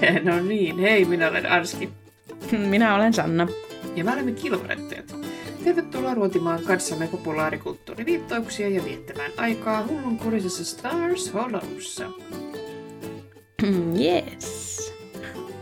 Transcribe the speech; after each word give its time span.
No 0.24 0.40
niin, 0.42 0.78
hei, 0.78 1.04
minä 1.04 1.28
olen 1.28 1.46
Arski. 1.46 1.90
Minä 2.52 2.94
olen 2.94 3.14
Sanna. 3.14 3.48
Ja 3.96 4.04
me 4.04 4.12
olemme 4.12 4.32
kilvorettajat. 4.32 5.14
Tervetuloa 5.64 6.14
ruotimaan 6.14 6.62
kanssamme 6.62 7.06
populaarikulttuuriviittauksia 7.06 8.68
ja 8.68 8.84
viettämään 8.84 9.32
aikaa 9.36 9.86
hullunkurisessa 9.86 10.64
Stars 10.64 11.34
Hollowssa. 11.34 12.10
yes. 14.00 14.94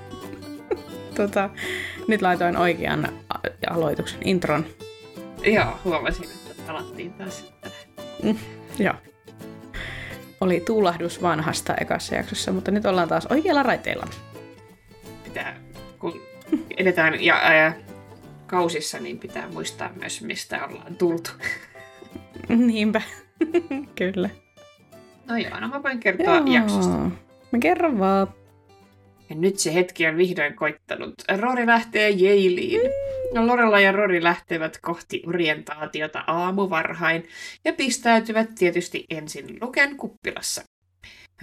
tota, 1.17 1.51
nyt 2.09 2.23
laitoin 2.23 2.57
oikean 2.57 3.09
aloituksen 3.71 4.29
intron. 4.29 4.67
Joo, 5.45 5.79
huomasin, 5.85 6.25
että 6.25 6.63
palattiin 6.67 7.13
taas. 7.13 7.53
Mm, 8.23 8.37
joo. 8.79 8.95
Oli 10.41 10.61
tuulahdus 10.61 11.23
vanhasta 11.23 11.75
ekassa 11.75 12.15
jaksossa, 12.15 12.53
mutta 12.53 12.71
nyt 12.71 12.87
ollaan 12.87 13.09
taas 13.09 13.27
oikealla 13.27 13.63
raiteilla. 13.63 14.07
Pitää, 15.29 15.57
kun 15.99 16.21
edetään 16.77 17.25
ja, 17.25 17.53
ja 17.53 17.73
kausissa, 18.47 18.99
niin 18.99 19.19
pitää 19.19 19.49
muistaa 19.49 19.91
myös, 20.01 20.23
mistä 20.23 20.67
ollaan 20.67 20.97
tultu. 20.97 21.31
Niinpä. 22.67 23.03
Kyllä. 23.99 24.31
No 25.27 25.37
joo, 25.37 25.61
no 25.61 25.69
mä 25.69 25.83
voin 25.83 26.01
kertoa 26.01 26.37
joo. 26.37 26.47
jaksosta. 26.47 26.97
Mä 27.53 27.59
kerron 27.61 27.99
vaan. 27.99 28.29
Ja 29.31 29.37
nyt 29.37 29.59
se 29.59 29.75
hetki 29.75 30.07
on 30.07 30.17
vihdoin 30.17 30.55
koittanut. 30.55 31.15
Rory 31.41 31.67
lähtee 31.67 32.11
Yalein. 32.11 32.91
No 33.35 33.47
Lorella 33.47 33.81
ja 33.81 33.93
Rory 33.93 34.23
lähtevät 34.23 34.79
kohti 34.83 35.23
orientaatiota 35.27 36.25
aamuvarhain 36.27 37.29
ja 37.65 37.73
pistäytyvät 37.73 38.49
tietysti 38.59 39.05
ensin 39.11 39.59
Luken 39.61 39.97
kuppilassa. 39.97 40.63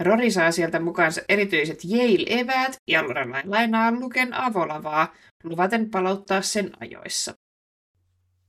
Rory 0.00 0.30
saa 0.30 0.52
sieltä 0.52 0.80
mukaansa 0.80 1.20
erityiset 1.28 1.78
Yale-eväät 1.84 2.76
ja 2.86 3.02
Lorelai 3.02 3.42
lainaa 3.44 3.92
Luken 3.92 4.34
avolavaa, 4.34 5.14
luvaten 5.44 5.90
palauttaa 5.90 6.42
sen 6.42 6.70
ajoissa. 6.80 7.34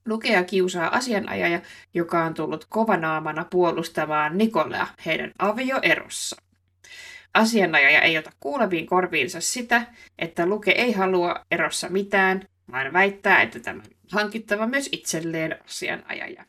Lukea 0.06 0.44
kiusaa 0.44 0.96
asianajaja, 0.96 1.60
joka 1.94 2.24
on 2.24 2.34
tullut 2.34 2.66
kovanaamana 2.68 3.44
puolustamaan 3.50 4.38
Nikolea 4.38 4.86
heidän 5.06 5.32
avioerossa. 5.38 6.36
Asianajaja 7.34 8.02
ei 8.02 8.18
ota 8.18 8.32
kuuleviin 8.40 8.86
korviinsa 8.86 9.40
sitä, 9.40 9.86
että 10.18 10.46
Luke 10.46 10.70
ei 10.70 10.92
halua 10.92 11.44
erossa 11.50 11.88
mitään, 11.88 12.48
vaan 12.72 12.92
väittää, 12.92 13.42
että 13.42 13.60
tämä 13.60 13.82
on 13.84 13.90
hankittava 14.12 14.66
myös 14.66 14.88
itselleen 14.92 15.58
asianajaja. 15.64 16.44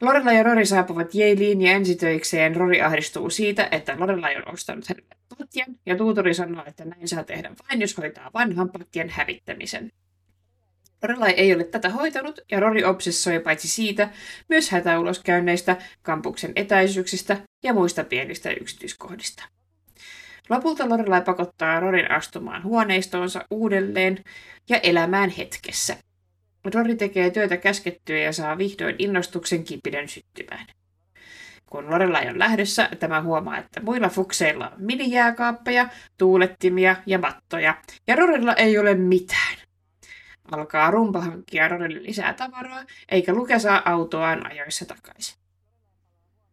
Lorella 0.00 0.32
ja 0.32 0.42
Rory 0.42 0.66
saapuvat 0.66 1.14
Yalein 1.14 1.62
ja 1.62 1.72
ensitöikseen 1.72 2.56
Rory 2.56 2.80
ahdistuu 2.80 3.30
siitä, 3.30 3.68
että 3.70 3.96
Lorella 3.98 4.28
on 4.46 4.54
ostanut 4.54 4.88
hänelle 4.88 5.16
patjan, 5.38 5.76
ja 5.86 5.96
tuutori 5.96 6.34
sanoo, 6.34 6.64
että 6.66 6.84
näin 6.84 7.08
saa 7.08 7.24
tehdä 7.24 7.50
vain, 7.68 7.80
jos 7.80 7.96
hoitaa 7.96 8.30
vanhan 8.34 8.70
patjan 8.70 9.08
hävittämisen. 9.08 9.92
Lorelai 11.02 11.30
ei 11.30 11.54
ole 11.54 11.64
tätä 11.64 11.88
hoitanut, 11.88 12.40
ja 12.50 12.60
Rory 12.60 12.84
obsessoi 12.84 13.40
paitsi 13.40 13.68
siitä 13.68 14.10
myös 14.48 14.70
hätäuloskäynneistä, 14.70 15.76
kampuksen 16.02 16.52
etäisyyksistä 16.56 17.36
ja 17.62 17.72
muista 17.72 18.04
pienistä 18.04 18.50
yksityiskohdista. 18.50 19.44
Lopulta 20.50 20.88
Lorelai 20.88 21.22
pakottaa 21.22 21.80
Rorin 21.80 22.10
astumaan 22.10 22.62
huoneistoonsa 22.62 23.44
uudelleen 23.50 24.24
ja 24.68 24.78
elämään 24.78 25.30
hetkessä. 25.30 25.96
Rory 26.74 26.94
tekee 26.94 27.30
työtä 27.30 27.56
käskettyä 27.56 28.18
ja 28.18 28.32
saa 28.32 28.58
vihdoin 28.58 28.96
innostuksen 28.98 29.64
kipiden 29.64 30.08
syttymään. 30.08 30.66
Kun 31.70 31.90
Lorelai 31.90 32.28
on 32.28 32.38
lähdössä, 32.38 32.88
tämä 32.98 33.22
huomaa, 33.22 33.58
että 33.58 33.80
muilla 33.80 34.08
fukseilla 34.08 34.68
on 34.68 34.76
minijääkaappeja, 34.78 35.88
tuulettimia 36.18 36.96
ja 37.06 37.18
mattoja, 37.18 37.82
ja 38.06 38.16
Rorilla 38.16 38.54
ei 38.54 38.78
ole 38.78 38.94
mitään. 38.94 39.56
Alkaa 40.52 40.90
rumpa 40.90 41.20
hankkia 41.20 41.68
Rorille 41.68 42.02
lisää 42.02 42.34
tavaraa, 42.34 42.84
eikä 43.08 43.34
Luke 43.34 43.58
saa 43.58 43.82
autoaan 43.90 44.46
ajoissa 44.46 44.84
takaisin. 44.84 45.45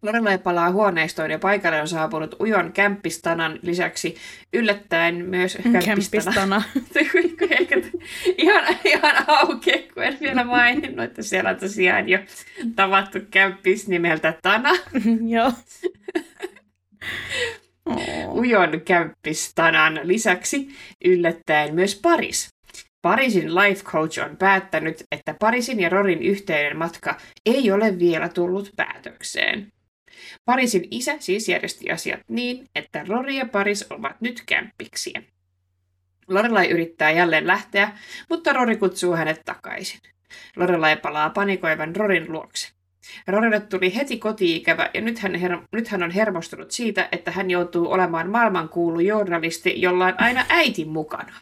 Lorelai 0.03 0.38
palaa 0.38 0.72
huoneistoon 0.72 1.31
ja 1.31 1.40
paikalle 1.40 1.81
on 1.81 1.88
saapunut 1.88 2.36
ujon 2.40 2.72
kämppistanan 2.72 3.59
lisäksi 3.62 4.16
yllättäen 4.53 5.25
myös 5.25 5.58
Kämppistana. 5.86 6.64
ihan, 8.38 8.78
ihan 8.86 9.24
auki, 9.28 9.90
kun 9.94 10.03
en 10.03 10.18
vielä 10.22 10.44
maininnut, 10.44 11.06
että 11.06 11.22
siellä 11.22 11.50
on 11.50 11.56
tosiaan 11.56 12.09
jo 12.09 12.19
tavattu 12.75 13.19
kämppis 13.31 13.88
nimeltä 13.88 14.34
Tana. 14.42 14.72
Joo. 15.36 15.52
Ujon 18.31 18.81
kämppistanan 18.86 20.00
lisäksi 20.03 20.69
yllättäen 21.06 21.75
myös 21.75 22.00
Paris. 22.02 22.50
Parisin 23.02 23.56
life 23.56 23.84
coach 23.84 24.19
on 24.19 24.38
päättänyt, 24.38 25.03
että 25.12 25.36
Parisin 25.40 25.80
ja 25.80 25.90
Rorin 25.90 26.24
yhteinen 26.24 26.78
matka 26.78 27.18
ei 27.46 27.72
ole 27.72 28.00
vielä 28.00 28.30
tullut 28.30 28.72
päätökseen. 28.75 29.74
Parisin 30.45 30.88
isä 30.91 31.16
siis 31.19 31.50
järjesti 31.50 31.91
asiat 31.91 32.19
niin, 32.28 32.66
että 32.75 33.06
Rory 33.07 33.31
ja 33.31 33.45
Paris 33.45 33.85
ovat 33.89 34.22
nyt 34.22 34.44
kämppiksiä. 34.45 35.22
Lorelai 36.28 36.69
yrittää 36.69 37.11
jälleen 37.11 37.47
lähteä, 37.47 37.91
mutta 38.29 38.53
Rory 38.53 38.75
kutsuu 38.75 39.16
hänet 39.16 39.41
takaisin. 39.45 40.00
Lorelai 40.56 40.97
palaa 40.97 41.29
panikoivan 41.29 41.95
Rorin 41.95 42.31
luokse. 42.31 42.69
Rorille 43.28 43.59
tuli 43.59 43.95
heti 43.95 44.17
kotiikävä 44.17 44.89
ja 44.94 45.01
nyt 45.01 45.19
hän, 45.19 45.35
her- 45.35 45.67
nyt 45.72 45.88
hän 45.88 46.03
on 46.03 46.12
hermostunut 46.12 46.72
siitä, 46.72 47.09
että 47.12 47.31
hän 47.31 47.51
joutuu 47.51 47.91
olemaan 47.91 48.29
maailmankuulu 48.29 49.00
journalisti, 49.00 49.81
jolla 49.81 50.06
on 50.06 50.16
aina 50.17 50.45
äiti 50.50 50.85
mukana. 50.85 51.33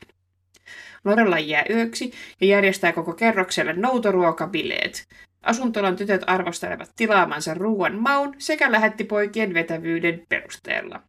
Lorelai 1.06 1.50
jää 1.50 1.66
yöksi 1.70 2.12
ja 2.42 2.48
järjestää 2.48 2.92
koko 2.92 3.14
kerrokselle 3.14 3.74
noutoruokabileet. 3.74 5.08
Asuntolan 5.42 5.96
tytöt 5.96 6.22
arvostelevat 6.28 6.92
tilaamansa 6.96 7.54
ruoan 7.54 7.96
maun 7.96 8.36
sekä 8.38 8.72
lähettipoikien 8.72 9.54
vetävyyden 9.54 10.24
perusteella. 10.30 11.02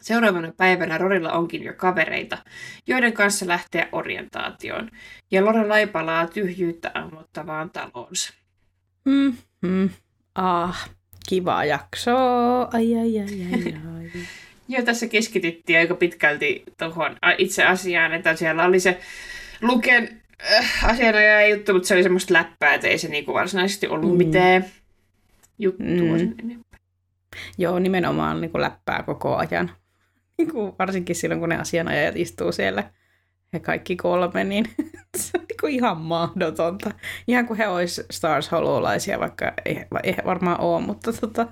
Seuraavana 0.00 0.52
päivänä 0.56 0.98
Rorilla 0.98 1.32
onkin 1.32 1.62
jo 1.62 1.74
kavereita, 1.74 2.38
joiden 2.86 3.12
kanssa 3.12 3.48
lähteä 3.48 3.88
orientaatioon, 3.92 4.90
ja 5.30 5.44
Lorelai 5.44 5.86
palaa 5.86 6.26
tyhjyyttä 6.26 6.90
ammottavaan 6.94 7.70
taloonsa. 7.70 8.34
Mm, 9.04 9.36
mm. 9.60 9.90
Ah, 10.34 10.90
kiva 11.28 11.64
jakso. 11.64 12.16
Ai, 12.72 12.96
ai, 12.96 13.18
ai, 13.18 13.46
ai, 13.52 13.74
ai. 13.96 14.10
Joo, 14.68 14.82
tässä 14.82 15.06
keskityttiin 15.06 15.78
aika 15.78 15.94
pitkälti 15.94 16.62
tuohon 16.78 17.16
itse 17.38 17.64
asiaan, 17.64 18.12
että 18.12 18.36
siellä 18.36 18.64
oli 18.64 18.80
se 18.80 19.00
Luken 19.62 20.19
äh, 20.56 20.84
asianajaja 20.90 21.48
juttu, 21.48 21.72
mutta 21.72 21.88
se 21.88 21.94
oli 21.94 22.02
semmoista 22.02 22.34
läppää, 22.34 22.74
että 22.74 22.88
ei 22.88 22.98
se 22.98 23.08
niinku 23.08 23.34
varsinaisesti 23.34 23.88
ollut 23.88 24.10
Mm. 24.10 24.18
mitään 24.18 24.64
juttua. 25.58 25.86
Mm. 26.12 26.18
sen 26.18 26.34
enempää. 26.44 26.78
Joo, 27.58 27.78
nimenomaan 27.78 28.40
niin 28.40 28.50
kuin 28.50 28.62
läppää 28.62 29.02
koko 29.02 29.36
ajan. 29.36 29.70
Niin 30.38 30.50
kuin 30.52 30.72
varsinkin 30.78 31.16
silloin, 31.16 31.40
kun 31.40 31.48
ne 31.48 31.56
asianajajat 31.56 32.16
istuu 32.16 32.52
siellä 32.52 32.90
he 33.52 33.58
kaikki 33.60 33.96
kolme, 33.96 34.44
niin 34.44 34.64
se 35.16 35.30
on 35.38 35.44
niin 35.48 35.56
kuin 35.60 35.72
ihan 35.72 35.96
mahdotonta. 35.96 36.90
Ihan 37.28 37.46
kuin 37.46 37.56
he 37.58 37.68
olisi 37.68 38.04
Stars 38.10 38.50
Hollow-laisia, 38.52 39.20
vaikka 39.20 39.52
ei, 39.64 39.84
ei 40.02 40.16
varmaan 40.24 40.60
ole, 40.60 40.80
mutta 40.82 41.12
tota, 41.12 41.46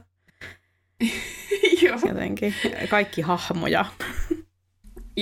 Joo. 1.82 1.98
jotenkin 2.08 2.54
kaikki 2.90 3.20
hahmoja. 3.22 3.84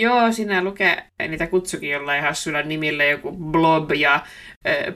Joo, 0.00 0.32
siinä 0.32 0.64
lukee 0.64 1.02
niitä 1.28 1.46
kutsukin 1.46 1.90
jollain 1.90 2.22
hassuilla 2.22 2.62
nimillä, 2.62 3.04
joku 3.04 3.32
Blob 3.32 3.90
ja 3.92 4.14
äh, 4.14 4.94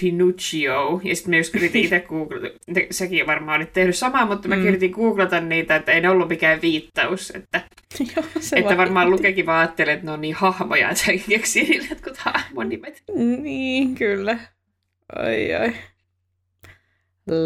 Pinuccio. 0.00 1.00
Ja 1.04 1.16
sitten 1.16 1.30
mä 1.30 1.36
just 1.36 1.54
yritin 1.54 1.84
itse 1.84 2.00
googlata, 2.00 2.46
sekin 2.90 3.26
varmaan 3.26 3.56
olit 3.60 3.72
tehnyt 3.72 3.96
samaa, 3.96 4.26
mutta 4.26 4.48
mä 4.48 4.56
Mm. 4.56 4.66
yritin 4.66 4.90
googlata 4.90 5.40
niitä, 5.40 5.76
että 5.76 5.92
ei 5.92 6.00
ne 6.00 6.10
ollut 6.10 6.28
mikään 6.28 6.62
viittaus. 6.62 7.30
Että, 7.30 7.60
Joo, 8.16 8.24
se 8.40 8.56
että 8.56 8.76
varmaan. 8.76 9.10
Lukekin 9.10 9.46
vaan 9.46 9.58
ajattelee, 9.60 9.94
että 9.94 10.06
ne 10.06 10.12
on 10.12 10.20
niin 10.20 10.34
hahmoja, 10.34 10.90
että 10.90 11.04
keksii 11.28 11.62
niille 11.68 11.86
jotkut 11.90 12.16
hahmonimet. 12.16 13.02
Niin, 13.42 13.94
kyllä. 13.94 14.38
Ai 15.16 15.54
ai. 15.54 15.72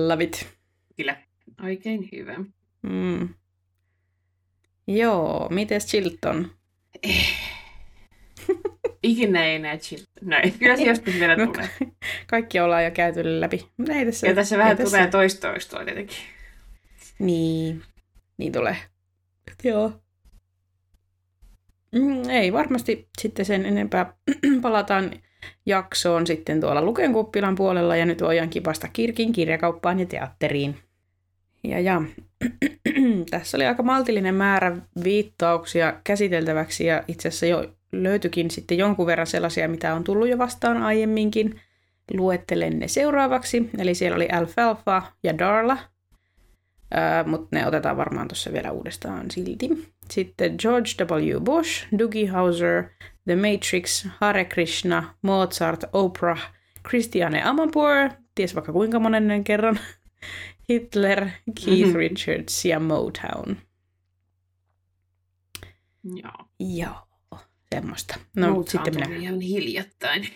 Love 0.09 0.25
it. 0.25 0.49
Kyllä, 0.97 1.17
oikein 1.65 2.09
hyvä. 2.13 2.35
Mm. 2.83 3.29
Joo, 4.87 5.49
mites 5.51 5.87
Chilton? 5.87 6.51
Ikinä 9.03 9.45
ei 9.45 9.55
enää 9.55 9.77
chill. 9.77 10.03
No, 10.21 10.37
kyllä 10.59 10.77
se 10.77 10.83
joskus 10.83 11.15
vielä 11.15 11.37
No, 11.37 11.47
tulee. 11.47 11.69
Kaikki 12.31 12.61
ollaan 12.61 12.85
jo 12.85 12.91
käyty 12.91 13.41
läpi. 13.41 13.69
Ei 13.95 14.05
tässä, 14.07 14.27
Ja 14.27 14.35
tässä 14.35 14.59
vähän 14.59 14.77
tässä- 14.77 14.97
tulee 14.97 15.11
toistoistoa 15.11 15.85
tietenkin. 15.85 16.17
Niin, 17.19 17.83
niin 18.39 18.53
tulee. 18.53 18.77
Joo. 19.65 19.93
Mm, 21.95 22.29
ei 22.31 22.53
varmasti 22.53 23.09
sitten 23.21 23.45
sen 23.45 23.67
enempää. 23.67 24.15
Palataan 24.63 25.11
jaksoon 25.67 26.27
sitten 26.27 26.61
tuolla 26.61 26.83
Luken 26.83 27.13
kuppilan 27.13 27.55
puolella 27.55 27.97
ja 27.97 28.07
nyt 28.07 28.21
voidaan 28.23 28.49
kipasta 28.51 28.89
Kirkin 28.93 29.33
kirjakauppaan 29.33 30.01
ja 30.01 30.07
teatteriin. 30.07 30.79
Ja, 31.65 31.81
ja 31.81 32.03
tässä 33.31 33.57
oli 33.57 33.67
aika 33.67 33.83
maltillinen 33.83 34.35
määrä 34.35 34.77
viittauksia 35.05 35.95
käsiteltäväksi 36.05 36.87
ja 36.87 37.03
itse 37.09 37.29
asiassa 37.29 37.47
jo 37.47 37.75
löytyikin 37.93 38.51
sitten 38.51 38.79
jonkun 38.79 39.07
verran 39.07 39.27
sellaisia, 39.27 39.69
mitä 39.69 39.95
on 39.95 40.05
tullut 40.05 40.29
jo 40.29 40.39
vastaan 40.39 40.83
aiemminkin. 40.83 41.61
Luettelen 42.15 42.79
ne 42.79 42.89
seuraavaksi. 42.89 43.71
Eli 43.79 43.95
siellä 43.95 44.17
oli 44.17 44.29
Alfalfa 44.29 45.03
ja 45.23 45.39
Darla, 45.39 45.79
mutta 47.27 47.49
ne 47.53 47.67
otetaan 47.67 47.97
varmaan 47.97 48.29
tuossa 48.29 48.53
vielä 48.53 48.71
uudestaan 48.71 49.31
silti. 49.31 49.69
Sitten 50.11 50.55
George 50.59 50.91
W. 51.05 51.41
Bush, 51.41 51.87
Doogie 51.99 52.27
Howser, 52.27 52.85
The 53.25 53.37
Matrix, 53.37 54.07
Hare 54.21 54.45
Krishna, 54.45 55.15
Mozart, 55.23 55.85
Oprah, 55.93 56.53
Christiane 56.89 57.43
Amanpour, 57.43 58.11
ties 58.35 58.55
vaikka 58.55 58.73
kuinka 58.73 58.99
monennen 58.99 59.45
kerran, 59.45 59.79
Hitler, 60.69 61.29
Keith 61.65 61.81
mm-hmm. 61.81 61.97
Richards 61.97 62.65
ja 62.65 62.81
Motown. 62.81 63.57
Joo. 66.05 66.49
Joo, 66.61 67.39
semmoista. 67.75 68.17
No, 68.37 68.47
Motown 68.49 68.69
sitten 68.69 68.95
minä... 68.95 69.17
ihan 69.17 69.41
hiljattain. 69.41 70.29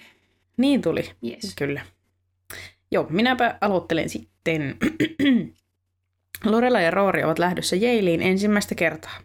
Niin 0.57 0.83
tuli, 0.83 1.11
yes. 1.25 1.55
kyllä. 1.57 1.81
Joo, 2.91 3.07
minäpä 3.11 3.59
aloittelen 3.61 4.09
sitten. 4.09 4.77
Lorela 6.45 6.81
ja 6.81 6.91
Roori 6.91 7.25
ovat 7.25 7.39
lähdössä 7.39 7.77
Jailiin 7.77 8.23
ensimmäistä 8.23 8.75
kertaa. 8.75 9.21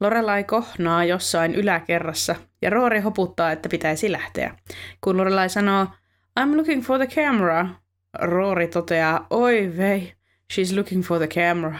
Lorelai 0.00 0.44
kohnaa 0.44 1.04
jossain 1.04 1.54
yläkerrassa 1.54 2.36
ja 2.62 2.70
Roori 2.70 3.00
hoputtaa, 3.00 3.52
että 3.52 3.68
pitäisi 3.68 4.12
lähteä. 4.12 4.54
Kun 5.00 5.16
Lorelai 5.16 5.48
sanoo, 5.48 5.86
I'm 6.40 6.56
looking 6.56 6.82
for 6.82 6.98
the 6.98 7.06
camera, 7.06 7.68
Roori 8.18 8.68
toteaa, 8.68 9.26
oi 9.30 9.72
vei, 9.76 10.12
she's 10.52 10.74
looking 10.76 11.02
for 11.02 11.18
the 11.18 11.26
camera. 11.26 11.78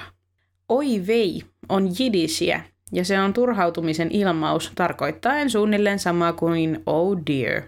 Oi 0.68 1.06
vei 1.06 1.42
on 1.68 1.90
jidisiä 1.98 2.60
ja 2.92 3.04
se 3.04 3.20
on 3.20 3.32
turhautumisen 3.32 4.10
ilmaus 4.10 4.72
tarkoittaen 4.74 5.50
suunnilleen 5.50 5.98
samaa 5.98 6.32
kuin 6.32 6.82
oh 6.86 7.16
dear. 7.26 7.62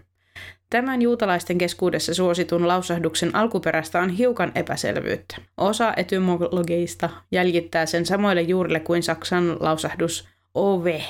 Tämän 0.71 1.03
juutalaisten 1.03 1.59
keskuudessa 1.59 2.15
suositun 2.15 2.69
lausahduksen 2.69 3.37
alkuperästä 3.37 4.01
on 4.01 4.11
hiukan 4.11 4.53
epäselvyyttä. 4.55 5.37
Osa 5.57 5.93
etymologeista 5.97 7.11
jäljittää 7.33 7.87
sen 7.87 8.07
samoille 8.07 8.43
juurille 8.43 8.81
kuin 8.81 9.03
Saksan 9.03 9.57
lausahdus 9.61 10.29
ove. 10.55 11.05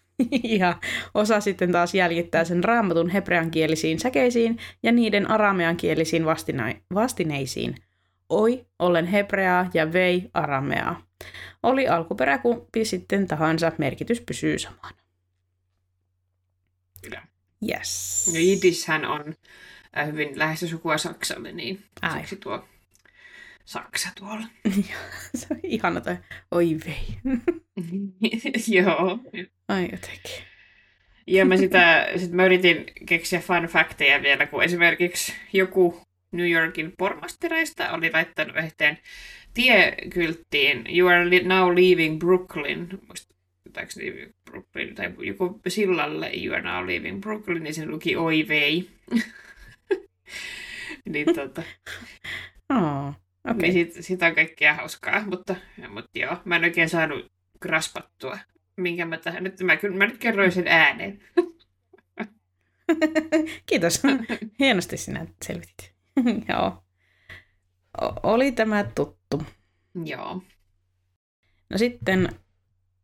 ja 0.58 0.76
osa 1.14 1.40
sitten 1.40 1.72
taas 1.72 1.94
jäljittää 1.94 2.44
sen 2.44 2.64
raamatun 2.64 3.10
hebreankielisiin 3.10 3.98
säkeisiin 3.98 4.58
ja 4.82 4.92
niiden 4.92 5.30
arameankielisiin 5.30 6.24
vastineisiin. 6.94 7.74
Oi, 8.28 8.66
olen 8.78 9.06
hebreaa 9.06 9.70
ja 9.74 9.92
vei 9.92 10.30
arameaa. 10.34 11.02
Oli 11.62 11.88
alkuperä 11.88 12.38
kumpi 12.38 12.84
sitten 12.84 13.26
tahansa, 13.26 13.72
merkitys 13.78 14.20
pysyy 14.20 14.58
samana. 14.58 14.98
Kyllä. 17.02 17.22
Yes. 17.70 18.30
Ja 18.34 18.40
jidishän 18.40 19.04
on 19.04 19.34
äh, 19.98 20.06
hyvin 20.06 20.38
läheistä 20.38 20.66
sukua 20.66 20.98
Saksalle, 20.98 21.52
niin 21.52 21.84
Ai. 22.02 22.18
siksi 22.18 22.36
tuo 22.36 22.68
Saksa 23.64 24.08
tuolla. 24.18 24.46
se 25.34 25.46
on 25.50 25.60
ihana 25.62 26.00
toi. 26.00 26.16
Oi 26.50 26.76
vei. 26.86 27.34
Joo. 28.78 29.18
Ai 29.68 29.82
jotenkin. 29.82 30.44
Ja 31.26 31.44
mä 31.44 31.56
sitä, 31.56 32.08
sit 32.16 32.32
mä 32.32 32.44
yritin 32.44 32.84
keksiä 33.06 33.40
fun 33.40 33.66
facteja 33.66 34.22
vielä, 34.22 34.46
kun 34.46 34.62
esimerkiksi 34.62 35.32
joku 35.52 36.07
New 36.32 36.50
Yorkin 36.50 36.92
pormastereista 36.98 37.92
oli 37.92 38.10
laittanut 38.12 38.56
yhteen 38.64 38.98
tiekylttiin 39.54 40.84
You 40.98 41.08
are 41.08 41.30
li- 41.30 41.44
now 41.44 41.68
leaving 41.74 42.18
Brooklyn. 42.18 42.88
Muistaakseni 43.06 44.10
niin 44.10 44.34
Brooklyn 44.50 44.94
tai 44.94 45.12
joku 45.18 45.60
sillalle 45.68 46.30
You 46.44 46.54
are 46.54 46.62
now 46.62 46.86
leaving 46.86 47.20
Brooklyn, 47.20 47.62
niin 47.62 47.74
se 47.74 47.86
luki 47.86 48.16
oi 48.16 48.48
vei. 48.48 48.90
niin 51.12 51.34
tota, 51.34 51.62
Oh, 52.72 53.08
okay. 53.50 53.62
niin 53.62 53.72
sit, 53.72 54.04
sit 54.04 54.22
on 54.22 54.34
kaikkea 54.34 54.74
hauskaa, 54.74 55.24
mutta, 55.26 55.56
mutta 55.88 56.18
joo, 56.18 56.36
mä 56.44 56.56
en 56.56 56.64
oikein 56.64 56.88
saanut 56.88 57.32
graspattua, 57.60 58.38
minkä 58.76 59.04
mä 59.04 59.16
tähän, 59.18 59.44
nyt 59.44 59.60
mä, 59.60 59.76
kyllä, 59.76 59.96
mä 59.96 60.06
nyt 60.06 60.18
kerroin 60.18 60.52
sen 60.52 60.68
ääneen. 60.68 61.22
Kiitos. 63.66 64.02
Hienosti 64.58 64.96
sinä 64.96 65.26
selvitit. 65.42 65.97
Joo. 66.48 66.82
O- 68.02 68.20
oli 68.22 68.52
tämä 68.52 68.84
tuttu. 68.94 69.42
Joo. 70.04 70.42
No 71.70 71.78
sitten 71.78 72.28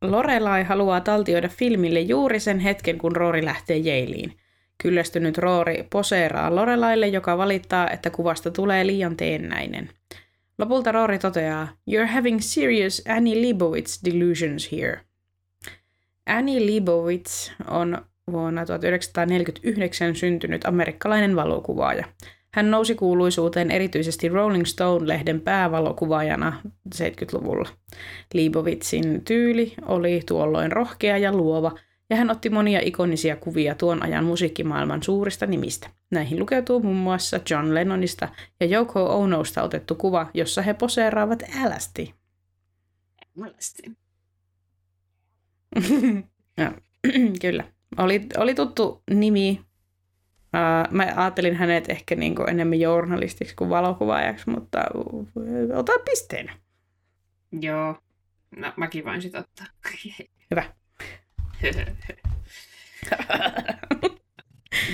Lorelai 0.02 0.64
haluaa 0.64 1.00
taltioida 1.00 1.48
filmille 1.48 2.00
juuri 2.00 2.40
sen 2.40 2.58
hetken, 2.58 2.98
kun 2.98 3.16
Roori 3.16 3.44
lähtee 3.44 3.76
Jailiin. 3.76 4.36
Kyllästynyt 4.82 5.38
Roori 5.38 5.86
poseeraa 5.90 6.54
Lorelaille, 6.54 7.08
joka 7.08 7.38
valittaa, 7.38 7.90
että 7.90 8.10
kuvasta 8.10 8.50
tulee 8.50 8.86
liian 8.86 9.16
teennäinen. 9.16 9.90
Lopulta 10.58 10.92
Roori 10.92 11.18
toteaa, 11.18 11.68
You're 11.90 12.06
having 12.06 12.40
serious 12.40 13.02
Annie 13.08 13.42
Leibovitz 13.42 14.04
delusions 14.04 14.72
here. 14.72 15.00
Annie 16.26 16.66
Leibovitz 16.66 17.50
on 17.70 18.06
vuonna 18.32 18.66
1949 18.66 20.16
syntynyt 20.16 20.64
amerikkalainen 20.64 21.36
valokuvaaja. 21.36 22.04
Hän 22.54 22.70
nousi 22.70 22.94
kuuluisuuteen 22.94 23.70
erityisesti 23.70 24.28
Rolling 24.28 24.64
Stone-lehden 24.64 25.40
päävalokuvaajana 25.40 26.60
70-luvulla. 26.94 27.68
Leibovitzin 28.34 29.24
tyyli 29.24 29.74
oli 29.86 30.22
tuolloin 30.28 30.72
rohkea 30.72 31.18
ja 31.18 31.32
luova, 31.32 31.72
ja 32.10 32.16
hän 32.16 32.30
otti 32.30 32.50
monia 32.50 32.80
ikonisia 32.82 33.36
kuvia 33.36 33.74
tuon 33.74 34.02
ajan 34.02 34.24
musiikkimaailman 34.24 35.02
suurista 35.02 35.46
nimistä. 35.46 35.90
Näihin 36.10 36.38
lukeutuu 36.38 36.80
muun 36.80 36.96
muassa 36.96 37.40
John 37.50 37.74
Lennonista 37.74 38.28
ja 38.60 38.66
Yoko 38.66 39.20
Onosta 39.20 39.62
otettu 39.62 39.94
kuva, 39.94 40.30
jossa 40.34 40.62
he 40.62 40.74
poseeraavat 40.74 41.42
älästi. 41.64 42.14
Ja, 46.56 46.72
kyllä. 47.42 47.64
Oli, 47.98 48.26
oli 48.38 48.54
tuttu 48.54 49.02
nimi. 49.10 49.60
Uh, 50.54 50.92
mä 50.92 51.02
ajattelin 51.16 51.56
hänet 51.56 51.90
ehkä 51.90 52.14
niin 52.14 52.34
kuin 52.34 52.50
enemmän 52.50 52.80
journalistiksi 52.80 53.56
kuin 53.56 53.70
valokuvaajaksi, 53.70 54.50
mutta 54.50 54.84
uh, 54.94 55.28
ota 55.74 55.92
pisteen. 56.04 56.50
Joo. 57.60 57.98
No, 58.56 58.72
mäkin 58.76 59.04
voin 59.04 59.22
sit 59.22 59.34
ottaa. 59.34 59.66
Hyvä. 60.50 60.64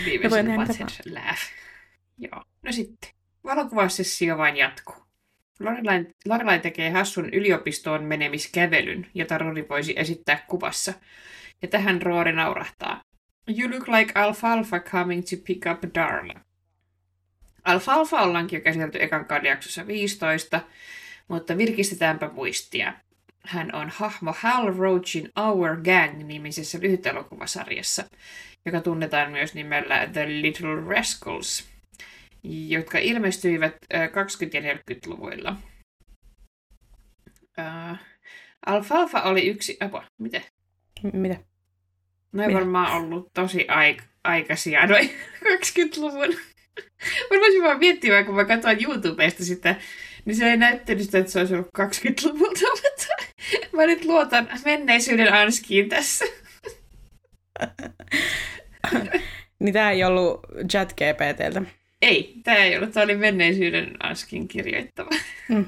Viimeisen 0.05 0.59
laugh. 1.15 1.41
Joo. 2.19 2.45
No 2.63 2.73
sitten. 2.73 3.11
Valokuvaussessio 3.45 4.39
vain 4.39 4.57
jatkuu. 4.57 4.97
Lorelai, 5.61 6.07
Lorelai 6.27 6.59
tekee 6.59 6.91
hassun 6.91 7.35
yliopistoon 7.35 8.05
menemiskävelyn, 8.05 9.07
jota 9.15 9.39
Rory 9.39 9.67
voisi 9.69 9.95
esittää 9.97 10.45
kuvassa. 10.49 10.93
Ja 11.63 11.69
tähän 11.69 12.03
Rory 12.03 12.33
naurahtaa. 12.33 13.03
You 13.49 13.71
look 13.71 13.89
like 13.89 14.13
Alfalfa 14.15 14.81
coming 14.81 15.23
to 15.23 15.37
pick 15.47 15.67
up 15.67 15.95
Darla. 15.95 16.41
Alfalfa 17.65 18.23
ollaankin 18.23 18.57
jo 18.57 18.61
käsitelty 18.61 19.03
ekan 19.03 19.27
jaksossa 19.45 19.87
15, 19.87 20.61
mutta 21.29 21.59
virkistetäänpä 21.59 22.31
muistia. 22.33 22.95
Hän 23.45 23.75
on 23.75 23.91
hahmo 23.95 24.35
Hal 24.39 24.75
Roachin 24.77 25.31
Our 25.37 25.77
Gang-nimisessä 25.77 26.79
lyhytelokuvasarjassa, 26.83 28.05
joka 28.67 28.81
tunnetaan 28.81 29.33
myös 29.33 29.55
nimellä 29.55 30.07
The 30.13 30.27
Little 30.29 30.81
Rascals, 30.97 31.69
jotka 32.69 32.99
ilmestyivät 32.99 33.75
ö, 33.95 34.07
20- 34.07 34.11
ja 34.53 34.75
40-luvuilla. 34.75 35.57
Uh, 37.59 37.99
Alfalfa 38.67 39.23
oli 39.23 39.47
yksi... 39.49 39.77
Apa, 39.81 40.05
mitä? 40.19 40.41
Mitä? 41.13 41.50
No 42.33 42.43
ei 42.43 42.55
varmaan 42.55 42.97
ollut 42.97 43.31
tosi 43.35 43.67
aik- 43.69 44.03
aikaisia, 44.25 44.87
noin 44.87 45.11
20-luvun. 45.45 46.35
Mä 47.31 47.41
voisin 47.41 47.63
vaan 47.63 47.79
miettiä, 47.79 48.25
kun 48.25 48.35
mä 48.35 48.45
katsoin 48.45 48.85
YouTubesta 48.85 49.45
sitä, 49.45 49.75
niin 50.25 50.37
se 50.37 50.51
ei 50.51 50.57
näyttänyt 50.57 51.05
sitä, 51.05 51.19
että 51.19 51.33
se 51.33 51.39
olisi 51.39 51.55
ollut 51.55 51.69
20-luvulta, 51.79 52.61
mutta 52.71 53.07
mä 53.77 53.87
nyt 53.87 54.05
luotan 54.05 54.49
menneisyyden 54.65 55.33
anskiin 55.33 55.89
tässä. 55.89 56.25
Niin 59.59 59.73
tää 59.73 59.91
ei 59.91 60.05
ollut 60.05 60.41
chat 60.71 60.93
GPTltä. 60.93 61.63
Ei, 62.03 62.35
tämä 62.45 62.57
ei 62.57 62.77
ollut, 62.77 62.93
tämä 62.93 63.05
oli 63.05 63.17
menneisyyden 63.17 63.97
anskin 64.03 64.49
kirjoittava. 64.49 65.11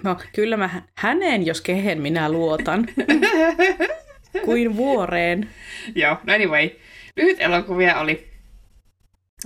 No, 0.02 0.16
kyllä 0.34 0.56
mä 0.56 0.68
hä- 0.68 0.82
häneen, 0.96 1.46
jos 1.46 1.60
kehen 1.60 2.02
minä 2.02 2.28
luotan, 2.32 2.86
kuin 4.44 4.76
vuoreen. 4.76 5.50
Joo, 5.94 6.16
no 6.24 6.34
anyway. 6.34 6.70
Lyhyt 7.16 7.40
elokuvia 7.40 8.00
oli 8.00 8.30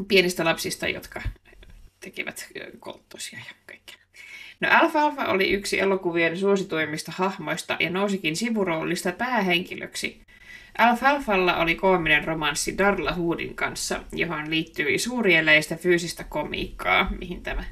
pienistä 0.09 0.45
lapsista, 0.45 0.89
jotka 0.89 1.23
tekevät 2.01 2.49
ö, 2.57 2.73
kolttosia 2.79 3.39
ja 3.39 3.55
kaikkea. 3.67 3.97
No 4.61 4.69
Alfalfa 4.71 5.25
oli 5.25 5.51
yksi 5.51 5.81
elokuvien 5.81 6.39
suosituimmista 6.39 7.13
hahmoista 7.17 7.77
ja 7.81 7.91
nousikin 7.91 8.37
sivuroolista 8.37 9.13
päähenkilöksi. 9.13 10.27
Alfalfalla 10.79 11.57
oli 11.57 11.75
koominen 11.75 12.25
romanssi 12.25 12.79
Darla 12.79 13.13
Hoodin 13.13 13.55
kanssa, 13.55 14.05
johon 14.13 14.51
liittyi 14.51 14.99
suurieleistä 14.99 15.77
fyysistä 15.77 16.25
komiikkaa, 16.25 17.11
mihin 17.19 17.43
tämä 17.43 17.65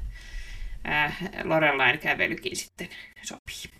äh, 0.87 1.17
Lorelain 1.43 1.99
kävelykin 1.99 2.55
sitten 2.55 2.89
sopii. 3.21 3.71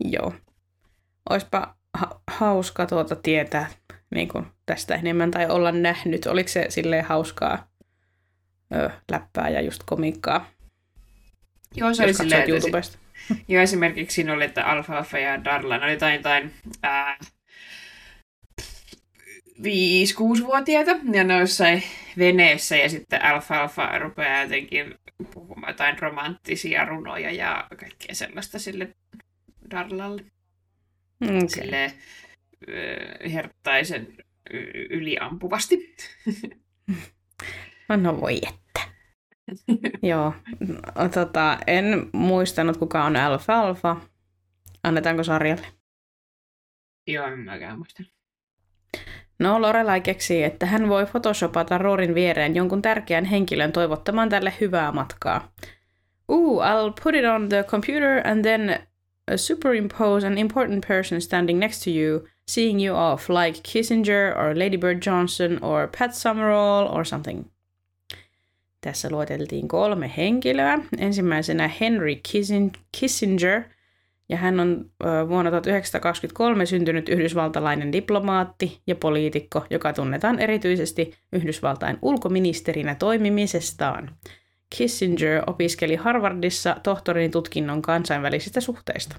Joo. 0.00 0.34
Oispa 1.30 1.76
ha- 1.94 2.20
hauska 2.26 2.86
tuota 2.86 3.16
tietää 3.16 3.70
niin 4.14 4.28
kuin 4.28 4.46
tästä 4.66 4.94
enemmän 4.94 5.30
tai 5.30 5.46
olla 5.46 5.72
nähnyt. 5.72 6.26
Oliko 6.26 6.48
se 6.48 6.66
silleen 6.68 7.04
hauskaa 7.04 7.68
ö, 8.74 8.90
läppää 9.10 9.48
ja 9.48 9.60
just 9.60 9.82
komiikkaa? 9.86 10.50
Joo, 11.74 11.94
se 11.94 12.04
oli 12.04 12.14
silleen, 12.14 12.50
YouTubesta. 12.50 12.98
Joo, 13.48 13.62
esimerkiksi 13.62 14.14
siinä 14.14 14.32
oli, 14.32 14.44
että 14.44 14.64
Alfalfa 14.64 15.18
ja 15.18 15.44
Darla, 15.44 15.74
oli 15.76 15.92
jotain, 15.92 16.14
jotain 16.14 16.52
ää, 16.82 17.18
5-6-vuotiaita, 19.62 20.90
ja 21.12 21.24
ne 21.24 21.38
jossain 21.38 21.82
veneessä, 22.18 22.76
ja 22.76 22.88
sitten 22.88 23.24
Alfalfa 23.24 23.98
rupeaa 23.98 24.42
jotenkin 24.42 24.94
puhumaan 25.34 25.70
jotain 25.70 25.98
romanttisia 25.98 26.84
runoja 26.84 27.30
ja 27.30 27.66
kaikkea 27.80 28.14
sellaista 28.14 28.58
sille 28.58 28.88
Darlalle. 29.70 30.24
Okay. 31.24 31.48
Silleen 31.48 31.92
herttaisen 33.32 34.16
yliampuvasti. 34.90 35.96
no 38.02 38.20
voi 38.20 38.40
että. 38.48 38.80
Joo, 40.08 40.34
no, 40.60 41.08
tota, 41.08 41.58
en 41.66 42.06
muistanut 42.12 42.76
kuka 42.76 43.04
on 43.04 43.16
Alfalfa. 43.16 43.96
Annetaanko 44.82 45.24
sarjalle? 45.24 45.66
Joo, 47.06 47.26
en 47.26 47.38
mäkään 47.38 47.78
muista. 47.78 48.02
No, 49.38 49.62
Lorelai 49.62 50.00
keksii, 50.00 50.42
että 50.42 50.66
hän 50.66 50.88
voi 50.88 51.06
photoshopata 51.06 51.78
Rorin 51.78 52.14
viereen 52.14 52.54
jonkun 52.54 52.82
tärkeän 52.82 53.24
henkilön 53.24 53.72
toivottamaan 53.72 54.28
tälle 54.28 54.52
hyvää 54.60 54.92
matkaa. 54.92 55.52
Ooh, 56.28 56.62
I'll 56.62 56.92
put 57.04 57.14
it 57.14 57.24
on 57.24 57.48
the 57.48 57.62
computer 57.62 58.26
and 58.26 58.42
then 58.42 58.86
superimpose 59.36 60.26
an 60.26 60.38
important 60.38 60.86
person 60.86 61.20
standing 61.20 61.58
next 61.58 61.84
to 61.84 61.90
you, 61.90 62.24
seeing 62.48 62.86
you 62.86 62.96
off, 62.96 63.28
like 63.28 63.60
Kissinger 63.62 64.36
or 64.36 64.58
Lady 64.58 64.76
Bird 64.76 65.06
Johnson 65.06 65.58
or 65.62 65.88
Pat 65.98 66.14
Summerall 66.14 66.88
or 66.96 67.04
something. 67.04 67.44
Tässä 68.80 69.10
lueteltiin 69.10 69.68
kolme 69.68 70.10
henkilöä. 70.16 70.78
Ensimmäisenä 70.98 71.70
Henry 71.80 72.16
Kissinger, 72.98 73.62
ja 74.28 74.36
hän 74.36 74.60
on 74.60 74.90
vuonna 75.28 75.50
1923 75.50 76.66
syntynyt 76.66 77.08
yhdysvaltalainen 77.08 77.92
diplomaatti 77.92 78.80
ja 78.86 78.94
poliitikko, 78.94 79.66
joka 79.70 79.92
tunnetaan 79.92 80.38
erityisesti 80.38 81.14
Yhdysvaltain 81.32 81.98
ulkoministerinä 82.02 82.94
toimimisestaan. 82.94 84.16
Kissinger 84.76 85.42
opiskeli 85.46 85.96
Harvardissa 85.96 86.76
tohtorin 86.82 87.30
tutkinnon 87.30 87.82
kansainvälisistä 87.82 88.60
suhteista. 88.60 89.16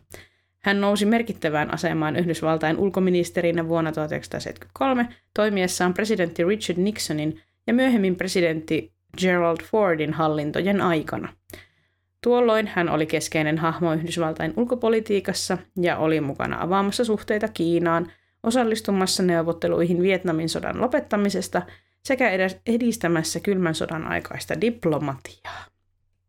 Hän 0.59 0.81
nousi 0.81 1.05
merkittävään 1.05 1.74
asemaan 1.74 2.15
Yhdysvaltain 2.15 2.77
ulkoministerinä 2.77 3.67
vuonna 3.67 3.91
1973 3.91 5.07
toimiessaan 5.33 5.93
presidentti 5.93 6.43
Richard 6.43 6.79
Nixonin 6.79 7.41
ja 7.67 7.74
myöhemmin 7.74 8.15
presidentti 8.15 8.93
Gerald 9.17 9.57
Fordin 9.63 10.13
hallintojen 10.13 10.81
aikana. 10.81 11.33
Tuolloin 12.24 12.67
hän 12.67 12.89
oli 12.89 13.05
keskeinen 13.05 13.57
hahmo 13.57 13.93
Yhdysvaltain 13.93 14.53
ulkopolitiikassa 14.57 15.57
ja 15.81 15.97
oli 15.97 16.21
mukana 16.21 16.62
avaamassa 16.62 17.05
suhteita 17.05 17.47
Kiinaan, 17.47 18.12
osallistumassa 18.43 19.24
neuvotteluihin 19.24 20.01
Vietnamin 20.01 20.50
sodan 20.50 20.81
lopettamisesta 20.81 21.62
sekä 22.05 22.29
edistämässä 22.65 23.39
kylmän 23.39 23.75
sodan 23.75 24.07
aikaista 24.07 24.62
diplomatiaa. 24.62 25.65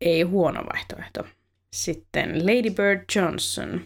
Ei 0.01 0.23
huono 0.23 0.65
vaihtoehto. 0.73 1.25
Sitten 1.73 2.47
Lady 2.47 2.71
Bird 2.71 3.05
Johnson. 3.17 3.81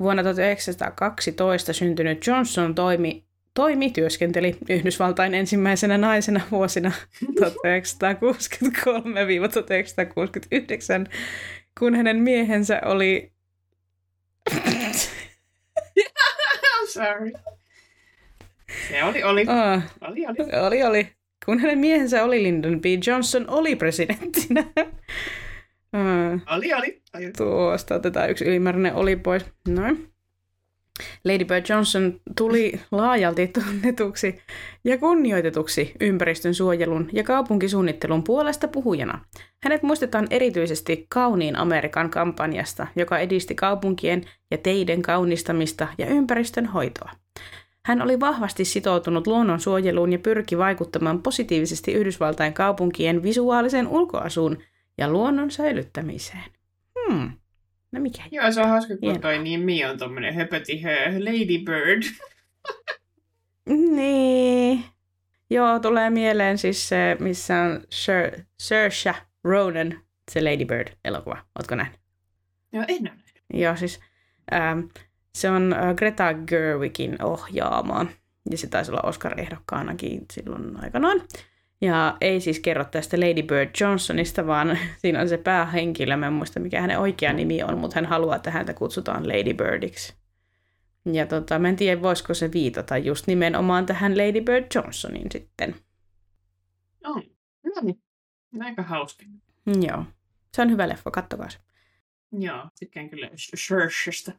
Vuonna 0.00 0.22
1912 0.22 1.72
syntynyt 1.72 2.26
Johnson 2.26 2.74
toimi, 2.74 3.24
toimi 3.54 3.90
työskenteli 3.90 4.58
Yhdysvaltain 4.68 5.34
ensimmäisenä 5.34 5.98
naisena 5.98 6.40
vuosina 6.50 6.92
1963-1969, 7.40 7.44
kun 11.78 11.94
hänen 11.94 12.16
miehensä 12.16 12.80
oli... 12.84 13.32
Sorry. 16.92 17.32
Se 18.88 19.04
oli, 19.04 19.22
oli. 19.22 19.40
Oh, 19.40 19.82
oli, 20.00 20.26
oli. 20.26 20.36
Oli, 20.66 20.82
oli 20.82 21.17
kun 21.48 21.58
hänen 21.58 21.78
miehensä 21.78 22.24
oli 22.24 22.42
Lyndon 22.42 22.80
B. 22.80 22.84
Johnson, 23.06 23.44
oli 23.48 23.76
presidenttinä. 23.76 24.64
oli, 26.56 26.74
oli, 26.74 27.02
oli. 27.14 27.32
Tuosta 27.36 27.94
otetaan 27.94 28.30
yksi 28.30 28.44
ylimääräinen 28.44 28.94
oli 28.94 29.16
pois. 29.16 29.44
Noin. 29.68 30.12
Lady 31.24 31.44
Bird 31.44 31.64
Johnson 31.68 32.20
tuli 32.36 32.80
laajalti 32.90 33.46
tunnetuksi 33.46 34.40
ja 34.84 34.98
kunnioitetuksi 34.98 35.92
ympäristön 36.00 36.54
suojelun 36.54 37.08
ja 37.12 37.24
kaupunkisuunnittelun 37.24 38.24
puolesta 38.24 38.68
puhujana. 38.68 39.24
Hänet 39.62 39.82
muistetaan 39.82 40.26
erityisesti 40.30 41.06
Kauniin 41.08 41.56
Amerikan 41.56 42.10
kampanjasta, 42.10 42.86
joka 42.96 43.18
edisti 43.18 43.54
kaupunkien 43.54 44.24
ja 44.50 44.58
teiden 44.58 45.02
kaunistamista 45.02 45.88
ja 45.98 46.06
ympäristön 46.06 46.66
hoitoa. 46.66 47.10
Hän 47.88 48.02
oli 48.02 48.20
vahvasti 48.20 48.64
sitoutunut 48.64 49.26
luonnonsuojeluun 49.26 50.12
ja 50.12 50.18
pyrki 50.18 50.58
vaikuttamaan 50.58 51.22
positiivisesti 51.22 51.92
Yhdysvaltain 51.92 52.52
kaupunkien 52.54 53.22
visuaaliseen 53.22 53.88
ulkoasuun 53.88 54.58
ja 54.98 55.10
luonnon 55.10 55.50
säilyttämiseen. 55.50 56.44
Hmm. 56.98 57.30
No 57.92 58.00
mikä? 58.00 58.22
Joo, 58.30 58.52
se 58.52 58.60
on 58.60 58.68
hauska, 58.68 58.88
kun 58.88 58.98
Hienoa. 59.02 59.20
toi 59.20 59.38
nimi 59.38 59.84
on 59.84 59.98
tommonen 59.98 60.34
höpöti 60.34 60.82
Lady 61.18 61.64
Bird. 61.64 62.02
niin. 63.96 64.84
Joo, 65.50 65.78
tulee 65.78 66.10
mieleen 66.10 66.58
siis 66.58 66.88
se, 66.88 67.16
missä 67.20 67.54
on 67.60 67.80
Sir, 67.90 68.44
Saoirse 68.60 69.14
Ronan, 69.44 70.00
se 70.30 70.40
Lady 70.40 70.64
Bird-elokuva. 70.64 71.38
Ootko 71.58 71.74
nähnyt? 71.74 72.00
Joo, 72.72 72.84
en 72.88 73.12
ole. 73.12 73.60
Joo, 73.60 73.76
siis 73.76 74.00
ähm, 74.52 74.80
se 75.34 75.50
on 75.50 75.72
äh, 75.72 75.94
Greta 75.94 76.34
Gerwigin 76.34 77.22
ohjaama. 77.22 78.06
Ja 78.50 78.58
se 78.58 78.66
taisi 78.66 78.90
olla 78.90 79.00
Oscar-ehdokkaanakin 79.02 80.24
silloin 80.32 80.84
aikanaan. 80.84 81.20
Ja 81.80 82.16
ei 82.20 82.40
siis 82.40 82.60
kerro 82.60 82.84
tästä 82.84 83.20
Lady 83.20 83.42
Bird 83.42 83.70
Johnsonista, 83.80 84.46
vaan 84.46 84.78
siinä 85.00 85.20
on 85.20 85.28
se 85.28 85.36
päähenkilö. 85.36 86.16
Mä 86.16 86.26
en 86.26 86.32
muista 86.32 86.60
mikä 86.60 86.80
hänen 86.80 86.98
oikea 86.98 87.32
nimi 87.32 87.62
on, 87.62 87.78
mutta 87.78 87.94
hän 87.94 88.06
haluaa, 88.06 88.36
että 88.36 88.50
häntä 88.50 88.74
kutsutaan 88.74 89.28
Lady 89.28 89.54
Birdiksi. 89.54 90.14
Ja 91.12 91.26
tota, 91.26 91.58
mä 91.58 91.68
en 91.68 91.76
tiedä, 91.76 92.02
voisiko 92.02 92.34
se 92.34 92.52
viitata 92.52 92.98
just 92.98 93.26
nimenomaan 93.26 93.86
tähän 93.86 94.18
Lady 94.18 94.40
Bird 94.40 94.66
Johnsonin 94.74 95.26
sitten. 95.32 95.74
On. 97.04 97.22
No 97.64 97.82
niin. 97.82 98.02
Aika 98.60 98.82
hauska. 98.82 99.24
Joo. 99.80 100.04
Se 100.54 100.62
on 100.62 100.70
hyvä 100.70 100.88
leffa, 100.88 101.10
kattokaa 101.10 101.50
se. 101.50 101.58
Joo, 102.32 102.68
tykkään 102.78 103.10
kyllä 103.10 103.30
Shershistä. 103.56 104.32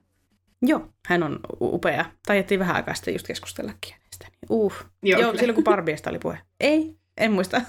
Joo, 0.61 0.89
hän 1.07 1.23
on 1.23 1.39
upea. 1.61 2.05
Taidettiin 2.25 2.59
vähän 2.59 2.75
aikaa 2.75 2.93
sitten 2.93 3.13
just 3.13 3.27
keskustellakin 3.27 3.93
hänestä. 3.93 4.27
Uh. 4.49 4.73
Joo, 5.03 5.21
Joo 5.21 5.37
silloin 5.37 5.55
kun 5.55 5.63
Barbiesta 5.63 6.09
oli 6.09 6.19
puhe. 6.19 6.37
Ei, 6.59 6.95
en 7.17 7.31
muista. 7.31 7.61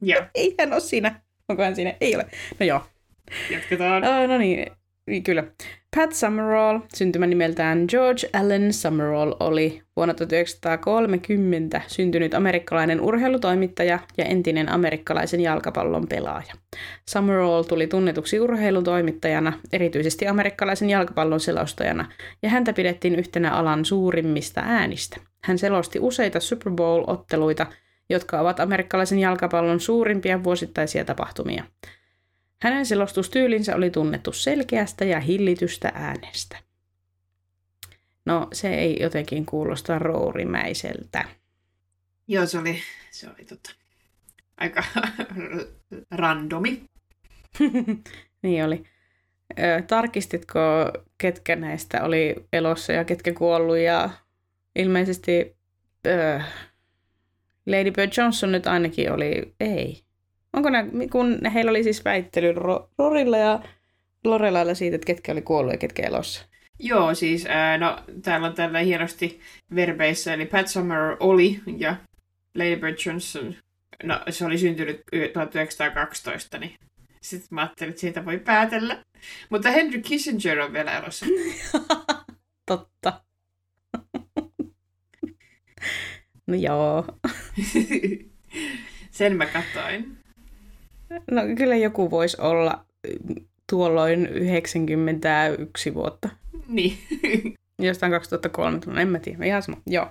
Joo. 0.00 0.22
ei 0.34 0.54
hän 0.58 0.72
ole 0.72 0.80
siinä. 0.80 1.20
Onko 1.48 1.62
hän 1.62 1.76
siinä? 1.76 1.94
Ei 2.00 2.14
ole. 2.14 2.26
No 2.60 2.66
joo. 2.66 2.86
Jatketaan. 3.50 4.04
Oh, 4.04 4.28
no 4.28 4.38
niin, 4.38 4.58
niin, 4.58 4.72
kyllä. 5.20 5.44
Pat 5.96 6.12
Summerall, 6.12 6.80
syntymä 6.94 7.26
nimeltään 7.26 7.84
George 7.88 8.28
Allen 8.32 8.72
Summerall, 8.72 9.32
oli 9.40 9.82
vuonna 9.96 10.14
1930 10.14 11.80
syntynyt 11.86 12.34
amerikkalainen 12.34 13.00
urheilutoimittaja 13.00 13.98
ja 14.18 14.24
entinen 14.24 14.68
amerikkalaisen 14.68 15.40
jalkapallon 15.40 16.08
pelaaja. 16.08 16.54
Summerall 17.10 17.62
tuli 17.62 17.86
tunnetuksi 17.86 18.40
urheilutoimittajana, 18.40 19.52
erityisesti 19.72 20.26
amerikkalaisen 20.26 20.90
jalkapallon 20.90 21.40
selostajana, 21.40 22.12
ja 22.42 22.48
häntä 22.48 22.72
pidettiin 22.72 23.14
yhtenä 23.14 23.50
alan 23.50 23.84
suurimmista 23.84 24.60
äänistä. 24.64 25.20
Hän 25.44 25.58
selosti 25.58 25.98
useita 26.00 26.40
Super 26.40 26.72
Bowl-otteluita, 26.72 27.66
jotka 28.10 28.40
ovat 28.40 28.60
amerikkalaisen 28.60 29.18
jalkapallon 29.18 29.80
suurimpia 29.80 30.44
vuosittaisia 30.44 31.04
tapahtumia. 31.04 31.64
Hänen 32.62 32.86
selostustyylinsä 32.86 33.76
oli 33.76 33.90
tunnettu 33.90 34.32
selkeästä 34.32 35.04
ja 35.04 35.20
hillitystä 35.20 35.92
äänestä. 35.94 36.58
No, 38.24 38.48
se 38.52 38.74
ei 38.74 38.96
jotenkin 39.00 39.46
kuulosta 39.46 39.98
roorimäiseltä. 39.98 41.24
Joo, 42.28 42.46
se 42.46 42.58
oli, 42.58 42.82
se 43.10 43.28
oli 43.28 43.44
tota, 43.44 43.70
aika 44.56 44.84
randomi. 46.10 46.82
Niin 48.42 48.64
oli. 48.64 48.82
Ö, 49.58 49.82
tarkistitko, 49.82 50.60
ketkä 51.18 51.56
näistä 51.56 52.04
oli 52.04 52.34
elossa 52.52 52.92
ja 52.92 53.04
ketkä 53.04 53.32
kuollut 53.32 53.78
ja 53.78 54.10
ilmeisesti 54.76 55.56
ö, 56.06 56.40
Lady 57.66 57.90
Bird 57.90 58.12
Johnson 58.16 58.52
nyt 58.52 58.66
ainakin 58.66 59.12
oli, 59.12 59.54
ei. 59.60 60.02
Onko 60.52 60.70
nämä, 60.70 60.90
kun 61.12 61.38
heillä 61.54 61.70
oli 61.70 61.82
siis 61.82 62.04
väittely 62.04 62.54
Rorilla 62.98 63.36
ja 63.36 63.62
Lorelalla 64.24 64.74
siitä, 64.74 64.94
että 64.94 65.06
ketkä 65.06 65.32
oli 65.32 65.42
kuollut 65.42 65.72
ja 65.72 65.78
ketkä 65.78 66.06
elossa. 66.06 66.46
Joo, 66.78 67.14
siis 67.14 67.46
ää, 67.46 67.78
no, 67.78 67.98
täällä 68.22 68.46
on 68.46 68.54
tällä 68.54 68.78
hienosti 68.78 69.40
verbeissä, 69.74 70.34
eli 70.34 70.46
Pat 70.46 70.68
Summer 70.68 71.16
oli 71.20 71.60
ja 71.78 71.96
Lady 72.54 72.76
Bird 72.76 72.96
Johnson, 73.06 73.54
no 74.02 74.20
se 74.30 74.44
oli 74.44 74.58
syntynyt 74.58 75.00
1912, 75.32 76.58
niin 76.58 76.74
sitten 77.22 77.48
mä 77.50 77.60
ajattelin, 77.60 77.90
että 77.90 78.00
siitä 78.00 78.24
voi 78.24 78.38
päätellä. 78.38 79.04
Mutta 79.50 79.70
Henry 79.70 80.00
Kissinger 80.00 80.60
on 80.60 80.72
vielä 80.72 80.98
elossa. 80.98 81.26
Totta. 82.66 83.22
no 86.46 86.54
joo. 86.54 87.04
Sen 89.10 89.36
mä 89.36 89.46
katsoin. 89.46 90.21
No 91.30 91.42
kyllä 91.56 91.76
joku 91.76 92.10
voisi 92.10 92.40
olla 92.40 92.84
tuolloin 93.70 94.26
91 94.26 95.94
vuotta. 95.94 96.28
Niin. 96.68 96.98
Jostain 97.78 98.12
2003, 98.12 98.80
en 99.00 99.08
mä 99.08 99.18
tiedä, 99.18 99.44
ihan 99.44 99.62
sama. 99.62 99.76
Joo. 99.86 100.08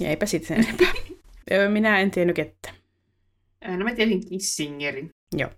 Ja 0.00 0.08
eipä 0.08 0.26
sitten 0.26 0.56
enempää. 0.58 0.92
Minä 1.72 2.00
en 2.00 2.10
tiennyt 2.10 2.36
kettä. 2.36 2.70
No 3.66 3.84
mä 3.84 3.94
tiesin 3.94 4.28
Kissingerin. 4.28 5.10
Joo. 5.36 5.50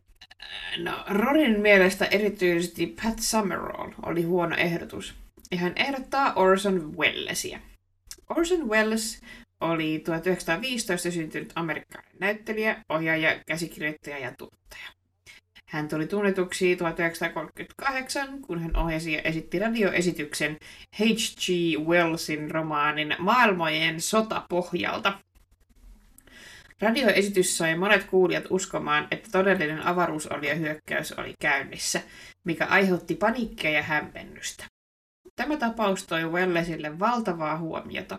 No, 0.79 1.05
Rorin 1.09 1.61
mielestä 1.61 2.05
erityisesti 2.05 2.97
Pat 3.02 3.19
Summerall 3.19 3.91
oli 4.07 4.23
huono 4.23 4.57
ehdotus. 4.57 5.14
Ja 5.50 5.59
hän 5.59 5.73
ehdottaa 5.76 6.33
Orson 6.35 6.97
Wellesia. 6.99 7.59
Orson 8.31 8.69
Welles 8.69 9.21
oli 9.62 10.02
1915 10.04 11.11
syntynyt 11.11 11.52
amerikkalainen 11.54 12.16
näyttelijä, 12.21 12.85
ohjaaja, 12.88 13.40
käsikirjoittaja 13.47 14.19
ja 14.19 14.33
tuottaja. 14.38 14.88
Hän 15.73 15.88
tuli 15.88 16.07
tunnetuksi 16.07 16.76
1938, 16.76 18.42
kun 18.42 18.59
hän 18.59 18.76
ohjasi 18.76 19.12
ja 19.12 19.23
esitti 19.23 19.59
radioesityksen 19.59 20.57
H.G. 20.97 21.78
Wellsin 21.87 22.50
romaanin 22.50 23.16
Maailmojen 23.19 24.00
sota 24.00 24.47
pohjalta. 24.49 25.19
Radioesitys 26.81 27.59
sai 27.59 27.76
monet 27.76 28.04
kuulijat 28.04 28.45
uskomaan, 28.50 29.09
että 29.11 29.28
todellinen 29.33 29.87
avaruusoliohyökkäys 29.87 31.12
oli 31.12 31.35
käynnissä, 31.40 32.00
mikä 32.45 32.66
aiheutti 32.66 33.14
paniikkia 33.14 33.71
ja 33.71 33.83
hämmennystä. 33.83 34.64
Tämä 35.37 35.57
tapaus 35.57 36.07
toi 36.07 36.25
Wellesille 36.25 36.99
valtavaa 36.99 37.59
huomiota. 37.59 38.19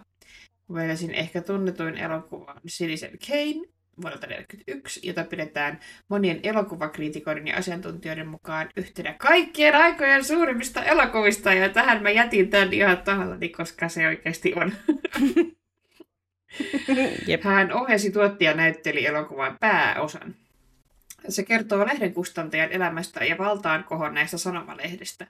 Wellesin 0.74 1.12
ehkä 1.12 1.42
tunnetuin 1.42 1.98
elokuva 1.98 2.52
on 2.52 2.62
Citizen 2.68 3.18
Kane, 3.28 3.68
vuodelta 4.02 4.28
1941, 4.28 5.08
jota 5.08 5.24
pidetään 5.24 5.80
monien 6.10 6.40
elokuvakriitikoiden 6.44 7.48
ja 7.48 7.58
asiantuntijoiden 7.58 8.28
mukaan 8.28 8.70
yhtenä 8.78 9.14
kaikkien 9.14 9.76
aikojen 9.76 10.24
suurimmista 10.24 10.84
elokuvista, 10.84 11.54
ja 11.54 11.70
tähän 11.70 12.04
mä 12.04 12.10
jätin 12.10 12.50
tämän 12.50 12.74
ihan 12.74 12.98
tahallani, 12.98 13.50
koska 13.50 13.90
se 13.90 14.08
oikeasti 14.08 14.54
on. 14.56 14.74
Jep. 17.28 17.44
Hän 17.44 17.74
ohjasi, 17.74 18.12
tuotti 18.12 18.46
ja 18.46 18.54
näytteli 18.54 19.06
elokuvan 19.06 19.58
pääosan. 19.60 20.36
Se 21.30 21.44
kertoo 21.44 21.86
lehdenkustantajan 21.86 22.72
elämästä 22.72 23.26
ja 23.26 23.38
valtaan 23.38 23.84
kohonneesta 23.84 24.38
sanomalehdestä. 24.38 25.28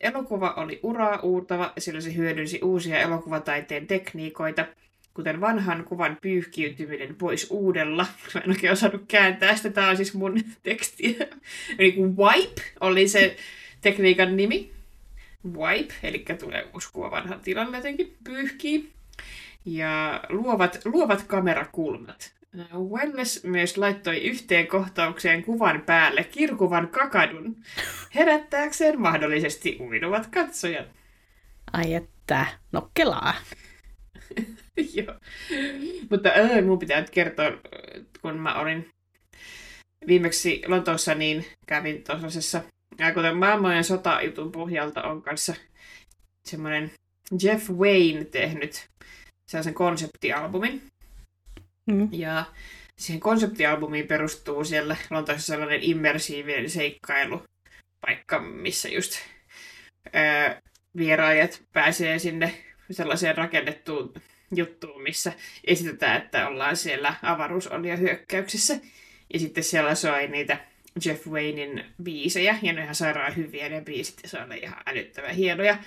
Elokuva 0.00 0.54
oli 0.56 0.80
uraa 0.82 1.20
uurtava, 1.20 1.72
sillä 1.78 2.00
se 2.00 2.14
hyödynsi 2.14 2.60
uusia 2.62 3.00
elokuvataiteen 3.00 3.86
tekniikoita– 3.86 4.66
kuten 5.18 5.40
vanhan 5.40 5.84
kuvan 5.84 6.18
pyyhkiytyminen 6.20 7.14
pois 7.14 7.46
uudella. 7.50 8.06
Mä 8.34 8.40
en 8.40 8.50
oikein 8.50 8.72
osannut 8.72 9.04
kääntää 9.08 9.56
sitä, 9.56 9.70
tämä 9.70 9.90
on 9.90 9.96
siis 9.96 10.14
mun 10.14 10.40
teksti. 10.62 11.18
Eli 11.78 11.96
wipe 11.96 12.62
oli 12.80 13.08
se 13.08 13.36
tekniikan 13.80 14.36
nimi. 14.36 14.70
Wipe, 15.52 15.94
eli 16.02 16.24
tulee 16.40 16.66
uusi 16.74 16.88
kuva 16.92 17.10
vanhan 17.10 17.40
tilalle 17.40 17.76
jotenkin, 17.76 18.16
pyyhkii. 18.24 18.90
Ja 19.64 20.20
luovat, 20.28 20.78
luovat 20.84 21.22
kamerakulmat. 21.22 22.32
Welles 22.90 23.44
myös 23.44 23.76
laittoi 23.76 24.18
yhteen 24.18 24.66
kohtaukseen 24.66 25.44
kuvan 25.44 25.82
päälle 25.86 26.24
kirkuvan 26.24 26.88
kakadun, 26.88 27.56
herättääkseen 28.14 29.00
mahdollisesti 29.00 29.76
uinuvat 29.80 30.26
katsojat. 30.26 30.86
Ai 31.72 31.94
että, 31.94 32.46
nokkelaa. 32.72 33.34
Joo. 34.94 35.14
Mutta 36.10 36.28
äh, 36.28 36.64
mun 36.64 36.78
pitää 36.78 37.00
nyt 37.00 37.10
kertoa, 37.10 37.50
kun 38.22 38.38
mä 38.38 38.60
olin 38.60 38.88
viimeksi 40.06 40.62
Lontoossa, 40.66 41.14
niin 41.14 41.44
kävin 41.66 42.04
tuollaisessa, 42.04 42.62
kuten 43.14 43.36
maailmojen 43.36 43.84
sotajutun 43.84 44.52
pohjalta 44.52 45.02
on 45.02 45.22
kanssa 45.22 45.54
semmoinen 46.48 46.90
Jeff 47.42 47.70
Wayne 47.70 48.24
tehnyt 48.24 48.86
sellaisen 49.50 49.74
konseptialbumin. 49.74 50.82
Mm. 51.90 52.08
Ja 52.12 52.44
siihen 52.98 53.20
konseptialbumiin 53.20 54.06
perustuu 54.06 54.64
siellä 54.64 54.96
Lontoossa 55.10 55.46
sellainen 55.46 55.82
immersiivinen 55.82 56.70
seikkailupaikka, 56.70 58.40
missä 58.40 58.88
just 58.88 59.12
ää, 60.12 60.60
vieraajat 60.96 61.62
pääsee 61.72 62.18
sinne 62.18 62.64
sellaiseen 62.90 63.36
rakennettuun 63.36 64.14
juttuun, 64.54 65.02
missä 65.02 65.32
esitetään, 65.64 66.22
että 66.22 66.48
ollaan 66.48 66.76
siellä 66.76 67.14
hyökkäyksissä. 67.96 68.80
Ja 69.32 69.38
sitten 69.38 69.64
siellä 69.64 69.94
soi 69.94 70.28
niitä 70.28 70.58
Jeff 71.04 71.26
Waynein 71.26 71.84
biisejä, 72.02 72.58
ja 72.62 72.72
ne 72.72 72.82
ihan 72.82 72.94
sairaan 72.94 73.36
hyviä 73.36 73.68
ne 73.68 73.80
biisit, 73.80 74.20
ja 74.22 74.28
se 74.28 74.38
on 74.38 74.52
ihan 74.52 74.82
älyttävän 74.86 75.34
hienoja. 75.34 75.78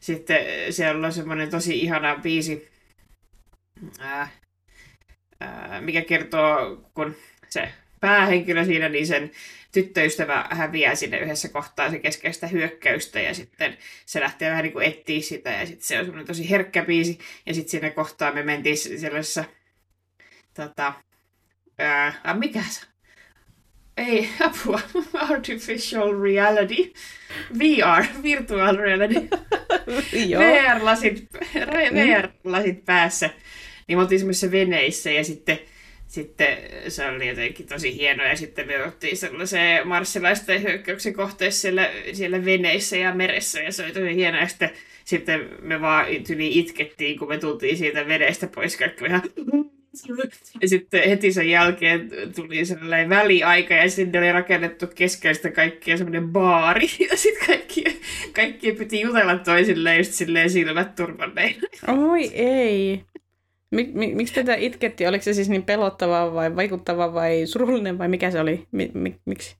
Sitten 0.00 0.38
siellä 0.72 1.06
on 1.06 1.12
semmoinen 1.12 1.50
tosi 1.50 1.78
ihana 1.78 2.16
biisi, 2.16 2.68
ää, 3.98 4.28
ää, 5.40 5.80
mikä 5.80 6.02
kertoo, 6.02 6.76
kun 6.94 7.16
se 7.48 7.72
päähenkilö 8.00 8.64
siinä, 8.64 8.88
niin 8.88 9.06
sen 9.06 9.30
tyttöystävä 9.72 10.46
häviää 10.50 10.94
sinne 10.94 11.18
yhdessä 11.18 11.48
kohtaa 11.48 11.90
se 11.90 11.98
keskeistä 11.98 12.46
hyökkäystä 12.46 13.20
ja 13.20 13.34
sitten 13.34 13.76
se 14.06 14.20
lähtee 14.20 14.50
vähän 14.50 14.62
niin 14.62 14.72
kuin 14.72 14.86
etsiä 14.86 15.20
sitä 15.20 15.50
ja 15.50 15.66
sitten 15.66 15.86
se 15.86 15.98
on 15.98 16.04
semmoinen 16.04 16.26
tosi 16.26 16.50
herkkä 16.50 16.84
biisi. 16.84 17.18
Ja 17.46 17.54
sitten 17.54 17.70
siinä 17.70 17.90
kohtaa 17.90 18.32
me 18.32 18.42
mentiin 18.42 18.76
sellaisessa 18.76 19.44
tota, 20.54 20.92
ää, 21.78 22.34
mikä 22.34 22.62
se 22.62 22.86
ei, 23.98 24.28
apua, 24.46 24.80
artificial 25.14 26.22
reality, 26.22 26.92
VR, 27.58 28.22
virtual 28.22 28.76
reality, 28.76 29.28
VR-lasit, 30.38 31.28
VR-lasit 31.94 32.84
päässä. 32.84 33.30
Niin 33.88 33.98
me 33.98 34.02
oltiin 34.02 34.18
semmoisessa 34.18 34.50
veneissä 34.50 35.10
ja 35.10 35.24
sitten 35.24 35.58
sitten 36.08 36.58
se 36.88 37.06
oli 37.06 37.28
jotenkin 37.28 37.66
tosi 37.66 37.96
hieno 37.96 38.24
ja 38.24 38.36
sitten 38.36 38.66
me 38.66 38.84
oltiin 38.84 39.16
sellaiseen 39.16 39.88
marssilaisten 39.88 40.62
hyökkäyksen 40.62 41.14
kohteessa 41.14 41.60
siellä, 41.60 41.90
siellä 42.12 42.44
veneissä 42.44 42.96
ja 42.96 43.14
meressä 43.14 43.60
ja 43.60 43.72
se 43.72 43.84
oli 43.84 43.92
tosi 43.92 44.14
hienoa. 44.14 44.40
Ja 44.40 44.48
sitten, 44.48 44.70
sitten 45.04 45.48
me 45.62 45.80
vaan 45.80 46.06
tyli 46.26 46.58
itkettiin, 46.58 47.18
kun 47.18 47.28
me 47.28 47.38
tultiin 47.38 47.76
siitä 47.76 48.06
veneestä 48.06 48.46
pois 48.46 48.76
kaikki 48.76 49.04
ihan 49.04 49.22
ja 50.60 50.68
sitten 50.68 51.08
heti 51.08 51.32
sen 51.32 51.50
jälkeen 51.50 52.10
tuli 52.36 52.64
sellainen 52.64 53.08
väliaika 53.08 53.74
ja 53.74 53.90
sinne 53.90 54.18
oli 54.18 54.32
rakennettu 54.32 54.86
keskeistä 54.94 55.50
kaikkia 55.50 55.96
semmoinen 55.96 56.28
baari. 56.28 56.86
Ja 57.10 57.16
sitten 57.16 57.46
kaikki, 57.46 57.84
kaikki 58.32 58.72
piti 58.72 59.00
jutella 59.00 59.38
toisilleen 59.38 59.98
just 59.98 60.12
silleen 60.12 60.50
silmät 60.50 60.94
turvanneina. 60.94 61.60
Oi 61.88 62.30
ei. 62.34 63.04
Mik, 63.70 63.94
mik, 63.94 64.14
miksi 64.14 64.34
tätä 64.34 64.54
itketti? 64.54 65.06
Oliko 65.06 65.24
se 65.24 65.34
siis 65.34 65.48
niin 65.48 65.62
pelottava 65.62 66.34
vai 66.34 66.56
vaikuttava 66.56 67.14
vai 67.14 67.46
surullinen 67.46 67.98
vai 67.98 68.08
mikä 68.08 68.30
se 68.30 68.40
oli? 68.40 68.66
Mik, 68.72 68.94
mik, 68.94 69.16
miksi? 69.24 69.56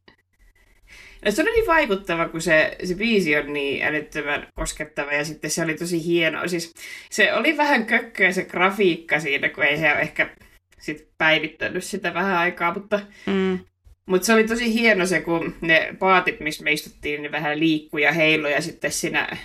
No 1.24 1.30
se 1.30 1.42
oli 1.42 1.50
niin 1.50 1.66
vaikuttava, 1.66 2.28
kun 2.28 2.40
se, 2.40 2.76
se 2.84 2.94
biisi 2.94 3.36
on 3.36 3.52
niin 3.52 3.84
älyttömän 3.84 4.46
koskettava 4.54 5.12
ja 5.12 5.24
sitten 5.24 5.50
se 5.50 5.62
oli 5.62 5.74
tosi 5.74 6.06
hieno. 6.06 6.48
Siis 6.48 6.74
se 7.10 7.34
oli 7.34 7.56
vähän 7.56 7.86
kökköä 7.86 8.32
se 8.32 8.44
grafiikka 8.44 9.20
siinä, 9.20 9.48
kun 9.48 9.64
ei 9.64 9.80
he 9.80 9.92
ole 9.92 10.00
ehkä 10.00 10.30
sit 10.78 11.08
päivittänyt 11.18 11.84
sitä 11.84 12.14
vähän 12.14 12.36
aikaa, 12.36 12.74
mutta, 12.74 13.00
mm. 13.26 13.58
mutta 14.06 14.26
se 14.26 14.32
oli 14.32 14.44
tosi 14.44 14.74
hieno 14.74 15.06
se, 15.06 15.20
kun 15.20 15.54
ne 15.60 15.94
paatit, 15.98 16.40
missä 16.40 16.64
me 16.64 16.72
istuttiin, 16.72 17.22
ne 17.22 17.32
vähän 17.32 17.60
liikkui 17.60 18.02
ja 18.02 18.12
heilui 18.12 18.52
ja 18.52 18.62
sitten 18.62 18.92
siinä 18.92 19.36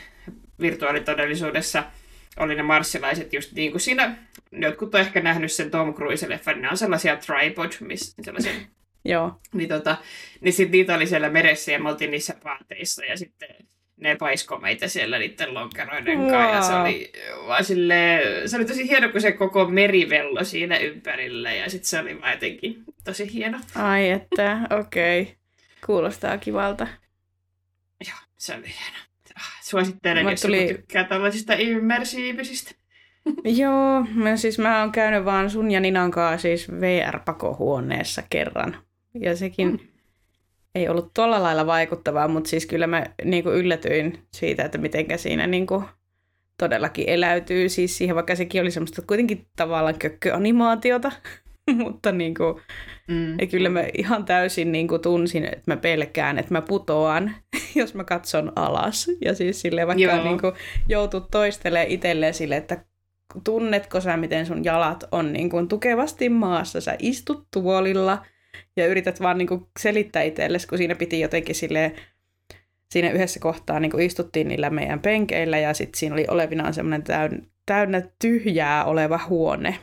virtuaalitodellisuudessa 0.61 1.83
oli 2.37 2.55
ne 2.55 2.63
marssilaiset 2.63 3.33
just 3.33 3.51
niin 3.51 3.71
kuin 3.71 3.81
siinä 3.81 4.15
jotkut 4.61 4.95
on 4.95 5.01
ehkä 5.01 5.21
nähnyt 5.21 5.51
sen 5.51 5.71
Tom 5.71 5.93
Cruise-leffan, 5.93 6.55
ne 6.61 6.69
on 6.69 6.77
sellaisia 6.77 7.17
tripod, 7.17 7.71
missä, 7.79 8.15
sellaisia 8.21 8.51
Joo. 9.05 9.39
Niin, 9.53 9.69
tota, 9.69 9.97
niin 10.41 10.53
sit 10.53 10.71
niitä 10.71 10.95
oli 10.95 11.07
siellä 11.07 11.29
meressä 11.29 11.71
ja 11.71 11.79
me 11.79 11.89
oltiin 11.89 12.11
niissä 12.11 12.35
vaateissa 12.43 13.05
ja 13.05 13.17
sitten 13.17 13.49
ne 13.97 14.15
paisko 14.15 14.57
meitä 14.57 14.87
siellä 14.87 15.19
niiden 15.19 15.53
lonkeroiden 15.53 16.19
Wow. 16.19 16.31
kanssa. 16.31 16.55
Ja 16.55 16.61
se 16.61 16.73
oli, 16.75 17.11
vaan 17.47 17.63
silleen, 17.65 18.49
se 18.49 18.57
oli 18.57 18.65
tosi 18.65 18.89
hieno, 18.89 19.09
kun 19.09 19.21
se 19.21 19.31
koko 19.31 19.65
merivello 19.65 20.43
siinä 20.43 20.77
ympärillä 20.77 21.51
ja 21.53 21.69
sitten 21.69 21.89
se 21.89 21.99
oli 21.99 22.21
vaan 22.21 22.31
jotenkin 22.31 22.83
tosi 23.03 23.33
hieno. 23.33 23.59
Ai 23.75 24.09
että, 24.09 24.59
okei. 24.79 25.21
Okay. 25.21 25.33
Kuulostaa 25.85 26.37
kivalta. 26.37 26.87
Joo, 28.07 28.17
se 28.37 28.53
oli 28.53 28.63
hieno. 28.67 28.97
Ah, 29.35 29.57
Suosittelen, 29.63 30.23
Mulle 30.23 30.33
jos 30.33 30.41
tuli... 30.41 30.67
tykkää 30.67 31.03
tällaisista 31.03 31.53
immersiivisistä. 31.53 32.71
Joo, 33.59 34.05
mä, 34.15 34.37
siis 34.37 34.59
mä 34.59 34.79
oon 34.81 34.91
käynyt 34.91 35.25
vaan 35.25 35.49
sun 35.49 35.71
ja 35.71 35.79
Ninan 35.79 36.11
kanssa 36.11 36.41
siis 36.41 36.67
VR-pakohuoneessa 36.71 38.23
kerran. 38.29 38.77
Ja 39.19 39.35
sekin 39.35 39.67
Mm. 39.71 39.79
ei 40.75 40.89
ollut 40.89 41.11
tuolla 41.13 41.43
lailla 41.43 41.65
vaikuttavaa, 41.65 42.27
mutta 42.27 42.49
siis 42.49 42.65
kyllä 42.65 42.87
mä 42.87 43.05
niin 43.25 43.43
kuin 43.43 43.55
yllätyin 43.55 44.19
siitä, 44.33 44.63
että 44.65 44.77
mitenkä 44.77 45.17
siinä 45.17 45.47
niin 45.47 45.67
kuin 45.67 45.85
todellakin 46.59 47.09
eläytyy 47.09 47.69
siis 47.69 47.97
siihen, 47.97 48.15
vaikka 48.15 48.35
sekin 48.35 48.61
oli 48.61 48.71
semmoista 48.71 49.01
kuitenkin 49.07 49.45
tavallaan 49.55 49.99
kökköanimaatiota. 49.99 51.11
mutta 51.83 52.11
niin 52.11 52.33
kuin, 52.35 52.61
Mm. 53.07 53.39
ja 53.39 53.47
kyllä 53.47 53.69
mä 53.69 53.83
ihan 53.97 54.25
täysin 54.25 54.71
niin 54.71 54.87
kuin 54.87 55.01
tunsin, 55.01 55.45
että 55.45 55.61
mä 55.67 55.77
pelkään, 55.77 56.39
että 56.39 56.53
mä 56.53 56.61
putoan, 56.61 57.35
jos 57.75 57.93
mä 57.95 58.03
katson 58.03 58.51
alas. 58.55 59.07
Ja 59.25 59.33
siis 59.35 59.61
silleen 59.61 59.87
vaikka 59.87 60.01
Joo. 60.03 60.23
niin 60.23 60.41
kuin 60.41 60.53
joutuu 60.89 61.19
toistelemaan 61.31 61.87
itselleen 61.87 62.33
sille, 62.33 62.57
että 62.57 62.85
tunnetko 63.43 64.01
sä, 64.01 64.17
miten 64.17 64.45
sun 64.45 64.63
jalat 64.63 65.03
on 65.11 65.33
niin 65.33 65.49
kuin 65.49 65.67
tukevasti 65.67 66.29
maassa. 66.29 66.81
Sä 66.81 66.95
istut 66.99 67.47
tuolilla 67.53 68.25
ja 68.75 68.87
yrität 68.87 69.21
vaan 69.21 69.37
niin 69.37 69.47
kuin 69.47 69.65
selittää 69.79 70.21
itsellesi, 70.21 70.67
kun 70.67 70.77
siinä 70.77 70.95
piti 70.95 71.19
jotenkin 71.19 71.55
silleen, 71.55 71.91
siinä 72.91 73.11
yhdessä 73.11 73.39
kohtaa 73.39 73.79
niin 73.79 73.91
kuin 73.91 74.05
istuttiin 74.05 74.47
niillä 74.47 74.69
meidän 74.69 74.99
penkeillä 74.99 75.57
ja 75.57 75.73
sitten 75.73 75.99
siinä 75.99 76.15
oli 76.15 76.25
olevinaan 76.29 76.73
semmoinen 76.73 77.03
täynnä, 77.65 78.01
tyhjää 78.21 78.85
oleva 78.85 79.19
huone. 79.29 79.77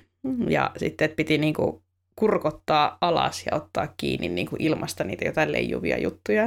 Ja 0.48 0.70
sitten 0.76 1.05
että 1.05 1.16
piti 1.16 1.38
niin 1.38 1.55
kuin 1.55 1.83
kurkottaa 2.16 2.98
alas 3.00 3.46
ja 3.46 3.57
ottaa 3.57 3.94
kiinni 3.96 4.29
niin 4.29 4.46
kuin 4.46 4.62
ilmasta 4.62 5.05
niitä 5.05 5.24
jotain 5.24 5.53
leijuvia 5.53 5.98
juttuja. 5.98 6.44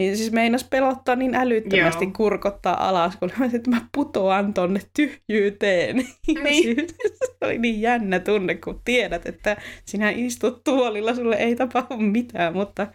Niin 0.00 0.16
siis 0.16 0.32
meinas 0.32 0.64
pelottaa 0.64 1.16
niin 1.16 1.34
älyttömästi 1.34 2.04
Joo. 2.04 2.12
kurkottaa 2.16 2.88
alas, 2.88 3.16
kun 3.16 3.30
mä, 3.38 3.46
että 3.46 3.70
mä 3.70 3.80
putoan 3.94 4.54
tonne 4.54 4.80
tyhjyyteen. 4.96 5.96
Niin. 6.26 6.76
siis 6.76 6.96
se 7.20 7.46
oli 7.46 7.58
niin 7.58 7.80
jännä 7.80 8.20
tunne, 8.20 8.54
kun 8.54 8.80
tiedät, 8.84 9.26
että 9.26 9.56
sinä 9.84 10.10
istut 10.10 10.64
tuolilla, 10.64 11.14
sulle 11.14 11.36
ei 11.36 11.56
tapahdu 11.56 11.96
mitään, 11.96 12.52
mutta 12.52 12.86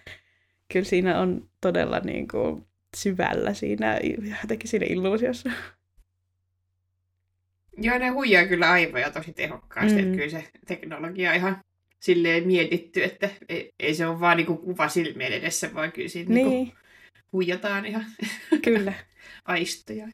kyllä 0.74 0.86
siinä 0.86 1.20
on 1.20 1.50
todella 1.62 2.00
niin 2.00 2.28
kuin 2.28 2.66
syvällä 2.98 3.54
siinä, 3.54 4.00
jotenkin 4.42 4.70
siinä 4.70 4.86
illuusiossa. 4.90 5.50
Joo, 7.78 7.98
ne 7.98 8.10
huijaa 8.10 8.46
kyllä 8.46 8.72
aivoja 8.72 9.12
tosi 9.12 9.34
tehokkaasti. 9.34 10.02
Mm. 10.02 10.08
Että 10.08 10.18
kyllä 10.18 10.30
se 10.30 10.50
teknologia 10.68 11.34
ihan 11.34 11.58
silleen 12.00 12.48
mietitty, 12.48 13.04
että 13.04 13.30
ei, 13.50 13.74
ei 13.80 13.96
se 13.96 14.08
ole 14.08 14.20
vaan 14.20 14.38
niinku 14.38 14.58
kuva 14.58 14.88
silmien 14.88 15.34
edessä, 15.34 15.74
vaan 15.74 15.92
kyllä 15.92 16.10
niin. 16.14 16.30
niinku 16.30 16.50
Niin, 16.50 16.74
huijataan 17.36 17.86
ihan 17.86 18.06
kyllä. 18.62 18.94
aistoja. 19.46 20.08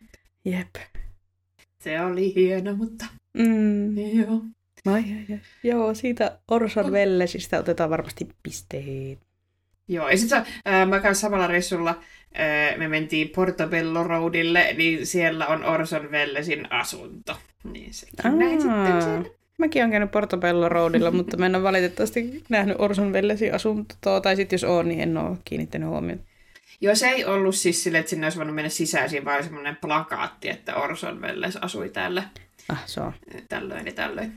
Jep. 0.46 0.76
Se 1.80 2.02
oli 2.02 2.36
hieno, 2.36 2.76
mutta 2.76 3.06
Mm. 3.38 3.98
joo. 3.98 4.42
Ai, 4.86 4.94
ai, 5.04 5.26
ai. 5.30 5.40
Joo, 5.64 5.94
siitä 5.94 6.40
Orson 6.48 6.92
Wellesistä 6.92 7.60
otetaan 7.60 7.90
varmasti 7.90 8.28
pisteet. 8.44 9.20
Joo, 9.88 10.10
ja 10.10 10.18
sitten 10.18 10.46
mä 10.90 11.00
kanssa 11.00 11.22
samalla 11.22 11.48
reissulla 11.48 12.00
ää, 12.34 12.78
me 12.78 12.88
mentiin 12.88 13.30
Portobello 13.30 14.04
Roadille, 14.04 14.74
niin 14.78 15.06
siellä 15.06 15.48
on 15.48 15.64
Orson 15.66 16.12
Wellesin 16.12 16.72
asunto. 16.72 17.38
Niin 17.72 17.94
sekin 17.94 18.40
näin 18.40 18.62
sitten 18.62 19.02
siellä. 19.02 19.30
Mäkin 19.58 19.82
olen 19.82 19.92
käynyt 19.92 20.12
Portobello 20.12 20.70
Roadilla, 20.70 21.12
mutta 21.18 21.38
mä 21.38 21.46
en 21.46 21.56
ole 21.56 21.64
valitettavasti 21.64 22.44
nähnyt 22.50 22.76
Orson 22.80 23.14
Wellesin 23.14 23.54
asuntoa, 23.54 24.22
tai 24.22 24.36
sitten 24.36 24.54
jos 24.58 24.64
on, 24.64 24.88
niin 24.88 25.00
en 25.00 25.18
ole 25.18 25.38
kiinnittänyt 25.46 25.90
huomiota. 25.90 26.24
Joo, 26.82 26.96
se 26.96 27.08
ei 27.08 27.26
ollut 27.26 27.56
siis 27.56 27.84
sille, 27.84 27.98
että 27.98 28.10
sinne 28.10 28.26
olisi 28.26 28.38
voinut 28.38 28.56
mennä 28.56 28.70
sisään, 28.70 29.10
siinä 29.10 29.26
vaan 29.26 29.44
semmoinen 29.44 29.76
plakaatti, 29.76 30.50
että 30.50 30.76
Orson 30.76 31.22
Welles 31.22 31.56
asui 31.56 31.90
täällä 31.90 32.24
Ah, 32.70 32.84
se 32.88 33.02
on. 33.02 33.14
tällöin 33.50 33.86
ja 33.86 33.92
tällöin. 33.94 34.34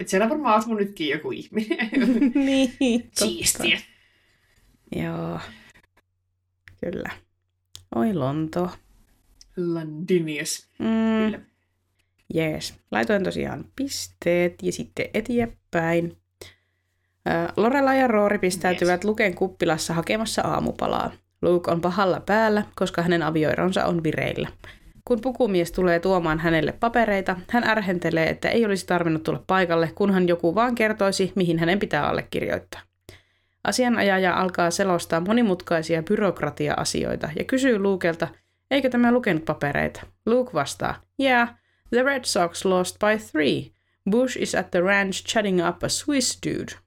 Et 0.00 0.08
siellä 0.08 0.28
varmaan 0.28 0.54
asuu 0.54 0.74
nytkin 0.74 1.08
joku 1.08 1.30
ihminen. 1.30 1.90
niin. 2.80 3.10
Siistiä. 3.18 3.80
Joo, 4.96 5.40
kyllä. 6.84 7.10
Oi 7.94 8.14
Lonto. 8.14 8.70
Londinius. 9.56 10.68
Mm, 10.78 11.24
Kyllä. 11.24 11.40
Jees. 12.34 12.74
Laitoin 12.90 13.24
tosiaan 13.24 13.64
pisteet 13.76 14.54
ja 14.62 14.72
sitten 14.72 15.06
eteenpäin. 15.14 16.16
Lorela 17.56 17.94
ja 17.94 18.08
Roori 18.08 18.38
pistäytyvät 18.38 19.00
yes. 19.00 19.04
Luken 19.04 19.34
kuppilassa 19.34 19.94
hakemassa 19.94 20.42
aamupalaa. 20.42 21.10
Luke 21.42 21.70
on 21.70 21.80
pahalla 21.80 22.20
päällä, 22.20 22.62
koska 22.76 23.02
hänen 23.02 23.22
avioeronsa 23.22 23.84
on 23.84 24.02
vireillä. 24.02 24.48
Kun 25.04 25.20
pukumies 25.20 25.72
tulee 25.72 26.00
tuomaan 26.00 26.38
hänelle 26.38 26.72
papereita, 26.72 27.36
hän 27.50 27.64
ärhentelee, 27.64 28.28
että 28.28 28.48
ei 28.48 28.64
olisi 28.64 28.86
tarvinnut 28.86 29.22
tulla 29.22 29.44
paikalle, 29.46 29.92
kunhan 29.94 30.28
joku 30.28 30.54
vaan 30.54 30.74
kertoisi, 30.74 31.32
mihin 31.34 31.58
hänen 31.58 31.78
pitää 31.78 32.08
allekirjoittaa. 32.08 32.80
Asianajaja 33.64 34.34
alkaa 34.34 34.70
selostaa 34.70 35.20
monimutkaisia 35.20 36.02
byrokratia-asioita 36.02 37.28
ja 37.38 37.44
kysyy 37.44 37.78
Lukelta, 37.78 38.28
eikö 38.70 38.88
tämä 38.88 39.12
lukenut 39.12 39.44
papereita. 39.44 40.00
Luke 40.26 40.52
vastaa, 40.54 40.94
yeah, 41.20 41.54
the 41.90 42.02
Red 42.02 42.24
Sox 42.24 42.64
lost 42.64 42.98
by 42.98 43.24
three. 43.30 43.70
Bush 44.10 44.38
is 44.40 44.54
at 44.54 44.70
the 44.70 44.80
ranch 44.80 45.24
chatting 45.24 45.68
up 45.68 45.82
a 45.82 45.88
Swiss 45.88 46.38
dude. 46.46 46.83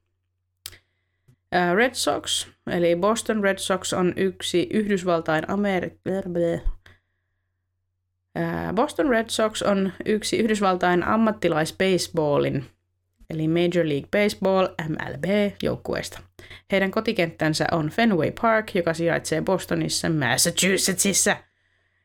Ää, 1.52 1.74
Red 1.74 1.94
Sox, 1.94 2.46
eli 2.70 2.96
Boston 2.96 3.42
Red 3.42 3.58
Sox 3.58 3.92
on 3.92 4.12
yksi 4.16 4.66
Yhdysvaltain 4.72 5.44
Ameri- 5.44 5.98
Ää, 8.34 8.72
Boston 8.72 9.08
Red 9.08 9.26
Sox 9.28 9.62
on 9.62 9.92
yksi 10.06 10.38
Yhdysvaltain 10.38 11.02
ammattilaisbaseballin, 11.02 12.64
eli 13.30 13.48
Major 13.48 13.88
League 13.88 14.08
Baseball 14.10 14.68
MLB 14.88 15.24
joukkueesta. 15.62 16.20
Heidän 16.72 16.90
kotikenttänsä 16.90 17.66
on 17.72 17.88
Fenway 17.88 18.32
Park, 18.42 18.74
joka 18.74 18.94
sijaitsee 18.94 19.42
Bostonissa, 19.42 20.08
Massachusettsissa. 20.10 21.36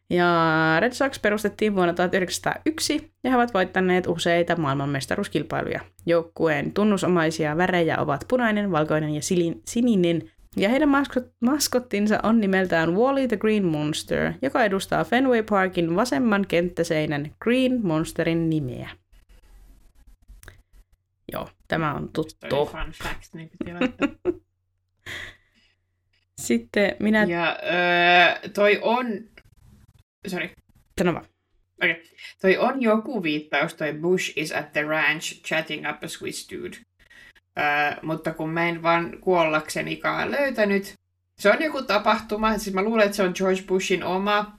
Ja 0.09 0.77
Red 0.79 0.93
Sox 0.93 1.21
perustettiin 1.21 1.75
vuonna 1.75 1.93
1901 1.93 3.11
ja 3.23 3.29
he 3.29 3.35
ovat 3.35 3.53
voittaneet 3.53 4.07
useita 4.07 4.55
maailmanmestaruuskilpailuja. 4.55 5.79
Joukkueen 6.05 6.73
tunnusomaisia 6.73 7.57
värejä 7.57 7.97
ovat 7.99 8.25
punainen, 8.27 8.71
valkoinen 8.71 9.15
ja 9.15 9.21
sininen. 9.65 10.31
Ja 10.57 10.69
heidän 10.69 10.89
maskot, 10.89 11.23
maskottinsa 11.39 12.19
on 12.23 12.41
nimeltään 12.41 12.95
Wally 12.95 13.27
the 13.27 13.37
Green 13.37 13.65
Monster, 13.65 14.33
joka 14.41 14.63
edustaa 14.63 15.03
Fenway 15.03 15.43
Parkin 15.43 15.95
vasemman 15.95 16.45
kenttäseinän 16.47 17.35
Green 17.39 17.87
Monsterin 17.87 18.49
nimeä. 18.49 18.89
Joo, 21.31 21.49
tämä 21.67 21.93
on 21.93 22.09
tuttu. 22.13 22.65
fun 22.65 22.91
fact, 23.03 23.33
niin 23.33 23.49
piti. 23.49 23.71
Sitten 26.41 26.95
minä... 26.99 27.23
Ja 27.23 27.57
öö, 27.63 28.49
toi 28.53 28.79
on... 28.81 29.05
Sorry. 30.27 30.49
Sano 30.97 31.13
vaan. 31.13 31.25
Okay. 31.83 31.95
Toi 32.41 32.57
on 32.57 32.81
joku 32.81 33.23
viittaus, 33.23 33.73
toi 33.73 33.93
Bush 33.93 34.33
is 34.36 34.51
at 34.51 34.71
the 34.71 34.83
ranch 34.83 35.41
chatting 35.43 35.89
up 35.89 36.03
a 36.03 36.07
Swiss 36.07 36.51
dude. 36.51 36.77
Öö, 37.59 37.99
mutta 38.01 38.33
kun 38.33 38.49
mä 38.49 38.69
en 38.69 38.83
vaan 38.83 39.17
kuollaksenikaan 39.21 40.31
löytänyt. 40.31 40.93
Se 41.39 41.49
on 41.49 41.62
joku 41.63 41.81
tapahtuma, 41.81 42.57
siis 42.57 42.75
mä 42.75 42.81
luulen, 42.81 43.05
että 43.05 43.15
se 43.15 43.23
on 43.23 43.33
George 43.36 43.62
Bushin 43.67 44.03
oma 44.03 44.57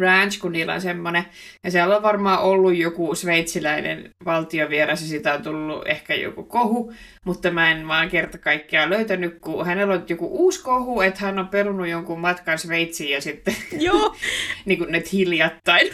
ranch, 0.00 0.40
kun 0.40 0.52
niillä 0.52 0.74
on 0.74 0.80
semmoinen. 0.80 1.24
Ja 1.64 1.70
siellä 1.70 1.96
on 1.96 2.02
varmaan 2.02 2.40
ollut 2.40 2.76
joku 2.76 3.14
sveitsiläinen 3.14 4.10
valtiovieras 4.24 5.02
ja 5.02 5.08
siitä 5.08 5.34
on 5.34 5.42
tullut 5.42 5.88
ehkä 5.88 6.14
joku 6.14 6.42
kohu, 6.42 6.92
mutta 7.24 7.50
mä 7.50 7.70
en 7.70 7.88
vaan 7.88 8.08
kerta 8.08 8.38
kaikkiaan 8.38 8.90
löytänyt, 8.90 9.38
kun 9.40 9.66
hänellä 9.66 9.94
on 9.94 10.04
joku 10.08 10.28
uusi 10.32 10.62
kohu, 10.62 11.00
että 11.00 11.20
hän 11.20 11.38
on 11.38 11.48
perunut 11.48 11.88
jonkun 11.88 12.20
matkan 12.20 12.58
Sveitsiin 12.58 13.10
ja 13.10 13.20
sitten 13.20 13.54
Joo, 13.78 14.16
niin 14.66 14.78
kuin 14.78 14.92
nyt 14.92 15.12
hiljattain. 15.12 15.88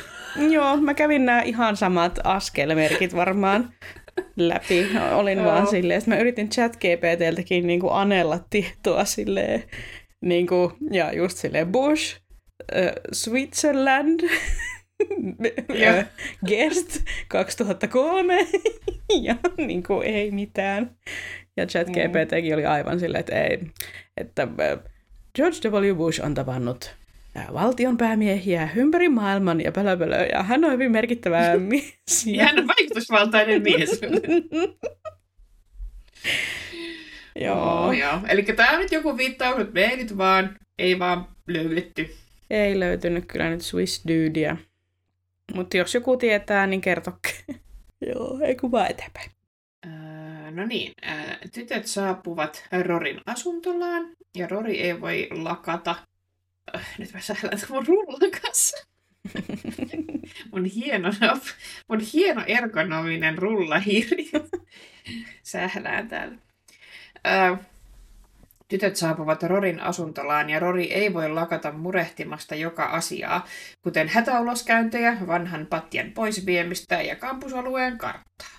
Joo, 0.50 0.76
mä 0.76 0.94
kävin 0.94 1.26
nämä 1.26 1.42
ihan 1.42 1.76
samat 1.76 2.18
askelmerkit 2.24 3.16
varmaan 3.16 3.72
läpi. 4.36 4.86
Olin 5.12 5.38
Joo. 5.38 5.46
vaan 5.46 5.66
silleen, 5.66 5.98
että 5.98 6.10
mä 6.10 6.16
yritin 6.16 6.50
chat 6.50 6.76
GPTltäkin 6.76 7.66
niin 7.66 7.80
kuin 7.80 7.92
anella 7.92 8.38
tietoa 8.50 9.04
silleen, 9.04 9.64
niin 10.20 10.46
kuin, 10.46 10.72
ja 10.90 11.12
just 11.12 11.38
silleen 11.38 11.72
Bush, 11.72 12.23
äh, 12.76 12.92
Switzerland, 13.12 14.20
ja. 15.74 16.04
Guest 16.46 17.02
2003 17.28 18.48
ja 19.22 19.36
niin 19.56 19.82
kuin 19.82 20.06
ei 20.06 20.30
mitään. 20.30 20.96
Ja 21.56 21.66
ChatGPTkin 21.66 22.44
mm. 22.48 22.54
oli 22.54 22.66
aivan 22.66 23.00
silleen, 23.00 23.20
että 23.20 23.42
ei, 23.42 23.58
että 24.16 24.48
George 25.34 25.68
W. 25.68 25.96
Bush 25.96 26.24
on 26.24 26.34
tavannut 26.34 26.96
valtion 27.52 27.96
päämiehiä 27.96 28.68
ympäri 28.76 29.08
maailman 29.08 29.60
ja 29.60 29.72
pölöpölö, 29.72 30.26
ja 30.32 30.42
hän 30.42 30.64
on 30.64 30.72
hyvin 30.72 30.92
merkittävä 30.92 31.56
mies. 31.58 32.26
ja 32.26 32.44
hän 32.44 32.58
on 32.58 32.66
vaikutusvaltainen 32.66 33.62
mies. 33.62 34.00
joo. 37.44 37.86
Oh, 37.86 37.92
joo. 37.92 38.20
Eli 38.28 38.42
tämä 38.42 38.70
on 38.70 38.78
nyt 38.78 38.92
joku 38.92 39.16
viittaus, 39.16 39.60
että 39.60 39.74
me 39.74 39.84
ei 39.84 39.96
nyt 39.96 40.16
vaan, 40.16 40.56
ei 40.78 40.98
vaan 40.98 41.28
löydetty. 41.46 42.14
Ei 42.54 42.80
löytynyt 42.80 43.24
kyllä 43.26 43.50
nyt 43.50 43.62
Swiss 43.62 44.04
Dudea. 44.08 44.56
Mutta 45.54 45.76
jos 45.76 45.94
joku 45.94 46.16
tietää, 46.16 46.66
niin 46.66 46.80
kertokaa. 46.80 47.32
joo, 48.08 48.40
ei 48.42 48.56
kun 48.56 48.72
vaan 48.72 48.90
eteenpäin. 48.90 49.30
Öö, 49.86 50.50
no 50.50 50.66
niin, 50.66 50.92
öö, 51.08 51.48
tytöt 51.52 51.86
saapuvat 51.86 52.68
Rorin 52.82 53.20
asuntolaan 53.26 54.08
ja 54.34 54.46
Rori 54.46 54.80
ei 54.80 55.00
voi 55.00 55.28
lakata 55.30 55.96
Äh, 56.76 56.94
nyt 56.98 57.12
mä 57.12 57.20
sählän 57.20 57.58
mun 57.68 57.86
rullan 57.86 58.30
kanssa. 58.42 58.86
mun 60.52 60.64
hieno, 60.64 61.10
mun 61.88 62.00
hieno 62.00 62.44
ergonominen 62.46 63.38
rullahiiri. 63.38 64.30
Sählään 65.42 66.08
täällä. 66.08 66.36
Tytöt 68.74 68.96
saapuvat 68.96 69.42
Rorin 69.42 69.80
asuntolaan 69.80 70.50
ja 70.50 70.60
Rori 70.60 70.92
ei 70.92 71.14
voi 71.14 71.30
lakata 71.30 71.72
murehtimasta 71.72 72.54
joka 72.54 72.84
asiaa, 72.84 73.46
kuten 73.82 74.08
hätäuloskäyntejä, 74.08 75.16
vanhan 75.26 75.66
patjan 75.66 76.12
poisviemistä 76.12 77.02
ja 77.02 77.16
kampusalueen 77.16 77.98
karttaa. 77.98 78.58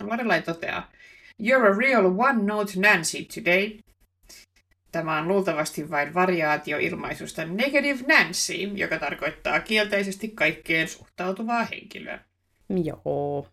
Lorelai 0.00 0.42
toteaa, 0.42 0.90
You're 1.42 1.72
a 1.72 1.78
real 1.78 2.04
one-note 2.04 2.72
Nancy 2.80 3.18
today. 3.34 3.78
Tämä 4.92 5.18
on 5.18 5.28
luultavasti 5.28 5.90
vain 5.90 6.14
variaatio 6.14 6.78
ilmaisusta 6.78 7.44
negative 7.44 8.04
Nancy, 8.08 8.54
joka 8.54 8.98
tarkoittaa 8.98 9.60
kielteisesti 9.60 10.28
kaikkeen 10.28 10.88
suhtautuvaa 10.88 11.64
henkilöä. 11.64 12.18
Joo, 12.84 13.48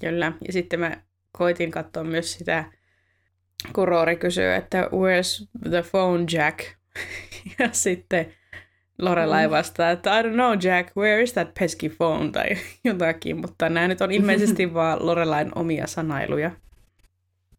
kyllä. 0.00 0.32
Ja 0.46 0.52
sitten 0.52 0.80
mä 0.80 0.96
koitin 1.38 1.70
katsoa 1.70 2.04
myös 2.04 2.32
sitä, 2.32 2.64
kun 3.72 3.88
Roori 3.88 4.16
kysyy, 4.16 4.54
että 4.54 4.82
where's 4.82 5.48
the 5.70 5.82
phone 5.90 6.24
Jack? 6.32 6.58
ja 7.58 7.68
sitten 7.72 8.34
Lorelai 8.98 9.46
mm. 9.46 9.50
vastaa, 9.50 9.90
että 9.90 10.20
I 10.20 10.22
don't 10.22 10.32
know 10.32 10.52
Jack, 10.62 10.96
where 10.96 11.22
is 11.22 11.32
that 11.32 11.54
pesky 11.58 11.88
phone? 11.88 12.30
Tai 12.30 12.46
jotakin, 12.84 13.36
mutta 13.36 13.68
nämä 13.68 13.88
nyt 13.88 14.00
on 14.00 14.12
ilmeisesti 14.12 14.74
vaan 14.74 15.06
Lorelain 15.06 15.52
omia 15.54 15.86
sanailuja. 15.86 16.50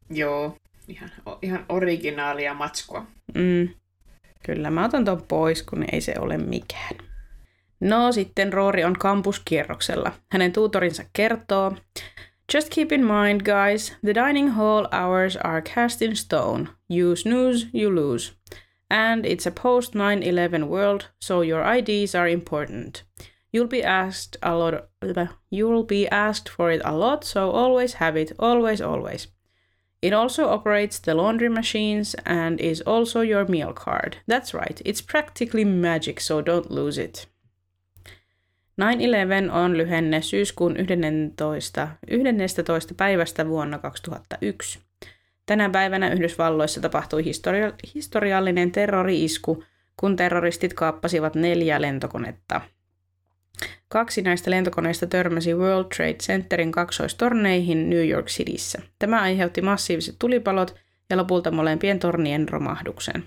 Joo, 0.10 0.58
ihan, 0.88 1.12
ihan 1.41 1.65
originaalia 1.69 2.53
matskua. 2.53 3.05
Mm. 3.36 3.69
Kyllä, 4.45 4.69
mä 4.69 4.86
otan 4.86 5.05
ton 5.05 5.23
pois, 5.27 5.63
kun 5.63 5.86
ei 5.91 6.01
se 6.01 6.13
ole 6.19 6.38
mikään. 6.38 6.95
No 7.79 8.12
sitten 8.12 8.53
Roori 8.53 8.84
on 8.84 8.93
kampuskierroksella. 8.99 10.12
Hänen 10.31 10.53
tuutorinsa 10.53 11.03
kertoo, 11.13 11.75
Just 12.47 12.69
keep 12.69 12.91
in 12.91 13.03
mind, 13.03 13.43
guys, 13.43 13.91
the 14.03 14.13
dining 14.13 14.49
hall 14.49 14.88
hours 14.91 15.36
are 15.36 15.62
cast 15.62 16.01
in 16.01 16.15
stone. 16.15 16.69
You 16.88 17.15
snooze, 17.15 17.65
you 17.73 17.89
lose. 17.89 18.34
And 18.88 19.25
it's 19.25 19.47
a 19.47 19.51
post 19.51 19.95
9/11 19.95 20.67
world, 20.67 21.10
so 21.19 21.41
your 21.41 21.63
IDs 21.63 22.13
are 22.13 22.29
important. 22.29 23.03
You'll 23.51 23.67
be 23.67 23.84
asked 23.84 24.38
a 24.43 24.53
lot. 24.53 24.89
You'll 25.49 25.84
be 25.84 26.08
asked 26.10 26.47
for 26.47 26.69
it 26.69 26.81
a 26.86 26.95
lot, 26.95 27.23
so 27.23 27.49
always 27.49 27.93
have 27.93 28.15
it, 28.15 28.31
always, 28.38 28.79
always. 28.79 29.27
It 30.01 30.13
also 30.13 30.49
operates 30.49 30.99
the 30.99 31.15
laundry 31.15 31.49
machines 31.49 32.15
and 32.25 32.62
is 32.62 32.81
also 32.81 33.21
your 33.21 33.45
meal 33.47 33.73
card. 33.73 34.17
That's 34.27 34.53
right, 34.53 34.79
it's 34.86 35.01
practically 35.01 35.65
magic, 35.65 36.19
so 36.19 36.41
don't 36.41 36.69
lose 36.69 36.99
it. 36.99 37.25
9-11 38.81 39.51
on 39.51 39.77
lyhenne 39.77 40.21
syyskuun 40.21 40.77
11. 40.77 41.88
11. 42.07 42.93
päivästä 42.97 43.47
vuonna 43.47 43.79
2001. 43.79 44.79
Tänä 45.45 45.69
päivänä 45.69 46.11
Yhdysvalloissa 46.11 46.81
tapahtui 46.81 47.25
historia- 47.25 47.73
historiallinen 47.95 48.71
terrori-isku, 48.71 49.63
kun 49.97 50.15
terroristit 50.15 50.73
kaappasivat 50.73 51.35
neljä 51.35 51.81
lentokonetta– 51.81 52.61
Kaksi 53.88 54.21
näistä 54.21 54.51
lentokoneista 54.51 55.07
törmäsi 55.07 55.53
World 55.53 55.85
Trade 55.95 56.13
Centerin 56.13 56.71
kaksoistorneihin 56.71 57.89
New 57.89 58.09
York 58.09 58.27
Cityssä. 58.27 58.81
Tämä 58.99 59.21
aiheutti 59.21 59.61
massiiviset 59.61 60.15
tulipalot 60.19 60.75
ja 61.09 61.17
lopulta 61.17 61.51
molempien 61.51 61.99
tornien 61.99 62.49
romahduksen. 62.49 63.23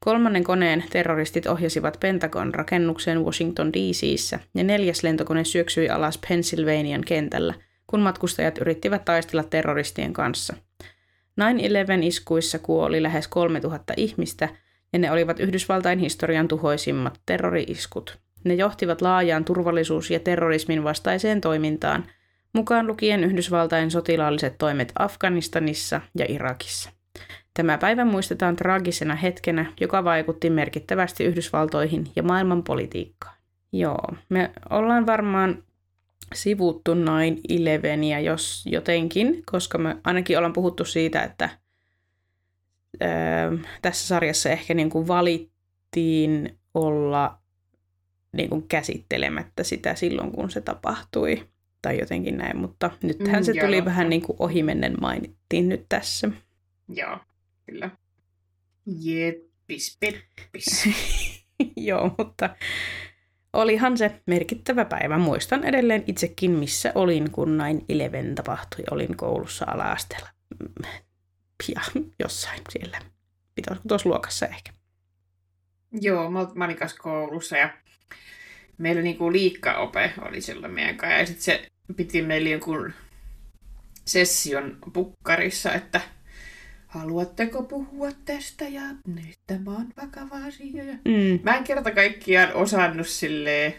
Kolmannen 0.00 0.44
koneen 0.44 0.84
terroristit 0.90 1.46
ohjasivat 1.46 1.96
Pentagon 2.00 2.54
rakennukseen 2.54 3.24
Washington 3.24 3.72
DCissä 3.72 4.38
ja 4.54 4.64
neljäs 4.64 5.02
lentokone 5.02 5.44
syöksyi 5.44 5.88
alas 5.88 6.18
Pennsylvanian 6.28 7.04
kentällä, 7.06 7.54
kun 7.86 8.00
matkustajat 8.00 8.58
yrittivät 8.58 9.04
taistella 9.04 9.42
terroristien 9.42 10.12
kanssa. 10.12 10.54
9-11 11.40 11.44
iskuissa 12.02 12.58
kuoli 12.58 13.02
lähes 13.02 13.28
3000 13.28 13.94
ihmistä 13.96 14.48
ja 14.92 14.98
ne 14.98 15.10
olivat 15.10 15.40
Yhdysvaltain 15.40 15.98
historian 15.98 16.48
tuhoisimmat 16.48 17.20
terrori-iskut. 17.26 18.18
Ne 18.44 18.54
johtivat 18.54 19.02
laajaan 19.02 19.44
turvallisuus- 19.44 20.10
ja 20.10 20.20
terrorismin 20.20 20.84
vastaiseen 20.84 21.40
toimintaan, 21.40 22.04
mukaan 22.52 22.86
lukien 22.86 23.24
Yhdysvaltain 23.24 23.90
sotilaalliset 23.90 24.58
toimet 24.58 24.92
Afganistanissa 24.98 26.00
ja 26.18 26.26
Irakissa. 26.28 26.97
Tämä 27.58 27.78
päivä 27.78 28.04
muistetaan 28.04 28.56
traagisena 28.56 29.14
hetkenä, 29.14 29.72
joka 29.80 30.04
vaikutti 30.04 30.50
merkittävästi 30.50 31.24
Yhdysvaltoihin 31.24 32.06
ja 32.16 32.22
maailman 32.22 32.62
politiikkaan. 32.62 33.36
Joo, 33.72 34.08
me 34.28 34.50
ollaan 34.70 35.06
varmaan 35.06 35.62
sivuttu 36.34 36.94
noin 36.94 37.40
Ileveniä 37.48 38.20
jos 38.20 38.64
jotenkin, 38.66 39.42
koska 39.50 39.78
me 39.78 39.96
ainakin 40.04 40.38
ollaan 40.38 40.52
puhuttu 40.52 40.84
siitä, 40.84 41.22
että 41.22 41.50
ää, 43.00 43.52
tässä 43.82 44.06
sarjassa 44.06 44.48
ehkä 44.48 44.74
niin 44.74 44.90
kuin 44.90 45.08
valittiin 45.08 46.58
olla 46.74 47.38
niin 48.32 48.48
kuin 48.48 48.68
käsittelemättä 48.68 49.64
sitä 49.64 49.94
silloin, 49.94 50.32
kun 50.32 50.50
se 50.50 50.60
tapahtui. 50.60 51.48
Tai 51.82 51.98
jotenkin 51.98 52.36
näin, 52.36 52.56
mutta 52.56 52.90
nythän 53.02 53.40
mm, 53.40 53.44
se 53.44 53.52
tuli 53.60 53.76
joo. 53.76 53.84
vähän 53.84 54.10
niin 54.10 54.22
kuin 54.22 54.36
ohimennen 54.38 54.94
mainittiin 55.00 55.68
nyt 55.68 55.86
tässä. 55.88 56.30
Joo, 56.88 57.18
kyllä. 57.70 57.90
Jeppis, 58.86 59.96
peppis. 60.00 60.88
joo, 61.88 62.14
mutta 62.18 62.56
olihan 63.52 63.98
se 63.98 64.20
merkittävä 64.26 64.84
päivä. 64.84 65.18
Muistan 65.18 65.64
edelleen 65.64 66.04
itsekin, 66.06 66.50
missä 66.50 66.92
olin, 66.94 67.30
kun 67.30 67.56
näin 67.56 67.84
Eleven 67.88 68.34
tapahtui. 68.34 68.84
Olin 68.90 69.16
koulussa 69.16 69.64
ala-asteella. 69.68 70.28
Ja 71.74 71.80
jossain 72.18 72.60
siellä. 72.70 72.98
Pitäisikö 73.54 73.88
tuossa 73.88 74.08
luokassa 74.08 74.46
ehkä. 74.46 74.72
Joo, 76.00 76.30
mä 76.30 76.64
olin 76.64 76.76
koulussa 77.02 77.56
ja 77.56 77.70
meillä 78.78 79.02
niinku 79.02 79.32
liikkaope 79.32 80.12
oli 80.22 80.40
silloin 80.40 80.72
meidän 80.72 80.96
kanssa. 80.96 81.18
Ja 81.18 81.26
sitten 81.26 81.44
se 81.44 81.68
piti 81.96 82.22
meille 82.22 82.50
jonkun 82.50 82.92
session 84.04 84.78
pukkarissa, 84.92 85.72
että 85.72 86.00
haluatteko 86.88 87.62
puhua 87.62 88.08
tästä 88.24 88.68
ja 88.68 88.82
nyt 89.06 89.38
tämä 89.46 89.70
on 89.70 89.86
vakava 90.02 90.46
asia. 90.46 90.84
Ja 90.84 90.94
mm. 90.94 91.40
Mä 91.42 91.56
en 91.56 91.64
kerta 91.64 91.90
kaikkiaan 91.90 92.54
osannut 92.54 93.08
silleen 93.08 93.74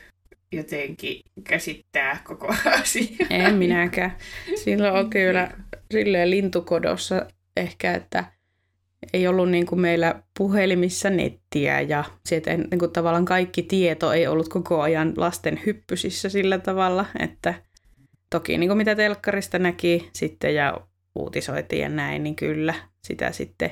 jotenkin 0.52 1.22
käsittää 1.44 2.22
koko 2.24 2.48
asia. 2.82 3.28
En 3.30 3.56
minäkään. 3.56 4.18
Silloin 4.56 4.94
on 4.94 5.10
kyllä 5.10 5.52
silleen 5.92 6.30
lintukodossa 6.30 7.26
ehkä, 7.58 7.94
että 7.94 8.26
ei 9.14 9.28
ollut 9.28 9.50
niin 9.50 9.66
kuin 9.66 9.82
meillä 9.82 10.24
puhelimissa 10.38 11.10
nettiä 11.10 11.82
ja 11.82 12.04
sieltä 12.26 12.58
niin 12.58 12.80
kuin 12.80 12.92
tavallaan 12.92 13.26
kaikki 13.26 13.64
tieto 13.64 14.14
ei 14.14 14.28
ollut 14.28 14.50
koko 14.50 14.82
ajan 14.82 15.14
lasten 15.18 15.60
hyppysissä 15.66 16.30
sillä 16.30 16.60
tavalla, 16.60 17.06
että 17.20 17.54
toki 18.30 18.58
niin 18.58 18.70
kuin 18.70 18.78
mitä 18.78 18.96
telkkarista 18.96 19.60
näki 19.60 20.10
sitten 20.14 20.56
ja 20.56 20.82
uutisoitiin 21.16 21.82
ja 21.82 21.90
näin, 21.90 22.24
niin 22.24 22.36
kyllä 22.36 22.74
sitä 23.04 23.32
sitten 23.32 23.72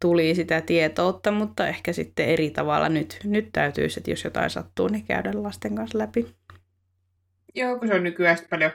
tuli 0.00 0.34
sitä 0.34 0.60
tietoutta, 0.60 1.30
mutta 1.30 1.68
ehkä 1.68 1.92
sitten 1.92 2.26
eri 2.26 2.50
tavalla 2.50 2.88
nyt, 2.88 3.20
nyt 3.24 3.48
täytyy, 3.52 3.84
että 3.96 4.10
jos 4.10 4.24
jotain 4.24 4.50
sattuu, 4.50 4.88
niin 4.88 5.04
käydä 5.04 5.30
lasten 5.34 5.74
kanssa 5.74 5.98
läpi. 5.98 6.34
Joo, 7.54 7.78
kun 7.78 7.88
se 7.88 7.94
on 7.94 8.04
nykyään 8.04 8.38
paljon 8.50 8.70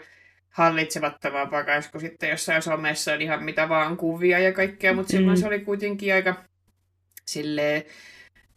hallitsemattomampaa 0.49 1.63
kanssa 1.63 1.91
kuin 1.91 2.01
sitten 2.01 2.29
jossain 2.29 2.61
somessa 2.61 3.13
on 3.13 3.21
ihan 3.21 3.43
mitä 3.43 3.69
vaan 3.69 3.97
kuvia 3.97 4.39
ja 4.39 4.53
kaikkea, 4.53 4.93
mutta 4.93 5.11
silloin 5.11 5.37
mm. 5.37 5.41
se 5.41 5.47
oli 5.47 5.59
kuitenkin 5.59 6.13
aika 6.13 6.35
silleen 7.25 7.83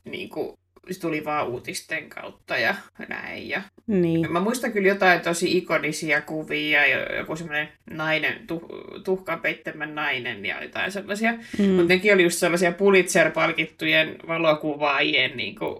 niin 0.04 0.28
kuin 0.28 0.59
se 0.94 1.00
tuli 1.00 1.24
vaan 1.24 1.48
uutisten 1.48 2.09
kautta 2.09 2.59
ja 2.59 2.74
näin. 3.09 3.48
Ja... 3.48 3.62
Niin. 3.87 4.33
Mä 4.33 4.40
muistan 4.40 4.72
kyllä 4.72 4.88
jotain 4.88 5.20
tosi 5.20 5.57
ikonisia 5.59 6.20
kuvia, 6.22 6.87
jo- 6.87 7.16
joku 7.16 7.37
semmoinen 7.37 7.68
nainen, 7.90 8.46
tuh, 8.46 8.62
tuhkan 9.05 9.40
peittämän 9.40 9.94
nainen 9.94 10.46
ja 10.46 10.62
jotain 10.64 10.92
sellaisia. 10.92 11.33
Mm. 11.59 11.64
Mutta 11.64 11.94
nekin 11.94 12.14
oli 12.14 12.22
just 12.22 12.38
sellaisia 12.38 12.72
Pulitzer-palkittujen 12.72 14.16
valokuvaajien 14.29 15.37
niin 15.37 15.55
kuin, 15.57 15.76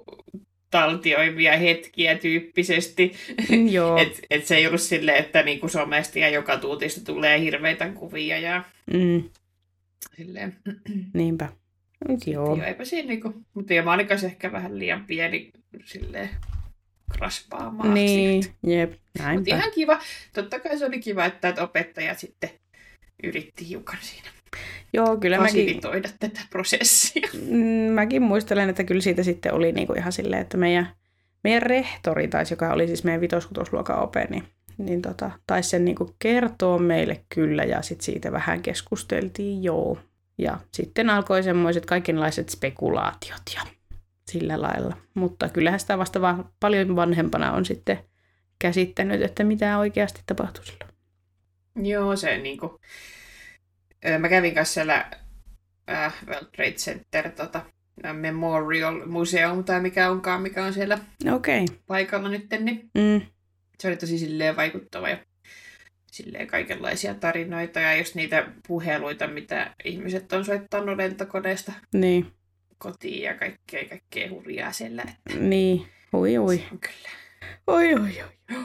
taltioivia 0.71 1.57
hetkiä 1.57 2.15
tyyppisesti. 2.19 3.13
Joo. 3.71 3.97
Et, 3.99 4.21
et 4.31 4.47
se 4.47 4.57
ei 4.57 4.67
ollut 4.67 4.81
silleen, 4.81 5.19
että 5.19 5.43
niinku 5.43 5.69
somesta 5.69 6.19
ja 6.19 6.29
joka 6.29 6.57
tuutista 6.57 7.05
tulee 7.05 7.41
hirveitä 7.41 7.89
kuvia 7.89 8.39
ja 8.39 8.65
Mm. 8.93 9.23
silleen. 10.17 10.57
Niinpä. 11.15 11.49
Mut 12.09 12.27
Joo. 12.27 12.57
Joo, 12.57 12.67
eipä 12.67 12.85
siinä 12.85 13.09
niinku, 13.09 13.35
mutta 13.55 13.75
ja 13.75 13.83
kanssa 14.09 14.27
ehkä 14.27 14.53
vähän 14.53 14.79
liian 14.79 15.05
pieni 15.07 15.51
silleen 15.85 16.29
kraspaamaan 17.13 17.95
Niin, 17.95 18.43
sieltä. 18.43 18.59
jep, 18.67 18.91
Mutta 18.91 19.23
näinpä. 19.23 19.57
ihan 19.57 19.71
kiva. 19.75 19.99
Totta 20.35 20.61
kai 20.61 20.79
se 20.79 20.87
oli 20.87 21.01
kiva, 21.01 21.25
että, 21.25 21.55
opettajat 21.61 22.19
sitten 22.19 22.51
yritti 23.23 23.69
hiukan 23.69 23.99
siinä 24.01 24.29
Joo, 24.93 25.17
kyllä 25.17 25.39
mäkin, 25.39 25.81
tätä 26.21 26.41
prosessia. 26.51 27.29
mm, 27.51 27.93
mäkin 27.93 28.23
muistelen, 28.23 28.69
että 28.69 28.85
kyllä 28.85 29.01
siitä 29.01 29.23
sitten 29.23 29.55
oli 29.55 29.73
niinku 29.73 29.93
ihan 29.93 30.13
silleen, 30.13 30.43
että 30.43 30.57
meidän, 30.57 30.89
meidän 31.45 31.63
rehtori, 31.63 32.29
taisi, 32.29 32.53
joka 32.53 32.73
oli 32.73 32.87
siis 32.87 33.05
meidän 33.05 33.21
vitoskutosluokan 33.21 33.99
ope, 33.99 34.27
niin, 34.31 34.45
niin 34.79 35.03
tota, 35.03 35.31
taisi 35.47 35.69
sen 35.69 35.85
niinku 35.85 36.15
kertoa 36.19 36.79
meille 36.79 37.21
kyllä 37.35 37.65
ja 37.65 37.83
sitten 37.83 38.05
siitä 38.05 38.33
vähän 38.33 38.63
keskusteltiin, 38.63 39.63
joo. 39.63 39.99
Ja 40.41 40.59
sitten 40.73 41.11
alkoi 41.11 41.43
semmoiset 41.43 41.87
kaikenlaiset 41.87 42.49
spekulaatiot 42.49 43.43
ja 43.55 43.61
sillä 44.31 44.63
lailla. 44.63 44.97
Mutta 45.15 45.49
kyllähän 45.49 45.81
sitä 45.81 45.99
vasta 45.99 46.21
vaan 46.21 46.53
paljon 46.61 46.97
vanhempana 46.97 47.53
on 47.53 47.65
sitten 47.65 47.99
käsittänyt, 48.59 49.23
että 49.23 49.45
mitä 49.45 49.79
oikeasti 49.79 50.23
tapahtui 50.27 50.67
silloin. 50.67 50.91
Joo, 51.77 52.17
se 52.17 52.39
niinku... 52.39 52.81
Ö, 54.09 54.19
Mä 54.19 54.29
kävin 54.29 54.55
kanssa 54.55 54.75
siellä 54.75 55.11
äh, 55.91 56.15
World 56.27 56.47
Trade 56.57 56.73
Center 56.73 57.31
tota, 57.31 57.63
Memorial 58.13 59.07
Museum 59.07 59.65
tai 59.65 59.81
mikä 59.81 60.11
onkaan, 60.11 60.43
mikä 60.43 60.65
on 60.65 60.73
siellä. 60.73 60.99
Okay. 61.33 61.65
paikalla 61.87 62.29
nyt, 62.29 62.47
niin 62.61 62.91
Mm, 62.95 63.27
se 63.79 63.89
oli 63.89 63.97
tosi 63.97 64.19
silleen 64.19 64.57
vaikuttava 64.57 65.09
ja 65.09 65.19
silleen 66.13 66.47
kaikenlaisia 66.47 67.15
tarinoita 67.15 67.81
ja 67.81 67.97
just 67.97 68.15
niitä 68.15 68.47
puheluita, 68.69 69.27
mitä 69.27 69.75
ihmiset 69.85 70.33
on 70.33 70.45
soittanut 70.45 70.97
lentokoneesta 70.97 71.73
niin, 71.95 72.27
kotiin 72.79 73.23
ja 73.23 73.35
kaikkea, 73.35 73.85
kaikkea 73.89 74.31
hurjaa 74.31 74.73
siellä. 74.73 75.05
niin. 75.41 75.87
Ui, 76.15 76.39
ui. 76.39 76.57
Se 76.57 76.65
on 76.73 76.79
kyllä. 76.79 77.09
Oi, 77.67 77.95
oi, 77.95 78.01
oi. 78.01 78.57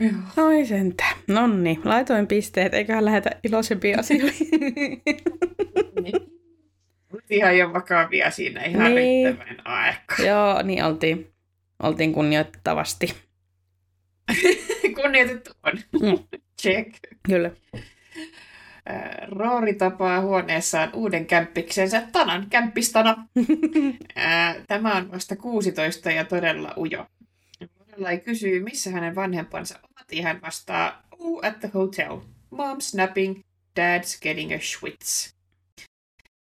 Joo. 0.00 0.46
Oi 0.46 0.66
sentä. 0.66 1.04
Nonni, 1.28 1.80
laitoin 1.84 2.26
pisteet, 2.26 2.74
eiköhän 2.74 3.04
lähetä 3.04 3.30
iloisempiin 3.44 3.98
asioihin. 3.98 4.48
Niin. 6.02 6.32
Ihan 7.30 7.58
jo 7.58 7.72
vakavia 7.72 8.30
siinä 8.30 8.64
ihan 8.64 8.94
Niin. 8.94 9.26
riittävän 9.26 9.66
aika. 9.66 10.22
Joo, 10.22 10.62
niin 10.62 10.84
oltiin, 10.84 11.32
oltiin 11.82 12.12
kunnioittavasti. 12.12 13.14
Kunnioitettu 15.02 15.50
on. 15.62 15.72
Mm. 16.00 16.38
Check. 16.62 16.98
Kyllä. 17.22 17.50
Roori 19.28 19.74
tapaa 19.74 20.20
huoneessaan 20.20 20.90
uuden 20.94 21.26
kämppiksensä 21.26 22.02
Tanan, 22.12 22.46
kämppistana. 22.50 23.28
Tämä 24.68 24.96
on 24.96 25.10
vasta 25.10 25.36
16 25.36 26.10
ja 26.10 26.24
todella 26.24 26.74
ujo. 26.76 27.06
Lorelai 27.78 28.18
kysyy, 28.18 28.62
missä 28.62 28.90
hänen 28.90 29.14
vanhempansa 29.14 29.78
ovat, 29.78 30.12
ja 30.12 30.22
hän 30.22 30.42
vastaa, 30.42 31.02
oh, 31.18 31.46
at 31.46 31.60
the 31.60 31.70
hotel. 31.74 32.16
Mom 32.50 32.80
snapping, 32.80 33.40
dad's 33.80 34.18
getting 34.22 34.54
a 34.54 34.58
schwitz. 34.60 35.32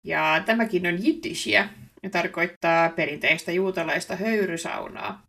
Ja 0.04 0.44
tämäkin 0.46 0.88
on 0.88 1.04
jiddishiä 1.06 1.70
ja 2.04 2.10
tarkoittaa 2.10 2.90
perinteistä 2.90 3.52
juutalaista 3.52 4.16
höyrysaunaa. 4.16 5.27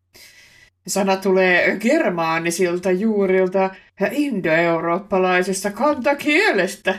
Sana 0.88 1.16
tulee 1.16 1.76
germaanisilta 1.76 2.90
juurilta 2.90 3.70
ja 4.00 4.08
indoeurooppalaisesta 4.10 5.70
kantakielestä 5.70 6.98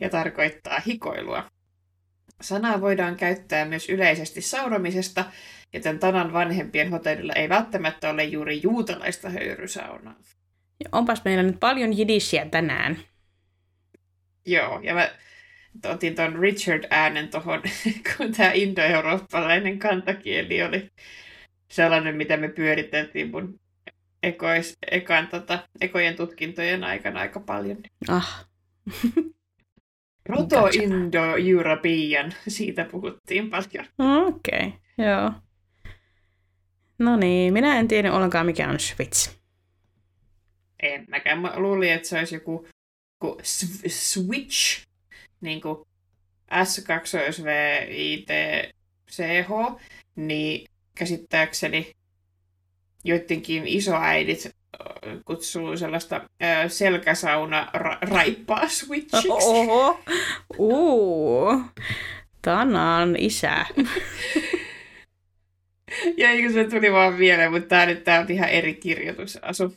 ja 0.00 0.10
tarkoittaa 0.10 0.80
hikoilua. 0.86 1.50
Sanaa 2.40 2.80
voidaan 2.80 3.16
käyttää 3.16 3.64
myös 3.64 3.88
yleisesti 3.88 4.40
saunomisesta, 4.40 5.24
joten 5.72 5.98
Tanan 5.98 6.32
vanhempien 6.32 6.90
hotellilla 6.90 7.32
ei 7.32 7.48
välttämättä 7.48 8.10
ole 8.10 8.24
juuri 8.24 8.60
juutalaista 8.62 9.30
höyrysaunaa. 9.30 10.16
Ja 10.84 10.88
onpas 10.92 11.24
meillä 11.24 11.42
nyt 11.42 11.60
paljon 11.60 11.98
jidishiä 11.98 12.46
tänään. 12.50 12.98
Joo, 14.46 14.80
ja 14.82 14.94
mä 14.94 15.10
otin 15.86 16.14
ton 16.14 16.38
Richard-äänen 16.38 17.28
tuohon, 17.28 17.62
kun 18.16 18.32
tämä 18.32 18.50
indoeurooppalainen 18.52 19.78
kantakieli 19.78 20.62
oli 20.62 20.90
sellainen, 21.74 22.16
mitä 22.16 22.36
me 22.36 22.48
pyöriteltiin 22.48 23.30
mun 23.30 23.60
ekois, 24.22 24.76
ekan, 24.90 25.28
tota, 25.28 25.68
ekojen 25.80 26.16
tutkintojen 26.16 26.84
aikana 26.84 27.20
aika 27.20 27.40
paljon. 27.40 27.78
Ah, 28.08 28.46
Proto-Indo-European, 30.28 32.32
siitä 32.48 32.84
puhuttiin 32.84 33.50
paljon. 33.50 33.86
okei. 34.26 34.66
Okay. 34.66 34.72
Joo. 34.98 35.32
No 36.98 37.16
niin, 37.16 37.52
minä 37.52 37.78
en 37.78 37.88
tiedä 37.88 38.12
ollenkaan 38.12 38.46
mikä 38.46 38.68
on 38.68 38.80
Schwitz. 38.80 39.30
En 40.82 41.04
mäkään. 41.08 41.38
Mä 41.38 41.52
luulin, 41.56 41.92
että 41.92 42.08
se 42.08 42.18
olisi 42.18 42.34
joku, 42.34 42.66
joku 43.22 43.40
sw- 43.42 43.88
switch, 43.88 44.84
niin 45.40 45.60
kuin 45.60 45.78
s 46.64 46.84
2 46.86 47.18
v 47.18 47.48
i 47.90 48.24
t 48.26 48.30
c 49.10 49.22
h 49.46 49.80
niin 50.16 50.66
käsittääkseni 50.98 51.92
joidenkin 53.04 53.66
isoäidit 53.66 54.50
kutsuu 55.24 55.76
sellaista 55.76 56.20
selkäsauna 56.68 57.70
ra- 57.76 58.08
raippaa 58.10 58.68
switchiksi. 58.68 59.28
Oho. 59.30 60.00
Uu. 60.58 61.62
Tanan 62.42 63.16
isä. 63.18 63.66
Ja 66.16 66.30
eikö 66.30 66.52
se 66.52 66.64
tuli 66.64 66.92
vaan 66.92 67.14
mieleen, 67.14 67.52
mutta 67.52 67.68
tää 67.68 67.86
nyt 67.86 68.04
tää 68.04 68.20
on 68.20 68.26
ihan 68.30 68.48
eri 68.48 68.74
kirjoitusasu. 68.74 69.76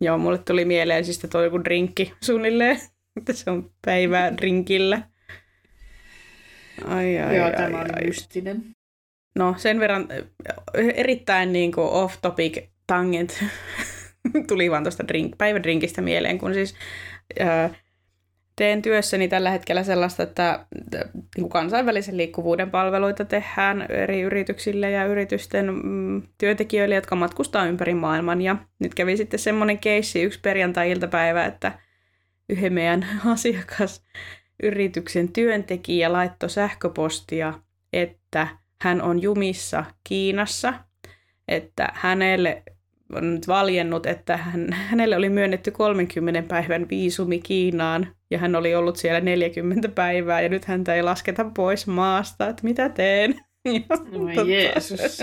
Joo, 0.00 0.18
mulle 0.18 0.38
tuli 0.38 0.64
mieleen 0.64 1.04
siis, 1.04 1.24
että 1.24 1.38
on 1.38 1.44
joku 1.44 1.64
drinkki 1.64 2.12
suunnilleen. 2.20 2.80
Että 3.16 3.32
se 3.32 3.50
on 3.50 3.70
päivää 3.84 4.36
drinkillä. 4.36 5.02
Ai, 6.84 7.18
ai, 7.18 7.36
Joo, 7.36 7.46
ai, 7.46 7.52
tämä 7.52 7.80
oli 7.80 7.88
ai. 7.96 8.06
mystinen. 8.06 8.64
No 9.36 9.54
sen 9.56 9.80
verran 9.80 10.08
äh, 10.10 10.18
erittäin 10.94 11.52
niin 11.52 11.72
kuin 11.72 11.88
off-topic 11.88 12.62
tangent 12.86 13.44
tuli 14.48 14.70
vaan 14.70 14.84
tuosta 14.84 15.08
drink, 15.08 15.38
päivädrinkistä 15.38 16.02
mieleen, 16.02 16.38
kun 16.38 16.54
siis 16.54 16.74
ää, 17.40 17.70
teen 18.56 18.82
työssäni 18.82 19.28
tällä 19.28 19.50
hetkellä 19.50 19.84
sellaista, 19.84 20.22
että 20.22 20.66
niin 21.36 21.48
kansainvälisen 21.48 22.16
liikkuvuuden 22.16 22.70
palveluita 22.70 23.24
tehdään 23.24 23.86
eri 23.90 24.20
yrityksille 24.20 24.90
ja 24.90 25.04
yritysten 25.04 25.74
mm, 25.74 26.22
työntekijöille, 26.38 26.94
jotka 26.94 27.16
matkustaa 27.16 27.66
ympäri 27.66 27.94
maailman. 27.94 28.42
Ja 28.42 28.56
nyt 28.78 28.94
kävi 28.94 29.16
sitten 29.16 29.40
semmoinen 29.40 29.78
keissi 29.78 30.22
yksi 30.22 30.40
perjantai-iltapäivä, 30.40 31.44
että 31.44 31.78
yhden 32.48 32.72
meidän 32.72 33.06
asiakasyrityksen 33.32 35.32
työntekijä 35.32 36.12
laittoi 36.12 36.50
sähköpostia, 36.50 37.54
että 37.92 38.59
hän 38.80 39.02
on 39.02 39.22
jumissa 39.22 39.84
Kiinassa, 40.04 40.74
että 41.48 41.88
hänelle 41.94 42.62
on 43.12 43.34
nyt 43.34 43.48
valjennut, 43.48 44.06
että 44.06 44.36
hän, 44.36 44.72
hänelle 44.72 45.16
oli 45.16 45.28
myönnetty 45.28 45.70
30 45.70 46.42
päivän 46.48 46.88
viisumi 46.88 47.38
Kiinaan 47.38 48.14
ja 48.30 48.38
hän 48.38 48.56
oli 48.56 48.74
ollut 48.74 48.96
siellä 48.96 49.20
40 49.20 49.88
päivää 49.88 50.40
ja 50.40 50.48
nyt 50.48 50.64
häntä 50.64 50.94
ei 50.94 51.02
lasketa 51.02 51.50
pois 51.56 51.86
maasta, 51.86 52.48
että 52.48 52.64
mitä 52.64 52.88
teen? 52.88 53.34
Ja, 53.64 53.96
Oi 54.18 54.52
Jeesus. 54.52 55.20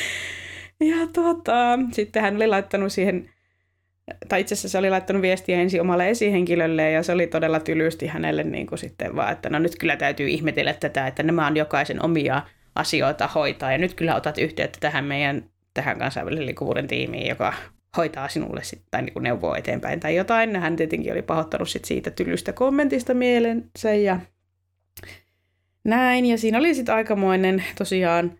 ja 0.90 0.96
tota, 1.12 1.78
sitten 1.92 2.22
hän 2.22 2.36
oli 2.36 2.46
laittanut 2.46 2.92
siihen, 2.92 3.30
tai 4.28 4.40
itse 4.40 4.54
asiassa 4.54 4.68
se 4.68 4.78
oli 4.78 4.90
laittanut 4.90 5.22
viestiä 5.22 5.60
ensin 5.60 5.80
omalle 5.80 6.10
esihenkilölle 6.10 6.90
ja 6.90 7.02
se 7.02 7.12
oli 7.12 7.26
todella 7.26 7.60
tylysti 7.60 8.06
hänelle 8.06 8.44
niin 8.44 8.66
kuin 8.66 8.78
sitten 8.78 9.16
vaan, 9.16 9.32
että 9.32 9.50
no 9.50 9.58
nyt 9.58 9.76
kyllä 9.78 9.96
täytyy 9.96 10.28
ihmetellä 10.28 10.74
tätä, 10.74 11.06
että 11.06 11.22
nämä 11.22 11.46
on 11.46 11.56
jokaisen 11.56 12.04
omia 12.04 12.42
asioita 12.74 13.28
hoitaa 13.28 13.72
ja 13.72 13.78
nyt 13.78 13.94
kyllä 13.94 14.14
otat 14.14 14.38
yhteyttä 14.38 14.78
tähän 14.80 15.04
meidän 15.04 15.44
tähän 15.74 15.98
kansainvälisen 15.98 16.46
liikkuvuuden 16.46 16.88
tiimiin, 16.88 17.28
joka 17.28 17.52
hoitaa 17.96 18.28
sinulle 18.28 18.64
sit, 18.64 18.82
tai 18.90 19.02
niin 19.02 19.22
neuvoo 19.22 19.54
eteenpäin 19.54 20.00
tai 20.00 20.16
jotain. 20.16 20.56
Hän 20.56 20.76
tietenkin 20.76 21.12
oli 21.12 21.22
pahoittanut 21.22 21.68
sit 21.68 21.84
siitä 21.84 22.10
tylystä 22.10 22.52
kommentista 22.52 23.14
mielensä 23.14 23.94
ja 23.94 24.20
näin. 25.84 26.26
Ja 26.26 26.38
siinä 26.38 26.58
oli 26.58 26.74
sitten 26.74 26.94
aikamoinen 26.94 27.64
tosiaan 27.78 28.38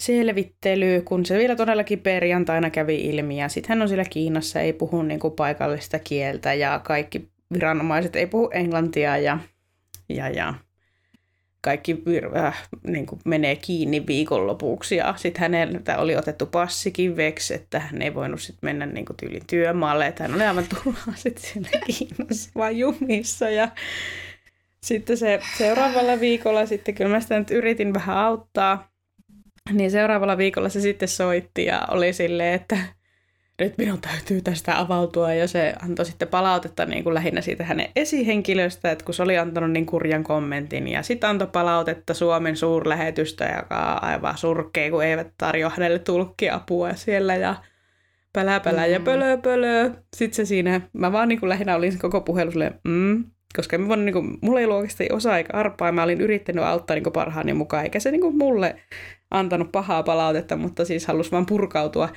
selvittely, 0.00 1.02
kun 1.04 1.26
se 1.26 1.38
vielä 1.38 1.56
todellakin 1.56 2.00
perjantaina 2.00 2.70
kävi 2.70 3.00
ilmi. 3.00 3.40
Ja 3.40 3.48
sitten 3.48 3.68
hän 3.68 3.82
on 3.82 3.88
siellä 3.88 4.04
Kiinassa, 4.10 4.60
ei 4.60 4.72
puhu 4.72 5.02
niin 5.02 5.20
kuin 5.20 5.34
paikallista 5.34 5.98
kieltä 5.98 6.54
ja 6.54 6.80
kaikki 6.84 7.28
viranomaiset 7.52 8.16
ei 8.16 8.26
puhu 8.26 8.50
englantia 8.52 9.16
ja, 9.18 9.38
ja, 10.08 10.28
ja 10.28 10.54
kaikki 11.60 12.02
äh, 12.36 12.68
niin 12.86 13.06
kuin 13.06 13.20
menee 13.24 13.56
kiinni 13.56 14.06
viikonlopuksi 14.06 14.96
ja 14.96 15.14
sitten 15.16 15.40
häneltä 15.40 15.98
oli 15.98 16.16
otettu 16.16 16.46
passikin 16.46 17.16
veksi, 17.16 17.54
että 17.54 17.80
hän 17.80 18.02
ei 18.02 18.14
voinut 18.14 18.40
sitten 18.40 18.68
mennä 18.68 18.86
niin 18.86 19.04
kuin 19.04 19.16
tyylin 19.16 19.46
työmaalle, 19.46 20.06
että 20.06 20.24
hän 20.24 20.34
oli 20.34 20.42
aivan 20.42 20.66
turhaa 20.68 21.14
sitten 21.16 21.44
siellä 21.44 21.68
Kiinassa 21.86 22.50
vaan 22.54 22.76
jumissa 22.76 23.50
ja 23.50 23.68
sitten 24.82 25.16
se 25.16 25.40
seuraavalla 25.58 26.20
viikolla 26.20 26.66
sitten 26.66 26.94
kyllä 26.94 27.10
mä 27.10 27.20
sitä 27.20 27.38
nyt 27.38 27.50
yritin 27.50 27.94
vähän 27.94 28.16
auttaa, 28.16 28.90
niin 29.72 29.90
seuraavalla 29.90 30.38
viikolla 30.38 30.68
se 30.68 30.80
sitten 30.80 31.08
soitti 31.08 31.64
ja 31.64 31.86
oli 31.90 32.12
silleen, 32.12 32.54
että 32.54 32.78
nyt 33.60 33.78
minun 33.78 34.00
täytyy 34.00 34.42
tästä 34.42 34.78
avautua 34.78 35.34
ja 35.34 35.48
se 35.48 35.74
antoi 35.82 36.06
sitten 36.06 36.28
palautetta 36.28 36.86
niin 36.86 37.04
kuin 37.04 37.14
lähinnä 37.14 37.40
siitä 37.40 37.64
hänen 37.64 37.88
esihenkilöstä, 37.96 38.90
että 38.90 39.04
kun 39.04 39.14
se 39.14 39.22
oli 39.22 39.38
antanut 39.38 39.70
niin 39.70 39.86
kurjan 39.86 40.24
kommentin 40.24 40.88
ja 40.88 41.02
sitten 41.02 41.30
antoi 41.30 41.48
palautetta 41.52 42.14
Suomen 42.14 42.56
suurlähetystä, 42.56 43.44
joka 43.56 43.92
on 43.92 44.04
aivan 44.04 44.38
surkea, 44.38 44.90
kun 44.90 45.04
eivät 45.04 45.28
tarjoa 45.38 45.70
hänelle 45.70 45.98
tulkkiapua 45.98 46.94
siellä 46.94 47.36
ja 47.36 47.54
pälä 48.32 48.60
pälä 48.60 48.86
mm. 48.86 48.92
ja 48.92 49.00
pölö 49.00 49.36
pölö. 49.36 49.90
Sitten 50.16 50.36
se 50.36 50.44
siinä, 50.44 50.80
mä 50.92 51.12
vaan 51.12 51.28
niin 51.28 51.40
kuin 51.40 51.48
lähinnä 51.48 51.76
olin 51.76 51.98
koko 51.98 52.20
puhelu 52.20 52.50
mm, 52.84 53.24
koska 53.56 53.78
mä 53.78 53.88
voin, 53.88 54.04
niin 54.04 54.12
kuin, 54.12 54.38
mulla 54.40 54.60
ei 54.60 54.64
ollut 54.64 54.78
oikeasti 54.78 55.08
osa 55.12 55.38
eikä 55.38 55.56
arpaa, 55.56 55.92
mä 55.92 56.02
olin 56.02 56.20
yrittänyt 56.20 56.64
auttaa 56.64 56.94
niin 56.94 57.04
kuin 57.04 57.12
parhaani 57.12 57.52
mukaan, 57.52 57.84
eikä 57.84 58.00
se 58.00 58.10
niin 58.10 58.20
kuin, 58.20 58.36
mulle 58.36 58.76
antanut 59.30 59.72
pahaa 59.72 60.02
palautetta, 60.02 60.56
mutta 60.56 60.84
siis 60.84 61.06
halusi 61.06 61.32
vaan 61.32 61.46
purkautua 61.46 62.08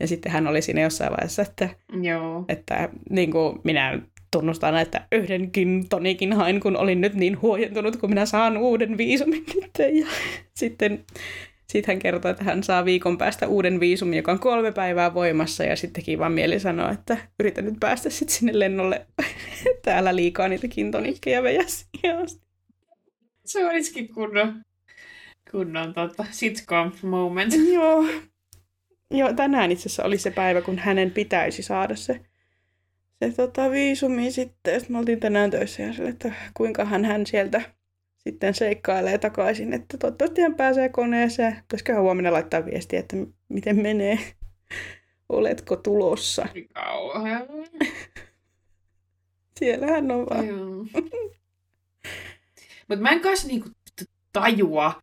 ja 0.00 0.06
sitten 0.06 0.32
hän 0.32 0.46
oli 0.46 0.62
siinä 0.62 0.80
jossain 0.80 1.10
vaiheessa, 1.10 1.42
että, 1.42 1.68
Joo. 2.02 2.44
että 2.48 2.88
niin 3.10 3.30
kuin 3.30 3.58
minä 3.64 4.00
tunnustan, 4.30 4.78
että 4.78 5.06
yhdenkin 5.12 5.88
tonikin 5.88 6.32
hain, 6.32 6.60
kun 6.60 6.76
olin 6.76 7.00
nyt 7.00 7.14
niin 7.14 7.42
huojentunut, 7.42 7.96
kun 7.96 8.10
minä 8.10 8.26
saan 8.26 8.56
uuden 8.56 8.98
viisumin 8.98 9.44
nyt. 9.60 9.98
Ja 10.00 10.06
sitten 10.54 11.04
sitten 11.72 11.94
hän 11.94 11.98
kertoi, 11.98 12.30
että 12.30 12.44
hän 12.44 12.62
saa 12.62 12.84
viikon 12.84 13.18
päästä 13.18 13.48
uuden 13.48 13.80
viisumin, 13.80 14.16
joka 14.16 14.32
on 14.32 14.38
kolme 14.38 14.72
päivää 14.72 15.14
voimassa, 15.14 15.64
ja 15.64 15.76
sitten 15.76 16.02
teki 16.02 16.18
vaan 16.18 16.32
mieli 16.32 16.60
sanoa, 16.60 16.90
että 16.90 17.16
yritän 17.40 17.64
nyt 17.64 17.74
päästä 17.80 18.10
sitten 18.10 18.36
sinne 18.36 18.58
lennolle 18.58 19.06
täällä 19.84 20.16
liikaa 20.16 20.48
niitä 20.48 20.68
kintonikkeja 20.68 21.42
veja 21.42 21.64
Se 23.44 23.66
olisikin 23.66 24.14
kunnon, 24.14 24.60
kunnon 25.50 25.94
tota, 25.94 26.24
sitcom 26.30 26.92
moment. 27.02 27.54
Joo, 27.72 28.04
Joo, 29.10 29.32
tänään 29.32 29.72
itse 29.72 29.82
asiassa 29.82 30.04
oli 30.04 30.18
se 30.18 30.30
päivä, 30.30 30.60
kun 30.60 30.78
hänen 30.78 31.10
pitäisi 31.10 31.62
saada 31.62 31.96
se, 31.96 32.20
se 33.18 33.32
tota, 33.36 33.70
viisumi 33.70 34.30
sitten. 34.30 34.80
Sitten 34.80 34.96
me 34.96 34.98
oltiin 34.98 35.20
tänään 35.20 35.50
töissä 35.50 35.82
ja 35.82 35.92
sille, 35.92 36.08
että 36.08 36.32
kuinka 36.54 36.84
hän, 36.84 37.04
hän 37.04 37.26
sieltä 37.26 37.60
sitten 38.16 38.54
seikkailee 38.54 39.18
takaisin, 39.18 39.72
että 39.72 39.98
toivottavasti 39.98 40.40
hän 40.40 40.54
pääsee 40.54 40.88
koneeseen. 40.88 41.56
Pitäisiköhän 41.56 42.02
huomenna 42.02 42.32
laittaa 42.32 42.66
viestiä, 42.66 43.00
että 43.00 43.16
miten 43.48 43.82
menee. 43.82 44.18
Oletko 45.28 45.76
tulossa? 45.76 46.46
Kauhean. 46.74 47.46
Siellä 49.58 49.86
hän 49.86 50.10
on 50.10 50.26
vaan. 50.30 50.46
Mutta 52.88 53.02
mä 53.02 53.10
en 53.10 53.20
kanssa 53.20 53.48
niinku 53.48 53.68
tajua, 54.32 55.02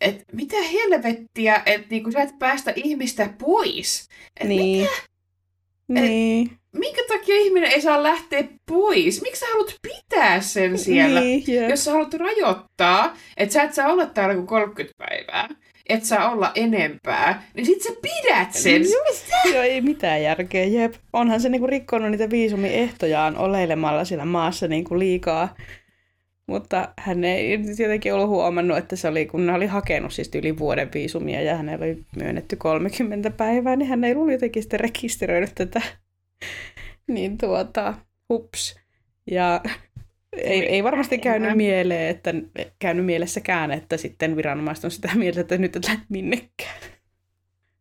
että 0.00 0.24
mitä 0.32 0.56
helvettiä, 0.72 1.62
että 1.66 1.86
niinku 1.90 2.12
sä 2.12 2.22
et 2.22 2.38
päästä 2.38 2.72
ihmistä 2.76 3.30
pois. 3.38 4.08
Et 4.40 4.48
niin. 4.48 4.88
Mikä? 5.88 6.00
Niin. 6.00 6.50
Et, 6.52 6.58
minkä 6.72 7.02
takia 7.08 7.34
ihminen 7.36 7.70
ei 7.70 7.80
saa 7.80 8.02
lähteä 8.02 8.44
pois? 8.70 9.22
Miksi 9.22 9.40
sä 9.40 9.46
haluat 9.52 9.74
pitää 9.82 10.40
sen 10.40 10.78
siellä, 10.78 11.20
niin, 11.20 11.44
yeah. 11.48 11.70
jos 11.70 11.84
sä 11.84 11.92
haluat 11.92 12.14
rajoittaa, 12.14 13.16
että 13.36 13.52
sä 13.52 13.62
et 13.62 13.74
saa 13.74 13.92
olla 13.92 14.06
täällä 14.06 14.34
kuin 14.34 14.46
30 14.46 14.94
päivää, 14.98 15.48
et 15.88 16.04
saa 16.04 16.30
olla 16.30 16.52
enempää, 16.54 17.42
niin 17.54 17.66
sit 17.66 17.82
sä 17.82 17.90
pidät 18.02 18.52
sen. 18.52 18.82
Just, 18.82 19.26
joo, 19.52 19.62
ei 19.62 19.80
mitään 19.80 20.22
järkeä, 20.22 20.64
jep. 20.64 20.94
Onhan 21.12 21.40
se 21.40 21.48
niinku 21.48 21.66
rikkonut 21.66 22.10
niitä 22.10 22.30
viisumiehtojaan 22.30 23.36
oleilemalla 23.36 24.04
siellä 24.04 24.24
maassa 24.24 24.68
niinku 24.68 24.98
liikaa. 24.98 25.56
Mutta 26.50 26.88
hän 26.98 27.24
ei 27.24 27.60
jotenkin 27.78 28.14
ollut 28.14 28.28
huomannut, 28.28 28.78
että 28.78 28.96
se 28.96 29.08
oli, 29.08 29.26
kun 29.26 29.46
ne 29.46 29.52
oli 29.52 29.66
hakenut 29.66 30.12
siis 30.12 30.30
yli 30.34 30.58
vuoden 30.58 30.88
viisumia 30.94 31.42
ja 31.42 31.56
hänellä 31.56 31.84
oli 31.84 32.04
myönnetty 32.16 32.56
30 32.56 33.30
päivää, 33.30 33.76
niin 33.76 33.88
hän 33.88 34.04
ei 34.04 34.14
ollut 34.14 34.32
jotenkin 34.32 34.62
sitten 34.62 34.80
rekisteröinyt 34.80 35.54
tätä. 35.54 35.82
niin 37.14 37.38
tuota, 37.38 37.94
hups. 38.28 38.80
Ja 39.30 39.60
ei, 40.32 40.66
ei 40.66 40.84
varmasti 40.84 41.18
käynyt 41.18 41.56
mieleen, 41.56 42.10
että, 42.10 42.34
käynyt 42.78 43.06
mielessäkään, 43.06 43.70
että 43.70 43.96
sitten 43.96 44.36
viranomaiset 44.36 44.84
on 44.84 44.90
sitä 44.90 45.10
mieltä, 45.14 45.40
että 45.40 45.58
nyt 45.58 45.76
et 45.76 45.88
lähde 45.88 46.02
minnekään. 46.08 46.80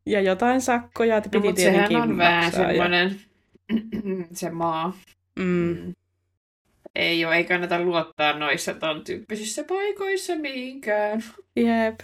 Ja 0.05 0.21
jotain 0.21 0.61
sakkoja, 0.61 1.17
että 1.17 1.29
piti 1.29 1.39
no, 1.39 1.49
mutta 1.49 1.61
sehän 1.61 1.95
on 1.95 2.17
vähän 2.17 2.51
semmoinen 2.51 3.19
ja... 3.69 4.25
se 4.33 4.49
maa. 4.49 4.97
Mm. 5.39 5.93
Ei 6.95 7.25
ole, 7.25 7.35
ei 7.35 7.43
kannata 7.43 7.79
luottaa 7.79 8.39
noissa 8.39 8.73
ton 8.73 9.03
tyyppisissä 9.03 9.63
paikoissa 9.63 10.35
mihinkään. 10.35 11.23
Jep. 11.55 11.99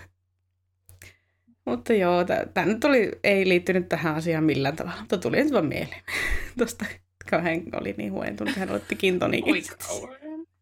Mutta 1.66 1.94
joo, 1.94 2.26
tämä 2.54 2.66
nyt 2.66 2.84
oli, 2.84 3.12
ei 3.24 3.50
liittynyt 3.50 3.90
tähän 3.90 4.16
asiaan 4.16 4.44
millään 4.44 4.76
tavalla, 4.76 5.00
mutta 5.00 5.18
tuli 5.18 5.44
nyt 5.44 5.54
vaan 5.54 5.66
mieleen. 5.66 6.02
Tuosta, 6.58 6.86
kun 7.30 7.44
hän 7.44 7.62
oli 7.80 7.94
niin 7.98 8.12
huojentunut, 8.12 8.56
hän 8.56 8.72
otti 8.72 8.96
kintonikin. 8.96 9.54
Oi 9.54 9.62
kauan. 9.88 10.16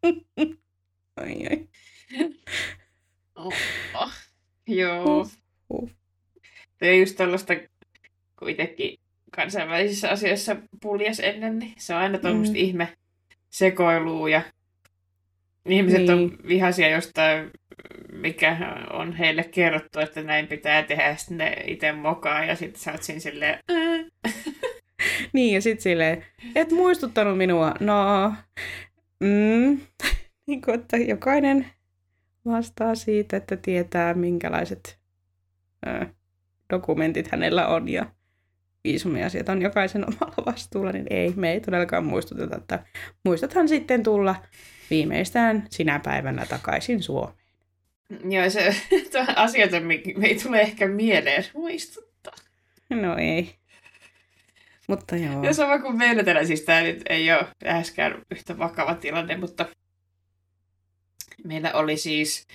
ai 1.16 1.46
ai. 1.50 1.68
Oh, 3.34 3.54
oh. 3.94 4.12
Joo. 4.66 5.20
Uh, 5.20 5.32
uh. 5.70 5.90
Tämä 6.78 6.92
just 6.92 7.16
tällaista 7.16 7.54
kuitenkin 8.38 8.98
kansainvälisissä 9.30 10.10
asioissa 10.10 10.56
puljas 10.82 11.20
ennen, 11.20 11.58
niin 11.58 11.74
se 11.78 11.94
on 11.94 12.00
aina 12.00 12.18
tuommoista 12.18 12.54
mm. 12.54 12.60
ihme 12.60 12.96
sekoilua 13.54 14.28
ja 14.28 14.42
ihmiset 15.66 16.00
niin. 16.00 16.10
on 16.10 16.38
vihaisia 16.48 16.88
jostain, 16.88 17.50
mikä 18.12 18.56
on 18.92 19.12
heille 19.12 19.44
kerrottu, 19.44 20.00
että 20.00 20.22
näin 20.22 20.46
pitää 20.46 20.82
tehdä, 20.82 21.08
ja 21.08 21.16
sitten 21.16 21.38
ne 21.38 21.56
itse 21.66 21.92
mokaa, 21.92 22.44
ja 22.44 22.56
sitten 22.56 22.80
sä 22.80 22.92
oot 22.92 23.02
siinä 23.02 23.20
silleen... 23.20 23.58
niin, 25.32 25.54
ja 25.54 25.62
sitten 25.62 25.82
silleen, 25.82 26.24
et 26.54 26.70
muistuttanut 26.70 27.38
minua, 27.38 27.74
no... 27.80 28.32
Mm. 29.20 29.80
niin 30.46 30.62
kuin, 30.62 30.74
että 30.74 30.96
jokainen 30.96 31.66
vastaa 32.44 32.94
siitä, 32.94 33.36
että 33.36 33.56
tietää, 33.56 34.14
minkälaiset 34.14 34.98
ö, 35.86 36.06
dokumentit 36.70 37.30
hänellä 37.30 37.68
on, 37.68 37.88
ja 37.88 38.06
viisumiasiat 38.84 39.48
on 39.48 39.62
jokaisen 39.62 40.04
omalla 40.08 40.46
vastuulla, 40.46 40.92
niin 40.92 41.06
ei, 41.10 41.32
me 41.36 41.52
ei 41.52 41.60
todellakaan 41.60 42.04
muistuteta, 42.04 42.56
että 42.56 42.84
muistathan 43.24 43.68
sitten 43.68 44.02
tulla 44.02 44.34
viimeistään 44.90 45.66
sinä 45.70 46.00
päivänä 46.04 46.46
takaisin 46.46 47.02
Suomeen. 47.02 47.44
Joo, 48.30 48.50
se 48.50 48.76
asioita 49.36 49.80
me, 49.80 50.02
me 50.16 50.26
ei 50.26 50.38
tule 50.42 50.60
ehkä 50.60 50.88
mieleen 50.88 51.44
muistuttaa. 51.54 52.34
No 52.90 53.16
ei. 53.16 53.54
Mutta 54.88 55.16
joo. 55.16 55.44
Ja 55.44 55.54
sama 55.54 55.78
kuin 55.78 55.96
meillä 55.96 56.24
täällä, 56.24 56.44
siis 56.44 56.62
tämä 56.62 56.82
nyt 56.82 57.02
ei 57.08 57.32
ole 57.32 57.46
läheskään 57.64 58.22
yhtä 58.30 58.58
vakava 58.58 58.94
tilanne, 58.94 59.36
mutta 59.36 59.66
meillä 61.44 61.72
oli 61.72 61.96
siis 61.96 62.46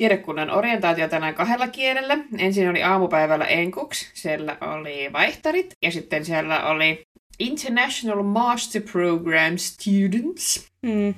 tiedekunnan 0.00 0.50
orientaatio 0.50 1.08
tänään 1.08 1.34
kahdella 1.34 1.68
kielellä. 1.68 2.18
Ensin 2.38 2.68
oli 2.68 2.82
aamupäivällä 2.82 3.44
enkuks, 3.44 4.10
siellä 4.14 4.56
oli 4.60 5.12
vaihtarit 5.12 5.74
ja 5.82 5.90
sitten 5.90 6.24
siellä 6.24 6.66
oli 6.66 7.02
International 7.38 8.22
Master 8.22 8.82
Program 8.92 9.58
Students. 9.58 10.68
Mm. 10.82 11.14